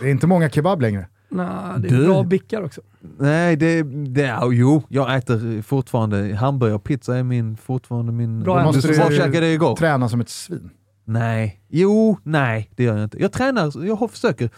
Det 0.01 0.07
är 0.07 0.11
inte 0.11 0.27
många 0.27 0.51
kebab 0.51 0.81
längre. 0.81 1.07
Nej, 1.29 1.47
det 1.79 1.89
är 1.89 1.93
Du. 1.99 2.07
bra 2.07 2.23
bickar 2.23 2.62
också. 2.62 2.81
Nej, 3.19 3.57
det, 3.57 3.83
det 4.15 4.23
är, 4.25 4.53
jo, 4.53 4.83
jag 4.89 5.17
äter 5.17 5.63
fortfarande 5.63 6.35
hamburgare 6.35 6.75
och 6.77 6.85
pizza 6.85 7.17
är 7.17 7.23
min, 7.23 7.57
fortfarande 7.57 8.13
min... 8.13 8.43
Bra 8.43 8.55
ämne. 8.55 8.65
måste 8.67 8.89
Måste 8.89 8.89
du 9.25 9.31
du- 9.33 9.41
det 9.41 9.53
igår? 9.53 9.77
Träna 9.77 10.09
som 10.09 10.21
ett 10.21 10.29
svin. 10.29 10.71
Nej, 11.05 11.61
jo, 11.69 12.19
nej, 12.23 12.71
det 12.77 12.85
gör 12.85 12.95
jag 12.97 13.05
inte. 13.05 13.23
Jag 13.23 13.33
tränar, 13.33 13.85
jag 13.87 14.11
försöker. 14.11 14.51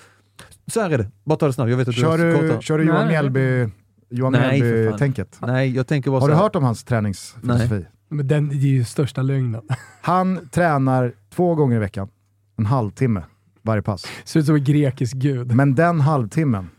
Så 0.66 0.80
här 0.80 0.90
är 0.90 0.98
det, 0.98 1.10
bara 1.24 1.38
ta 1.38 1.46
det 1.46 1.52
snabbt. 1.52 1.70
Jag 1.70 1.76
vet 1.76 1.88
att 1.88 1.94
Kör 1.94 2.18
du 2.18 2.24
är 2.24 2.32
du, 2.32 2.40
kortare. 2.40 2.62
kör 2.62 2.78
du 2.78 2.84
Johan 2.84 3.00
Nej. 3.00 3.08
Mjällby, 3.08 3.40
Nej. 4.10 4.60
Mjällby-tänket? 4.60 5.38
Nej, 5.42 5.74
jag 5.76 5.86
tänker 5.86 6.10
bara 6.10 6.20
Har 6.20 6.28
så 6.28 6.34
du 6.34 6.38
hört 6.38 6.56
om 6.56 6.64
hans 6.64 6.84
träningsfilosofi? 6.84 7.86
Men 8.08 8.28
den 8.28 8.50
är 8.50 8.54
ju 8.54 8.84
största 8.84 9.22
lögnen. 9.22 9.60
Han 10.02 10.48
tränar 10.52 11.12
två 11.34 11.54
gånger 11.54 11.76
i 11.76 11.78
veckan, 11.78 12.08
en 12.58 12.66
halvtimme 12.66 13.22
varje 13.62 13.82
pass. 13.82 14.06
Ser 14.24 14.40
ut 14.40 14.46
som 14.46 14.54
en 14.54 14.64
grekisk 14.64 15.16
gud. 15.16 15.54
Men 15.54 15.74
den 15.74 16.00
halvtimmen, 16.00 16.70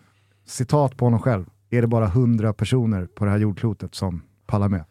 citat 0.47 0.97
på 0.97 1.05
honom 1.05 1.19
själv, 1.19 1.45
är 1.69 1.81
det 1.81 1.87
bara 1.87 2.07
hundra 2.07 2.53
personer 2.53 3.05
på 3.05 3.25
det 3.25 3.31
här 3.31 3.37
jordklotet 3.37 3.95
som 3.95 4.21
pallar 4.45 4.69
med. 4.69 4.83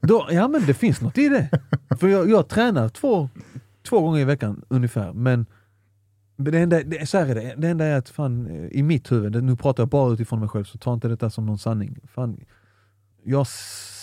Då, 0.00 0.28
ja 0.30 0.48
men 0.48 0.66
det 0.66 0.74
finns 0.74 1.00
något 1.00 1.18
i 1.18 1.28
det. 1.28 1.50
För 2.00 2.08
jag, 2.08 2.30
jag 2.30 2.48
tränar 2.48 2.88
två, 2.88 3.28
två 3.88 4.00
gånger 4.00 4.20
i 4.20 4.24
veckan 4.24 4.64
ungefär, 4.68 5.12
men 5.12 5.46
det 6.36 6.58
enda, 6.58 6.82
det, 6.82 7.08
så 7.08 7.18
är 7.18 7.34
det, 7.34 7.54
det 7.56 7.68
enda 7.68 7.84
är 7.84 7.98
att 7.98 8.08
fan, 8.08 8.48
i 8.70 8.82
mitt 8.82 9.12
huvud, 9.12 9.44
nu 9.44 9.56
pratar 9.56 9.82
jag 9.82 9.88
bara 9.88 10.12
utifrån 10.12 10.40
mig 10.40 10.48
själv, 10.48 10.64
så 10.64 10.78
ta 10.78 10.94
inte 10.94 11.08
detta 11.08 11.30
som 11.30 11.46
någon 11.46 11.58
sanning. 11.58 11.98
Fan, 12.04 12.40
jag 13.22 13.38
har 13.38 13.48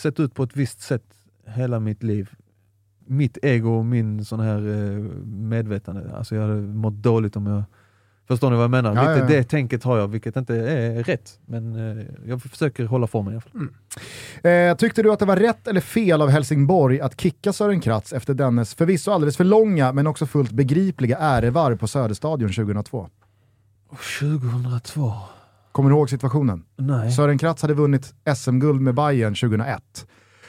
sett 0.02 0.20
ut 0.20 0.34
på 0.34 0.42
ett 0.42 0.56
visst 0.56 0.80
sätt 0.80 1.04
hela 1.46 1.80
mitt 1.80 2.02
liv. 2.02 2.30
Mitt 3.06 3.38
ego 3.42 3.70
och 3.70 3.84
min 3.84 4.24
sån 4.24 4.40
här 4.40 4.58
eh, 4.58 4.98
medvetande, 5.26 6.16
alltså 6.16 6.34
jag 6.34 6.42
hade 6.42 6.60
mått 6.60 6.94
dåligt 6.94 7.36
om 7.36 7.46
jag 7.46 7.62
Förstår 8.28 8.50
ni 8.50 8.56
vad 8.56 8.62
jag 8.62 8.70
menar? 8.70 8.94
Ja, 8.94 9.00
Lite 9.00 9.12
ja, 9.12 9.18
ja. 9.18 9.26
det 9.26 9.44
tänket 9.44 9.84
har 9.84 9.98
jag, 9.98 10.08
vilket 10.08 10.36
inte 10.36 10.54
är 10.54 11.02
rätt. 11.02 11.38
Men 11.46 11.98
eh, 11.98 12.06
jag 12.26 12.42
försöker 12.42 12.84
hålla 12.84 13.06
formen 13.06 13.32
i 13.32 13.36
alla 13.36 13.40
fall. 13.40 14.70
Eh, 14.70 14.76
tyckte 14.76 15.02
du 15.02 15.12
att 15.12 15.18
det 15.18 15.24
var 15.24 15.36
rätt 15.36 15.68
eller 15.68 15.80
fel 15.80 16.22
av 16.22 16.28
Helsingborg 16.28 17.00
att 17.00 17.20
kicka 17.20 17.52
Sören 17.52 17.80
Kratz 17.80 18.12
efter 18.12 18.34
dennes 18.34 18.74
förvisso 18.74 19.10
alldeles 19.10 19.36
för 19.36 19.44
långa 19.44 19.92
men 19.92 20.06
också 20.06 20.26
fullt 20.26 20.50
begripliga 20.50 21.18
ärevarv 21.18 21.76
på 21.76 21.86
Söderstadion 21.88 22.48
2002? 22.52 23.08
2002? 24.20 25.12
Kommer 25.72 25.90
du 25.90 25.96
ihåg 25.96 26.10
situationen? 26.10 26.64
Nej. 26.76 27.12
Sören 27.12 27.38
Kratz 27.38 27.62
hade 27.62 27.74
vunnit 27.74 28.14
SM-guld 28.36 28.80
med 28.80 28.94
Bayern 28.94 29.34
2001. 29.34 30.06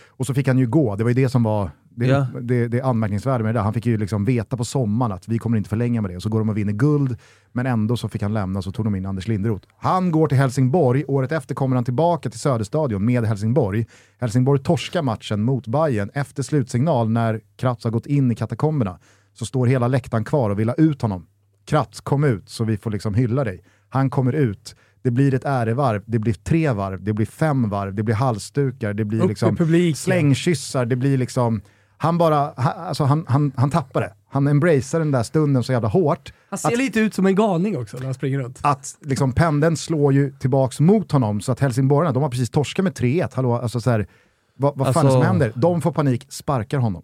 Och 0.07 0.25
så 0.25 0.33
fick 0.33 0.47
han 0.47 0.57
ju 0.57 0.67
gå, 0.67 0.95
det 0.95 1.03
var 1.03 1.09
ju 1.11 1.23
det 1.23 1.29
som 1.29 1.43
var 1.43 1.71
det, 1.97 2.05
Ja. 2.07 2.27
det, 2.41 2.67
det 2.67 2.81
anmärkningsvärda 2.81 3.43
med 3.43 3.55
det 3.55 3.59
där. 3.59 3.63
Han 3.63 3.73
fick 3.73 3.85
ju 3.85 3.97
liksom 3.97 4.25
veta 4.25 4.57
på 4.57 4.65
sommaren 4.65 5.11
att 5.11 5.27
vi 5.27 5.37
kommer 5.39 5.57
inte 5.57 5.69
förlänga 5.69 6.01
med 6.01 6.11
det. 6.11 6.15
Och 6.15 6.23
så 6.23 6.29
går 6.29 6.39
de 6.39 6.49
och 6.49 6.57
vinner 6.57 6.73
guld, 6.73 7.17
men 7.51 7.65
ändå 7.65 7.97
så 7.97 8.09
fick 8.09 8.21
han 8.21 8.33
lämna 8.33 8.61
så 8.61 8.71
tog 8.71 8.85
de 8.85 8.95
in 8.95 9.05
Anders 9.05 9.27
Linderoth. 9.27 9.67
Han 9.77 10.11
går 10.11 10.27
till 10.27 10.37
Helsingborg, 10.37 11.03
året 11.07 11.31
efter 11.31 11.55
kommer 11.55 11.75
han 11.75 11.85
tillbaka 11.85 12.29
till 12.29 12.39
Söderstadion 12.39 13.05
med 13.05 13.25
Helsingborg. 13.25 13.85
Helsingborg 14.19 14.63
torskar 14.63 15.01
matchen 15.01 15.43
mot 15.43 15.67
Bayern 15.67 16.09
efter 16.13 16.43
slutsignal 16.43 17.09
när 17.09 17.41
Kratz 17.55 17.83
har 17.83 17.91
gått 17.91 18.05
in 18.05 18.31
i 18.31 18.35
katakomberna. 18.35 18.99
Så 19.33 19.45
står 19.45 19.67
hela 19.67 19.87
läktaren 19.87 20.23
kvar 20.23 20.49
och 20.49 20.59
vill 20.59 20.69
ha 20.69 20.75
ut 20.75 21.01
honom. 21.01 21.27
Kratz, 21.65 22.01
kom 22.01 22.23
ut 22.23 22.49
så 22.49 22.63
vi 22.63 22.77
får 22.77 22.91
liksom 22.91 23.13
hylla 23.13 23.43
dig. 23.43 23.63
Han 23.89 24.09
kommer 24.09 24.33
ut, 24.33 24.75
det 25.03 25.11
blir 25.11 25.33
ett 25.33 25.45
ärevarv, 25.45 26.03
det 26.05 26.19
blir 26.19 26.33
tre 26.33 26.71
varv, 26.71 27.03
det 27.03 27.13
blir 27.13 27.25
fem 27.25 27.69
varv, 27.69 27.95
det 27.95 28.03
blir 28.03 28.15
halsdukar, 28.15 28.93
det 28.93 29.05
blir 29.05 29.21
Upp 29.21 29.29
liksom 29.29 29.57
slängkyssar, 29.95 30.85
det 30.85 30.95
blir 30.95 31.17
liksom... 31.17 31.61
Han 31.97 32.17
bara, 32.17 32.53
han, 32.57 32.73
alltså 32.87 33.03
han, 33.03 33.25
han, 33.27 33.51
han 33.55 33.69
tappar 33.69 34.01
det. 34.01 34.13
Han 34.29 34.47
embracear 34.47 34.99
den 34.99 35.11
där 35.11 35.23
stunden 35.23 35.63
så 35.63 35.71
jävla 35.71 35.87
hårt 35.89 36.33
Han 36.49 36.59
ser 36.59 36.67
att- 36.71 36.77
lite 36.77 36.99
ut 36.99 37.13
som 37.13 37.25
en 37.25 37.35
galning 37.35 37.77
också 37.77 37.97
när 37.97 38.05
han 38.05 38.13
springer 38.13 38.39
runt. 38.39 38.59
att 38.63 38.97
liksom 39.01 39.31
pendeln 39.31 39.77
slår 39.77 40.13
ju 40.13 40.31
tillbaks 40.31 40.79
mot 40.79 41.11
honom 41.11 41.41
så 41.41 41.51
att 41.51 41.59
Helsingborgarna, 41.59 42.13
de 42.13 42.23
har 42.23 42.29
precis 42.29 42.49
torskat 42.49 42.83
med 42.83 42.93
3-1. 42.93 43.29
Hallå, 43.33 43.53
alltså 43.57 43.81
så 43.81 43.89
här, 43.91 44.07
vad, 44.55 44.77
vad 44.77 44.93
fan 44.93 45.05
är 45.05 45.07
det 45.07 45.11
som 45.11 45.17
Alltså- 45.21 45.27
händer? 45.31 45.51
De 45.55 45.81
får 45.81 45.91
panik, 45.91 46.25
sparkar 46.29 46.77
honom. 46.77 47.03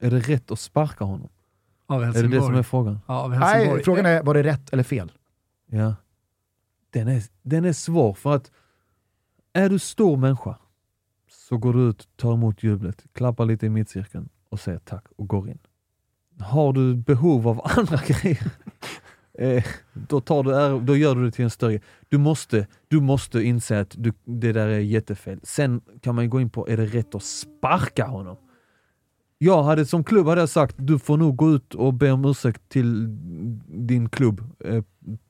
Är 0.00 0.10
det 0.10 0.18
rätt 0.20 0.50
att 0.50 0.58
sparka 0.60 1.04
honom? 1.04 1.28
Av 1.86 2.02
Är 2.02 2.12
det 2.22 2.28
det 2.28 2.40
som 2.42 2.54
är 2.54 2.62
frågan? 2.62 3.00
Ja. 3.06 3.28
Nej, 3.28 3.82
frågan 3.84 4.06
är, 4.06 4.22
var 4.22 4.34
det 4.34 4.42
rätt 4.42 4.72
eller 4.72 4.82
fel? 4.82 5.12
Ja. 5.70 5.94
Den 6.92 7.08
är, 7.08 7.22
den 7.42 7.64
är 7.64 7.72
svår 7.72 8.14
för 8.14 8.34
att 8.34 8.50
är 9.52 9.68
du 9.68 9.78
stor 9.78 10.16
människa 10.16 10.56
så 11.48 11.56
går 11.56 11.72
du 11.72 11.80
ut, 11.80 12.08
tar 12.16 12.32
emot 12.32 12.62
jublet, 12.62 13.04
klappar 13.12 13.44
lite 13.44 13.66
i 13.66 13.68
mittcirkeln 13.68 14.28
och 14.48 14.60
säger 14.60 14.78
tack 14.78 15.04
och 15.16 15.28
går 15.28 15.48
in. 15.48 15.58
Har 16.40 16.72
du 16.72 16.94
behov 16.94 17.48
av 17.48 17.60
andra 17.78 18.00
grejer, 18.06 18.50
eh, 19.38 19.64
då, 19.92 20.20
tar 20.20 20.42
du, 20.42 20.80
då 20.86 20.96
gör 20.96 21.14
du 21.14 21.24
det 21.24 21.30
till 21.30 21.44
en 21.44 21.50
större 21.50 21.80
du 22.08 22.18
måste, 22.18 22.66
du 22.88 23.00
måste 23.00 23.42
inse 23.42 23.80
att 23.80 23.94
du, 23.98 24.12
det 24.24 24.52
där 24.52 24.68
är 24.68 24.78
jättefel. 24.78 25.40
Sen 25.42 25.80
kan 26.00 26.14
man 26.14 26.24
ju 26.24 26.30
gå 26.30 26.40
in 26.40 26.50
på, 26.50 26.68
är 26.68 26.76
det 26.76 26.86
rätt 26.86 27.14
att 27.14 27.22
sparka 27.22 28.06
honom? 28.06 28.36
Jag 29.38 29.62
hade 29.62 29.86
som 29.86 30.04
klubb 30.04 30.26
hade 30.26 30.40
jag 30.40 30.48
sagt, 30.48 30.76
du 30.78 30.98
får 30.98 31.16
nog 31.16 31.36
gå 31.36 31.50
ut 31.50 31.74
och 31.74 31.94
be 31.94 32.10
om 32.10 32.24
ursäkt 32.24 32.68
till 32.68 33.06
din 33.66 34.08
klubb 34.08 34.44
eh, 34.64 34.84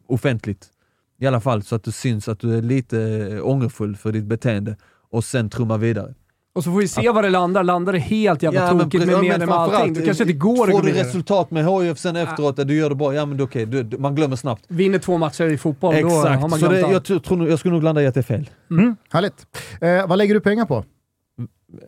offentligt. 0.07 0.71
I 1.19 1.27
alla 1.27 1.41
fall 1.41 1.63
så 1.63 1.77
att 1.77 1.85
det 1.85 1.93
syns 1.93 2.29
att 2.29 2.41
du 2.41 2.57
är 2.57 2.63
lite 2.63 3.01
eh, 3.33 3.47
ångerfull 3.47 3.97
för 3.97 4.13
ditt 4.13 4.25
beteende 4.25 4.77
och 5.15 5.25
sen 5.25 5.51
trumma 5.51 5.77
vidare. 5.77 6.15
Och 6.55 6.65
så 6.65 6.71
får 6.73 6.79
vi 6.79 6.89
se 6.89 7.11
var 7.11 7.23
det 7.23 7.31
landar. 7.31 7.63
Landar 7.65 7.93
det 7.93 7.99
helt 7.99 8.43
jävla 8.43 8.75
men 8.75 8.85
tokigt 8.85 9.05
pre- 9.05 9.07
med 9.07 9.15
ja, 9.15 9.21
medlem 9.23 9.49
men 9.49 9.49
och 9.59 9.75
allting, 9.75 9.95
då 9.95 10.01
kanske 10.05 10.25
inte 10.25 10.33
går 10.35 10.53
att 10.53 10.59
Får 10.59 10.73
gå 10.73 10.81
du 10.81 10.87
vidare. 10.87 11.05
resultat 11.07 11.51
med 11.51 11.65
HIF 11.67 11.99
sen 11.99 12.17
efteråt, 12.17 12.57
där 12.57 12.65
du 12.65 12.75
gör 12.77 12.89
det 12.89 12.95
bra, 12.95 13.15
ja 13.15 13.27
men 13.27 13.37
det 13.37 13.43
okej, 13.45 13.67
du- 13.67 13.99
man 13.99 14.15
glömmer 14.15 14.37
snabbt. 14.37 14.65
Vinner 14.69 14.99
två 14.99 15.19
matcher 15.19 15.45
i 15.45 15.59
fotboll, 15.59 15.95
då 16.03 16.09
har 16.09 16.19
Exakt, 16.27 16.41
man 16.41 16.51
så 16.51 16.57
glömt 16.59 16.75
det, 16.75 16.85
allt. 16.85 17.09
jag, 17.09 17.23
tror- 17.25 17.37
nog- 17.37 17.51
jag 17.51 17.59
skulle 17.59 17.75
nog 17.75 17.83
landa 17.83 18.03
i 18.03 18.07
att 18.07 18.15
det 18.15 18.21
är 18.21 18.23
fel. 18.23 18.51
Mm, 18.71 18.97
härligt. 19.11 19.47
Eh, 19.81 20.07
vad 20.09 20.19
lägger 20.19 20.35
du 20.35 20.41
pengar 20.41 20.65
på? 20.65 20.85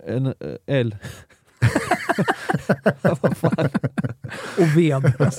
En, 0.07 0.27
eh, 0.27 0.33
el. 0.67 0.97
Och 4.59 4.77
ved. 4.77 5.13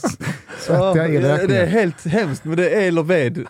Svettiga 0.59 0.77
Ja, 0.77 0.93
det, 0.93 1.07
det 1.07 1.17
är 1.17 1.33
elräkningar. 1.33 1.65
helt 1.65 2.05
hemskt, 2.05 2.45
men 2.45 2.57
det 2.57 2.69
är 2.69 2.81
el 2.81 2.99
och 2.99 3.09
ved. 3.09 3.45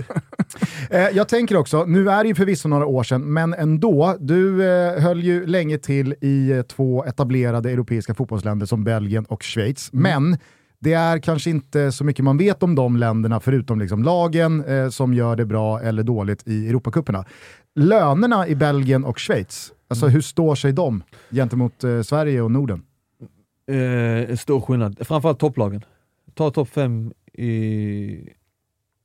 Eh, 0.89 0.99
jag 0.99 1.27
tänker 1.27 1.57
också, 1.57 1.85
nu 1.85 2.09
är 2.09 2.23
det 2.23 2.27
ju 2.27 2.35
förvisso 2.35 2.69
några 2.69 2.85
år 2.85 3.03
sedan, 3.03 3.33
men 3.33 3.53
ändå. 3.53 4.15
Du 4.19 4.69
eh, 4.69 5.01
höll 5.01 5.23
ju 5.23 5.45
länge 5.45 5.77
till 5.77 6.15
i 6.21 6.51
eh, 6.51 6.61
två 6.61 7.05
etablerade 7.05 7.71
europeiska 7.71 8.13
fotbollsländer 8.13 8.65
som 8.65 8.83
Belgien 8.83 9.25
och 9.25 9.43
Schweiz. 9.43 9.89
Men 9.93 10.37
det 10.79 10.93
är 10.93 11.19
kanske 11.19 11.49
inte 11.49 11.91
så 11.91 12.03
mycket 12.03 12.25
man 12.25 12.37
vet 12.37 12.63
om 12.63 12.75
de 12.75 12.97
länderna, 12.97 13.39
förutom 13.39 13.79
liksom 13.79 14.03
lagen 14.03 14.65
eh, 14.65 14.89
som 14.89 15.13
gör 15.13 15.35
det 15.35 15.45
bra 15.45 15.81
eller 15.81 16.03
dåligt 16.03 16.47
i 16.47 16.69
Europacuperna. 16.69 17.25
Lönerna 17.75 18.47
i 18.47 18.55
Belgien 18.55 19.05
och 19.05 19.19
Schweiz, 19.19 19.71
alltså 19.87 20.07
hur 20.07 20.21
står 20.21 20.55
sig 20.55 20.73
de 20.73 21.03
gentemot 21.31 21.83
eh, 21.83 22.01
Sverige 22.01 22.41
och 22.41 22.51
Norden? 22.51 22.81
Eh, 23.71 24.35
stor 24.35 24.61
skillnad, 24.61 25.07
framförallt 25.07 25.39
topplagen. 25.39 25.81
Ta 26.33 26.51
topp 26.51 26.69
fem 26.69 27.13
i, 27.33 28.29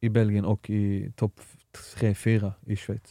i 0.02 0.08
Belgien 0.08 0.44
och 0.44 0.70
i 0.70 1.12
topp 1.16 1.40
tre, 1.96 2.14
fyra 2.14 2.52
i 2.66 2.76
Schweiz. 2.76 3.02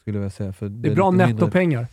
Skulle 0.00 0.18
jag 0.18 0.32
säga. 0.32 0.52
För 0.52 0.68
Det 0.68 0.88
är 0.88 0.94
bra 0.94 1.10
nettopengar. 1.10 1.86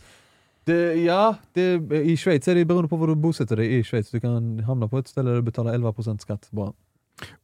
Det, 0.64 0.94
ja, 0.94 1.34
det, 1.52 1.72
i 1.90 2.16
Schweiz 2.16 2.48
är 2.48 2.54
det 2.54 2.64
beroende 2.64 2.88
på 2.88 2.96
var 2.96 3.06
du 3.06 3.14
bosätter 3.14 3.56
dig 3.56 3.78
i 3.78 3.84
Schweiz. 3.84 4.10
Du 4.10 4.20
kan 4.20 4.60
hamna 4.60 4.88
på 4.88 4.98
ett 4.98 5.08
ställe 5.08 5.30
där 5.30 5.36
du 5.36 5.42
betalar 5.42 5.74
11% 5.74 6.18
skatt 6.18 6.48
bara. 6.50 6.72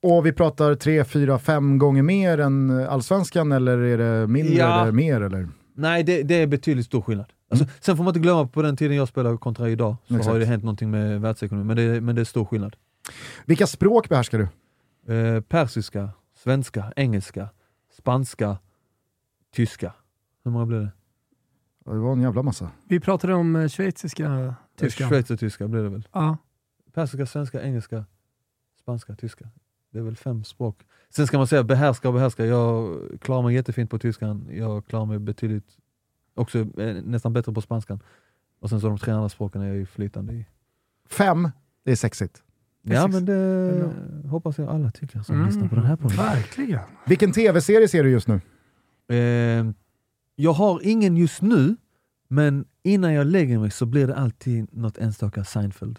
Och 0.03 0.27
vi 0.27 0.33
pratar 0.33 0.75
tre, 0.75 1.05
fyra, 1.05 1.39
fem 1.39 1.79
gånger 1.79 2.03
mer 2.03 2.39
än 2.41 2.71
allsvenskan 2.71 3.53
eller 3.53 3.79
är 3.79 3.99
det 3.99 4.27
mindre 4.27 4.55
Ja. 4.55 4.83
eller 4.83 4.93
mer? 4.93 5.21
Eller? 5.21 5.49
Nej, 5.75 6.03
det, 6.05 6.23
det 6.23 6.35
är 6.35 6.47
betydligt 6.47 6.87
stor 6.87 7.01
skillnad. 7.03 7.27
Alltså, 7.51 7.67
Sen 7.81 7.97
får 7.97 8.05
man 8.05 8.11
inte 8.11 8.21
glömma 8.21 8.47
på 8.47 8.63
den 8.63 8.77
tiden 8.77 8.97
jag 8.97 9.09
spelade 9.09 9.37
kontra 9.39 9.69
idag, 9.71 9.97
så 10.09 10.15
Exakt. 10.17 10.33
har 10.33 10.39
det 10.39 10.45
hänt 10.47 10.65
någonting 10.65 10.91
med 10.91 11.21
världsekonomin, 11.21 11.67
men 11.67 11.77
det, 11.77 12.01
men 12.01 12.15
det 12.15 12.21
är 12.21 12.25
stor 12.25 12.45
skillnad. 12.45 12.77
Vilka 13.47 13.67
språk 13.67 14.09
behärskar 14.09 14.39
du? 14.39 14.49
Eh, 15.15 15.41
persiska, 15.41 16.11
svenska, 16.43 16.93
engelska, 16.97 17.49
spanska, 17.91 18.59
tyska. 19.51 19.95
Hur 20.45 20.51
många 20.51 20.67
blir 20.67 20.79
det? 20.79 20.93
Ja, 21.85 21.93
Det 21.93 21.99
var 21.99 22.13
en 22.13 22.21
jävla 22.21 22.43
massa. 22.43 22.71
Vi 22.89 23.01
pratade 23.01 23.35
om 23.35 23.57
eh, 23.57 23.69
schweiziska 23.69 24.55
tyskan. 24.77 25.09
Schweizertyska 25.09 25.69
blir 25.69 25.83
det 25.83 25.89
väl? 25.89 26.09
Ja. 26.13 26.37
Persiska, 26.93 27.27
svenska, 27.27 27.63
engelska, 27.63 28.05
spanska, 28.81 29.15
tyska. 29.15 29.49
Det 29.91 29.99
är 29.99 30.03
väl 30.03 30.17
fem 30.17 30.45
språk. 30.45 30.87
Sen 31.11 31.27
ska 31.27 31.39
man 31.39 31.47
säga 31.47 31.63
behärska 31.65 32.09
och 32.09 32.15
behärska. 32.15 32.47
Jag 32.47 32.99
klarar 33.21 33.43
mig 33.43 33.55
jättefint 33.55 33.91
på 33.91 33.99
tyskan. 33.99 34.49
Jag 34.51 34.87
klarar 34.87 35.07
mig 35.07 35.19
betydligt, 35.19 35.79
också 36.35 36.59
eh, 36.59 37.03
nästan 37.05 37.33
bättre 37.33 37.53
på 37.53 37.61
spanskan. 37.61 38.01
Och 38.61 38.71
sen 38.71 38.81
så 38.81 38.89
de 38.89 38.99
tre 38.99 39.13
andra 39.13 39.29
språken 39.29 39.63
är 39.63 39.67
jag 39.67 39.77
ju 39.77 39.87
flytande 39.87 40.33
i. 40.33 40.47
Fem, 41.09 41.51
det 41.85 41.93
är 41.93 41.97
sexigt. 41.97 42.43
Ja 42.83 43.07
men 43.07 43.25
det 43.25 43.91
hoppas 44.29 44.59
jag 44.59 44.69
alla 44.69 44.91
tycker 44.91 45.21
som 45.23 45.35
Mm. 45.35 45.47
lyssnar 45.47 45.69
på 45.69 45.75
den 45.75 45.85
här 45.85 45.97
podden. 45.97 46.17
Verkligen. 46.17 46.81
Vilken 47.07 47.33
tv-serie 47.33 47.89
ser 47.89 48.05
du 48.05 48.11
just 48.11 48.29
nu? 48.29 48.41
Eh, 49.13 49.67
jag 50.37 50.53
har 50.53 50.81
ingen 50.83 51.17
just 51.17 51.43
nu, 51.43 51.77
men 52.29 52.65
innan 52.85 53.13
jag 53.15 53.27
lägger 53.27 53.59
mig 53.59 53.71
så 53.71 53.87
blir 53.87 54.07
det 54.07 54.17
alltid 54.17 54.67
något 54.73 54.99
enstaka 54.99 55.45
Seinfeld. 55.45 55.99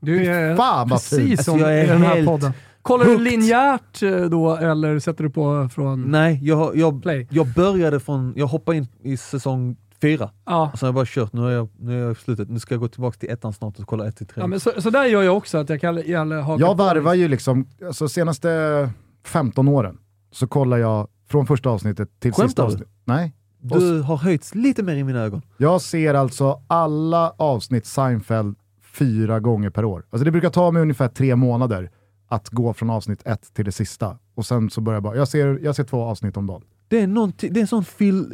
Du 0.00 0.26
är 0.26 0.56
fan 0.56 0.88
precis 0.88 1.30
Alltså, 1.30 1.50
som 1.50 1.60
jag 1.60 1.78
är 1.78 1.84
i 1.84 1.86
den 1.86 2.02
här 2.02 2.14
helt 2.14 2.26
podden. 2.28 2.52
Kollar 2.82 3.04
du 3.04 3.10
hooked. 3.10 3.24
linjärt 3.24 4.02
eh, 4.02 4.20
då 4.20 4.56
eller 4.56 4.98
sätter 4.98 5.24
du 5.24 5.30
på 5.30 5.68
från 5.72 6.02
Nej, 6.02 6.38
jag, 6.42 6.76
jag, 6.76 7.02
play? 7.02 7.26
jag 7.30 7.46
började 7.54 8.00
från, 8.00 8.32
jag 8.36 8.46
hoppade 8.46 8.76
in 8.78 8.86
i 9.02 9.16
säsong 9.16 9.76
fyra, 10.02 10.30
Ja. 10.46 10.70
och 10.72 10.78
sen 10.78 10.86
har 10.86 10.88
jag 10.88 10.94
bara 10.94 11.04
kört, 11.08 11.32
nu 11.32 11.46
är 11.46 11.50
jag, 11.50 11.68
nu 11.78 11.98
är 11.98 12.02
jag 12.02 12.12
i 12.12 12.14
slutet, 12.14 12.50
nu 12.50 12.58
ska 12.58 12.74
jag 12.74 12.80
gå 12.80 12.88
tillbaka 12.88 13.18
till 13.18 13.30
ettan 13.30 13.52
snart 13.52 13.78
och 13.78 13.86
kolla 13.86 14.08
ett 14.08 14.16
till 14.16 14.26
tre. 14.26 14.40
ja 14.42 14.46
men 14.46 14.60
så, 14.60 14.70
så 14.78 14.90
där 14.90 15.04
gör 15.04 15.22
jag 15.22 15.36
också, 15.36 15.58
att 15.58 15.68
jag 15.68 15.80
kan 15.80 15.96
gärna 15.96 16.42
haka 16.42 16.60
Jag 16.60 16.74
varvar 16.76 17.14
ju 17.14 17.28
liksom, 17.28 17.66
alltså 17.86 18.08
senaste 18.08 18.90
15 19.26 19.68
åren 19.68 19.98
så 20.32 20.46
kollar 20.46 20.76
jag 20.76 21.08
från 21.28 21.46
första 21.46 21.70
avsnittet 21.70 22.20
till 22.20 22.32
Skämtar 22.32 22.46
sista 22.48 22.62
du? 22.62 22.66
avsnittet. 22.66 22.88
Nej. 23.04 23.32
du 23.60 24.00
har 24.00 24.16
höjts 24.16 24.54
lite 24.54 24.82
mer 24.82 24.94
i 24.94 25.04
mina 25.04 25.20
ögon. 25.20 25.42
Jag 25.56 25.80
ser 25.80 26.14
alltså 26.14 26.62
alla 26.66 27.30
avsnitt 27.36 27.86
Seinfeld 27.86 28.56
fyra 28.98 29.40
gånger 29.40 29.70
per 29.70 29.84
år. 29.84 30.04
Alltså 30.10 30.24
det 30.24 30.30
brukar 30.30 30.50
ta 30.50 30.70
mig 30.70 30.82
ungefär 30.82 31.08
tre 31.08 31.36
månader 31.36 31.90
att 32.28 32.48
gå 32.48 32.72
från 32.74 32.90
avsnitt 32.90 33.22
ett 33.26 33.54
till 33.54 33.64
det 33.64 33.72
sista. 33.72 34.18
Och 34.34 34.46
sen 34.46 34.70
så 34.70 34.80
börjar 34.80 34.96
jag 34.96 35.02
bara, 35.02 35.16
jag 35.16 35.28
ser, 35.28 35.58
jag 35.62 35.76
ser 35.76 35.84
två 35.84 36.02
avsnitt 36.02 36.36
om 36.36 36.46
dagen. 36.46 36.62
Det 36.92 37.00
är, 37.00 37.50
det 37.52 37.60
är 37.60 37.60
en 37.60 37.66
sån 37.66 37.84
feel, 37.84 38.32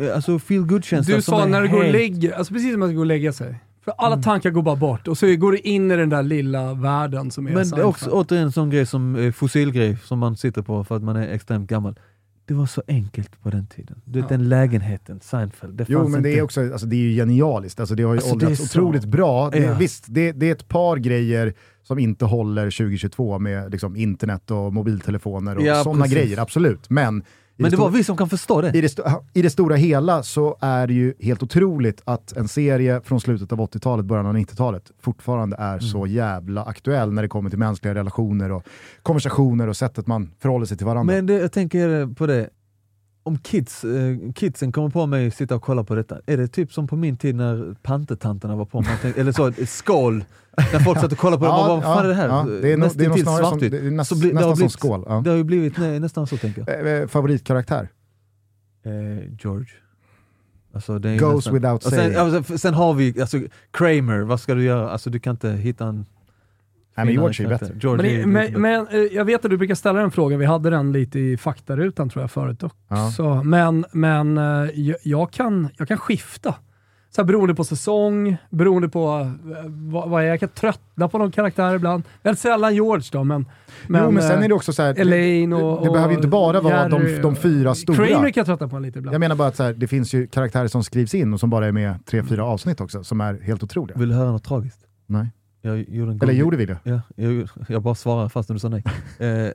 eh, 0.00 0.14
alltså 0.14 0.38
feel 0.38 0.62
good-känsla 0.62 1.16
Du 1.16 1.22
som 1.22 1.32
sa 1.34 1.44
är 1.44 1.48
när 1.48 1.62
du 1.62 1.68
går 1.68 1.84
och 1.84 1.92
lägger 1.92 2.32
alltså 2.32 2.52
precis 2.54 2.72
som 2.72 2.82
att 2.82 2.88
du 2.88 2.94
går 2.94 3.00
och 3.02 3.06
lägga 3.06 3.32
sig. 3.32 3.54
För 3.84 3.92
alla 3.98 4.14
Mm. 4.14 4.22
tankar 4.22 4.50
går 4.50 4.62
bara 4.62 4.76
bort 4.76 5.08
och 5.08 5.18
så 5.18 5.36
går 5.36 5.52
du 5.52 5.58
in 5.58 5.90
i 5.90 5.96
den 5.96 6.08
där 6.08 6.22
lilla 6.22 6.74
världen 6.74 7.30
som 7.30 7.46
är 7.46 7.52
Men 7.52 7.70
det 7.70 7.76
är 7.76 7.84
också 7.84 8.10
återigen 8.10 8.44
en 8.46 8.52
sån 8.52 8.70
grej 8.70 8.86
som 8.86 9.16
eh, 9.16 9.32
fossilgrej 9.32 9.96
som 10.04 10.18
man 10.18 10.36
sitter 10.36 10.62
på 10.62 10.84
för 10.84 10.96
att 10.96 11.02
man 11.02 11.16
är 11.16 11.28
extremt 11.28 11.70
gammal. 11.70 11.98
Det 12.46 12.54
var 12.54 12.66
så 12.66 12.82
enkelt 12.88 13.42
på 13.42 13.50
den 13.50 13.66
tiden. 13.66 14.02
Du 14.04 14.20
vet 14.20 14.30
Ja. 14.30 14.36
den 14.36 14.48
lägenheten, 14.48 15.20
Seinfeld. 15.22 15.74
Det 15.74 15.84
Jo, 15.88 15.98
fanns 15.98 16.10
men 16.12 16.22
det 16.22 16.28
är, 16.28 16.32
inte. 16.32 16.42
också, 16.42 16.60
alltså 16.72 16.86
det 16.86 16.96
är 16.96 17.00
ju 17.00 17.14
genialiskt. 17.14 17.80
Alltså 17.80 17.94
det 17.94 18.02
har 18.02 18.12
ju 18.12 18.16
Alltså, 18.18 18.36
det 18.36 18.46
åldrats 18.46 18.72
så- 18.72 18.80
otroligt 18.80 19.04
bra. 19.04 19.50
Det, 19.50 19.58
Ja. 19.58 19.74
Visst, 19.78 20.04
det, 20.08 20.32
det 20.32 20.48
är 20.48 20.52
ett 20.52 20.68
par 20.68 20.96
grejer 20.96 21.54
som 21.82 21.98
inte 21.98 22.24
håller 22.24 22.70
2022 22.70 23.38
med 23.38 23.72
liksom, 23.72 23.96
internet 23.96 24.50
och 24.50 24.72
mobiltelefoner 24.72 25.56
och 25.56 25.62
Ja, 25.62 25.84
sådana 25.84 26.06
grejer, 26.06 26.38
absolut. 26.38 26.90
Men, 26.90 27.22
Men 27.62 27.70
det 27.70 27.76
det 27.76 27.80
var 27.80 27.90
vi 27.90 28.04
som 28.04 28.16
kan 28.16 28.28
förstå 28.28 28.60
det. 28.60 28.68
i, 28.78 28.80
det 28.80 28.98
i 29.34 29.42
det 29.42 29.50
stora 29.50 29.76
hela 29.76 30.22
så 30.22 30.56
är 30.60 30.86
det 30.86 30.94
ju 30.94 31.14
helt 31.20 31.42
otroligt 31.42 32.02
att 32.04 32.32
en 32.36 32.48
serie 32.48 33.00
från 33.04 33.20
slutet 33.20 33.52
av 33.52 33.58
80-talet, 33.60 34.06
början 34.06 34.26
av 34.26 34.36
90-talet 34.36 34.90
fortfarande 35.00 35.56
är 35.56 35.70
Mm. 35.70 35.80
så 35.80 36.06
jävla 36.06 36.64
aktuell 36.64 37.12
när 37.12 37.22
det 37.22 37.28
kommer 37.28 37.50
till 37.50 37.58
mänskliga 37.58 37.94
relationer 37.94 38.52
och 38.52 38.64
konversationer 39.02 39.68
och 39.68 39.76
sättet 39.76 40.06
man 40.06 40.30
förhåller 40.38 40.66
sig 40.66 40.76
till 40.76 40.86
varandra. 40.86 41.14
Men 41.14 41.26
det, 41.26 41.34
jag 41.34 41.52
tänker 41.52 42.14
på 42.14 42.26
det, 42.26 42.48
om 43.22 43.38
kids, 43.38 43.84
eh, 43.84 44.16
kidsen 44.34 44.72
kommer 44.72 44.88
på 44.90 45.06
mig 45.06 45.26
att 45.28 45.34
sitta 45.34 45.54
och 45.54 45.62
kolla 45.62 45.84
på 45.84 45.94
detta, 45.94 46.18
är 46.26 46.36
det 46.36 46.48
typ 46.48 46.72
som 46.72 46.86
på 46.88 46.96
min 46.96 47.16
tid 47.16 47.34
när 47.34 47.74
pantetanterna 47.82 48.56
var 48.56 48.64
på? 48.64 48.82
Tänkte, 48.82 49.20
eller 49.20 49.32
så, 49.32 49.52
skål, 49.66 50.24
när 50.72 50.80
folk 50.80 51.00
satt 51.00 51.12
och 51.12 51.18
kollade 51.18 51.38
på 51.38 51.44
det, 51.44 51.50
man 51.50 51.60
bara, 51.68 51.74
vad 51.74 51.82
fan 51.84 52.04
är 52.04 52.08
det 52.08 52.14
här? 52.14 52.28
Ja, 52.28 52.46
det 52.62 52.72
är, 52.72 52.76
Nästan 52.76 52.98
det 53.04 53.20
är 53.20 53.22
snarare 53.22 53.46
som, 53.46 53.58
det 53.58 53.66
är 53.66 53.90
näst, 53.90 54.08
Så 54.08 54.14
det 54.14 54.26
har 54.26 54.32
nästan 54.34 54.50
som 54.50 54.56
blivit- 54.56 54.72
skål. 54.72 55.04
Ja. 55.06 55.20
Det 55.24 55.30
har 55.30 55.36
ju 55.36 55.44
blivit 55.44 55.78
nä, 55.78 55.98
nästan 55.98 56.26
så 56.26 56.36
tänker 56.36 56.64
jag. 56.66 56.86
Eh, 56.86 56.92
eh, 57.02 57.06
Favoritkaraktär? 57.08 57.88
Eh, 58.84 58.92
George. 59.38 59.66
Alltså, 60.74 60.98
det 60.98 61.16
Goes 61.16 61.34
nästan- 61.34 61.54
without 61.54 61.84
och 61.84 61.90
sen, 61.90 61.98
saying. 61.98 62.14
alltså, 62.34 62.58
sen 62.58 62.74
har 62.74 62.94
vi 62.94 63.20
alltså, 63.20 63.38
Kramer, 63.70 64.20
vad 64.20 64.40
ska 64.40 64.54
du 64.54 64.64
göra? 64.64 64.90
Alltså, 64.90 65.10
du 65.10 65.20
kan 65.20 65.30
inte 65.30 65.50
hitta 65.50 65.86
en 65.86 66.06
Nej, 66.96 67.06
men 67.06 67.14
George 67.14 67.44
är 67.44 67.48
bättre. 67.48 67.74
George 67.80 68.02
Men, 68.02 68.12
är 68.14 68.18
det- 68.20 68.26
men, 68.26 68.46
lite 68.46 68.58
men 68.58 68.86
eh, 68.88 69.16
jag 69.16 69.24
vet 69.24 69.44
att 69.44 69.50
du 69.50 69.56
brukar 69.56 69.74
ställa 69.74 70.00
den 70.00 70.10
frågan, 70.10 70.38
vi 70.38 70.44
hade 70.46 70.70
den 70.70 70.92
lite 70.92 71.18
i 71.20 71.36
faktarutan 71.36 72.08
tror 72.10 72.22
jag 72.22 72.30
förut 72.30 72.62
också. 72.62 72.76
Ja. 73.22 73.42
Men, 73.42 73.84
men 73.92 74.38
eh, 74.38 74.44
jag, 74.74 74.96
jag, 75.02 75.30
kan, 75.32 75.68
jag 75.76 75.88
kan 75.88 75.98
skifta. 75.98 76.54
Så 77.12 77.20
här, 77.20 77.26
beroende 77.26 77.54
på 77.54 77.64
säsong, 77.64 78.36
beroende 78.50 78.88
på 78.88 79.08
eh, 79.10 79.64
vad, 79.66 80.10
vad 80.10 80.20
jag 80.22 80.26
är. 80.26 80.30
Jag 80.30 80.40
kan 80.40 80.48
tröttna 80.48 81.08
på 81.08 81.18
någon 81.18 81.32
karaktär 81.32 81.74
ibland. 81.74 82.02
Väldigt 82.22 82.40
sällan 82.40 82.74
George 82.74 83.08
då, 83.12 83.24
men... 83.24 83.46
men 83.86 84.04
jo, 84.04 84.10
men 84.10 84.22
sen 84.22 84.38
eh, 84.38 84.44
är 84.44 84.48
det 84.48 84.54
också 84.54 84.72
så 84.72 84.82
här, 84.82 85.00
Elaine 85.00 85.52
och... 85.52 85.80
det, 85.80 85.86
det 85.86 85.92
behöver 85.92 86.10
ju 86.10 86.16
inte 86.16 86.28
bara 86.28 86.60
vara 86.60 86.88
de, 86.88 87.02
Jerry 87.02 87.22
de 87.22 87.36
fyra 87.36 87.70
och- 87.70 87.76
stora. 87.76 88.06
Kramer 88.06 88.30
kan 88.30 88.40
jag 88.40 88.46
tröttna 88.46 88.68
på 88.68 88.78
lite 88.78 88.98
ibland. 88.98 89.14
Jag 89.14 89.20
menar 89.20 89.36
bara 89.36 89.48
att 89.48 89.56
så 89.56 89.62
här, 89.62 89.72
det 89.72 89.88
finns 89.88 90.14
ju 90.14 90.26
karaktärer 90.26 90.68
som 90.68 90.84
skrivs 90.84 91.14
in 91.14 91.32
och 91.32 91.40
som 91.40 91.50
bara 91.50 91.66
är 91.66 91.72
med 91.72 92.06
tre, 92.06 92.22
fyra 92.22 92.44
avsnitt 92.44 92.80
också, 92.80 93.04
som 93.04 93.20
är 93.20 93.40
helt 93.40 93.62
otroliga. 93.62 93.98
Vill 93.98 94.08
du 94.08 94.14
höra 94.14 94.30
något 94.32 94.44
tragiskt? 94.44 94.80
Nej. 95.06 95.26
Jag 95.62 95.88
gjorde 95.88 96.12
en 96.12 96.18
Eller 96.22 96.32
gjorde 96.32 96.56
vi 96.56 96.66
det? 96.66 96.78
Ja, 96.82 97.00
jag, 97.16 97.48
jag 97.68 97.82
bara 97.82 97.94
svarar 97.94 98.28
fastän 98.28 98.56
du 98.56 98.60
sa 98.60 98.68
nej. 98.68 98.84
eh, 99.18 99.52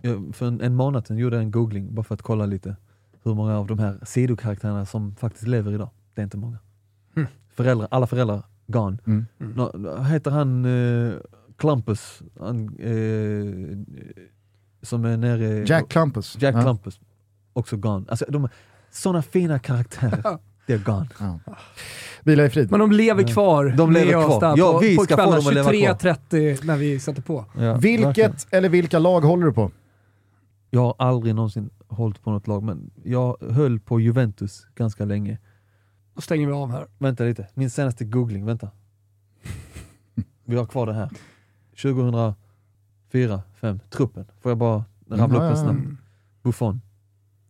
jag, 0.00 0.34
för 0.34 0.46
en, 0.46 0.60
en 0.60 0.74
månad 0.74 1.06
sedan 1.06 1.18
gjorde 1.18 1.36
jag 1.36 1.42
en 1.42 1.50
googling 1.50 1.94
bara 1.94 2.04
för 2.04 2.14
att 2.14 2.22
kolla 2.22 2.46
lite 2.46 2.76
hur 3.24 3.34
många 3.34 3.58
av 3.58 3.66
de 3.66 3.78
här 3.78 3.98
sidokaraktärerna 4.02 4.86
som 4.86 5.14
faktiskt 5.14 5.46
lever 5.46 5.72
idag. 5.72 5.90
Det 6.14 6.20
är 6.20 6.24
inte 6.24 6.36
många. 6.36 6.58
Mm. 7.16 7.28
Föräldrar, 7.54 7.88
alla 7.90 8.06
föräldrar 8.06 8.42
gone. 8.66 8.98
Mm. 9.06 9.26
Nå, 9.38 9.70
nå, 9.74 10.02
heter 10.02 10.30
han 10.30 10.64
eh, 10.64 11.12
Klumpus? 11.58 12.22
Han, 12.40 12.68
eh, 12.78 13.78
som 14.82 15.04
är 15.04 15.16
nere... 15.16 15.64
Jack 15.66 15.88
Clumpus. 15.88 16.36
Jack 16.40 16.54
ja. 16.54 16.62
Klumpus. 16.62 17.00
Också 17.52 17.76
gone. 17.76 18.04
Alltså, 18.08 18.24
de, 18.28 18.48
sådana 18.90 19.22
fina 19.22 19.58
karaktärer. 19.58 20.38
Det 20.66 20.72
är 20.72 20.78
gone. 20.78 21.08
Ja. 21.18 21.38
Vila 22.22 22.44
i 22.44 22.50
frid. 22.50 22.70
Men 22.70 22.80
de 22.80 22.92
lever 22.92 23.22
kvar 23.22 23.74
De 23.76 23.92
lever 23.92 24.06
med 24.06 24.16
oss 24.16 24.38
kvar. 24.38 24.40
där 24.40 24.58
Ja, 24.58 24.72
på, 24.72 24.78
vi 24.78 24.96
på 24.96 25.06
kvar. 25.06 25.38
23.30 25.38 26.66
när 26.66 26.76
vi 26.76 27.00
sätter 27.00 27.22
på. 27.22 27.44
Ja, 27.54 27.60
verkligen. 27.60 28.06
Vilket 28.06 28.46
eller 28.54 28.68
vilka 28.68 28.98
lag 28.98 29.20
håller 29.20 29.46
du 29.46 29.52
på? 29.52 29.70
Jag 30.70 30.80
har 30.80 30.94
aldrig 30.98 31.34
någonsin 31.34 31.70
hållit 31.88 32.22
på 32.22 32.30
något 32.30 32.46
lag, 32.46 32.62
men 32.62 32.90
jag 33.04 33.36
höll 33.50 33.80
på 33.80 34.00
Juventus 34.00 34.66
ganska 34.74 35.04
länge. 35.04 35.38
Då 36.14 36.20
stänger 36.20 36.46
vi 36.46 36.52
av 36.52 36.70
här. 36.70 36.86
Vänta 36.98 37.24
lite, 37.24 37.48
min 37.54 37.70
senaste 37.70 38.04
googling, 38.04 38.44
vänta. 38.44 38.70
Vi 40.44 40.56
har 40.56 40.66
kvar 40.66 40.86
det 40.86 40.94
här. 40.94 41.10
2004, 41.82 43.42
5 43.54 43.80
truppen. 43.90 44.24
Får 44.40 44.50
jag 44.50 44.58
bara 44.58 44.84
rabbla 45.08 45.38
upp 45.38 45.42
en 45.42 45.48
ja, 45.48 45.56
snabb? 45.56 45.76
Mm. 45.76 45.98
Buffon, 46.42 46.80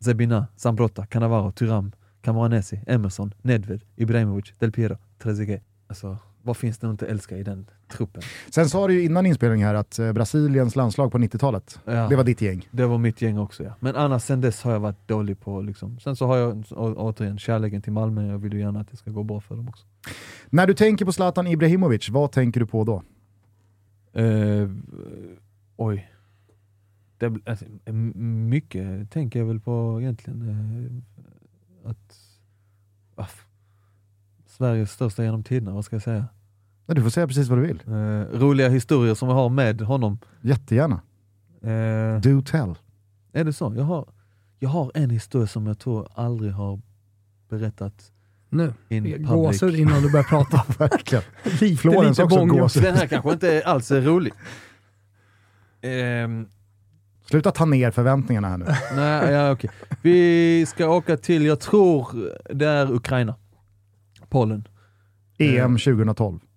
Zebina, 0.01 0.47
Zambrotta, 0.57 1.07
Cannavaro, 1.07 1.53
Thuram, 1.53 1.93
Camoranesi, 2.21 2.81
Emerson, 2.87 3.35
Nedved, 3.43 3.85
Ibrahimovic, 3.97 4.55
Del 4.59 4.73
Piero, 4.73 4.99
Trezeguet. 5.19 5.63
Alltså, 5.87 6.19
vad 6.43 6.57
finns 6.57 6.79
det 6.79 6.87
inte 6.87 7.05
att 7.05 7.11
älska 7.11 7.37
i 7.37 7.43
den 7.43 7.67
truppen? 7.93 8.23
Sen 8.51 8.69
sa 8.69 8.87
du 8.89 8.95
ju 8.95 9.03
innan 9.05 9.27
inspelning 9.27 9.65
här 9.65 9.75
att 9.75 9.99
eh, 9.99 10.13
Brasiliens 10.13 10.77
landslag 10.77 11.13
på 11.13 11.19
90-talet, 11.19 11.81
Ja. 11.85 12.09
det 12.09 12.17
var 12.17 12.25
ditt 12.25 12.41
gäng. 12.41 12.69
Det 12.71 12.87
var 12.87 12.99
mitt 12.99 13.23
gäng 13.23 13.39
också 13.39 13.65
ja. 13.65 13.75
Men 13.81 13.97
annars 13.97 14.23
sen 14.23 14.41
dess 14.41 14.63
har 14.63 14.73
jag 14.73 14.81
varit 14.81 15.09
dålig 15.09 15.41
på 15.41 15.61
liksom. 15.61 15.99
Sen 16.01 16.17
så 16.17 16.27
har 16.27 16.37
jag 16.37 16.65
å- 16.71 16.95
återigen 16.97 17.39
kärleken 17.39 17.83
till 17.83 17.93
Malmö, 17.93 18.27
jag 18.27 18.39
vill 18.39 18.53
ju 18.53 18.61
gärna 18.61 18.81
att 18.81 18.91
det 18.91 18.97
ska 18.97 19.11
gå 19.11 19.23
bra 19.23 19.41
för 19.41 19.57
dem 19.57 19.69
också. 19.69 19.87
När 20.51 20.67
du 20.67 20.75
tänker 20.75 21.05
på 21.05 21.13
Zlatan 21.13 21.47
Ibrahimovic, 21.47 22.09
vad 22.09 22.33
tänker 22.33 22.61
du 22.61 22.67
på 22.67 22.85
då? 22.85 23.03
Eh, 24.21 24.69
oj. 25.77 26.09
Det, 27.19 27.33
alltså, 27.47 27.65
mycket 28.49 29.11
tänker 29.11 29.39
jag 29.39 29.47
väl 29.47 29.61
på 29.61 29.99
egentligen. 30.01 30.49
Eh, 31.85 31.91
att 31.91 32.19
ah, 33.15 33.27
Sveriges 34.47 34.91
största 34.93 35.25
genom 35.25 35.43
tiderna, 35.45 35.73
vad 35.75 35.85
ska 35.85 35.97
jag 35.97 36.03
säga? 36.03 36.27
Nej, 36.87 36.95
Du 36.97 37.03
får 37.03 37.11
säga 37.11 37.27
precis 37.27 37.49
vad 37.49 37.59
du 37.59 37.63
vill. 37.67 37.81
Eh, 37.87 38.39
roliga 38.41 38.69
historier 38.69 39.15
som 39.15 39.29
jag 39.29 39.37
har 39.37 39.49
med 39.49 39.81
honom. 39.81 40.19
Jättegärna. 40.41 41.01
Eh, 41.63 42.21
Do 42.21 42.43
tell. 42.43 42.75
är 43.33 43.45
det 43.45 43.53
så? 43.53 43.73
Jag 43.77 43.85
har, 43.85 44.09
jag 44.59 44.69
har 44.69 44.91
en 44.95 45.11
historia 45.11 45.47
som 45.47 45.67
jag 45.67 45.79
tror 45.79 46.09
aldrig 46.15 46.53
har 46.53 46.81
berättat 47.49 48.13
Nu. 48.49 48.73
in 48.89 49.27
Gåshud 49.27 49.75
innan 49.77 50.03
du 50.03 50.11
börjar 50.13 50.25
prata. 50.25 50.65
Verkligen. 50.79 51.25
lite, 51.61 51.77
Florens 51.77 52.19
lite 52.19 52.23
också 52.23 52.45
gåshud. 52.45 52.83
Den 52.83 52.95
här 52.97 53.07
kanske 53.07 53.33
inte 53.33 53.63
alls 53.67 53.91
är 53.91 54.01
rolig. 54.01 54.33
Ehm, 55.81 56.47
Sluta 57.25 57.51
ta 57.51 57.65
ner 57.65 57.91
förväntningarna 57.91 58.49
här 58.49 58.59
nu. 58.59 58.65
nej, 58.97 59.33
ja, 59.33 59.51
okej. 59.53 59.71
Vi 60.03 60.67
ska 60.69 60.89
åka 60.89 61.17
till, 61.17 61.45
jag 61.47 61.61
tror 61.61 62.07
det 62.55 62.67
är 62.67 62.93
Ukraina. 62.93 63.35
Polen. 64.29 64.69
EM 65.39 65.79
2012. 65.79 66.39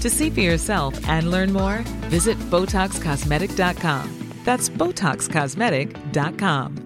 To 0.00 0.10
see 0.10 0.30
for 0.30 0.40
yourself 0.40 1.08
and 1.08 1.30
learn 1.30 1.52
more, 1.52 1.78
visit 2.10 2.38
BotoxCosmetic.com. 2.50 4.32
That's 4.44 4.68
BotoxCosmetic.com. 4.68 6.76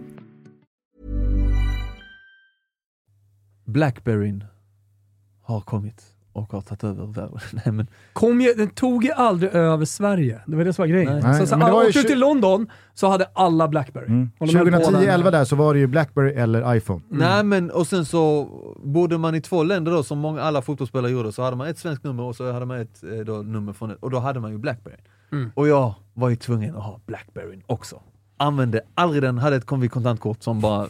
Blackberryn 3.65 4.45
har 5.41 5.61
kommit 5.61 6.03
och 6.33 6.53
har 6.53 6.61
tagit 6.61 6.85
över 6.85 7.07
världen. 7.07 7.39
Nej, 7.53 7.73
men, 7.73 7.87
Kom 8.13 8.41
ju, 8.41 8.55
den 8.55 8.71
tog 8.71 9.05
ju 9.05 9.13
aldrig 9.13 9.55
över 9.55 9.85
Sverige. 9.85 10.41
Det 10.47 10.57
var 10.57 10.65
det 10.65 10.73
som 10.73 10.83
var 10.83 10.87
grejen. 10.87 11.21
Nej. 11.23 11.41
Så, 11.41 11.47
så, 11.47 11.57
men 11.57 11.67
det 11.67 11.73
var 11.73 11.83
ju 11.83 11.89
åkte 11.89 12.03
du 12.03 12.09
till 12.09 12.19
London 12.19 12.71
så 12.95 13.09
hade 13.09 13.25
alla 13.33 13.69
Blackberry. 13.69 14.07
Mm. 14.07 14.31
Och 14.39 14.47
de 14.47 14.57
höll 14.57 14.71
på 14.73 14.79
2010-11 14.79 15.31
där. 15.31 15.45
så 15.45 15.57
var 15.57 15.75
det 15.75 15.81
ju 15.81 15.87
Blackberry 15.87 16.33
eller 16.33 16.75
iPhone. 16.75 17.01
nej 17.09 17.45
men 17.45 17.71
och 17.71 17.87
sen 17.87 18.05
så 18.05 18.49
bodde 18.85 19.19
man 19.19 19.35
i 19.35 19.41
två 19.41 19.63
länder 19.63 19.93
då 19.93 20.03
som 20.03 20.19
många, 20.19 20.43
alla 20.43 20.63
fotbollsspelare 20.63 21.13
gjorde, 21.13 21.33
så 21.33 21.43
hade 21.43 21.57
man 21.57 21.67
ett 21.67 21.79
svenskt 21.79 22.05
nummer 22.05 22.23
och 22.23 22.37
så 22.37 22.53
hade 22.53 22.67
man 22.67 22.81
ett 22.81 23.03
eh, 23.03 23.19
då, 23.19 23.33
nummer 23.33 23.73
från 23.73 23.91
ett, 23.91 23.99
och 24.01 24.11
då 24.11 24.19
hade 24.19 24.41
man 24.41 24.53
ju 24.53 24.59
Blackberry. 24.59 24.97
Mm. 25.33 25.53
Och 25.55 25.69
jag 25.69 25.95
var 26.15 26.29
ju 26.29 26.37
tvungen 26.37 26.77
att 26.77 26.83
ha 26.83 27.01
Blackberry 27.07 27.61
också. 27.67 28.01
Använde 28.37 28.81
aldrig 28.95 29.23
den, 29.23 29.39
hade 29.39 29.57
ett 29.57 29.67
kontantkort 29.67 30.43
som 30.43 30.61
bara, 30.61 30.89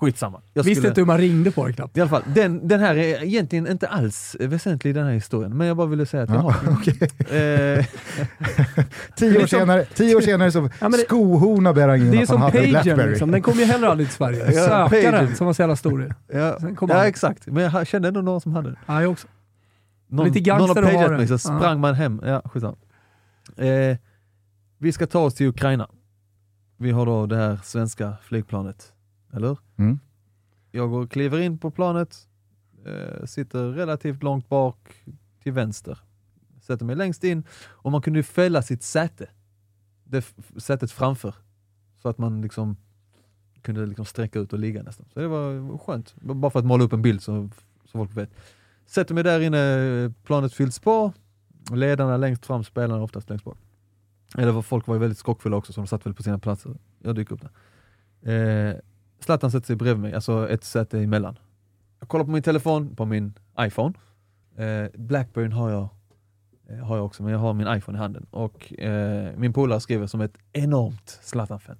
skitsamma. 0.00 0.40
Jag 0.52 0.62
Visste 0.62 0.74
skulle- 0.74 0.88
inte 0.88 1.00
hur 1.00 1.06
man 1.06 1.18
ringde 1.18 1.50
på 1.50 1.66
det 1.66 1.72
knappt. 1.72 1.96
I 1.96 2.00
alla 2.00 2.10
fall, 2.10 2.22
den, 2.34 2.68
den 2.68 2.80
här 2.80 2.94
är 2.96 3.24
egentligen 3.24 3.66
inte 3.68 3.88
alls 3.88 4.36
väsentlig 4.40 4.90
i 4.90 4.94
den 4.94 5.06
här 5.06 5.12
historien, 5.12 5.56
men 5.56 5.66
jag 5.66 5.76
bara 5.76 5.86
ville 5.86 6.06
säga 6.06 6.22
att 6.22 6.28
jag 6.28 6.38
Ja, 6.38 6.50
har 6.50 6.64
den. 6.64 6.74
okej. 6.76 7.78
Eh, 7.78 7.86
Tio, 9.16 9.42
år 9.42 9.46
senare, 9.46 9.84
tio 9.94 10.16
år 10.16 10.20
senare 10.20 10.52
så 10.52 10.60
men 10.80 10.90
det- 10.90 10.98
skohornar 10.98 11.72
Berangin 11.72 12.10
Det 12.10 12.20
är 12.22 12.26
som 12.26 12.40
Blackberry. 12.40 13.08
liksom. 13.10 13.30
Den 13.30 13.42
kom 13.42 13.58
ju 13.58 13.64
heller 13.64 13.88
aldrig 13.88 14.08
till 14.08 14.16
Sverige. 14.16 14.52
Ja, 14.52 14.88
Sökaren 14.90 15.36
som 15.36 15.46
var 15.46 15.54
så 15.54 15.62
jävla 15.62 15.76
stor. 15.76 16.14
ja, 16.32 16.58
ja 16.88 17.06
exakt, 17.06 17.46
men 17.46 17.62
jag 17.72 17.86
kände 17.86 18.08
ändå 18.08 18.20
någon 18.20 18.40
som 18.40 18.52
hade 18.52 18.70
det. 18.70 18.76
Ja, 18.86 19.02
jag 19.02 19.10
också. 19.12 19.28
Någon, 20.08 20.28
Lite 20.32 20.58
någon 20.58 20.68
har 20.68 20.74
pagat 20.92 21.10
mig 21.10 21.26
så 21.28 21.34
Ja. 21.34 21.38
sprang 21.38 21.80
man 21.80 21.94
hem. 21.94 22.20
Ja, 22.24 22.42
skitsamma. 22.44 22.76
Eh, 23.56 23.96
vi 24.78 24.92
ska 24.92 25.06
ta 25.06 25.18
oss 25.20 25.34
till 25.34 25.46
Ukraina. 25.46 25.88
Vi 26.78 26.90
har 26.90 27.06
då 27.06 27.26
det 27.26 27.36
här 27.36 27.58
svenska 27.64 28.12
flygplanet, 28.22 28.92
eller? 29.36 29.58
Mm. 29.76 29.98
Jag 30.70 30.90
går 30.90 31.06
kliver 31.06 31.38
in 31.40 31.58
på 31.58 31.70
planet, 31.70 32.28
eh, 32.86 33.24
sitter 33.26 33.70
relativt 33.72 34.22
långt 34.22 34.48
bak 34.48 35.04
till 35.42 35.52
vänster. 35.52 35.98
Sätter 36.60 36.84
mig 36.84 36.96
längst 36.96 37.24
in 37.24 37.44
och 37.66 37.92
man 37.92 38.02
kunde 38.02 38.18
ju 38.18 38.22
fälla 38.22 38.62
sitt 38.62 38.82
säte. 38.82 39.28
Det 40.04 40.24
sätet 40.56 40.90
framför. 40.92 41.34
Så 42.02 42.08
att 42.08 42.18
man 42.18 42.42
liksom 42.42 42.76
kunde 43.62 43.86
liksom 43.86 44.04
sträcka 44.04 44.38
ut 44.38 44.52
och 44.52 44.58
ligga 44.58 44.82
nästan. 44.82 45.06
Så 45.14 45.20
det 45.20 45.28
var 45.28 45.78
skönt. 45.78 46.14
Bara 46.22 46.50
för 46.50 46.58
att 46.58 46.66
måla 46.66 46.84
upp 46.84 46.92
en 46.92 47.02
bild 47.02 47.22
så, 47.22 47.50
så 47.84 47.98
folk 47.98 48.16
vet. 48.16 48.30
Sätter 48.86 49.14
mig 49.14 49.24
där 49.24 49.40
inne, 49.40 50.12
planet 50.24 50.52
fylls 50.54 50.78
på. 50.78 51.12
Ledarna 51.72 52.16
längst 52.16 52.46
fram, 52.46 52.64
spelarna 52.64 53.02
oftast 53.02 53.30
längst 53.30 53.44
bak. 53.44 53.58
Eller 54.38 54.52
var- 54.52 54.62
folk 54.62 54.86
var 54.86 54.94
ju 54.94 55.00
väldigt 55.00 55.18
skockfulla 55.18 55.56
också 55.56 55.72
så 55.72 55.80
de 55.80 55.86
satt 55.86 56.06
väl 56.06 56.14
på 56.14 56.22
sina 56.22 56.38
platser. 56.38 56.76
Jag 57.02 57.14
dyker 57.14 57.34
upp 57.34 57.40
där. 57.42 58.70
Eh, 58.70 58.76
Zlatan 59.20 59.50
sätter 59.50 59.66
sig 59.66 59.76
bredvid 59.76 60.02
mig, 60.02 60.14
alltså 60.14 60.48
ett 60.48 60.64
säte 60.64 61.00
emellan. 61.00 61.38
Jag 62.00 62.08
kollar 62.08 62.24
på 62.24 62.30
min 62.30 62.42
telefon, 62.42 62.96
på 62.96 63.04
min 63.04 63.34
iPhone. 63.60 63.94
Eh, 64.56 64.90
Blackberry 64.94 65.50
har 65.50 65.70
jag, 65.70 65.88
eh, 66.68 66.78
har 66.78 66.96
jag 66.96 67.06
också, 67.06 67.22
men 67.22 67.32
jag 67.32 67.38
har 67.38 67.54
min 67.54 67.76
iPhone 67.76 67.98
i 67.98 68.00
handen. 68.00 68.26
Och 68.30 68.80
eh, 68.80 69.36
min 69.36 69.52
polare 69.52 69.80
skriver 69.80 70.06
som 70.06 70.20
ett 70.20 70.38
enormt 70.52 71.18
Zlatan-fan. 71.22 71.76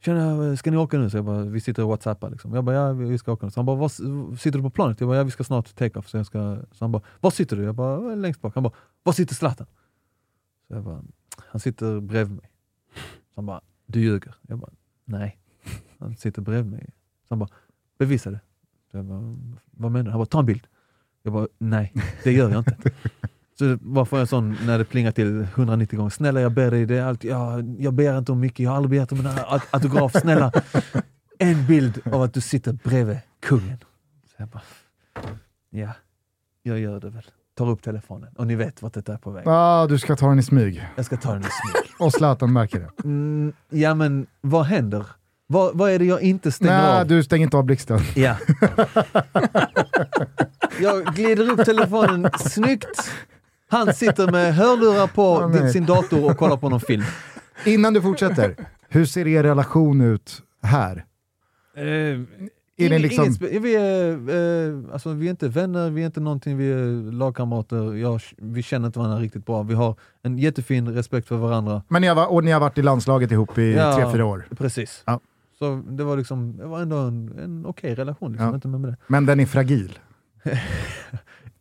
Tjena, 0.00 0.48
eh, 0.48 0.54
ska 0.54 0.70
ni 0.70 0.76
åka 0.76 0.98
nu? 0.98 1.10
Så 1.10 1.16
jag 1.16 1.24
bara, 1.24 1.42
vi 1.42 1.60
sitter 1.60 1.82
och 1.82 1.88
whatsappar 1.88 2.30
liksom. 2.30 2.54
Jag 2.54 2.64
bara, 2.64 2.76
ja 2.76 2.92
vi 2.92 3.18
ska 3.18 3.32
åka 3.32 3.46
nu. 3.46 3.50
Så 3.50 3.60
han 3.60 3.66
bara, 3.66 3.76
var, 3.76 3.88
sitter 4.36 4.58
du 4.58 4.62
på 4.62 4.70
planet? 4.70 5.00
Jag 5.00 5.08
bara, 5.08 5.18
ja 5.18 5.24
vi 5.24 5.30
ska 5.30 5.44
snart 5.44 5.74
take 5.74 5.98
off. 5.98 6.08
Så, 6.08 6.16
jag 6.16 6.26
ska, 6.26 6.58
så 6.72 6.84
han 6.84 6.92
bara, 6.92 7.02
var 7.20 7.30
sitter 7.30 7.56
du? 7.56 7.62
Jag 7.62 7.74
bara, 7.74 8.14
längst 8.14 8.40
bak. 8.40 8.54
Han 8.54 8.62
bara, 8.62 8.72
var 9.02 9.12
sitter 9.12 9.34
Zlatan? 9.34 9.66
Så 10.68 10.74
jag 10.74 10.84
bara, 10.84 11.02
han 11.36 11.60
sitter 11.60 12.00
bredvid 12.00 12.36
mig. 12.36 12.50
Så 12.94 13.32
han 13.34 13.46
bara, 13.46 13.60
du 13.86 14.00
ljuger. 14.00 14.34
Jag 14.42 14.58
bara, 14.58 14.72
nej. 15.04 15.38
Han 16.00 16.16
sitter 16.16 16.42
bredvid 16.42 16.72
mig. 16.72 16.84
Så 17.28 17.34
han 17.34 17.38
bara, 17.38 17.48
bevisa 17.98 18.30
det. 18.30 18.40
Jag 18.92 19.04
bara, 19.04 19.36
vad 19.70 19.92
menar 19.92 20.04
du? 20.04 20.10
Han 20.10 20.18
bara, 20.20 20.26
ta 20.26 20.38
en 20.38 20.46
bild. 20.46 20.66
Jag 21.22 21.32
bara, 21.32 21.48
nej, 21.58 21.92
det 22.24 22.32
gör 22.32 22.50
jag 22.50 22.58
inte. 22.60 22.76
Så 23.58 23.78
varför 23.80 24.16
är 24.16 24.20
jag 24.20 24.28
sån 24.28 24.56
när 24.66 24.78
det 24.78 24.84
plingar 24.84 25.12
till 25.12 25.40
190 25.42 25.96
gånger? 25.96 26.10
Snälla 26.10 26.40
jag 26.40 26.52
ber 26.52 26.70
dig, 26.70 26.86
det 26.86 26.96
är 26.96 27.02
allt, 27.04 27.24
ja, 27.24 27.60
jag 27.78 27.94
ber 27.94 28.18
inte 28.18 28.32
om 28.32 28.40
mycket, 28.40 28.58
jag 28.60 28.70
har 28.70 28.76
aldrig 28.76 28.90
begärt 28.90 29.12
om 29.12 29.20
en 29.20 29.26
aut- 29.26 29.68
autograf. 29.70 30.12
Snälla, 30.20 30.52
en 31.38 31.66
bild 31.66 32.00
av 32.12 32.22
att 32.22 32.34
du 32.34 32.40
sitter 32.40 32.72
bredvid 32.72 33.18
kungen. 33.40 33.78
Så 34.26 34.34
jag 34.36 34.48
bara, 34.48 34.62
ja, 35.70 35.92
jag 36.62 36.78
gör 36.78 37.00
det 37.00 37.10
väl. 37.10 37.24
Tar 37.54 37.68
upp 37.70 37.82
telefonen 37.82 38.34
och 38.36 38.46
ni 38.46 38.54
vet 38.54 38.82
vart 38.82 38.92
det 38.94 39.08
är 39.08 39.16
på 39.16 39.30
väg. 39.30 39.44
Ah, 39.46 39.86
du 39.86 39.98
ska 39.98 40.16
ta 40.16 40.28
den 40.28 40.38
i 40.38 40.42
smyg. 40.42 40.86
Jag 40.96 41.04
ska 41.06 41.16
ta 41.16 41.32
den 41.32 41.40
i 41.42 41.44
smyg. 41.44 41.92
Och 41.98 42.12
Zlatan 42.12 42.52
märker 42.52 42.80
det. 42.80 42.90
Mm, 43.04 43.52
ja 43.70 43.94
men 43.94 44.26
vad 44.40 44.64
händer? 44.66 45.06
Vad, 45.50 45.78
vad 45.78 45.90
är 45.90 45.98
det 45.98 46.04
jag 46.04 46.22
inte 46.22 46.52
stänger 46.52 46.82
Nej, 46.82 47.00
av? 47.00 47.06
du 47.06 47.22
stänger 47.22 47.44
inte 47.44 47.56
av 47.56 47.64
blixten. 47.64 48.00
Ja. 48.14 48.36
jag 50.80 51.14
glider 51.14 51.50
upp 51.50 51.64
telefonen 51.64 52.30
snyggt. 52.38 53.10
Han 53.70 53.94
sitter 53.94 54.30
med 54.32 54.54
hörlurar 54.54 55.06
på 55.06 55.48
nej. 55.48 55.72
sin 55.72 55.86
dator 55.86 56.30
och 56.30 56.36
kollar 56.36 56.56
på 56.56 56.68
någon 56.68 56.80
film. 56.80 57.02
Innan 57.64 57.94
du 57.94 58.02
fortsätter, 58.02 58.56
hur 58.88 59.04
ser 59.04 59.26
er 59.26 59.42
relation 59.42 60.00
ut 60.00 60.42
här? 60.62 61.04
är 61.76 62.26
det 62.76 62.88
det 62.88 62.98
liksom- 62.98 63.36
vi, 63.40 63.76
är, 63.76 64.12
eh, 64.68 64.92
alltså, 64.92 65.12
vi 65.12 65.26
är 65.26 65.30
inte 65.30 65.48
vänner, 65.48 65.90
vi 65.90 66.02
är 66.02 66.06
inte 66.06 66.20
någonting, 66.20 66.56
vi 66.56 66.72
är 66.72 67.12
lagkamrater. 67.12 67.94
Jag, 67.94 68.20
vi 68.36 68.62
känner 68.62 68.86
inte 68.86 68.98
varandra 68.98 69.18
riktigt 69.18 69.46
bra. 69.46 69.62
Vi 69.62 69.74
har 69.74 69.94
en 70.22 70.38
jättefin 70.38 70.88
respekt 70.94 71.28
för 71.28 71.36
varandra. 71.36 71.82
Men 71.88 72.02
ni 72.02 72.08
har, 72.08 72.32
och 72.32 72.44
ni 72.44 72.50
har 72.50 72.60
varit 72.60 72.78
i 72.78 72.82
landslaget 72.82 73.32
ihop 73.32 73.58
i 73.58 73.74
Ja. 73.74 73.94
tre, 73.96 74.12
fyra 74.12 74.24
år. 74.24 74.48
Precis. 74.58 75.02
Ja. 75.06 75.20
Så 75.58 75.82
det 75.88 76.04
var, 76.04 76.16
liksom, 76.16 76.56
det 76.56 76.66
var 76.66 76.80
ändå 76.82 76.96
en, 76.96 77.38
en 77.38 77.66
okej 77.66 77.94
relation. 77.94 78.32
Liksom. 78.32 78.48
Ja. 78.48 78.54
Inte 78.54 78.68
med 78.68 78.80
det. 78.90 78.96
Men 79.06 79.26
den 79.26 79.40
är 79.40 79.46
fragil. 79.46 79.98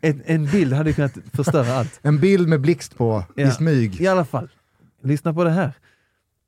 En, 0.01 0.21
en 0.25 0.45
bild 0.45 0.73
hade 0.73 0.93
kunnat 0.93 1.17
förstöra 1.33 1.73
allt. 1.73 1.99
En 2.03 2.19
bild 2.19 2.47
med 2.47 2.61
blixt 2.61 2.97
på 2.97 3.23
Ja. 3.35 3.47
i 3.47 3.51
smyg. 3.51 4.01
I 4.01 4.07
alla 4.07 4.25
fall, 4.25 4.49
lyssna 5.01 5.33
på 5.33 5.43
det 5.43 5.49
här. 5.49 5.73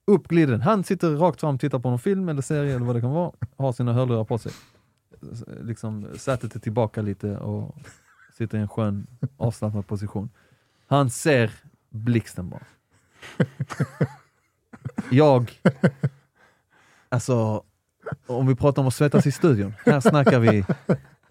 Upp 0.07 0.27
glider 0.27 0.51
den. 0.51 0.61
Han 0.61 0.83
sitter 0.83 1.09
rakt 1.15 1.39
fram, 1.39 1.57
tittar 1.57 1.79
på 1.79 1.89
någon 1.89 1.99
film 1.99 2.29
eller 2.29 2.41
serie 2.41 2.75
eller 2.75 2.85
vad 2.85 2.95
det 2.95 3.01
kan 3.01 3.11
vara, 3.11 3.31
har 3.57 3.71
sina 3.73 3.93
hörlurar 3.93 4.23
på 4.23 4.37
sig. 4.37 4.51
Liksom 5.61 6.07
sätet 6.15 6.55
är 6.55 6.59
tillbaka 6.59 7.01
lite 7.01 7.37
och 7.37 7.75
sitter 8.37 8.57
i 8.57 8.61
en 8.61 8.67
skön 8.67 9.07
avslappnad 9.37 9.87
position. 9.87 10.29
Han 10.87 11.09
ser 11.09 11.51
blixten 11.89 12.49
bara. 12.49 12.63
Jag, 15.11 15.51
alltså, 17.09 17.63
om 18.27 18.47
vi 18.47 18.55
pratar 18.55 18.81
om 18.81 18.87
att 18.87 18.93
svettas 18.93 19.27
i 19.27 19.31
studion, 19.31 19.73
här 19.85 19.99
snackar 19.99 20.39
vi 20.39 20.65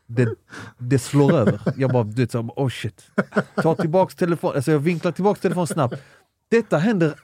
det, 0.06 0.34
det 0.78 0.98
slår 0.98 1.32
över. 1.32 1.60
Jag 1.76 1.90
bara, 1.90 2.04
du 2.04 2.22
vet, 2.22 2.32
så, 2.32 2.40
oh 2.40 2.68
shit. 2.68 3.10
Ta 3.56 3.74
tillbaks 3.74 4.14
telefonen, 4.14 4.56
alltså 4.56 4.72
jag 4.72 4.78
vinklar 4.78 5.12
tillbaks 5.12 5.40
telefonen 5.40 5.66
snabbt. 5.66 5.94
Detta 6.50 6.78
händer 6.78 7.14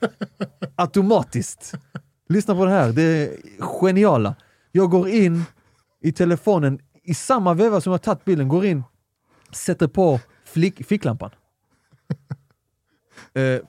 automatiskt. 0.76 1.74
Lyssna 2.28 2.54
på 2.54 2.64
det 2.64 2.70
här, 2.70 2.92
det 2.92 3.02
är 3.02 3.36
geniala. 3.60 4.34
Jag 4.72 4.90
går 4.90 5.08
in 5.08 5.44
i 6.02 6.12
telefonen 6.12 6.78
i 7.02 7.14
samma 7.14 7.54
veva 7.54 7.80
som 7.80 7.92
jag 7.92 8.02
tagit 8.02 8.24
bilden, 8.24 8.48
går 8.48 8.64
in, 8.64 8.84
sätter 9.52 9.88
på 9.88 10.20
flick, 10.44 10.86
ficklampan. 10.86 11.30
Eh, 13.34 13.60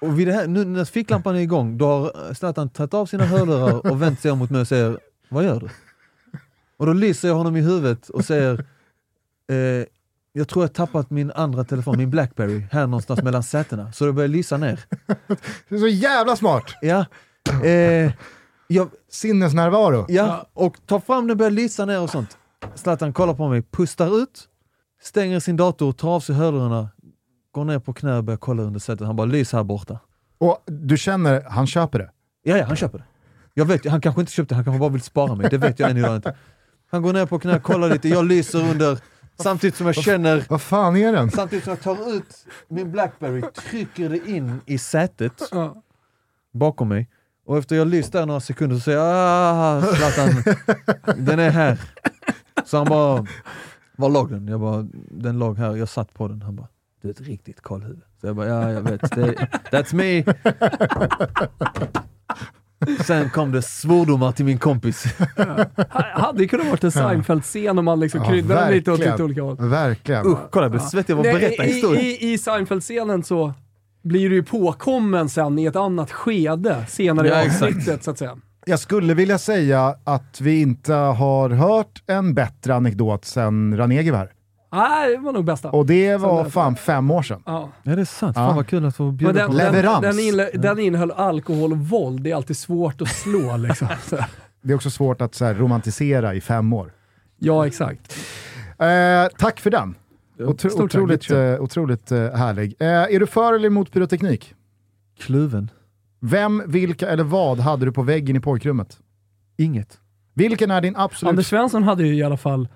och 0.00 0.18
vid 0.18 0.26
det 0.28 0.32
här, 0.32 0.46
nu 0.46 0.64
när 0.64 0.84
ficklampan 0.84 1.36
är 1.36 1.40
igång, 1.40 1.78
då 1.78 1.86
har 1.86 2.34
Zlatan 2.34 2.68
tagit 2.68 2.94
av 2.94 3.06
sina 3.06 3.24
hörlurar 3.24 3.86
och 3.90 4.02
vänt 4.02 4.20
sig 4.20 4.30
om 4.30 4.38
mot 4.38 4.50
mig 4.50 4.60
och 4.60 4.68
säger 4.68 4.98
Vad 5.28 5.44
gör 5.44 5.60
du? 5.60 5.68
Och 6.76 6.86
då 6.86 6.92
lyser 6.92 7.28
jag 7.28 7.34
honom 7.34 7.56
i 7.56 7.60
huvudet 7.60 8.08
och 8.08 8.24
säger 8.24 8.64
eh, 9.50 9.84
Jag 10.32 10.48
tror 10.48 10.64
jag 10.64 10.72
tappat 10.72 11.10
min 11.10 11.30
andra 11.30 11.64
telefon, 11.64 11.98
min 11.98 12.10
Blackberry, 12.10 12.66
här 12.72 12.86
någonstans 12.86 13.22
mellan 13.22 13.42
sätena. 13.42 13.92
Så 13.92 14.04
det 14.06 14.12
börjar 14.12 14.28
lysa 14.28 14.56
ner. 14.56 14.80
Det 15.68 15.74
är 15.74 15.78
så 15.78 15.88
jävla 15.88 16.36
smart! 16.36 16.64
Ja. 16.82 17.04
Eh, 17.64 18.12
Jag, 18.68 18.90
Sinnesnärvaro. 19.10 20.06
ja, 20.08 20.46
och 20.52 20.76
tar 20.86 21.00
fram 21.00 21.26
den, 21.26 21.36
börjar 21.36 21.50
lysa 21.50 21.84
ner 21.84 22.00
och 22.00 22.10
sånt. 22.10 22.36
Zlatan 22.74 23.12
kollar 23.12 23.34
på 23.34 23.48
mig, 23.48 23.62
pustar 23.62 24.22
ut, 24.22 24.48
stänger 25.02 25.40
sin 25.40 25.56
dator, 25.56 25.92
tar 25.92 26.08
av 26.08 26.20
sig 26.20 26.34
hörlurarna, 26.34 26.88
går 27.52 27.64
ner 27.64 27.78
på 27.78 27.92
knä 27.92 28.16
och 28.16 28.24
börjar 28.24 28.38
kolla 28.38 28.62
under 28.62 28.80
sätet. 28.80 29.06
Han 29.06 29.16
bara, 29.16 29.26
lys 29.26 29.52
här 29.52 29.64
borta. 29.64 29.98
Och 30.38 30.62
du 30.66 30.96
känner, 30.96 31.42
han 31.42 31.66
köper 31.66 31.98
det. 31.98 32.10
Ja, 32.42 32.56
ja, 32.56 32.64
han 32.64 32.76
köper 32.76 32.98
det. 32.98 33.04
Jag 33.54 33.64
vet, 33.64 33.86
han 33.86 34.00
kanske 34.00 34.20
inte 34.20 34.32
köpte 34.32 34.54
det, 34.54 34.56
han 34.56 34.64
kanske 34.64 34.80
bara 34.80 34.90
vill 34.90 35.02
spara 35.02 35.34
mig. 35.34 35.50
Det 35.50 35.58
vet 35.58 35.78
jag 35.78 35.90
än 35.90 35.96
idag 35.96 36.16
inte. 36.16 36.36
Han 36.90 37.02
går 37.02 37.12
ner 37.12 37.26
på 37.26 37.38
knä, 37.38 37.58
kollar 37.58 37.88
lite, 37.88 38.08
jag 38.08 38.24
lyser 38.24 38.70
under, 38.70 38.98
samtidigt 39.38 39.76
som 39.76 39.86
jag 39.86 39.94
känner 39.94 40.44
Vad 40.48 40.62
fan 40.62 40.96
är 40.96 41.12
den? 41.12 41.30
Samtidigt 41.30 41.64
som 41.64 41.70
jag 41.70 41.82
tar 41.82 42.16
ut 42.16 42.46
min 42.68 42.92
Blackberry, 42.92 43.42
trycker 43.42 44.08
det 44.08 44.30
in 44.30 44.60
i 44.66 44.78
sätet 44.78 45.42
bakom 46.52 46.88
mig. 46.88 47.08
Och 47.46 47.58
efter 47.58 47.76
jag 47.76 47.88
lyst 47.88 48.12
där 48.12 48.26
några 48.26 48.40
sekunder 48.40 48.76
så 48.76 48.82
säger 48.82 48.98
jag 48.98 49.06
ah, 49.08 49.82
Zlatan, 49.82 50.42
den 51.16 51.38
är 51.38 51.50
här. 51.50 51.80
Så 52.64 52.76
han 52.76 52.86
bara, 52.86 53.26
var 53.96 54.08
låg 54.08 54.30
den? 54.30 54.48
Jag 54.48 54.60
bara, 54.60 54.86
den 55.10 55.38
låg 55.38 55.58
här, 55.58 55.76
jag 55.76 55.88
satt 55.88 56.14
på 56.14 56.28
den. 56.28 56.42
Han 56.42 56.56
bara, 56.56 56.68
du 57.02 57.08
är 57.08 57.12
ett 57.12 57.20
riktigt 57.20 57.62
kallhuvud. 57.62 58.00
Så 58.20 58.26
jag 58.26 58.36
bara, 58.36 58.46
ja 58.46 58.70
jag 58.72 58.80
vet, 58.82 59.00
det, 59.14 59.34
that's 59.70 59.94
me. 59.94 60.24
Sen 63.06 63.30
kom 63.30 63.52
det 63.52 63.62
svordomar 63.62 64.32
till 64.32 64.44
min 64.44 64.58
kompis. 64.58 65.04
Hade 66.12 66.42
ju 66.42 66.48
kunnat 66.48 66.66
varit 66.66 66.84
en 66.84 66.90
Seinfeld-scen 66.90 67.78
om 67.78 67.84
man 67.84 68.00
liksom 68.00 68.20
Ja, 68.24 68.30
kryddade 68.30 68.60
den 68.60 68.70
lite 68.72 68.92
åt 68.92 68.98
verkligen. 68.98 69.12
lite 69.12 69.24
olika 69.24 69.42
håll. 69.42 69.56
Verkligen. 69.68 70.26
Usch, 70.26 70.38
kolla 70.50 70.64
jag 70.64 70.70
blir 70.70 70.80
svettig 70.80 71.12
av 71.12 71.18
att 71.18 71.24
berätta 71.24 71.64
i, 71.64 71.72
historien. 71.72 72.04
I, 72.04 72.32
I 72.32 72.38
Seinfeld-scenen 72.38 73.22
så 73.22 73.54
blir 74.02 74.28
du 74.30 74.34
ju 74.36 74.42
påkommen 74.42 75.28
sen 75.28 75.58
i 75.58 75.64
ett 75.66 75.76
annat 75.76 76.10
skede 76.12 76.84
senare 76.88 77.28
Ja, 77.28 77.42
i 77.42 77.46
avsnittet 77.46 78.04
så 78.04 78.10
att 78.10 78.18
säga. 78.18 78.36
Jag 78.66 78.78
skulle 78.80 79.14
vilja 79.14 79.38
säga 79.38 79.96
att 80.04 80.40
vi 80.40 80.60
inte 80.60 80.92
har 80.92 81.50
hört 81.50 82.02
en 82.06 82.34
bättre 82.34 82.74
anekdot 82.74 83.24
sen 83.24 83.76
Ranegi 83.76 84.10
var 84.10 84.18
här. 84.18 84.30
Nej, 84.72 85.10
det 85.16 85.22
var 85.22 85.32
nog 85.32 85.44
bästa. 85.44 85.70
Och 85.70 85.86
det 85.86 86.16
var 86.16 86.42
där- 86.44 86.50
fan 86.50 86.76
fem 86.76 87.10
år 87.10 87.22
sedan. 87.22 87.42
Ja. 87.46 87.68
Ja 87.82 87.94
det 87.94 88.00
är 88.00 88.04
sant, 88.04 88.36
Ja. 88.36 88.46
fan 88.48 88.56
vad 88.56 88.66
kul 88.66 88.84
att 88.86 88.96
få 88.96 89.10
bjuda 89.10 89.32
den, 89.32 89.46
på 89.50 89.56
den, 89.56 89.72
Leverans. 89.72 90.00
den, 90.02 90.18
inle, 90.18 90.50
den 90.54 90.78
innehöll 90.78 91.10
alkohol 91.10 91.72
och 91.72 91.78
våld, 91.78 92.22
det 92.22 92.30
är 92.30 92.34
alltid 92.34 92.56
svårt 92.56 93.00
att 93.02 93.08
slå 93.08 93.56
liksom. 93.68 93.88
Så. 94.06 94.16
Det 94.62 94.72
är 94.72 94.76
också 94.76 94.90
svårt 94.90 95.20
att 95.20 95.34
så 95.34 95.44
här, 95.44 95.54
romantisera 95.54 96.34
i 96.34 96.40
fem 96.40 96.72
år. 96.72 96.92
Ja, 97.38 97.66
exakt. 97.66 98.16
Eh, 98.78 99.26
tack 99.38 99.60
för 99.60 99.70
den. 99.70 99.94
Otro, 100.38 100.70
Stort 100.70 100.72
tack, 100.72 100.80
otroligt 100.84 101.22
Richard. 101.30 101.54
eh, 101.54 101.60
otroligt 101.62 102.12
eh, 102.12 102.18
härlig. 102.18 102.74
Eh, 102.80 102.86
är 102.88 103.20
du 103.20 103.26
för 103.26 103.54
eller 103.54 103.66
emot 103.66 103.92
pyroteknik? 103.92 104.54
Kluven. 105.18 105.70
Vem, 106.20 106.62
vilka 106.66 107.08
eller 107.08 107.24
vad 107.24 107.58
hade 107.60 107.84
du 107.84 107.92
på 107.92 108.02
väggen 108.02 108.36
i 108.36 108.40
pojkrummet? 108.40 108.98
Inget. 109.56 109.98
Vilken 110.34 110.70
är 110.70 110.80
din 110.80 110.96
absolut... 110.96 111.28
Anders 111.30 111.46
Svensson 111.46 111.82
hade 111.82 112.06
ju 112.06 112.14
i 112.14 112.22
alla 112.22 112.36
fall 112.36 112.68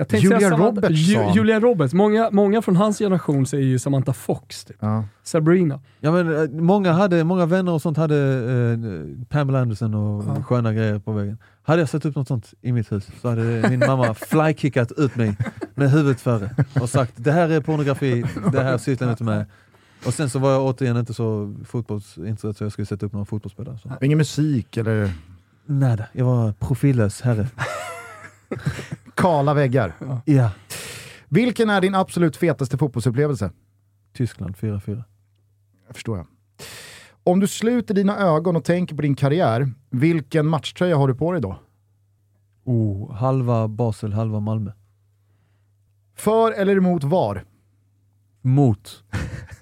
jag 0.00 0.08
tänkte 0.08 0.24
Julia 0.34 0.50
Samantha- 0.50 0.66
Roberts 0.66 0.94
Ju, 0.98 1.14
sa 1.14 1.22
han. 1.24 1.34
Julia 1.34 1.60
Roberts. 1.60 1.94
Många, 1.94 2.28
många 2.32 2.62
från 2.62 2.76
hans 2.76 2.98
generation 2.98 3.46
säger 3.46 3.64
ju 3.64 3.78
Samantha 3.78 4.12
Fox, 4.12 4.64
typ. 4.64 4.76
Ja. 4.80 5.04
Sabrina. 5.22 5.80
Ja, 6.00 6.12
men, 6.12 6.36
eh, 6.42 6.50
många, 6.50 6.92
hade, 6.92 7.24
många 7.24 7.46
vänner 7.46 7.72
och 7.72 7.82
sånt 7.82 7.96
hade 7.96 8.16
eh, 8.16 9.24
Pamela 9.28 9.60
Anderson 9.60 9.94
och 9.94 10.24
Ja. 10.36 10.42
sköna 10.42 10.72
grejer 10.72 10.98
på 10.98 11.12
väggen. 11.12 11.38
Hade 11.62 11.82
jag 11.82 11.88
satt 11.88 12.04
upp 12.04 12.16
något 12.16 12.28
sånt 12.28 12.54
i 12.60 12.72
mitt 12.72 12.92
hus 12.92 13.08
så 13.22 13.28
hade 13.28 13.42
min 13.70 13.78
mamma 13.78 14.14
flykickat 14.14 14.92
ut 14.92 15.16
mig 15.16 15.36
med 15.74 15.90
huvudet 15.90 16.20
före 16.20 16.50
och 16.80 16.90
sagt 16.90 17.12
det 17.16 17.32
här 17.32 17.48
är 17.48 17.60
pornografi, 17.60 18.24
det 18.52 18.62
här 18.62 18.78
sysslar 18.78 19.08
jag 19.08 19.12
inte 19.12 19.24
med. 19.24 19.46
Och 20.06 20.14
sen 20.14 20.30
så 20.30 20.38
var 20.38 20.50
jag 20.52 20.62
återigen 20.64 20.96
inte 20.96 21.14
så 21.14 21.54
fotbollsintresserad 21.64 22.56
så 22.56 22.64
jag 22.64 22.72
skulle 22.72 22.86
sätta 22.86 23.06
upp 23.06 23.12
några 23.12 23.24
fotbollsspelare. 23.26 23.78
Så. 23.82 23.90
Ingen 24.04 24.18
musik 24.18 24.76
eller 24.76 25.10
Nada, 25.66 26.04
jag 26.12 26.24
var 26.24 26.52
profillös 26.52 27.20
herre. 27.20 27.46
Kala 29.18 29.54
väggar. 29.54 29.94
Ja. 30.24 30.50
Vilken 31.28 31.70
är 31.70 31.80
din 31.80 31.94
absolut 31.94 32.36
fetaste 32.36 32.78
fotbollsupplevelse? 32.78 33.50
Tyskland 34.12 34.56
4-4. 34.56 35.04
Jag 35.86 35.96
förstår 35.96 36.16
jag. 36.16 36.26
Om 37.24 37.40
du 37.40 37.46
sluter 37.46 37.94
dina 37.94 38.18
ögon 38.18 38.56
och 38.56 38.64
tänker 38.64 38.96
på 38.96 39.02
din 39.02 39.14
karriär, 39.14 39.72
vilken 39.90 40.46
matchtröja 40.46 40.96
har 40.96 41.08
du 41.08 41.14
på 41.14 41.32
dig 41.32 41.40
då? 41.40 41.58
Oh, 42.64 43.12
halva 43.12 43.68
Basel, 43.68 44.12
halva 44.12 44.40
Malmö. 44.40 44.72
För 46.16 46.52
eller 46.52 46.76
emot 46.76 47.04
VAR? 47.04 47.44
Mot. 48.42 49.04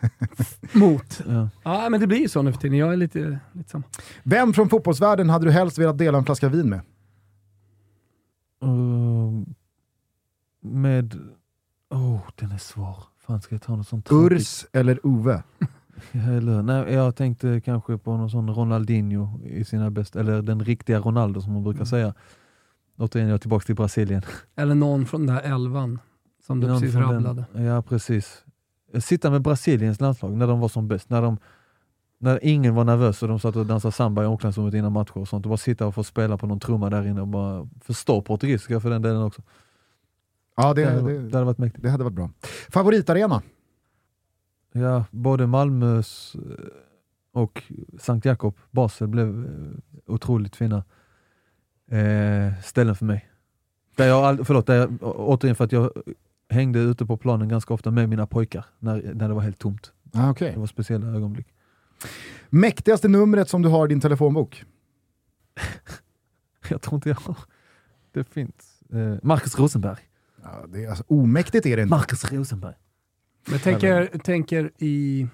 Mot. 0.72 1.20
Ja. 1.26 1.48
Ja, 1.62 1.88
men 1.90 2.00
det 2.00 2.06
blir 2.06 2.18
ju 2.18 2.28
så 2.28 2.42
nu 2.42 2.52
för 2.52 2.60
tiden. 2.60 2.78
Jag 2.78 2.92
är 2.92 2.96
lite, 2.96 3.38
lite 3.52 3.70
samma. 3.70 3.84
Vem 4.22 4.52
från 4.52 4.68
fotbollsvärlden 4.68 5.30
hade 5.30 5.44
du 5.44 5.50
helst 5.50 5.78
velat 5.78 5.98
dela 5.98 6.18
en 6.18 6.24
flaska 6.24 6.48
vin 6.48 6.68
med? 6.68 6.80
Uh, 8.66 9.42
med... 10.60 11.18
Oh, 11.90 12.20
den 12.34 12.50
är 12.52 12.58
svår. 12.58 12.96
Fan, 13.18 13.42
ska 13.42 13.54
jag 13.54 13.62
ta 13.62 13.76
något 13.76 13.88
sånt? 13.88 14.12
Urs 14.12 14.66
eller 14.72 15.06
Ove? 15.06 15.42
Eller, 16.12 16.62
nej, 16.62 16.92
jag 16.94 17.16
tänkte 17.16 17.60
kanske 17.64 17.98
på 17.98 18.16
någon 18.16 18.30
sån 18.30 18.54
Ronaldinho 18.54 19.40
i 19.44 19.64
sina 19.64 19.90
bästa, 19.90 20.20
eller 20.20 20.42
den 20.42 20.60
riktiga 20.64 20.98
Ronaldo 20.98 21.40
som 21.40 21.52
man 21.52 21.62
brukar 21.62 21.78
Mm. 21.78 21.86
säga. 21.86 22.14
Återigen, 22.98 23.28
jag 23.28 23.34
är 23.34 23.38
tillbaka 23.38 23.64
till 23.64 23.74
Brasilien. 23.74 24.22
Eller 24.56 24.74
någon 24.74 25.06
från 25.06 25.26
den 25.26 25.36
där 25.36 25.42
elvan 25.42 25.98
som 26.46 26.60
du 26.60 26.66
Någon 26.66 26.80
precis 26.80 26.96
rabblade. 26.96 27.44
Den, 27.52 27.64
ja, 27.64 27.82
precis. 27.82 28.44
Sitta 29.00 29.30
med 29.30 29.42
Brasiliens 29.42 30.00
landslag 30.00 30.36
när 30.36 30.46
de 30.46 30.60
var 30.60 30.68
som 30.68 30.88
bäst, 30.88 31.10
när, 31.10 31.22
de, 31.22 31.38
när 32.18 32.38
ingen 32.42 32.74
var 32.74 32.84
nervös 32.84 33.22
och 33.22 33.28
de 33.28 33.40
satt 33.40 33.56
och 33.56 33.66
dansade 33.66 33.92
samba 33.92 34.22
i 34.22 34.26
omklädningsrummet 34.26 34.74
innan 34.74 34.92
matcher 34.92 35.16
och 35.18 35.28
sånt. 35.28 35.46
Och 35.46 35.50
bara 35.50 35.56
sitta 35.56 35.86
och 35.86 35.94
få 35.94 36.04
spela 36.04 36.38
på 36.38 36.46
någon 36.46 36.60
trumma 36.60 36.90
där 36.90 37.06
inne 37.06 37.20
och 37.20 37.28
bara 37.28 37.68
förstå 37.80 38.22
portugisiska 38.22 38.80
för 38.80 38.90
den 38.90 39.02
delen 39.02 39.22
också. 39.22 39.42
Ja, 40.56 40.74
det, 40.74 40.84
Det, 40.84 40.90
hade, 40.90 41.12
det, 41.12 41.28
det 41.28 41.36
hade 41.36 41.44
varit 41.44 41.58
mäktigt. 41.58 41.82
det 41.82 41.90
hade 41.90 42.04
varit 42.04 42.14
bra. 42.14 42.30
Favoritarena? 42.70 43.42
Ja, 44.72 45.04
både 45.10 45.46
Malmös 45.46 46.34
eh, 46.34 46.64
och 47.32 47.62
Sankt 47.98 48.24
Jakob, 48.26 48.56
Basel 48.70 49.08
blev 49.08 49.44
eh, 49.44 50.12
otroligt 50.14 50.56
fina 50.56 50.84
eh, 51.90 52.60
ställen 52.62 52.94
för 52.94 53.04
mig. 53.04 53.28
Där 53.96 54.06
jag, 54.06 54.46
förlåt, 54.46 54.66
där 54.66 54.74
jag, 54.74 54.98
återigen 55.02 55.56
för 55.56 55.64
att 55.64 55.72
jag 55.72 55.90
hängde 56.48 56.78
ute 56.78 57.06
på 57.06 57.16
planen 57.16 57.48
ganska 57.48 57.74
ofta 57.74 57.90
med 57.90 58.08
mina 58.08 58.26
pojkar 58.26 58.64
när, 58.78 59.14
när 59.14 59.28
det 59.28 59.34
var 59.34 59.40
helt 59.42 59.58
tomt. 59.58 59.92
Ah, 60.14 60.30
okay. 60.30 60.52
Det 60.52 60.58
var 60.58 60.66
speciella 60.66 61.06
ögonblick. 61.06 61.46
Mäktigaste 62.50 63.08
numret 63.08 63.48
som 63.48 63.62
du 63.62 63.68
har 63.68 63.86
i 63.86 63.88
din 63.88 64.00
telefonbok? 64.00 64.64
Jag 66.68 66.82
tror 66.82 66.94
inte 66.94 67.08
jag 67.08 67.16
har. 67.16 67.36
Det 68.12 68.24
finns. 68.24 68.82
Eh, 68.92 69.18
Marcus 69.22 69.58
Rosenberg. 69.58 69.98
Ja, 70.42 70.64
det 70.68 70.84
är, 70.84 70.88
alltså, 70.88 71.04
omäktigt 71.08 71.66
är 71.66 71.76
det 71.76 71.82
inte. 71.82 71.94
Marcus 71.94 72.32
Rosenberg. 72.32 72.74
Men 73.44 73.52
jag 73.52 73.62
tänker, 73.62 74.18
tänker 74.18 74.70
i 74.78 75.26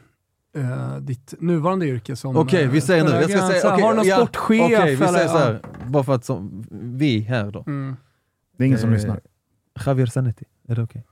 eh, 0.56 0.96
ditt 0.96 1.34
nuvarande 1.38 1.86
yrke 1.86 2.16
som... 2.16 2.36
Okej, 2.36 2.66
vi 2.66 2.78
eh, 2.78 2.84
säger 2.84 3.04
nu. 3.04 3.10
Jag 3.10 3.30
ska 3.30 3.38
säga, 3.38 3.72
okej, 3.72 3.82
har 3.82 3.90
du 3.90 3.96
någon 3.96 4.06
ja, 4.06 4.16
sportchef? 4.16 4.60
Okej, 4.64 4.96
vi 4.96 5.04
eller- 5.04 5.12
säger 5.12 5.28
så 5.28 5.34
ja. 5.34 5.38
här, 5.38 5.60
bara 5.86 6.04
för 6.04 6.14
att 6.14 6.24
som, 6.24 6.64
vi 6.70 7.20
här 7.20 7.50
då. 7.50 7.64
Mm. 7.66 7.96
Det 8.56 8.64
är 8.64 8.66
ingen 8.66 8.78
som 8.78 8.90
Eh, 8.90 8.94
lyssnar. 8.94 9.20
Javier 9.86 10.06
Zanetti, 10.06 10.44
är 10.68 10.74
det 10.76 10.82
okej? 10.82 11.04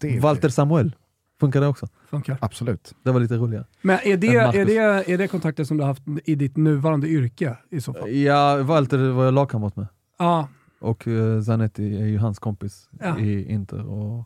Ja, 0.00 0.08
är 0.08 0.20
Walter. 0.20 0.48
Samuel, 0.48 0.96
funkar 1.40 1.60
det 1.60 1.66
också? 1.66 1.88
Funkar. 2.08 2.38
Absolut. 2.40 2.94
Det 3.02 3.12
var 3.12 3.20
lite 3.20 3.34
roligare. 3.36 3.64
Men 3.82 3.98
är 4.04 4.16
det, 4.16 4.36
är, 4.36 4.64
det, 4.64 5.12
är 5.12 5.18
det 5.18 5.28
kontakter 5.28 5.64
som 5.64 5.76
du 5.76 5.82
har 5.82 5.88
haft 5.88 6.02
i 6.24 6.34
ditt 6.34 6.56
nuvarande 6.56 7.08
yrke 7.08 7.56
i 7.70 7.80
så 7.80 7.92
fall? 7.92 8.10
Ja, 8.10 8.62
Walter 8.62 8.98
var 9.10 9.24
jag 9.24 9.34
lagkamrat 9.34 9.76
med. 9.76 9.86
Ja, 10.18 10.48
Och 10.78 11.06
uh, 11.06 11.42
Zanetti 11.42 11.96
är 12.00 12.06
ju 12.06 12.18
hans 12.18 12.38
kompis 12.38 12.88
Ja. 13.00 13.18
i 13.18 13.52
Inter. 13.52 13.86
Och 13.86 14.24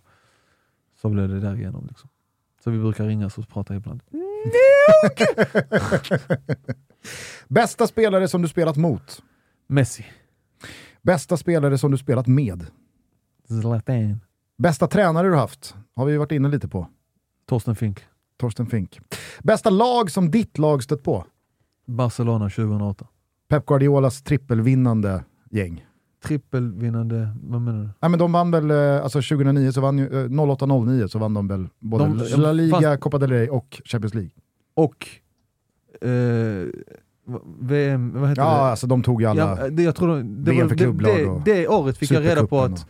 så 1.01 1.09
blev 1.09 1.29
det 1.29 1.41
där 1.41 1.57
igenom. 1.57 1.87
Liksom. 1.89 2.09
Så 2.65 2.71
vi 2.71 2.79
brukar 2.79 3.05
ringas 3.07 3.39
och 3.39 3.49
prata 3.49 3.75
ibland. 3.75 4.03
Bästa 7.49 7.87
spelare 7.87 8.29
som 8.29 8.43
du 8.43 8.49
spelat 8.49 8.77
mot? 8.77 9.23
Messi, 9.67 10.07
Bästa 11.03 11.37
spelare 11.37 11.79
som 11.79 11.91
du 11.91 11.99
spelat 11.99 12.27
med? 12.27 12.67
Zlatan, 13.49 14.21
Bästa 14.59 14.87
tränare 14.87 15.29
du 15.29 15.35
haft? 15.37 15.75
Har 15.97 16.07
vi 16.07 16.17
varit 16.17 16.33
inne 16.33 16.49
lite 16.49 16.69
på. 16.69 16.89
Torsten 17.51 17.75
Fink, 17.77 18.01
Torsten 18.37 18.67
Fink. 18.67 19.01
Bästa 19.43 19.71
lag 19.71 20.11
som 20.11 20.31
ditt 20.31 20.59
lag 20.59 20.83
stött 20.83 21.03
på? 21.03 21.27
Barcelona 21.87 22.49
2008. 22.51 23.07
Pep 23.49 23.67
Guardiolas 23.67 24.23
trippelvinnande 24.23 25.25
gäng. 25.51 25.85
Trippelvinnande, 26.25 27.29
vad 27.43 27.61
menar 27.61 27.81
du? 27.81 27.89
Nej, 28.01 28.11
men 28.11 28.19
de 28.19 28.33
vann 28.33 28.51
väl, 28.51 28.71
eh, 28.71 29.03
alltså 29.03 29.19
2009 29.23 29.73
så 29.73 29.81
vann 29.81 29.99
ju, 29.99 30.05
eh, 30.25 30.29
08-09 30.31 31.09
så 31.09 31.19
vann 31.19 31.35
de 31.35 31.49
väl 31.49 31.69
både 31.79 32.05
De- 32.05 32.37
La 32.37 32.53
Liga, 32.53 32.81
fast- 32.81 33.01
Copa 33.01 33.19
del 33.19 33.31
Rey 33.31 33.49
och 33.49 33.83
Champions 33.85 34.15
League. 34.15 34.31
Och 34.75 35.07
eh, 36.09 36.67
VM, 37.61 38.13
vad 38.21 38.29
heter 38.29 38.43
Ja, 38.43 38.49
det? 38.55 38.61
alltså 38.71 38.87
de 38.87 39.03
tog 39.03 39.21
ju 39.23 39.27
alla... 39.29 39.59
Ja, 39.63 39.69
det, 39.71 39.83
jag 39.83 39.97
tror 39.97 40.17
det, 40.17 40.23
det, 40.23 40.51
VM 40.51 40.69
för 40.69 40.77
det, 40.77 40.85
klubblag 40.85 41.17
det, 41.17 41.27
och 41.27 41.43
det 41.45 41.69
året 41.69 41.99
fick 41.99 42.11
jag 42.11 42.25
reda 42.25 42.47
på 42.47 42.61
att 42.61 42.87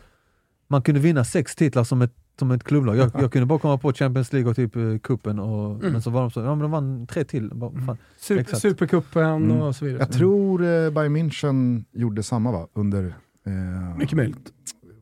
man 0.67 0.81
kunde 0.81 1.01
vinna 1.01 1.23
sex 1.23 1.55
titlar 1.55 1.83
som 1.83 2.01
ett 2.01 2.13
som 2.39 2.51
ett 2.51 2.63
klubblag. 2.63 2.95
Jag, 2.97 3.11
jag 3.13 3.31
kunde 3.31 3.45
bara 3.45 3.59
komma 3.59 3.77
på 3.77 3.93
Champions 3.93 4.33
League 4.33 4.49
och 4.49 4.55
typ 4.55 4.75
eh, 4.75 4.97
cupen, 5.03 5.39
och, 5.39 5.77
men 5.83 6.01
så 6.01 6.09
var 6.09 6.21
de 6.21 6.31
så, 6.31 6.39
ja 6.39 6.49
men 6.55 6.59
de 6.59 6.71
vann 6.71 7.07
tre 7.07 7.23
till. 7.23 7.49
Bara, 7.53 7.71
fan. 7.85 7.97
Super. 8.17 8.55
Supercupen 8.55 9.23
Mm. 9.43 9.61
och 9.61 9.75
så 9.75 9.85
vidare. 9.85 9.99
Jag 10.01 10.11
tror 10.11 10.61
eh, 10.63 10.89
Bayern 10.91 11.17
München 11.17 11.85
gjorde 11.91 12.23
samma 12.23 12.51
va? 12.51 12.67
Under... 12.73 13.05
Eh, 13.45 13.97
Mycket 13.97 14.15
möjligt. 14.15 14.53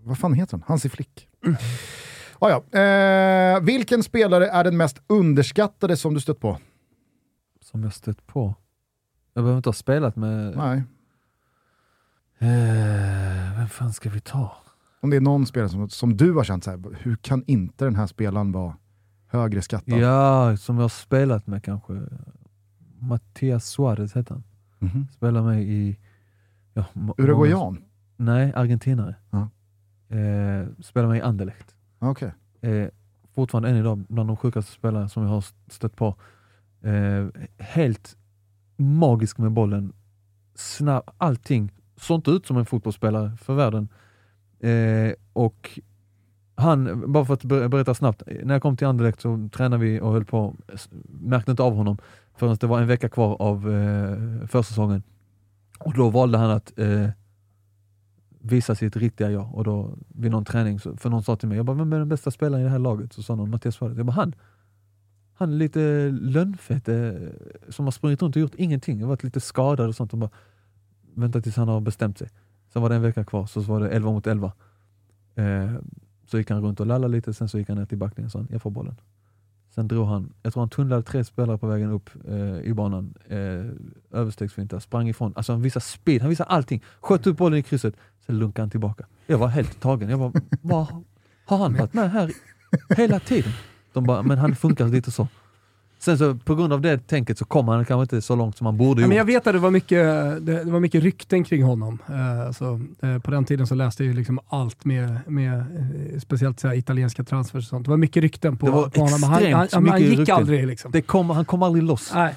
vad 0.03 0.17
fan 0.17 0.33
heter 0.33 0.51
han? 0.57 0.63
Hansi 0.67 0.89
Flick. 0.89 1.27
Ah, 2.39 2.49
ja. 2.71 2.79
eh, 2.79 3.61
vilken 3.61 4.03
spelare 4.03 4.47
är 4.47 4.63
den 4.63 4.77
mest 4.77 5.01
underskattade 5.07 5.97
som 5.97 6.13
du 6.13 6.19
stött 6.19 6.39
på? 6.39 6.57
Som 7.61 7.83
jag 7.83 7.93
stött 7.93 8.27
på. 8.27 8.55
Jag 9.33 9.43
behöver 9.43 9.57
inte 9.57 9.69
ha 9.69 9.73
spelat 9.73 10.15
med... 10.15 10.57
Nej. 10.57 10.83
Eh, 12.39 13.57
vem 13.57 13.67
fan 13.69 13.93
ska 13.93 14.09
vi 14.09 14.19
ta? 14.19 14.51
Om 15.01 15.09
det 15.09 15.15
är 15.15 15.21
någon 15.21 15.45
spelare 15.45 15.69
som, 15.69 15.89
som 15.89 16.17
du 16.17 16.33
har 16.33 16.43
känt 16.43 16.63
så 16.63 16.71
här, 16.71 16.97
hur 16.99 17.15
kan 17.15 17.43
inte 17.47 17.85
den 17.85 17.95
här 17.95 18.07
spelaren 18.07 18.51
vara 18.51 18.77
högre 19.27 19.61
skattad? 19.61 19.99
Ja, 19.99 20.57
som 20.57 20.75
jag 20.75 20.83
har 20.83 20.89
spelat 20.89 21.47
med 21.47 21.63
kanske. 21.63 22.01
Mattias 22.99 23.65
Suarez 23.65 24.15
heter 24.15 24.33
han. 24.33 24.43
Mhm. 24.79 25.07
Spelar 25.11 25.43
med 25.43 25.63
i... 25.63 25.97
Ja, 26.73 26.85
Uruguayan? 27.17 27.83
Nej, 28.17 28.53
argentinare. 28.55 29.15
Ja. 29.29 29.49
Eh, 30.17 30.67
spelar 30.79 31.07
med 31.07 31.17
i 31.17 31.21
Anderlecht. 31.21 31.75
Okej. 31.99 32.33
Eh, 32.61 32.87
fortfarande 33.35 33.69
än 33.69 33.75
idag 33.75 34.05
bland 34.09 34.29
de 34.29 34.37
sjukaste 34.37 34.71
spelare 34.71 35.09
som 35.09 35.23
jag 35.23 35.29
har 35.29 35.45
stött 35.67 35.95
på. 35.95 36.15
Eh, 36.81 37.27
helt 37.57 38.17
magisk 38.77 39.37
med 39.37 39.51
bollen. 39.51 39.93
Snabb, 40.55 41.03
allting. 41.17 41.71
Såg 41.97 42.17
inte 42.17 42.31
ut 42.31 42.45
som 42.45 42.57
en 42.57 42.65
fotbollsspelare 42.65 43.37
för 43.37 43.53
världen. 43.53 43.89
Eh, 44.59 45.13
och 45.33 45.79
han, 46.55 47.11
bara 47.11 47.25
för 47.25 47.33
att 47.33 47.43
berätta 47.43 47.93
snabbt, 47.93 48.23
när 48.43 48.55
jag 48.55 48.61
kom 48.61 48.77
till 48.77 48.87
Anderlecht 48.87 49.21
så 49.21 49.49
tränade 49.53 49.83
vi 49.83 50.01
och 50.01 50.11
höll 50.11 50.25
på, 50.25 50.55
märkte 51.21 51.51
inte 51.51 51.63
av 51.63 51.73
honom 51.73 51.97
förrän 52.35 52.57
det 52.59 52.67
var 52.67 52.81
en 52.81 52.87
vecka 52.87 53.09
kvar 53.09 53.41
av 53.41 53.71
eh, 53.71 54.47
försäsongen. 54.47 55.03
Och 55.79 55.93
då 55.93 56.09
valde 56.09 56.37
han 56.37 56.51
att 56.51 56.79
eh, 56.79 57.09
visa 58.41 58.75
sitt 58.75 58.95
riktiga 58.95 59.31
jag 59.31 59.55
och 59.55 59.63
då 59.63 59.97
vid 60.07 60.31
någon 60.31 60.45
träning, 60.45 60.79
så, 60.79 60.97
för 60.97 61.09
någon 61.09 61.23
sa 61.23 61.35
till 61.35 61.47
mig, 61.47 61.57
jag 61.57 61.65
bara, 61.65 61.77
vem 61.77 61.93
är 61.93 61.99
den 61.99 62.09
bästa 62.09 62.31
spelaren 62.31 62.61
i 62.61 62.63
det 62.63 62.71
här 62.71 62.79
laget? 62.79 63.13
Så 63.13 63.23
sa 63.23 63.35
någon 63.35 63.49
Mattias 63.49 63.75
Suarez. 63.75 63.97
Jag 63.97 64.05
bara, 64.05 64.11
han! 64.11 64.35
Han 65.33 65.53
är 65.53 65.57
lite 65.57 66.09
lönnfete 66.11 66.95
eh, 66.95 67.71
som 67.71 67.85
har 67.85 67.91
sprungit 67.91 68.21
runt 68.21 68.35
och 68.35 68.41
gjort 68.41 68.55
ingenting, 68.55 68.99
jag 68.99 69.05
har 69.05 69.09
varit 69.09 69.23
lite 69.23 69.39
skadad 69.39 69.87
och 69.87 69.95
sånt. 69.95 70.13
Och 70.13 70.19
bara, 70.19 70.29
vänta 71.15 71.41
tills 71.41 71.55
han 71.55 71.67
har 71.67 71.81
bestämt 71.81 72.17
sig. 72.17 72.29
Sen 72.73 72.81
var 72.81 72.89
det 72.89 72.95
en 72.95 73.01
vecka 73.01 73.23
kvar, 73.23 73.45
så 73.45 73.59
var 73.61 73.79
det 73.79 73.89
11 73.89 74.11
mot 74.11 74.27
11. 74.27 74.51
Eh, 75.35 75.73
så 76.27 76.37
gick 76.37 76.49
han 76.49 76.61
runt 76.61 76.79
och 76.79 76.85
lallade 76.85 77.11
lite, 77.11 77.33
sen 77.33 77.49
så 77.49 77.59
gick 77.59 77.69
han 77.69 77.77
ner 77.77 77.85
till 77.85 77.97
backlinjen 77.97 78.25
och 78.25 78.31
sa, 78.31 78.45
jag 78.49 78.61
får 78.61 78.71
bollen. 78.71 78.95
Sen 79.75 79.87
drog 79.87 80.07
han, 80.07 80.33
jag 80.43 80.53
tror 80.53 80.61
han 80.61 80.69
tunnlade 80.69 81.03
tre 81.03 81.23
spelare 81.23 81.57
på 81.57 81.67
vägen 81.67 81.91
upp 81.91 82.09
eh, 82.27 82.59
i 82.59 82.73
banan, 82.73 83.13
eh, 83.27 83.65
överstegsfinta, 84.19 84.79
sprang 84.79 85.09
ifrån, 85.09 85.33
alltså 85.35 85.51
han 85.51 85.61
visade 85.61 85.85
speed, 85.85 86.21
han 86.21 86.29
visade 86.29 86.49
allting. 86.49 86.83
Sköt 86.99 87.27
upp 87.27 87.37
bollen 87.37 87.59
i 87.59 87.63
krysset, 87.63 87.95
sen 88.25 88.39
lunkade 88.39 88.61
han 88.61 88.69
tillbaka. 88.69 89.05
Jag 89.25 89.37
var 89.37 89.47
helt 89.47 89.79
tagen, 89.79 90.09
jag 90.09 90.19
bara, 90.19 90.31
vad 90.61 90.87
har 91.45 91.57
han 91.57 91.73
varit 91.73 91.93
med 91.93 92.11
här 92.11 92.31
hela 92.97 93.19
tiden? 93.19 93.51
De 93.93 94.03
bara, 94.03 94.23
men 94.23 94.37
han 94.37 94.55
funkar 94.55 94.87
lite 94.87 95.11
så. 95.11 95.27
Sen 96.01 96.17
så 96.17 96.35
på 96.35 96.55
grund 96.55 96.73
av 96.73 96.81
det 96.81 97.07
tänket 97.07 97.37
så 97.37 97.45
kom 97.45 97.67
han 97.67 97.85
kanske 97.85 98.01
inte 98.01 98.21
så 98.25 98.35
långt 98.35 98.57
som 98.57 98.65
han 98.65 98.77
borde 98.77 99.01
Ja, 99.01 99.05
gjort. 99.05 99.09
men 99.09 99.17
jag 99.17 99.25
vet 99.25 99.47
att 99.47 99.53
det 99.53 99.59
var 99.59 99.71
mycket, 99.71 99.99
det, 100.45 100.63
det 100.63 100.71
var 100.71 100.79
mycket 100.79 101.03
rykten 101.03 101.43
kring 101.43 101.63
honom. 101.63 101.99
Eh, 102.09 102.39
alltså, 102.47 102.79
eh, 103.01 103.19
på 103.19 103.31
den 103.31 103.45
tiden 103.45 103.67
så 103.67 103.75
läste 103.75 104.03
jag 104.03 104.07
ju 104.07 104.13
liksom 104.13 104.39
allt 104.47 104.85
med, 104.85 105.19
med 105.27 105.57
eh, 105.59 106.19
speciellt 106.19 106.59
så 106.59 106.67
här, 106.67 106.75
italienska 106.75 107.23
transfers 107.23 107.63
och 107.65 107.69
sånt. 107.69 107.85
Det 107.85 107.89
var 107.89 107.97
mycket 107.97 108.21
rykten 108.23 108.57
på, 108.57 108.65
Det 108.65 108.71
var 108.71 108.89
på 108.89 109.01
honom. 109.01 109.21
men 109.21 109.29
Han, 109.29 109.37
extremt 109.39 109.55
han, 109.73 109.83
han, 109.83 109.89
han 109.91 110.01
gick 110.01 110.19
rykten. 110.19 110.35
aldrig 110.35 110.67
liksom. 110.67 110.91
Det 110.91 111.01
kom, 111.01 111.29
han 111.29 111.45
kom 111.45 111.63
aldrig 111.63 111.83
loss. 111.83 112.11
Nej. 112.13 112.35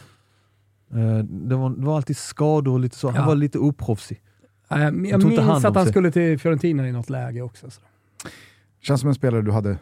Eh, 0.95 1.19
Det 1.25 1.57
var, 1.57 1.71
det 1.71 1.87
var 1.87 1.97
alltid 1.97 2.17
skador 2.17 2.73
och 2.73 2.81
lite 2.81 2.97
så, 2.97 3.07
han 3.09 3.17
Ja. 3.17 3.27
var 3.27 3.35
lite 3.35 3.59
oproffsig. 3.59 4.21
Men 4.69 4.81
Jag 4.81 4.93
jag 5.21 5.25
minns 5.29 5.41
att 5.65 5.75
han 5.75 5.85
sig. 5.85 5.93
skulle 5.93 6.11
till 6.11 6.39
Fiorentina 6.39 6.89
i 6.89 6.93
något 6.93 7.11
läge 7.11 7.43
också. 7.43 7.71
Så. 7.71 7.81
Känns 8.81 9.01
som 9.01 9.09
en 9.09 9.15
spelare 9.15 9.43
du 9.43 9.51
hade 9.53 9.77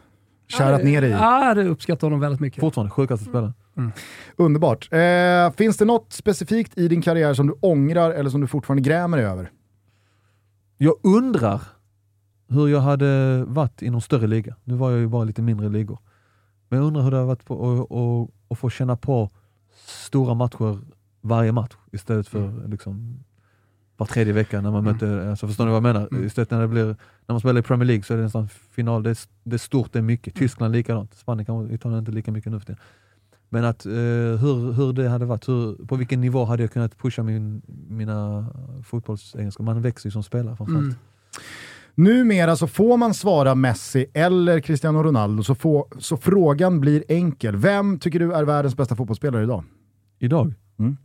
kärat 0.51 0.85
ner 0.85 1.01
dig 1.01 1.11
i. 1.11 1.13
Ja, 1.13 1.55
det 1.55 1.65
uppskattar 1.65 2.07
honom 2.07 2.21
väldigt 2.21 2.41
mycket. 2.41 2.61
Fortfarande 2.61 2.91
sjukaste 2.91 3.25
spelaren. 3.25 3.53
Underbart. 4.37 4.89
Eh, 4.93 5.51
finns 5.57 5.77
det 5.77 5.85
något 5.85 6.13
specifikt 6.13 6.79
i 6.79 6.89
din 6.89 7.03
karriär 7.03 7.35
som 7.35 7.47
du 7.47 7.53
ångrar 7.61 8.11
eller 8.11 8.31
som 8.31 8.41
du 8.41 8.47
fortfarande 8.47 8.83
grämer 8.83 9.17
dig 9.17 9.27
över? 9.27 9.51
Jag 10.79 10.95
undrar 11.03 11.61
hur 12.49 12.69
jag 12.69 12.81
hade 12.81 13.45
varit 13.45 13.83
i 13.83 13.91
någon 13.91 14.01
större 14.01 14.27
liga. 14.27 14.57
Nu 14.65 14.75
var 14.75 14.91
jag 14.91 15.01
ju 15.01 15.07
bara 15.07 15.25
lite 15.25 15.43
mindre 15.43 15.69
ligor. 15.69 15.99
Men 16.69 16.79
jag 16.79 16.87
undrar 16.87 17.03
hur 17.03 17.11
det 17.11 17.17
hade 17.17 17.27
varit 17.27 17.45
på 17.45 18.29
att 18.49 18.59
få 18.59 18.71
känna 18.71 18.97
på 18.97 19.31
stora 19.87 20.35
matcher 20.35 20.79
varje 21.21 21.53
match 21.53 21.73
istället 21.93 22.29
för 22.29 22.69
liksom 22.69 23.25
var 24.01 24.07
tredje 24.07 24.33
vecka 24.33 24.61
när 24.61 24.71
man 24.71 24.85
mötte, 24.85 25.31
alltså 25.31 25.47
förstår 25.47 25.65
ni 25.65 25.71
vad 25.71 25.77
jag 25.77 25.95
menar? 25.95 26.25
Istället 26.25 26.51
när 26.51 26.61
det 26.61 26.69
blir, 26.69 26.85
när 26.85 26.97
man 27.27 27.41
spelar 27.41 27.61
i 27.61 27.63
Premier 27.63 27.87
League 27.87 28.03
så 28.03 28.13
är 28.13 28.17
det 28.17 28.23
nästan 28.23 28.49
final, 28.49 29.03
det 29.03 29.11
är, 29.11 29.19
det 29.45 29.57
är 29.57 29.59
stort, 29.59 29.93
det 29.93 29.99
är 29.99 30.03
mycket. 30.03 30.35
Tyskland 30.35 30.73
likadant, 30.73 31.15
Spanien 31.15 31.47
kan 31.47 31.71
Italien 31.71 31.99
inte 31.99 32.13
lika 32.13 32.31
mycket 32.31 32.53
nu 32.53 32.59
för 32.59 32.67
tiden. 32.67 32.81
Men 33.49 33.65
att 33.65 33.87
eh, 33.87 33.93
hur, 33.93 34.73
hur 34.73 34.93
det 34.93 35.09
hade 35.09 35.25
varit, 35.25 35.49
hur, 35.49 35.87
på 35.87 35.97
vilken 35.97 36.21
nivå 36.21 36.45
hade 36.45 36.63
jag 36.63 36.73
kunnat 36.73 36.99
pusha 36.99 37.23
min, 37.23 37.63
mina 37.89 38.47
fotbollsegenskaper? 38.85 39.65
Man 39.65 39.83
växer 39.83 40.07
ju 40.07 40.11
som 40.11 40.23
spelare 40.23 40.57
framförallt. 40.57 40.85
Mm. 40.85 40.97
Numera 41.95 42.57
så 42.57 42.67
får 42.67 42.97
man 42.97 43.15
svara 43.15 43.55
Messi 43.55 44.07
eller 44.15 44.61
Cristiano 44.61 45.03
Ronaldo, 45.03 45.43
så, 45.43 45.55
få, 45.55 45.89
så 45.99 46.17
frågan 46.17 46.81
blir 46.81 47.05
enkel. 47.09 47.57
Vem 47.57 47.99
tycker 47.99 48.19
du 48.19 48.33
är 48.33 48.45
världens 48.45 48.77
bästa 48.77 48.97
fotbollsspelare 48.97 49.43
idag? 49.43 49.65
Idag? 50.19 50.55
Mm. 50.79 50.97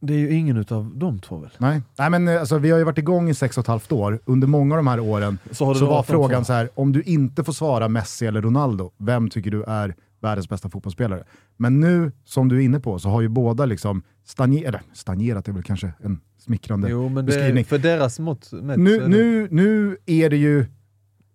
Det 0.00 0.14
är 0.14 0.18
ju 0.18 0.32
ingen 0.34 0.56
utav 0.56 0.92
de 0.96 1.18
två 1.18 1.36
väl? 1.36 1.50
Nej, 1.58 1.82
Nej 1.98 2.10
men 2.10 2.28
eh, 2.28 2.40
alltså, 2.40 2.58
vi 2.58 2.70
har 2.70 2.78
ju 2.78 2.84
varit 2.84 2.98
igång 2.98 3.28
i 3.28 3.34
sex 3.34 3.58
och 3.58 3.64
ett 3.64 3.68
halvt 3.68 3.92
år. 3.92 4.20
Under 4.24 4.46
många 4.48 4.74
av 4.74 4.76
de 4.76 4.86
här 4.86 5.00
åren 5.00 5.38
Så 5.50 5.74
så, 5.74 5.86
var 5.86 6.02
frågan 6.02 6.44
så 6.44 6.52
här, 6.52 6.68
om 6.74 6.92
du 6.92 7.02
inte 7.02 7.44
får 7.44 7.52
svara 7.52 7.88
Messi 7.88 8.26
eller 8.26 8.42
Ronaldo, 8.42 8.90
vem 8.98 9.28
tycker 9.30 9.50
du 9.50 9.62
är 9.62 9.94
världens 10.20 10.48
bästa 10.48 10.68
fotbollsspelare? 10.70 11.24
Men 11.56 11.80
nu, 11.80 12.12
som 12.24 12.48
du 12.48 12.56
är 12.56 12.60
inne 12.60 12.80
på, 12.80 12.98
så 12.98 13.08
har 13.08 13.20
ju 13.20 13.28
båda 13.28 13.66
liksom 13.66 14.02
stagnerat, 14.24 14.80
stagnerat 14.92 15.48
är 15.48 15.52
väl 15.52 15.62
kanske 15.62 15.92
en 16.04 16.20
smickrande 16.38 16.88
Jo, 16.90 17.04
men 17.08 17.14
det, 17.14 17.22
beskrivning. 17.22 17.64
för 17.64 17.78
deras 17.78 18.18
mått 18.18 18.52
mätt 18.52 18.78
Nu, 18.78 18.94
är 18.96 19.00
det- 19.00 19.08
nu, 19.08 19.48
nu 19.50 19.96
är 20.06 20.30
det 20.30 20.36
ju 20.36 20.66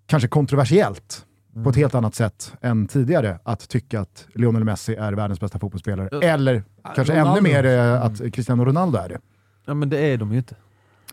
kanske 0.05 0.27
kontroversiellt 0.27 1.25
på 1.53 1.59
Mm. 1.59 1.69
ett 1.69 1.75
helt 1.75 1.95
annat 1.95 2.15
sätt 2.15 2.53
än 2.61 2.87
tidigare 2.87 3.39
att 3.43 3.69
tycka 3.69 4.01
att 4.01 4.27
Lionel 4.33 4.63
Messi 4.63 4.95
är 4.95 5.13
världens 5.13 5.39
bästa 5.39 5.59
fotbollsspelare. 5.59 6.09
Ja. 6.11 6.21
Eller 6.21 6.63
kanske 6.95 7.13
Ronaldo. 7.13 7.31
ännu 7.31 7.41
mer 7.41 7.65
eh, 7.65 8.01
att 8.03 8.33
Cristiano 8.33 8.65
Ronaldo 8.65 8.97
är 8.97 9.09
det. 9.09 9.19
Ja 9.65 9.73
men 9.73 9.89
det 9.89 9.99
är 9.99 10.17
de 10.17 10.31
ju 10.31 10.37
inte. 10.37 10.55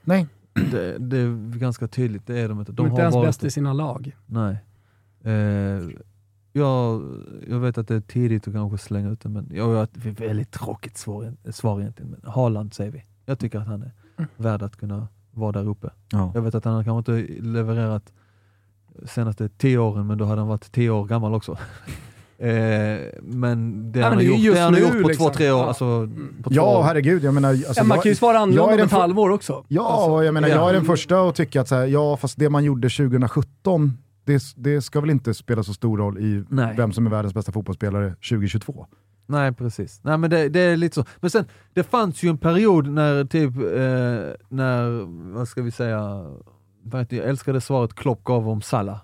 Nej, 0.04 0.26
Det, 0.70 0.98
det 0.98 1.18
är 1.18 1.58
ganska 1.58 1.88
tydligt, 1.88 2.26
det 2.26 2.38
är 2.38 2.48
de 2.48 2.58
inte. 2.60 2.72
De 2.72 2.86
är 2.86 2.90
inte 2.90 3.02
ens 3.02 3.14
bäst 3.16 3.44
i 3.44 3.50
sina 3.50 3.72
lag. 3.72 4.16
Nej. 4.26 4.56
Eh, 5.24 5.32
jag, 6.52 7.02
jag 7.48 7.58
vet 7.60 7.78
att 7.78 7.88
det 7.88 7.94
är 7.94 8.00
tidigt 8.00 8.48
att 8.48 8.54
kanske 8.54 8.78
slänga 8.78 9.10
ut 9.10 9.20
det, 9.20 9.28
men 9.28 9.50
jag 9.54 9.66
har 9.66 9.84
ett 9.84 9.96
väldigt 9.96 10.50
tråkigt 10.50 10.96
svar, 10.98 11.32
svar 11.50 11.80
egentligen. 11.80 12.10
Men 12.10 12.32
Haaland 12.32 12.74
säger 12.74 12.90
vi. 12.90 13.04
Jag 13.26 13.38
tycker 13.38 13.58
att 13.58 13.66
han 13.66 13.82
är 13.82 13.92
Mm. 14.16 14.30
värd 14.36 14.62
att 14.62 14.76
kunna 14.76 15.08
vara 15.30 15.52
där 15.52 15.68
uppe. 15.68 15.90
Ja. 16.12 16.32
Jag 16.34 16.42
vet 16.42 16.54
att 16.54 16.64
han 16.64 16.74
har 16.74 16.84
kanske 16.84 17.12
inte 17.22 17.32
levererat 17.42 18.12
senaste 19.06 19.48
tio 19.48 19.78
åren, 19.78 20.06
men 20.06 20.18
då 20.18 20.24
hade 20.24 20.40
han 20.40 20.48
varit 20.48 20.72
tio 20.72 20.90
år 20.90 21.04
gammal 21.04 21.34
också. 21.34 21.52
eh, 22.38 22.48
men 23.22 23.92
det 23.92 23.98
Ja, 24.00 24.06
han 24.08 24.14
har 24.14 24.22
gjort, 24.22 24.38
just 24.38 24.56
det 24.56 24.62
han 24.62 24.74
har 24.74 24.80
nu, 24.80 24.86
gjort 24.86 25.02
på 25.02 25.08
liksom. 25.08 25.26
två, 25.26 25.34
tre 25.34 25.50
år, 25.50 25.58
Ja. 25.60 25.66
alltså, 25.68 26.08
på 26.42 26.50
två 26.50 26.56
ja 26.56 26.78
år. 26.78 26.82
herregud. 26.82 27.24
Jag 27.24 27.34
menar, 27.34 27.48
alltså, 27.50 27.72
ja, 27.76 27.84
man 27.84 27.96
jag- 27.96 28.02
kan 28.02 28.10
ju 28.12 28.16
svara 28.16 28.38
annorlunda 28.38 28.74
om 28.74 28.80
ett 28.80 28.90
halvår 28.92 29.30
också. 29.30 29.64
Ja, 29.68 30.04
och 30.06 30.24
jag 30.24 30.34
menar, 30.34 30.48
ja. 30.48 30.54
jag 30.54 30.68
är 30.68 30.72
den 30.74 30.84
första 30.84 31.28
att 31.28 31.34
tycka 31.34 31.60
att 31.60 31.68
så 31.68 31.74
här, 31.74 31.86
ja, 31.86 32.16
fast 32.16 32.38
det 32.38 32.50
man 32.50 32.64
gjorde 32.64 32.88
2017, 32.90 33.92
det, 34.24 34.42
det 34.56 34.82
ska 34.82 35.00
väl 35.00 35.10
inte 35.10 35.34
spela 35.34 35.62
så 35.62 35.74
stor 35.74 35.98
roll 35.98 36.18
i 36.18 36.44
Nej. 36.48 36.74
vem 36.76 36.92
som 36.92 37.06
är 37.06 37.10
världens 37.10 37.34
bästa 37.34 37.52
fotbollsspelare 37.52 38.10
2022. 38.14 38.86
Nej 39.26 39.52
precis. 39.52 40.00
Nej 40.02 40.18
men 40.18 40.30
det, 40.30 40.48
det 40.48 40.60
är 40.60 40.76
lite 40.76 40.94
så. 40.94 41.04
Men 41.20 41.30
sen, 41.30 41.44
det 41.74 41.82
fanns 41.82 42.22
ju 42.22 42.28
en 42.28 42.38
period 42.38 42.88
när 42.88 43.24
typ, 43.24 43.56
eh, 43.56 44.46
när, 44.48 45.04
vad 45.34 45.48
ska 45.48 45.62
vi 45.62 45.70
säga, 45.70 46.24
vad 46.90 47.00
heter 47.00 47.16
det? 47.16 47.22
jag 47.22 47.28
älskade 47.30 47.60
svaret 47.60 47.94
Klopp 47.94 48.24
gav 48.24 48.48
om 48.48 48.62
Salah. 48.62 48.98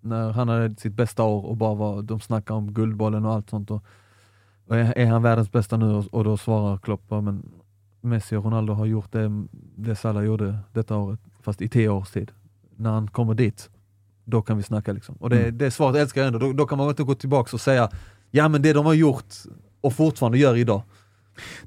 När 0.00 0.30
han 0.32 0.48
hade 0.48 0.76
sitt 0.76 0.92
bästa 0.94 1.22
år 1.22 1.44
och 1.46 1.56
bara 1.56 1.74
var, 1.74 2.02
de 2.02 2.20
snackade 2.20 2.58
om 2.58 2.72
Guldbollen 2.72 3.24
och 3.24 3.32
allt 3.32 3.50
sånt. 3.50 3.70
Och, 3.70 3.84
och 4.66 4.76
är, 4.76 4.98
är 4.98 5.06
han 5.06 5.22
världens 5.22 5.52
bästa 5.52 5.76
nu? 5.76 5.94
Och, 5.94 6.04
och 6.14 6.24
då 6.24 6.36
svarar 6.36 6.78
Klopp, 6.78 7.02
ja, 7.08 7.20
men 7.20 7.42
Messi 8.00 8.36
och 8.36 8.44
Ronaldo 8.44 8.72
har 8.72 8.86
gjort 8.86 9.12
det, 9.12 9.46
det 9.76 9.96
Salah 9.96 10.24
gjorde 10.24 10.58
detta 10.72 10.96
året, 10.96 11.20
fast 11.42 11.62
i 11.62 11.68
tio 11.68 11.88
års 11.88 12.10
tid. 12.10 12.30
När 12.76 12.90
han 12.90 13.08
kommer 13.08 13.34
dit, 13.34 13.70
då 14.24 14.42
kan 14.42 14.56
vi 14.56 14.62
snacka 14.62 14.92
liksom. 14.92 15.14
Och 15.14 15.30
det, 15.30 15.42
Mm. 15.42 15.58
det 15.58 15.70
svaret 15.70 15.96
älskar 15.96 16.20
jag 16.20 16.26
ändå. 16.28 16.38
Då, 16.38 16.52
då 16.52 16.66
kan 16.66 16.78
man 16.78 16.88
inte 16.88 17.02
gå 17.02 17.14
tillbaka 17.14 17.56
och 17.56 17.60
säga, 17.60 17.90
ja 18.30 18.48
men 18.48 18.62
det 18.62 18.72
de 18.72 18.86
har 18.86 18.94
gjort 18.94 19.34
och 19.80 19.92
fortfarande 19.92 20.38
gör 20.38 20.56
idag. 20.56 20.82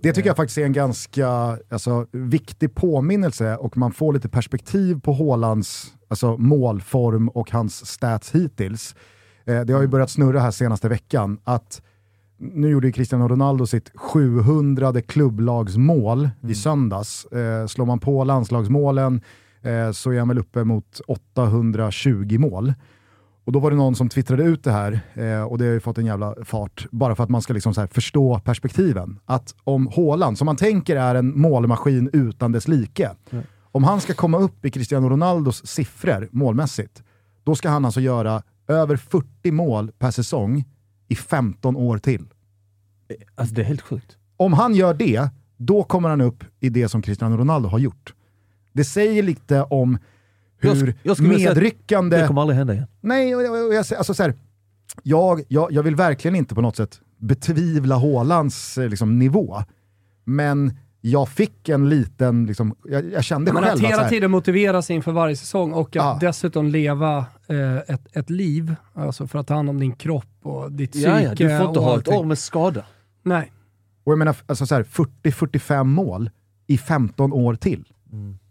Det 0.02 0.14
tycker 0.14 0.30
jag 0.30 0.38
faktiskt 0.38 0.58
är 0.58 0.66
en 0.66 0.74
ganska 0.74 1.28
alltså, 1.70 2.08
viktig 2.12 2.76
påminnelse 2.76 3.56
och 3.56 3.78
man 3.78 3.92
får 3.92 4.14
lite 4.14 4.30
perspektiv 4.30 5.00
på 5.02 5.14
Haalands 5.14 5.94
alltså, 6.08 6.38
målform 6.38 7.30
och 7.30 7.52
hans 7.52 7.86
stats 7.86 8.32
hittills. 8.32 8.96
Eh, 9.46 9.62
det 9.62 9.74
har 9.74 9.82
ju 9.82 9.88
börjat 9.88 10.10
snurra 10.10 10.40
här 10.40 10.52
senaste 10.52 10.90
veckan 10.90 11.40
att 11.44 11.82
nu 12.38 12.70
gjorde 12.70 12.92
Cristiano 12.92 13.28
Ronaldo 13.28 13.66
sitt 13.66 13.92
700 13.96 15.02
klubblagsmål 15.02 16.30
i 16.48 16.56
söndags. 16.56 17.26
Eh, 17.26 17.68
slår 17.68 17.86
man 17.86 18.00
på 18.00 18.24
landslagsmålen 18.24 19.22
eh, 19.62 19.92
så 19.92 20.12
är 20.12 20.20
han 20.20 20.28
väl 20.28 20.40
uppe 20.40 20.64
mot 20.64 21.02
820 21.08 22.40
mål. 22.40 22.74
Och 23.46 23.52
då 23.52 23.60
var 23.60 23.72
det 23.72 23.78
någon 23.78 23.96
som 23.96 24.10
twittrade 24.10 24.44
ut 24.44 24.64
det 24.64 24.72
här, 24.72 25.00
eh, 25.14 25.44
och 25.44 25.58
det 25.58 25.66
har 25.66 25.72
ju 25.72 25.80
fått 25.80 25.98
en 25.98 26.06
jävla 26.06 26.36
fart, 26.46 26.88
bara 26.92 27.16
för 27.16 27.24
att 27.24 27.30
man 27.30 27.42
ska 27.42 27.54
liksom 27.54 27.88
förstå 27.92 28.40
perspektiven. 28.40 29.20
Att 29.26 29.56
om 29.64 29.90
Haaland, 29.96 30.38
som 30.38 30.46
man 30.46 30.56
tänker 30.56 30.96
är 30.96 31.16
en 31.16 31.40
målmaskin 31.40 32.10
utan 32.14 32.52
dess 32.52 32.68
like, 32.68 33.12
om 33.72 33.84
han 33.84 34.02
ska 34.02 34.14
komma 34.14 34.38
upp 34.38 34.66
i 34.66 34.72
Cristiano 34.72 35.10
Ronaldos 35.10 35.68
siffror 35.68 36.30
målmässigt, 36.32 37.04
då 37.44 37.56
ska 37.56 37.70
han 37.70 37.86
alltså 37.86 38.02
göra 38.02 38.44
över 38.68 38.96
40 38.96 39.52
mål 39.52 39.92
per 39.92 40.12
säsong 40.12 40.66
i 41.08 41.16
15 41.16 41.76
år 41.76 41.98
till. 41.98 42.26
Alltså 43.36 43.56
det 43.56 43.62
är 43.62 43.66
helt 43.66 43.82
sjukt. 43.82 44.18
Om 44.38 44.54
han 44.54 44.76
gör 44.76 44.94
det, 44.94 45.30
då 45.58 45.84
kommer 45.84 46.10
han 46.10 46.22
upp 46.22 46.44
i 46.60 46.70
det 46.70 46.90
som 46.90 47.02
Cristiano 47.02 47.38
Ronaldo 47.38 47.70
har 47.70 47.80
gjort. 47.80 48.14
Det 48.74 48.86
säger 48.86 49.24
lite 49.24 49.64
om 49.64 49.98
hur 50.64 50.76
sk- 50.76 50.94
jag 51.04 51.18
säga 51.18 51.30
att 51.52 51.56
medryckande... 51.58 52.18
Det 52.18 52.28
kommer 52.28 52.42
aldrig 52.42 52.58
hända 52.58 52.74
igen. 52.74 52.88
Nej, 53.02 53.36
och, 53.36 53.42
och, 53.42 53.68
och 53.68 53.74
jag, 53.74 53.86
alltså, 53.98 54.14
så 54.14 54.24
här, 54.24 54.34
jag, 55.04 55.42
jag, 55.48 55.72
jag 55.72 55.84
vill 55.84 55.96
verkligen 55.96 56.36
inte 56.36 56.56
på 56.56 56.62
något 56.62 56.76
sätt 56.76 57.00
betvivla 57.18 57.98
Haalands 57.98 58.78
eh, 58.78 58.90
liksom, 58.90 59.20
nivå. 59.20 59.64
Men 60.24 60.78
jag 61.02 61.30
fick 61.30 61.70
en 61.70 61.90
liten, 61.90 62.46
liksom, 62.46 62.76
jag, 62.84 63.12
jag 63.12 63.24
kände 63.24 63.54
Men 63.54 63.64
själv 63.64 63.86
att 63.86 63.92
hela 63.92 64.10
tiden 64.10 64.32
motivera 64.32 64.82
sig 64.82 64.96
inför 64.96 65.12
varje 65.12 65.36
säsong 65.36 65.74
och 65.74 65.88
att 65.90 65.96
Ja. 65.96 66.18
dessutom 66.22 66.68
leva 66.68 67.18
eh, 67.48 67.78
ett, 67.78 68.18
ett 68.18 68.30
liv, 68.30 68.76
alltså 68.94 69.28
för 69.28 69.40
att 69.40 69.48
ta 69.48 69.54
hand 69.54 69.70
om 69.70 69.80
din 69.80 69.92
kropp 69.96 70.26
och 70.44 70.72
ditt 70.72 70.92
psyke. 70.92 71.10
Ja, 71.10 71.22
ja, 71.22 71.36
du 71.36 71.58
får 71.58 71.68
inte 71.68 71.80
ha 71.80 72.00
ett 72.00 72.08
år 72.08 72.24
med 72.26 72.38
skada. 72.38 72.86
Nej. 73.24 73.52
och 74.04 74.12
jag 74.12 74.20
menar 74.20 74.36
alltså, 74.46 74.66
så 74.66 74.76
här, 74.76 74.84
40-45 74.84 75.84
mål 75.84 76.30
i 76.68 76.78
15 76.78 77.34
år 77.34 77.56
till. 77.56 77.84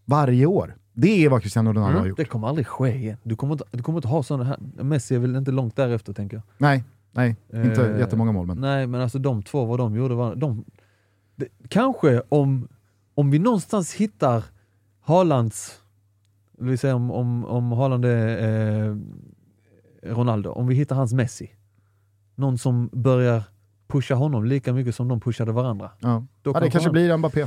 Varje 0.05 0.47
år. 0.47 0.75
Det 0.95 1.25
är 1.25 1.29
vad 1.29 1.43
Cristiano 1.43 1.73
Ronaldo 1.73 1.99
har 1.99 2.07
gjort. 2.07 2.17
Det 2.19 2.25
kommer 2.25 2.49
aldrig 2.49 2.67
ske 2.67 2.95
igen. 2.95 3.17
Du 3.23 3.37
kommer 3.37 3.55
inte, 3.55 3.65
du 3.71 3.83
kommer 3.83 3.99
inte 3.99 4.09
ha 4.09 4.23
sådana 4.23 4.45
här... 4.45 4.57
Messi 4.85 5.15
är 5.15 5.19
väl 5.19 5.37
inte 5.37 5.51
långt 5.51 5.77
därefter 5.77 6.13
tänker 6.13 6.37
jag. 6.37 6.43
Nej, 6.59 6.85
nej, 7.13 7.37
inte 7.53 7.87
Eh, 7.93 7.99
jättemånga 7.99 8.33
mål 8.33 8.47
men. 8.47 8.57
Nej, 8.61 8.87
men 8.87 9.01
alltså 9.01 9.19
de 9.19 9.43
två, 9.43 9.65
vad 9.65 9.79
de 9.79 9.97
gjorde 9.97 10.15
var... 10.15 10.35
De, 10.35 10.65
det, 11.37 11.49
kanske 11.69 12.23
om, 12.29 12.69
om 13.15 13.31
vi 13.31 13.39
någonstans 13.39 13.93
hittar 13.95 14.45
Haalands... 15.01 15.79
Vill 16.59 16.79
säga 16.79 16.95
om, 16.97 17.11
om, 17.11 17.45
om 17.45 17.73
Haaland 17.73 18.05
är 18.05 18.89
eh, 18.89 18.97
Ronaldo, 20.03 20.51
om 20.51 20.67
vi 20.67 20.75
hittar 20.75 20.97
hans 20.97 21.13
Messi. 21.13 21.51
Någon 22.35 22.59
som 22.59 22.91
börjar 22.93 23.43
pusha 23.87 24.15
honom 24.15 24.45
lika 24.45 24.73
mycket 24.73 24.95
som 24.95 25.09
de 25.09 25.21
pushade 25.21 25.53
varandra. 25.53 25.91
Ja. 26.01 26.25
Ja, 26.43 26.53
det 26.61 26.71
kanske 26.71 26.81
han- 26.81 26.93
blir 26.93 27.17
Mbappé. 27.17 27.47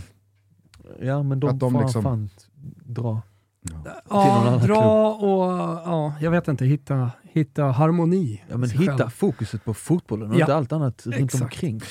Ja, 1.01 1.23
men 1.23 1.39
de, 1.39 1.49
Att 1.49 1.59
de 1.59 1.71
får 1.73 1.81
liksom- 1.81 2.03
fan 2.03 2.29
dra. 2.85 3.21
Ja, 4.09 4.59
dra 4.63 5.11
och, 5.13 5.51
ja, 5.85 6.13
jag 6.21 6.31
vet 6.31 6.47
inte, 6.47 6.65
hitta, 6.65 7.11
hitta 7.23 7.63
harmoni. 7.63 8.43
Ja, 8.49 8.57
men 8.57 8.69
hitta 8.69 8.97
själv. 8.97 9.09
fokuset 9.09 9.65
på 9.65 9.73
fotbollen 9.73 10.29
och 10.29 10.35
Ja, 10.35 10.39
inte 10.39 10.55
allt 10.55 10.71
annat 10.71 11.01
runt 11.05 11.15
exakt. 11.25 11.43
omkring. 11.43 11.81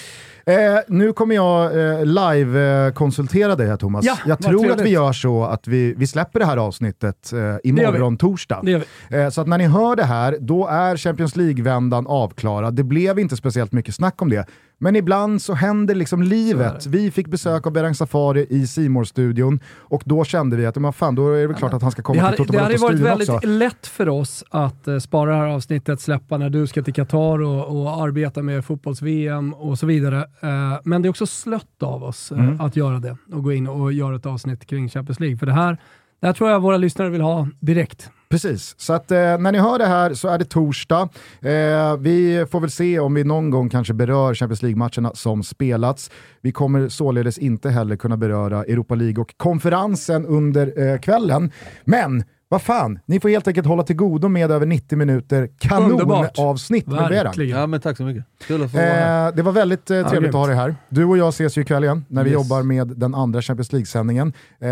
Eh, 0.46 0.54
nu 0.88 1.12
kommer 1.12 1.34
jag 1.34 1.64
eh, 1.64 2.04
live-konsultera 2.04 3.56
dig 3.56 3.68
här 3.68 3.76
Thomas. 3.76 4.04
Ja, 4.04 4.16
jag 4.26 4.42
tror 4.42 4.70
att 4.70 4.80
vi 4.80 4.88
gör 4.90 5.12
så 5.12 5.44
att 5.44 5.68
vi, 5.68 5.94
vi 5.96 6.06
släpper 6.06 6.40
det 6.40 6.46
här 6.46 6.56
avsnittet 6.56 7.32
eh, 7.32 7.56
imorgon 7.70 8.16
torsdag. 8.16 8.82
Eh, 9.10 9.28
så 9.30 9.40
att 9.40 9.48
när 9.48 9.58
ni 9.58 9.66
hör 9.66 9.96
det 9.96 10.04
här, 10.04 10.36
då 10.40 10.66
är 10.66 10.96
Champions 10.96 11.36
League-vändan 11.36 12.06
avklarad. 12.06 12.74
Det 12.74 12.84
blev 12.84 13.18
inte 13.18 13.36
speciellt 13.36 13.72
mycket 13.72 13.94
snack 13.94 14.22
om 14.22 14.30
det. 14.30 14.46
Men 14.78 14.96
ibland 14.96 15.42
så 15.42 15.54
händer 15.54 15.94
liksom 15.94 16.22
livet. 16.22 16.86
Vi 16.86 17.10
fick 17.10 17.28
besök 17.28 17.66
av 17.66 17.72
Berang 17.72 17.94
Safari 17.94 18.46
i 18.50 18.66
simor 18.66 19.04
studion 19.04 19.60
och 19.78 20.02
då 20.04 20.24
kände 20.24 20.56
vi 20.56 20.66
att 20.66 20.76
men 20.76 20.92
fan, 20.92 21.14
då 21.14 21.32
är 21.32 21.40
det 21.40 21.46
väl 21.46 21.56
klart 21.56 21.74
att 21.74 21.82
han 21.82 21.90
ska 21.90 22.02
komma 22.02 22.16
Det 22.16 22.22
hade, 22.24 22.36
till 22.36 22.46
Toto 22.46 22.58
det 22.58 22.62
hade 22.62 22.76
varit 22.76 23.00
väldigt 23.00 23.28
också. 23.28 23.48
lätt 23.48 23.86
för 23.86 24.08
oss 24.08 24.44
att 24.50 24.88
eh, 24.88 24.98
spara 24.98 25.30
det 25.30 25.36
här 25.36 25.46
avsnittet, 25.46 26.00
släppa 26.00 26.36
när 26.38 26.50
du 26.50 26.66
ska 26.66 26.82
till 26.82 26.94
Qatar 26.94 27.42
och, 27.42 27.82
och 27.82 28.02
arbeta 28.02 28.42
med 28.42 28.64
fotbolls-VM 28.64 29.54
och 29.54 29.78
så 29.78 29.86
vidare. 29.86 30.24
Eh, 30.40 30.78
men 30.84 31.02
det 31.02 31.06
är 31.06 31.10
också 31.10 31.26
slött 31.26 31.82
av 31.82 32.04
oss 32.04 32.32
eh, 32.32 32.38
Mm. 32.38 32.60
att 32.60 32.76
göra 32.76 32.98
det 32.98 33.16
och 33.32 33.42
gå 33.42 33.52
in 33.52 33.66
och 33.66 33.92
göra 33.92 34.16
ett 34.16 34.26
avsnitt 34.26 34.66
kring 34.66 34.88
Champions 34.88 35.20
League. 35.20 35.38
För 35.38 35.46
det 35.46 35.52
här, 35.52 35.78
det 36.20 36.26
här 36.26 36.34
tror 36.34 36.50
jag 36.50 36.60
våra 36.60 36.76
lyssnare 36.76 37.10
vill 37.10 37.20
ha 37.20 37.48
direkt. 37.60 38.10
Precis, 38.30 38.74
så 38.78 38.92
att 38.92 39.10
eh, 39.10 39.16
när 39.18 39.52
ni 39.52 39.58
hör 39.58 39.78
det 39.78 39.86
här 39.86 40.14
så 40.14 40.28
är 40.28 40.38
det 40.38 40.44
torsdag. 40.44 41.08
Eh, 41.40 41.96
vi 41.98 42.46
får 42.50 42.60
väl 42.60 42.70
se 42.70 42.98
om 42.98 43.14
vi 43.14 43.24
någon 43.24 43.50
gång 43.50 43.68
kanske 43.68 43.94
berör 43.94 44.34
Champions 44.34 44.62
League-matcherna 44.62 45.10
som 45.14 45.42
spelats. 45.42 46.10
Vi 46.40 46.52
kommer 46.52 46.88
således 46.88 47.38
inte 47.38 47.70
heller 47.70 47.96
kunna 47.96 48.16
beröra 48.16 48.64
Europa 48.64 48.94
League 48.94 49.22
och 49.22 49.34
konferensen 49.36 50.26
under 50.26 50.88
eh, 50.92 50.98
kvällen. 50.98 51.50
Men 51.84 52.24
vad 52.48 52.62
fan, 52.62 52.98
ni 53.06 53.20
får 53.20 53.28
helt 53.28 53.48
enkelt 53.48 53.66
hålla 53.66 53.82
till 53.82 53.96
godo 53.96 54.28
med 54.28 54.50
över 54.50 54.66
90 54.66 54.98
minuter 54.98 55.48
kanonavsnitt 55.58 56.86
med. 56.86 57.08
Verkligen. 57.10 57.58
Ja 57.60 57.66
men 57.66 57.80
tack 57.80 57.96
så 57.96 58.02
mycket. 58.02 58.24
Kul 58.46 58.62
att 58.62 58.70
få 58.70 58.76
vara 58.76 58.86
här. 58.86 59.28
Eh, 59.28 59.34
det 59.34 59.42
var 59.42 59.52
väldigt 59.52 59.90
eh, 59.90 59.94
trevligt 60.00 60.12
grymt. 60.20 60.26
att 60.34 60.40
ha 60.40 60.46
dig 60.46 60.56
här. 60.56 60.74
Du 60.88 61.04
och 61.04 61.18
jag 61.18 61.28
ses 61.28 61.58
ju 61.58 61.62
ikväll 61.62 61.84
igen 61.84 62.04
när 62.08 62.24
vi 62.24 62.30
Yes. 62.30 62.34
jobbar 62.34 62.62
med 62.62 62.88
den 62.88 63.14
andra 63.14 63.42
Champions 63.42 63.72
League-sändningen. 63.72 64.32
Eh, 64.60 64.68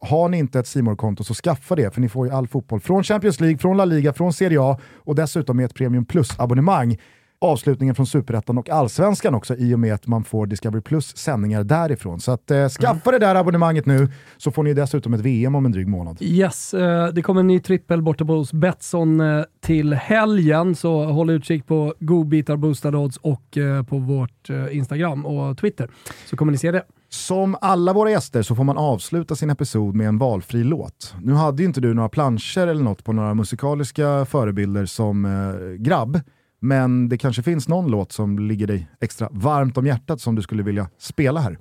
har 0.00 0.28
ni 0.28 0.38
inte 0.38 0.58
ett 0.58 0.66
simor 0.66 0.96
konto 0.96 1.24
så 1.24 1.34
skaffa 1.34 1.74
det, 1.76 1.94
för 1.94 2.00
ni 2.00 2.08
får 2.08 2.26
ju 2.26 2.32
all 2.32 2.48
fotboll 2.48 2.80
från 2.80 3.02
Champions 3.04 3.40
League, 3.40 3.58
från 3.58 3.76
La 3.76 3.84
Liga, 3.84 4.12
från 4.12 4.32
Serie 4.32 4.58
A 4.60 4.78
och 5.04 5.14
dessutom 5.14 5.56
med 5.56 5.66
ett 5.66 5.74
Premium 5.74 6.04
Plus-abonnemang. 6.04 6.96
Avslutningen 7.38 7.94
från 7.94 8.06
Superettan 8.06 8.58
och 8.58 8.70
Allsvenskan 8.70 9.34
också 9.34 9.56
i 9.56 9.74
och 9.74 9.78
med 9.78 9.94
att 9.94 10.06
man 10.06 10.24
får 10.24 10.46
Discovery 10.46 10.82
Plus 10.82 11.16
sändningar 11.16 11.64
därifrån. 11.64 12.20
Så 12.20 12.32
att, 12.32 12.50
eh, 12.50 12.68
skaffa 12.68 13.10
det 13.10 13.18
där 13.18 13.34
abonnemanget 13.34 13.86
nu 13.86 14.08
så 14.36 14.50
får 14.50 14.62
ni 14.62 14.74
dessutom 14.74 15.14
ett 15.14 15.20
VM 15.20 15.54
om 15.54 15.66
en 15.66 15.72
dryg 15.72 15.88
månad. 15.88 16.16
Yes, 16.20 16.74
eh, 16.74 17.08
det 17.08 17.22
kommer 17.22 17.40
en 17.40 17.46
ny 17.46 17.60
trippel 17.60 18.02
borta 18.02 18.24
på 18.24 18.32
hos 18.34 18.52
Betsson 18.52 19.20
eh, 19.20 19.44
till 19.60 19.94
helgen, 19.94 20.74
så 20.74 21.04
håll 21.04 21.30
utkik 21.30 21.66
på 21.66 21.94
godbitar, 22.00 22.56
boostade 22.56 22.96
odds 22.96 23.16
och 23.16 23.56
eh, 23.56 23.82
på 23.82 23.98
vårt 23.98 24.50
eh, 24.50 24.76
Instagram 24.76 25.26
och 25.26 25.58
Twitter, 25.58 25.90
så 26.30 26.36
kommer 26.36 26.52
ni 26.52 26.58
se 26.58 26.70
det. 26.70 26.82
Som 27.08 27.56
alla 27.60 27.92
våra 27.92 28.10
gäster 28.10 28.42
så 28.42 28.54
får 28.54 28.64
man 28.64 28.78
avsluta 28.78 29.34
sin 29.34 29.50
episod 29.50 29.94
med 29.94 30.08
en 30.08 30.18
valfri 30.18 30.64
låt. 30.64 31.14
Nu 31.22 31.32
hade 31.32 31.62
ju 31.62 31.66
inte 31.68 31.80
du 31.80 31.94
några 31.94 32.08
planscher 32.08 32.66
eller 32.66 32.82
något 32.82 33.04
på 33.04 33.12
några 33.12 33.34
musikaliska 33.34 34.24
förebilder 34.24 34.86
som 34.86 35.24
eh, 35.24 35.82
grabb, 35.82 36.20
men 36.58 37.08
det 37.08 37.18
kanske 37.18 37.42
finns 37.42 37.68
någon 37.68 37.90
låt 37.90 38.12
som 38.12 38.38
ligger 38.38 38.66
dig 38.66 38.88
extra 39.00 39.28
varmt 39.32 39.78
om 39.78 39.86
hjärtat 39.86 40.20
som 40.20 40.34
du 40.34 40.42
skulle 40.42 40.62
vilja 40.62 40.90
spela 40.98 41.40
här. 41.40 41.58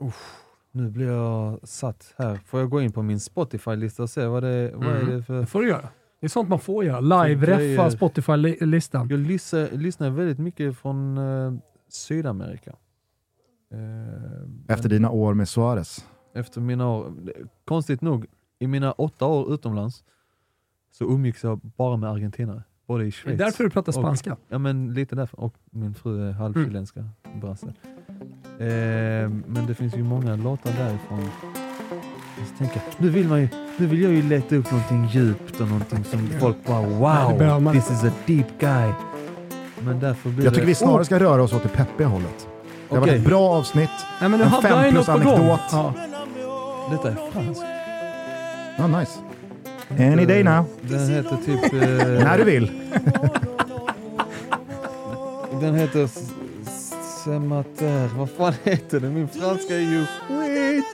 Nu 0.72 0.89
blir 0.89 1.05
jag 1.07 1.67
satt 1.67 2.13
här. 2.17 2.39
Får 2.45 2.59
jag 2.59 2.69
gå 2.69 2.81
in 2.81 2.91
på 2.91 3.01
min 3.01 3.19
Spotify-lista 3.19 4.03
och 4.03 4.09
se 4.09 4.26
vad 4.26 4.43
det, 4.43 4.72
vad 4.76 4.88
är 4.95 5.05
det 5.05 5.23
för... 5.23 5.39
Det 5.39 5.45
får 5.45 5.61
du 5.61 5.67
göra. 5.67 5.89
Det 6.19 6.26
är 6.27 6.30
sånt 6.30 6.49
man 6.49 6.59
får 6.59 6.84
göra. 6.85 6.99
Live-reffa. 6.99 7.91
Spotify-listan. 7.91 9.07
Jag 9.09 9.19
lyssnar, 9.19 9.69
lyssnar 9.77 10.09
väldigt 10.09 10.39
mycket 10.39 10.77
från 10.77 11.17
eh, 11.17 11.53
Sydamerika. 11.89 12.76
Eh, 13.73 14.73
Efter 14.76 14.89
dina 14.89 15.09
år 15.09 15.34
med 15.34 15.49
Suarez. 15.49 16.05
efter 16.35 16.61
mina 16.61 16.88
år, 16.89 17.13
konstigt 17.65 18.01
nog, 18.01 18.26
i 18.59 18.67
mina 18.67 18.91
åtta 18.91 19.26
år 19.26 19.53
utomlands 19.53 20.03
så 20.91 21.05
umgicks 21.05 21.43
jag 21.43 21.59
bara 21.59 21.97
med 21.97 22.09
argentinare. 22.09 22.63
Både 22.88 23.03
i 23.03 23.06
Det 23.06 23.10
är 23.10 23.12
Schweiz 23.12 23.38
därför 23.38 23.64
du 23.64 23.70
pratar 23.70 23.90
och- 23.90 23.94
spanska. 24.03 24.38
Ja 24.49 24.57
men 24.57 24.94
lite 24.94 25.16
därför, 25.16 25.40
och 25.40 25.53
min 25.72 25.94
fru 25.94 26.30
är 26.30 26.32
halvchilenska 26.32 27.06
brasse. 27.41 27.68
Eh, 28.60 29.30
men 29.48 29.66
det 29.68 29.76
finns 29.76 29.95
ju 29.98 30.03
många 30.03 30.36
låtar 30.36 30.72
därifrån. 30.78 31.30
Jag 32.38 32.57
tänker, 32.57 32.82
nu 32.98 33.10
vill 33.10 33.28
man 33.28 33.41
ju, 33.41 33.48
nu 33.78 33.86
vill 33.88 34.02
jag 34.02 34.12
ju 34.12 34.22
leta 34.22 34.56
upp 34.56 34.72
någonting 34.72 35.06
djupt 35.06 35.62
och 35.62 35.68
någonting 35.68 36.03
som 36.03 36.28
folk 36.40 36.57
bara 36.68 36.82
wow, 36.82 37.62
man. 37.62 37.74
this 37.76 37.91
is 37.91 38.03
a 38.03 38.12
deep 38.26 38.60
guy. 38.60 38.91
Men 39.86 39.99
därför 39.99 40.30
blir 40.30 40.44
Jag 40.45 40.53
tycker 40.53 40.66
det, 40.66 40.68
vi 40.68 40.76
snarare 40.76 41.06
ska 41.06 41.20
röra 41.20 41.44
oss 41.44 41.53
åt 41.53 41.64
det 41.64 41.70
peppiga 41.70 42.07
hållet. 42.07 42.48
Det 42.90 42.95
har 42.95 43.02
varit 43.02 43.14
ett 43.14 43.26
bra 43.26 43.49
avsnitt. 43.49 43.90
Nej, 44.22 44.34
En 44.41 44.52
fem 44.62 44.94
plus 44.94 45.10
anekdot. 45.10 45.60
Ja. 45.72 45.94
Detta 46.91 47.12
är 47.12 47.32
franskt. 47.32 47.64
Ja, 48.78 48.88
nice. 48.88 49.20
Any 49.90 50.26
day 50.26 50.44
now. 50.44 50.66
Den 50.82 51.10
heter 51.10 51.38
typ... 51.45 51.74
Eh, 51.74 51.80
När 52.26 52.38
du 52.38 52.44
vill. 52.44 52.72
Den 55.62 55.76
heter 55.76 56.10
Semater. 57.24 58.10
Vad 58.18 58.30
fan 58.30 58.53
heter 58.64 58.99
den? 58.99 59.14
Min 59.14 59.28
franska 59.28 59.76
är 59.76 59.80
ju 59.80 60.06
skit. 60.28 60.86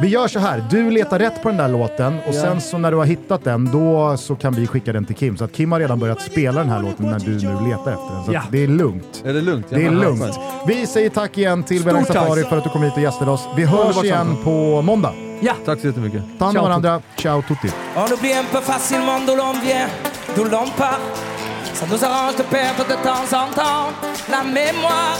Vi 0.00 0.08
gör 0.08 0.28
så 0.28 0.38
här, 0.38 0.64
du 0.70 0.90
letar 0.90 1.18
rätt 1.18 1.42
på 1.42 1.48
den 1.48 1.56
där 1.58 1.68
låten 1.68 2.14
och 2.26 2.34
Ja. 2.34 2.40
sen 2.40 2.60
så 2.60 2.78
när 2.78 2.90
du 2.90 2.96
har 2.96 3.04
hittat 3.04 3.44
den, 3.44 3.64
då 3.72 4.16
så 4.16 4.36
kan 4.36 4.54
vi 4.54 4.66
skicka 4.66 4.92
den 4.92 5.04
till 5.04 5.16
Kim. 5.16 5.36
Så 5.36 5.44
att 5.44 5.52
Kim 5.52 5.72
har 5.72 5.80
redan 5.80 5.98
börjat 5.98 6.20
spela 6.20 6.60
den 6.60 6.70
här 6.70 6.82
låten 6.82 7.06
när 7.06 7.18
du 7.18 7.30
nu 7.30 7.68
letar 7.68 7.92
efter 7.92 8.14
den. 8.14 8.24
Så 8.24 8.32
Ja. 8.32 8.40
att 8.40 8.52
det 8.52 8.62
är 8.64 8.68
lugnt. 8.68 9.22
Är 9.24 9.32
det 9.34 9.40
lugnt? 9.40 9.66
Det 9.70 9.76
är 9.84 9.90
men, 9.90 10.00
lugnt. 10.00 10.22
skönt. 10.22 10.38
Vi 10.68 10.86
säger 10.86 11.10
tack 11.10 11.38
igen 11.38 11.62
till 11.62 11.80
Stort 11.80 11.92
tack. 11.92 12.06
Safari 12.06 12.42
för 12.44 12.58
att 12.58 12.64
du 12.64 12.70
kom 12.70 12.82
hit 12.82 12.92
och 12.96 13.02
gästade 13.02 13.30
oss. 13.30 13.48
Vi 13.56 13.64
hörs 13.64 13.80
Underbart 13.80 14.04
igen 14.04 14.26
samtal. 14.26 14.44
på 14.44 14.82
måndag. 14.82 15.12
Ja. 15.40 15.54
Tack 15.64 15.80
så 15.80 15.86
jättemycket. 15.86 16.22
Ta 16.38 16.44
hand 16.44 16.56
om 16.56 16.62
Ciao, 16.62 16.68
varandra. 16.68 17.00
Ciao 17.16 17.42
tutti. 17.42 17.72
On 17.96 18.12
oublie 18.12 18.38
un 18.38 18.44
peu 18.52 18.60
facilement 18.60 19.26
d'où 19.26 19.36
l'on 19.36 19.52
vient, 19.52 19.88
d'où 20.36 20.44
l'on 20.44 20.70
part. 20.76 21.00
Ça 21.74 21.86
nous 21.90 22.04
arrange 22.04 22.36
de 22.36 22.42
perdre 22.42 22.84
de 22.84 22.94
temps 22.94 23.26
en 23.32 23.52
temps 23.54 23.92
la 24.30 24.42
mémoire. 24.42 25.18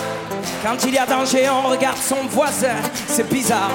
Quand 0.65 0.85
il 0.87 0.95
y 0.95 0.99
a 0.99 1.07
danger, 1.07 1.49
on 1.51 1.69
regarde 1.69 1.99
son 1.99 2.27
voisin, 2.31 2.77
c'est 3.07 3.29
bizarre. 3.29 3.71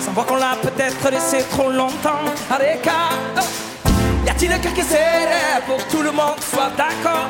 Sans 0.00 0.12
voir 0.12 0.26
qu'on 0.26 0.36
l'a 0.36 0.56
peut-être 0.62 1.10
laissé 1.10 1.44
trop 1.50 1.70
longtemps 1.70 2.24
à 2.50 2.58
l'écart. 2.58 3.12
Y 4.26 4.30
a-t-il 4.30 4.50
quelques 4.60 4.90
élèves 4.90 5.62
pour 5.66 5.76
que 5.76 5.90
tout 5.90 6.02
le 6.02 6.10
monde 6.10 6.40
soit 6.40 6.70
d'accord? 6.76 7.28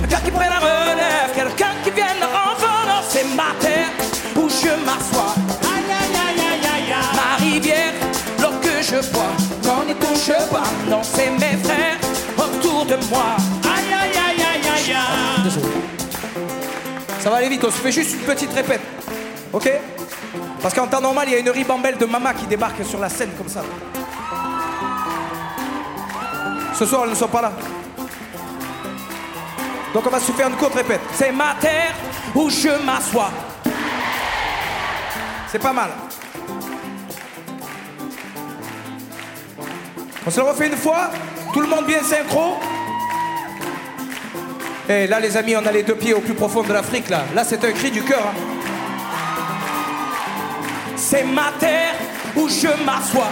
Quelqu'un 0.00 0.20
qui 0.24 0.30
prenne 0.32 0.50
la 0.50 0.58
relève, 0.58 1.30
quelqu'un 1.34 1.74
qui 1.84 1.90
vienne 1.90 2.22
en 2.22 2.50
renfort. 2.50 3.02
C'est 3.08 3.24
ma 3.36 3.54
terre 3.60 3.90
où 4.36 4.48
je 4.48 4.70
m'assois. 4.84 5.49
Bois, 9.08 9.22
n'en 9.64 9.88
y 9.88 9.94
touche 9.94 10.32
pas. 10.50 10.62
Non, 10.88 11.02
c'est 11.02 11.30
mes 11.30 11.56
frères 11.62 11.98
autour 12.36 12.84
de 12.84 12.96
moi. 13.08 13.36
Aïe, 13.64 13.92
aïe, 13.92 14.10
aïe, 14.16 14.42
aïe, 14.42 14.68
aïe, 14.74 14.94
aïe. 14.94 15.52
Ça 17.20 17.30
va 17.30 17.36
aller 17.36 17.48
vite, 17.48 17.64
on 17.64 17.70
se 17.70 17.78
fait 17.78 17.92
juste 17.92 18.14
une 18.14 18.20
petite 18.20 18.52
répète. 18.52 18.80
Ok? 19.52 19.70
Parce 20.62 20.74
qu'en 20.74 20.86
temps 20.86 21.00
normal, 21.00 21.26
il 21.28 21.32
y 21.32 21.36
a 21.36 21.38
une 21.38 21.50
ribambelle 21.50 21.96
de 21.96 22.06
mamas 22.06 22.34
qui 22.34 22.46
débarque 22.46 22.84
sur 22.84 22.98
la 22.98 23.08
scène 23.08 23.30
comme 23.36 23.48
ça. 23.48 23.62
Ce 26.74 26.86
soir, 26.86 27.02
elles 27.04 27.10
ne 27.10 27.14
sont 27.14 27.28
pas 27.28 27.42
là. 27.42 27.52
Donc 29.92 30.06
on 30.06 30.10
va 30.10 30.20
se 30.20 30.32
faire 30.32 30.48
une 30.48 30.56
courte 30.56 30.74
répète. 30.74 31.00
C'est 31.14 31.32
ma 31.32 31.54
terre 31.60 31.94
où 32.34 32.48
je 32.48 32.68
m'assois. 32.84 33.30
C'est 35.50 35.58
pas 35.58 35.72
mal. 35.72 35.90
On 40.26 40.30
se 40.30 40.38
le 40.40 40.46
refait 40.46 40.66
une 40.68 40.76
fois 40.76 41.10
Tout 41.52 41.60
le 41.60 41.66
monde 41.68 41.86
bien 41.86 42.02
synchro 42.02 42.58
Et 44.88 45.06
là 45.06 45.20
les 45.20 45.36
amis, 45.36 45.56
on 45.56 45.64
a 45.66 45.72
les 45.72 45.82
deux 45.82 45.94
pieds 45.94 46.14
au 46.14 46.20
plus 46.20 46.34
profond 46.34 46.62
de 46.62 46.72
l'Afrique 46.72 47.08
là. 47.08 47.22
Là 47.34 47.44
c'est 47.44 47.64
un 47.64 47.72
cri 47.72 47.90
du 47.90 48.02
cœur. 48.02 48.22
hein. 48.26 48.34
C'est 50.96 51.24
ma 51.24 51.50
terre 51.58 51.94
où 52.36 52.48
je 52.48 52.68
m'assois. 52.84 53.28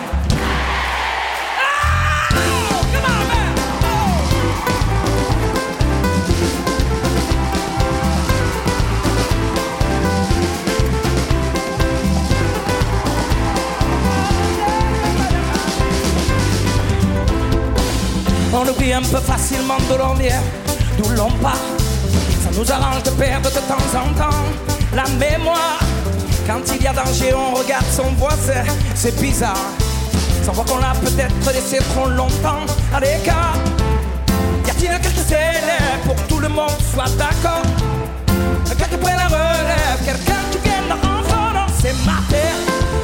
On 18.53 18.67
oublie 18.67 18.93
un 18.93 19.03
peu 19.03 19.19
facilement 19.19 19.77
d'où 19.89 19.99
l'on 19.99 20.15
vient, 20.15 20.41
d'où 20.97 21.09
l'on 21.11 21.31
part. 21.43 21.53
Ça 22.43 22.51
nous 22.59 22.73
arrange 22.73 23.03
de 23.03 23.11
perdre 23.11 23.51
de 23.51 23.59
temps 23.61 23.99
en 23.99 24.15
temps 24.15 24.37
la 24.95 25.05
mémoire. 25.19 25.81
Quand 26.47 26.61
il 26.75 26.83
y 26.83 26.87
a 26.87 26.93
danger, 26.93 27.35
on 27.35 27.55
regarde 27.55 27.85
son 27.95 28.11
voisin, 28.17 28.65
c'est 28.95 29.21
bizarre. 29.21 29.71
Sans 30.45 30.53
voir 30.53 30.67
qu'on 30.67 30.79
l'a 30.79 30.93
peut-être 31.05 31.53
laissé 31.53 31.79
trop 31.95 32.09
longtemps 32.09 32.65
à 32.95 33.01
l'écart. 33.01 33.55
Y 34.67 34.71
a-t-il 34.71 34.89
quelques 35.01 35.31
élèves 35.31 36.01
pour 36.07 36.15
que 36.15 36.29
tout 36.29 36.39
le 36.39 36.49
monde 36.49 36.79
soit 36.95 37.11
d'accord? 37.19 37.63
Quelqu'un 38.67 38.87
qui 38.87 38.97
prenne 38.97 39.17
la 39.17 39.27
relève, 39.27 39.99
quelqu'un 40.05 40.41
qui 40.51 40.59
vienne 40.65 40.89
de 40.89 40.93
rentrer 40.93 41.73
C'est 41.83 41.95
ma 42.07 42.19
terre 42.31 42.57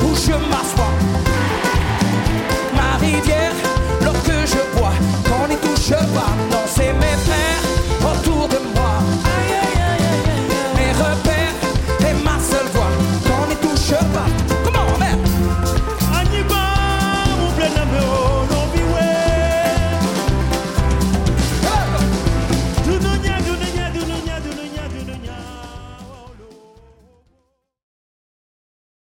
où 0.03 0.15
je 0.15 0.33
m'assois. 0.33 0.95
Ma 2.75 2.99
rivière. 2.99 3.44
Je 5.87 5.93
vois 5.93 6.33
danser 6.51 6.95
mes 6.95 7.17
frères 7.27 7.64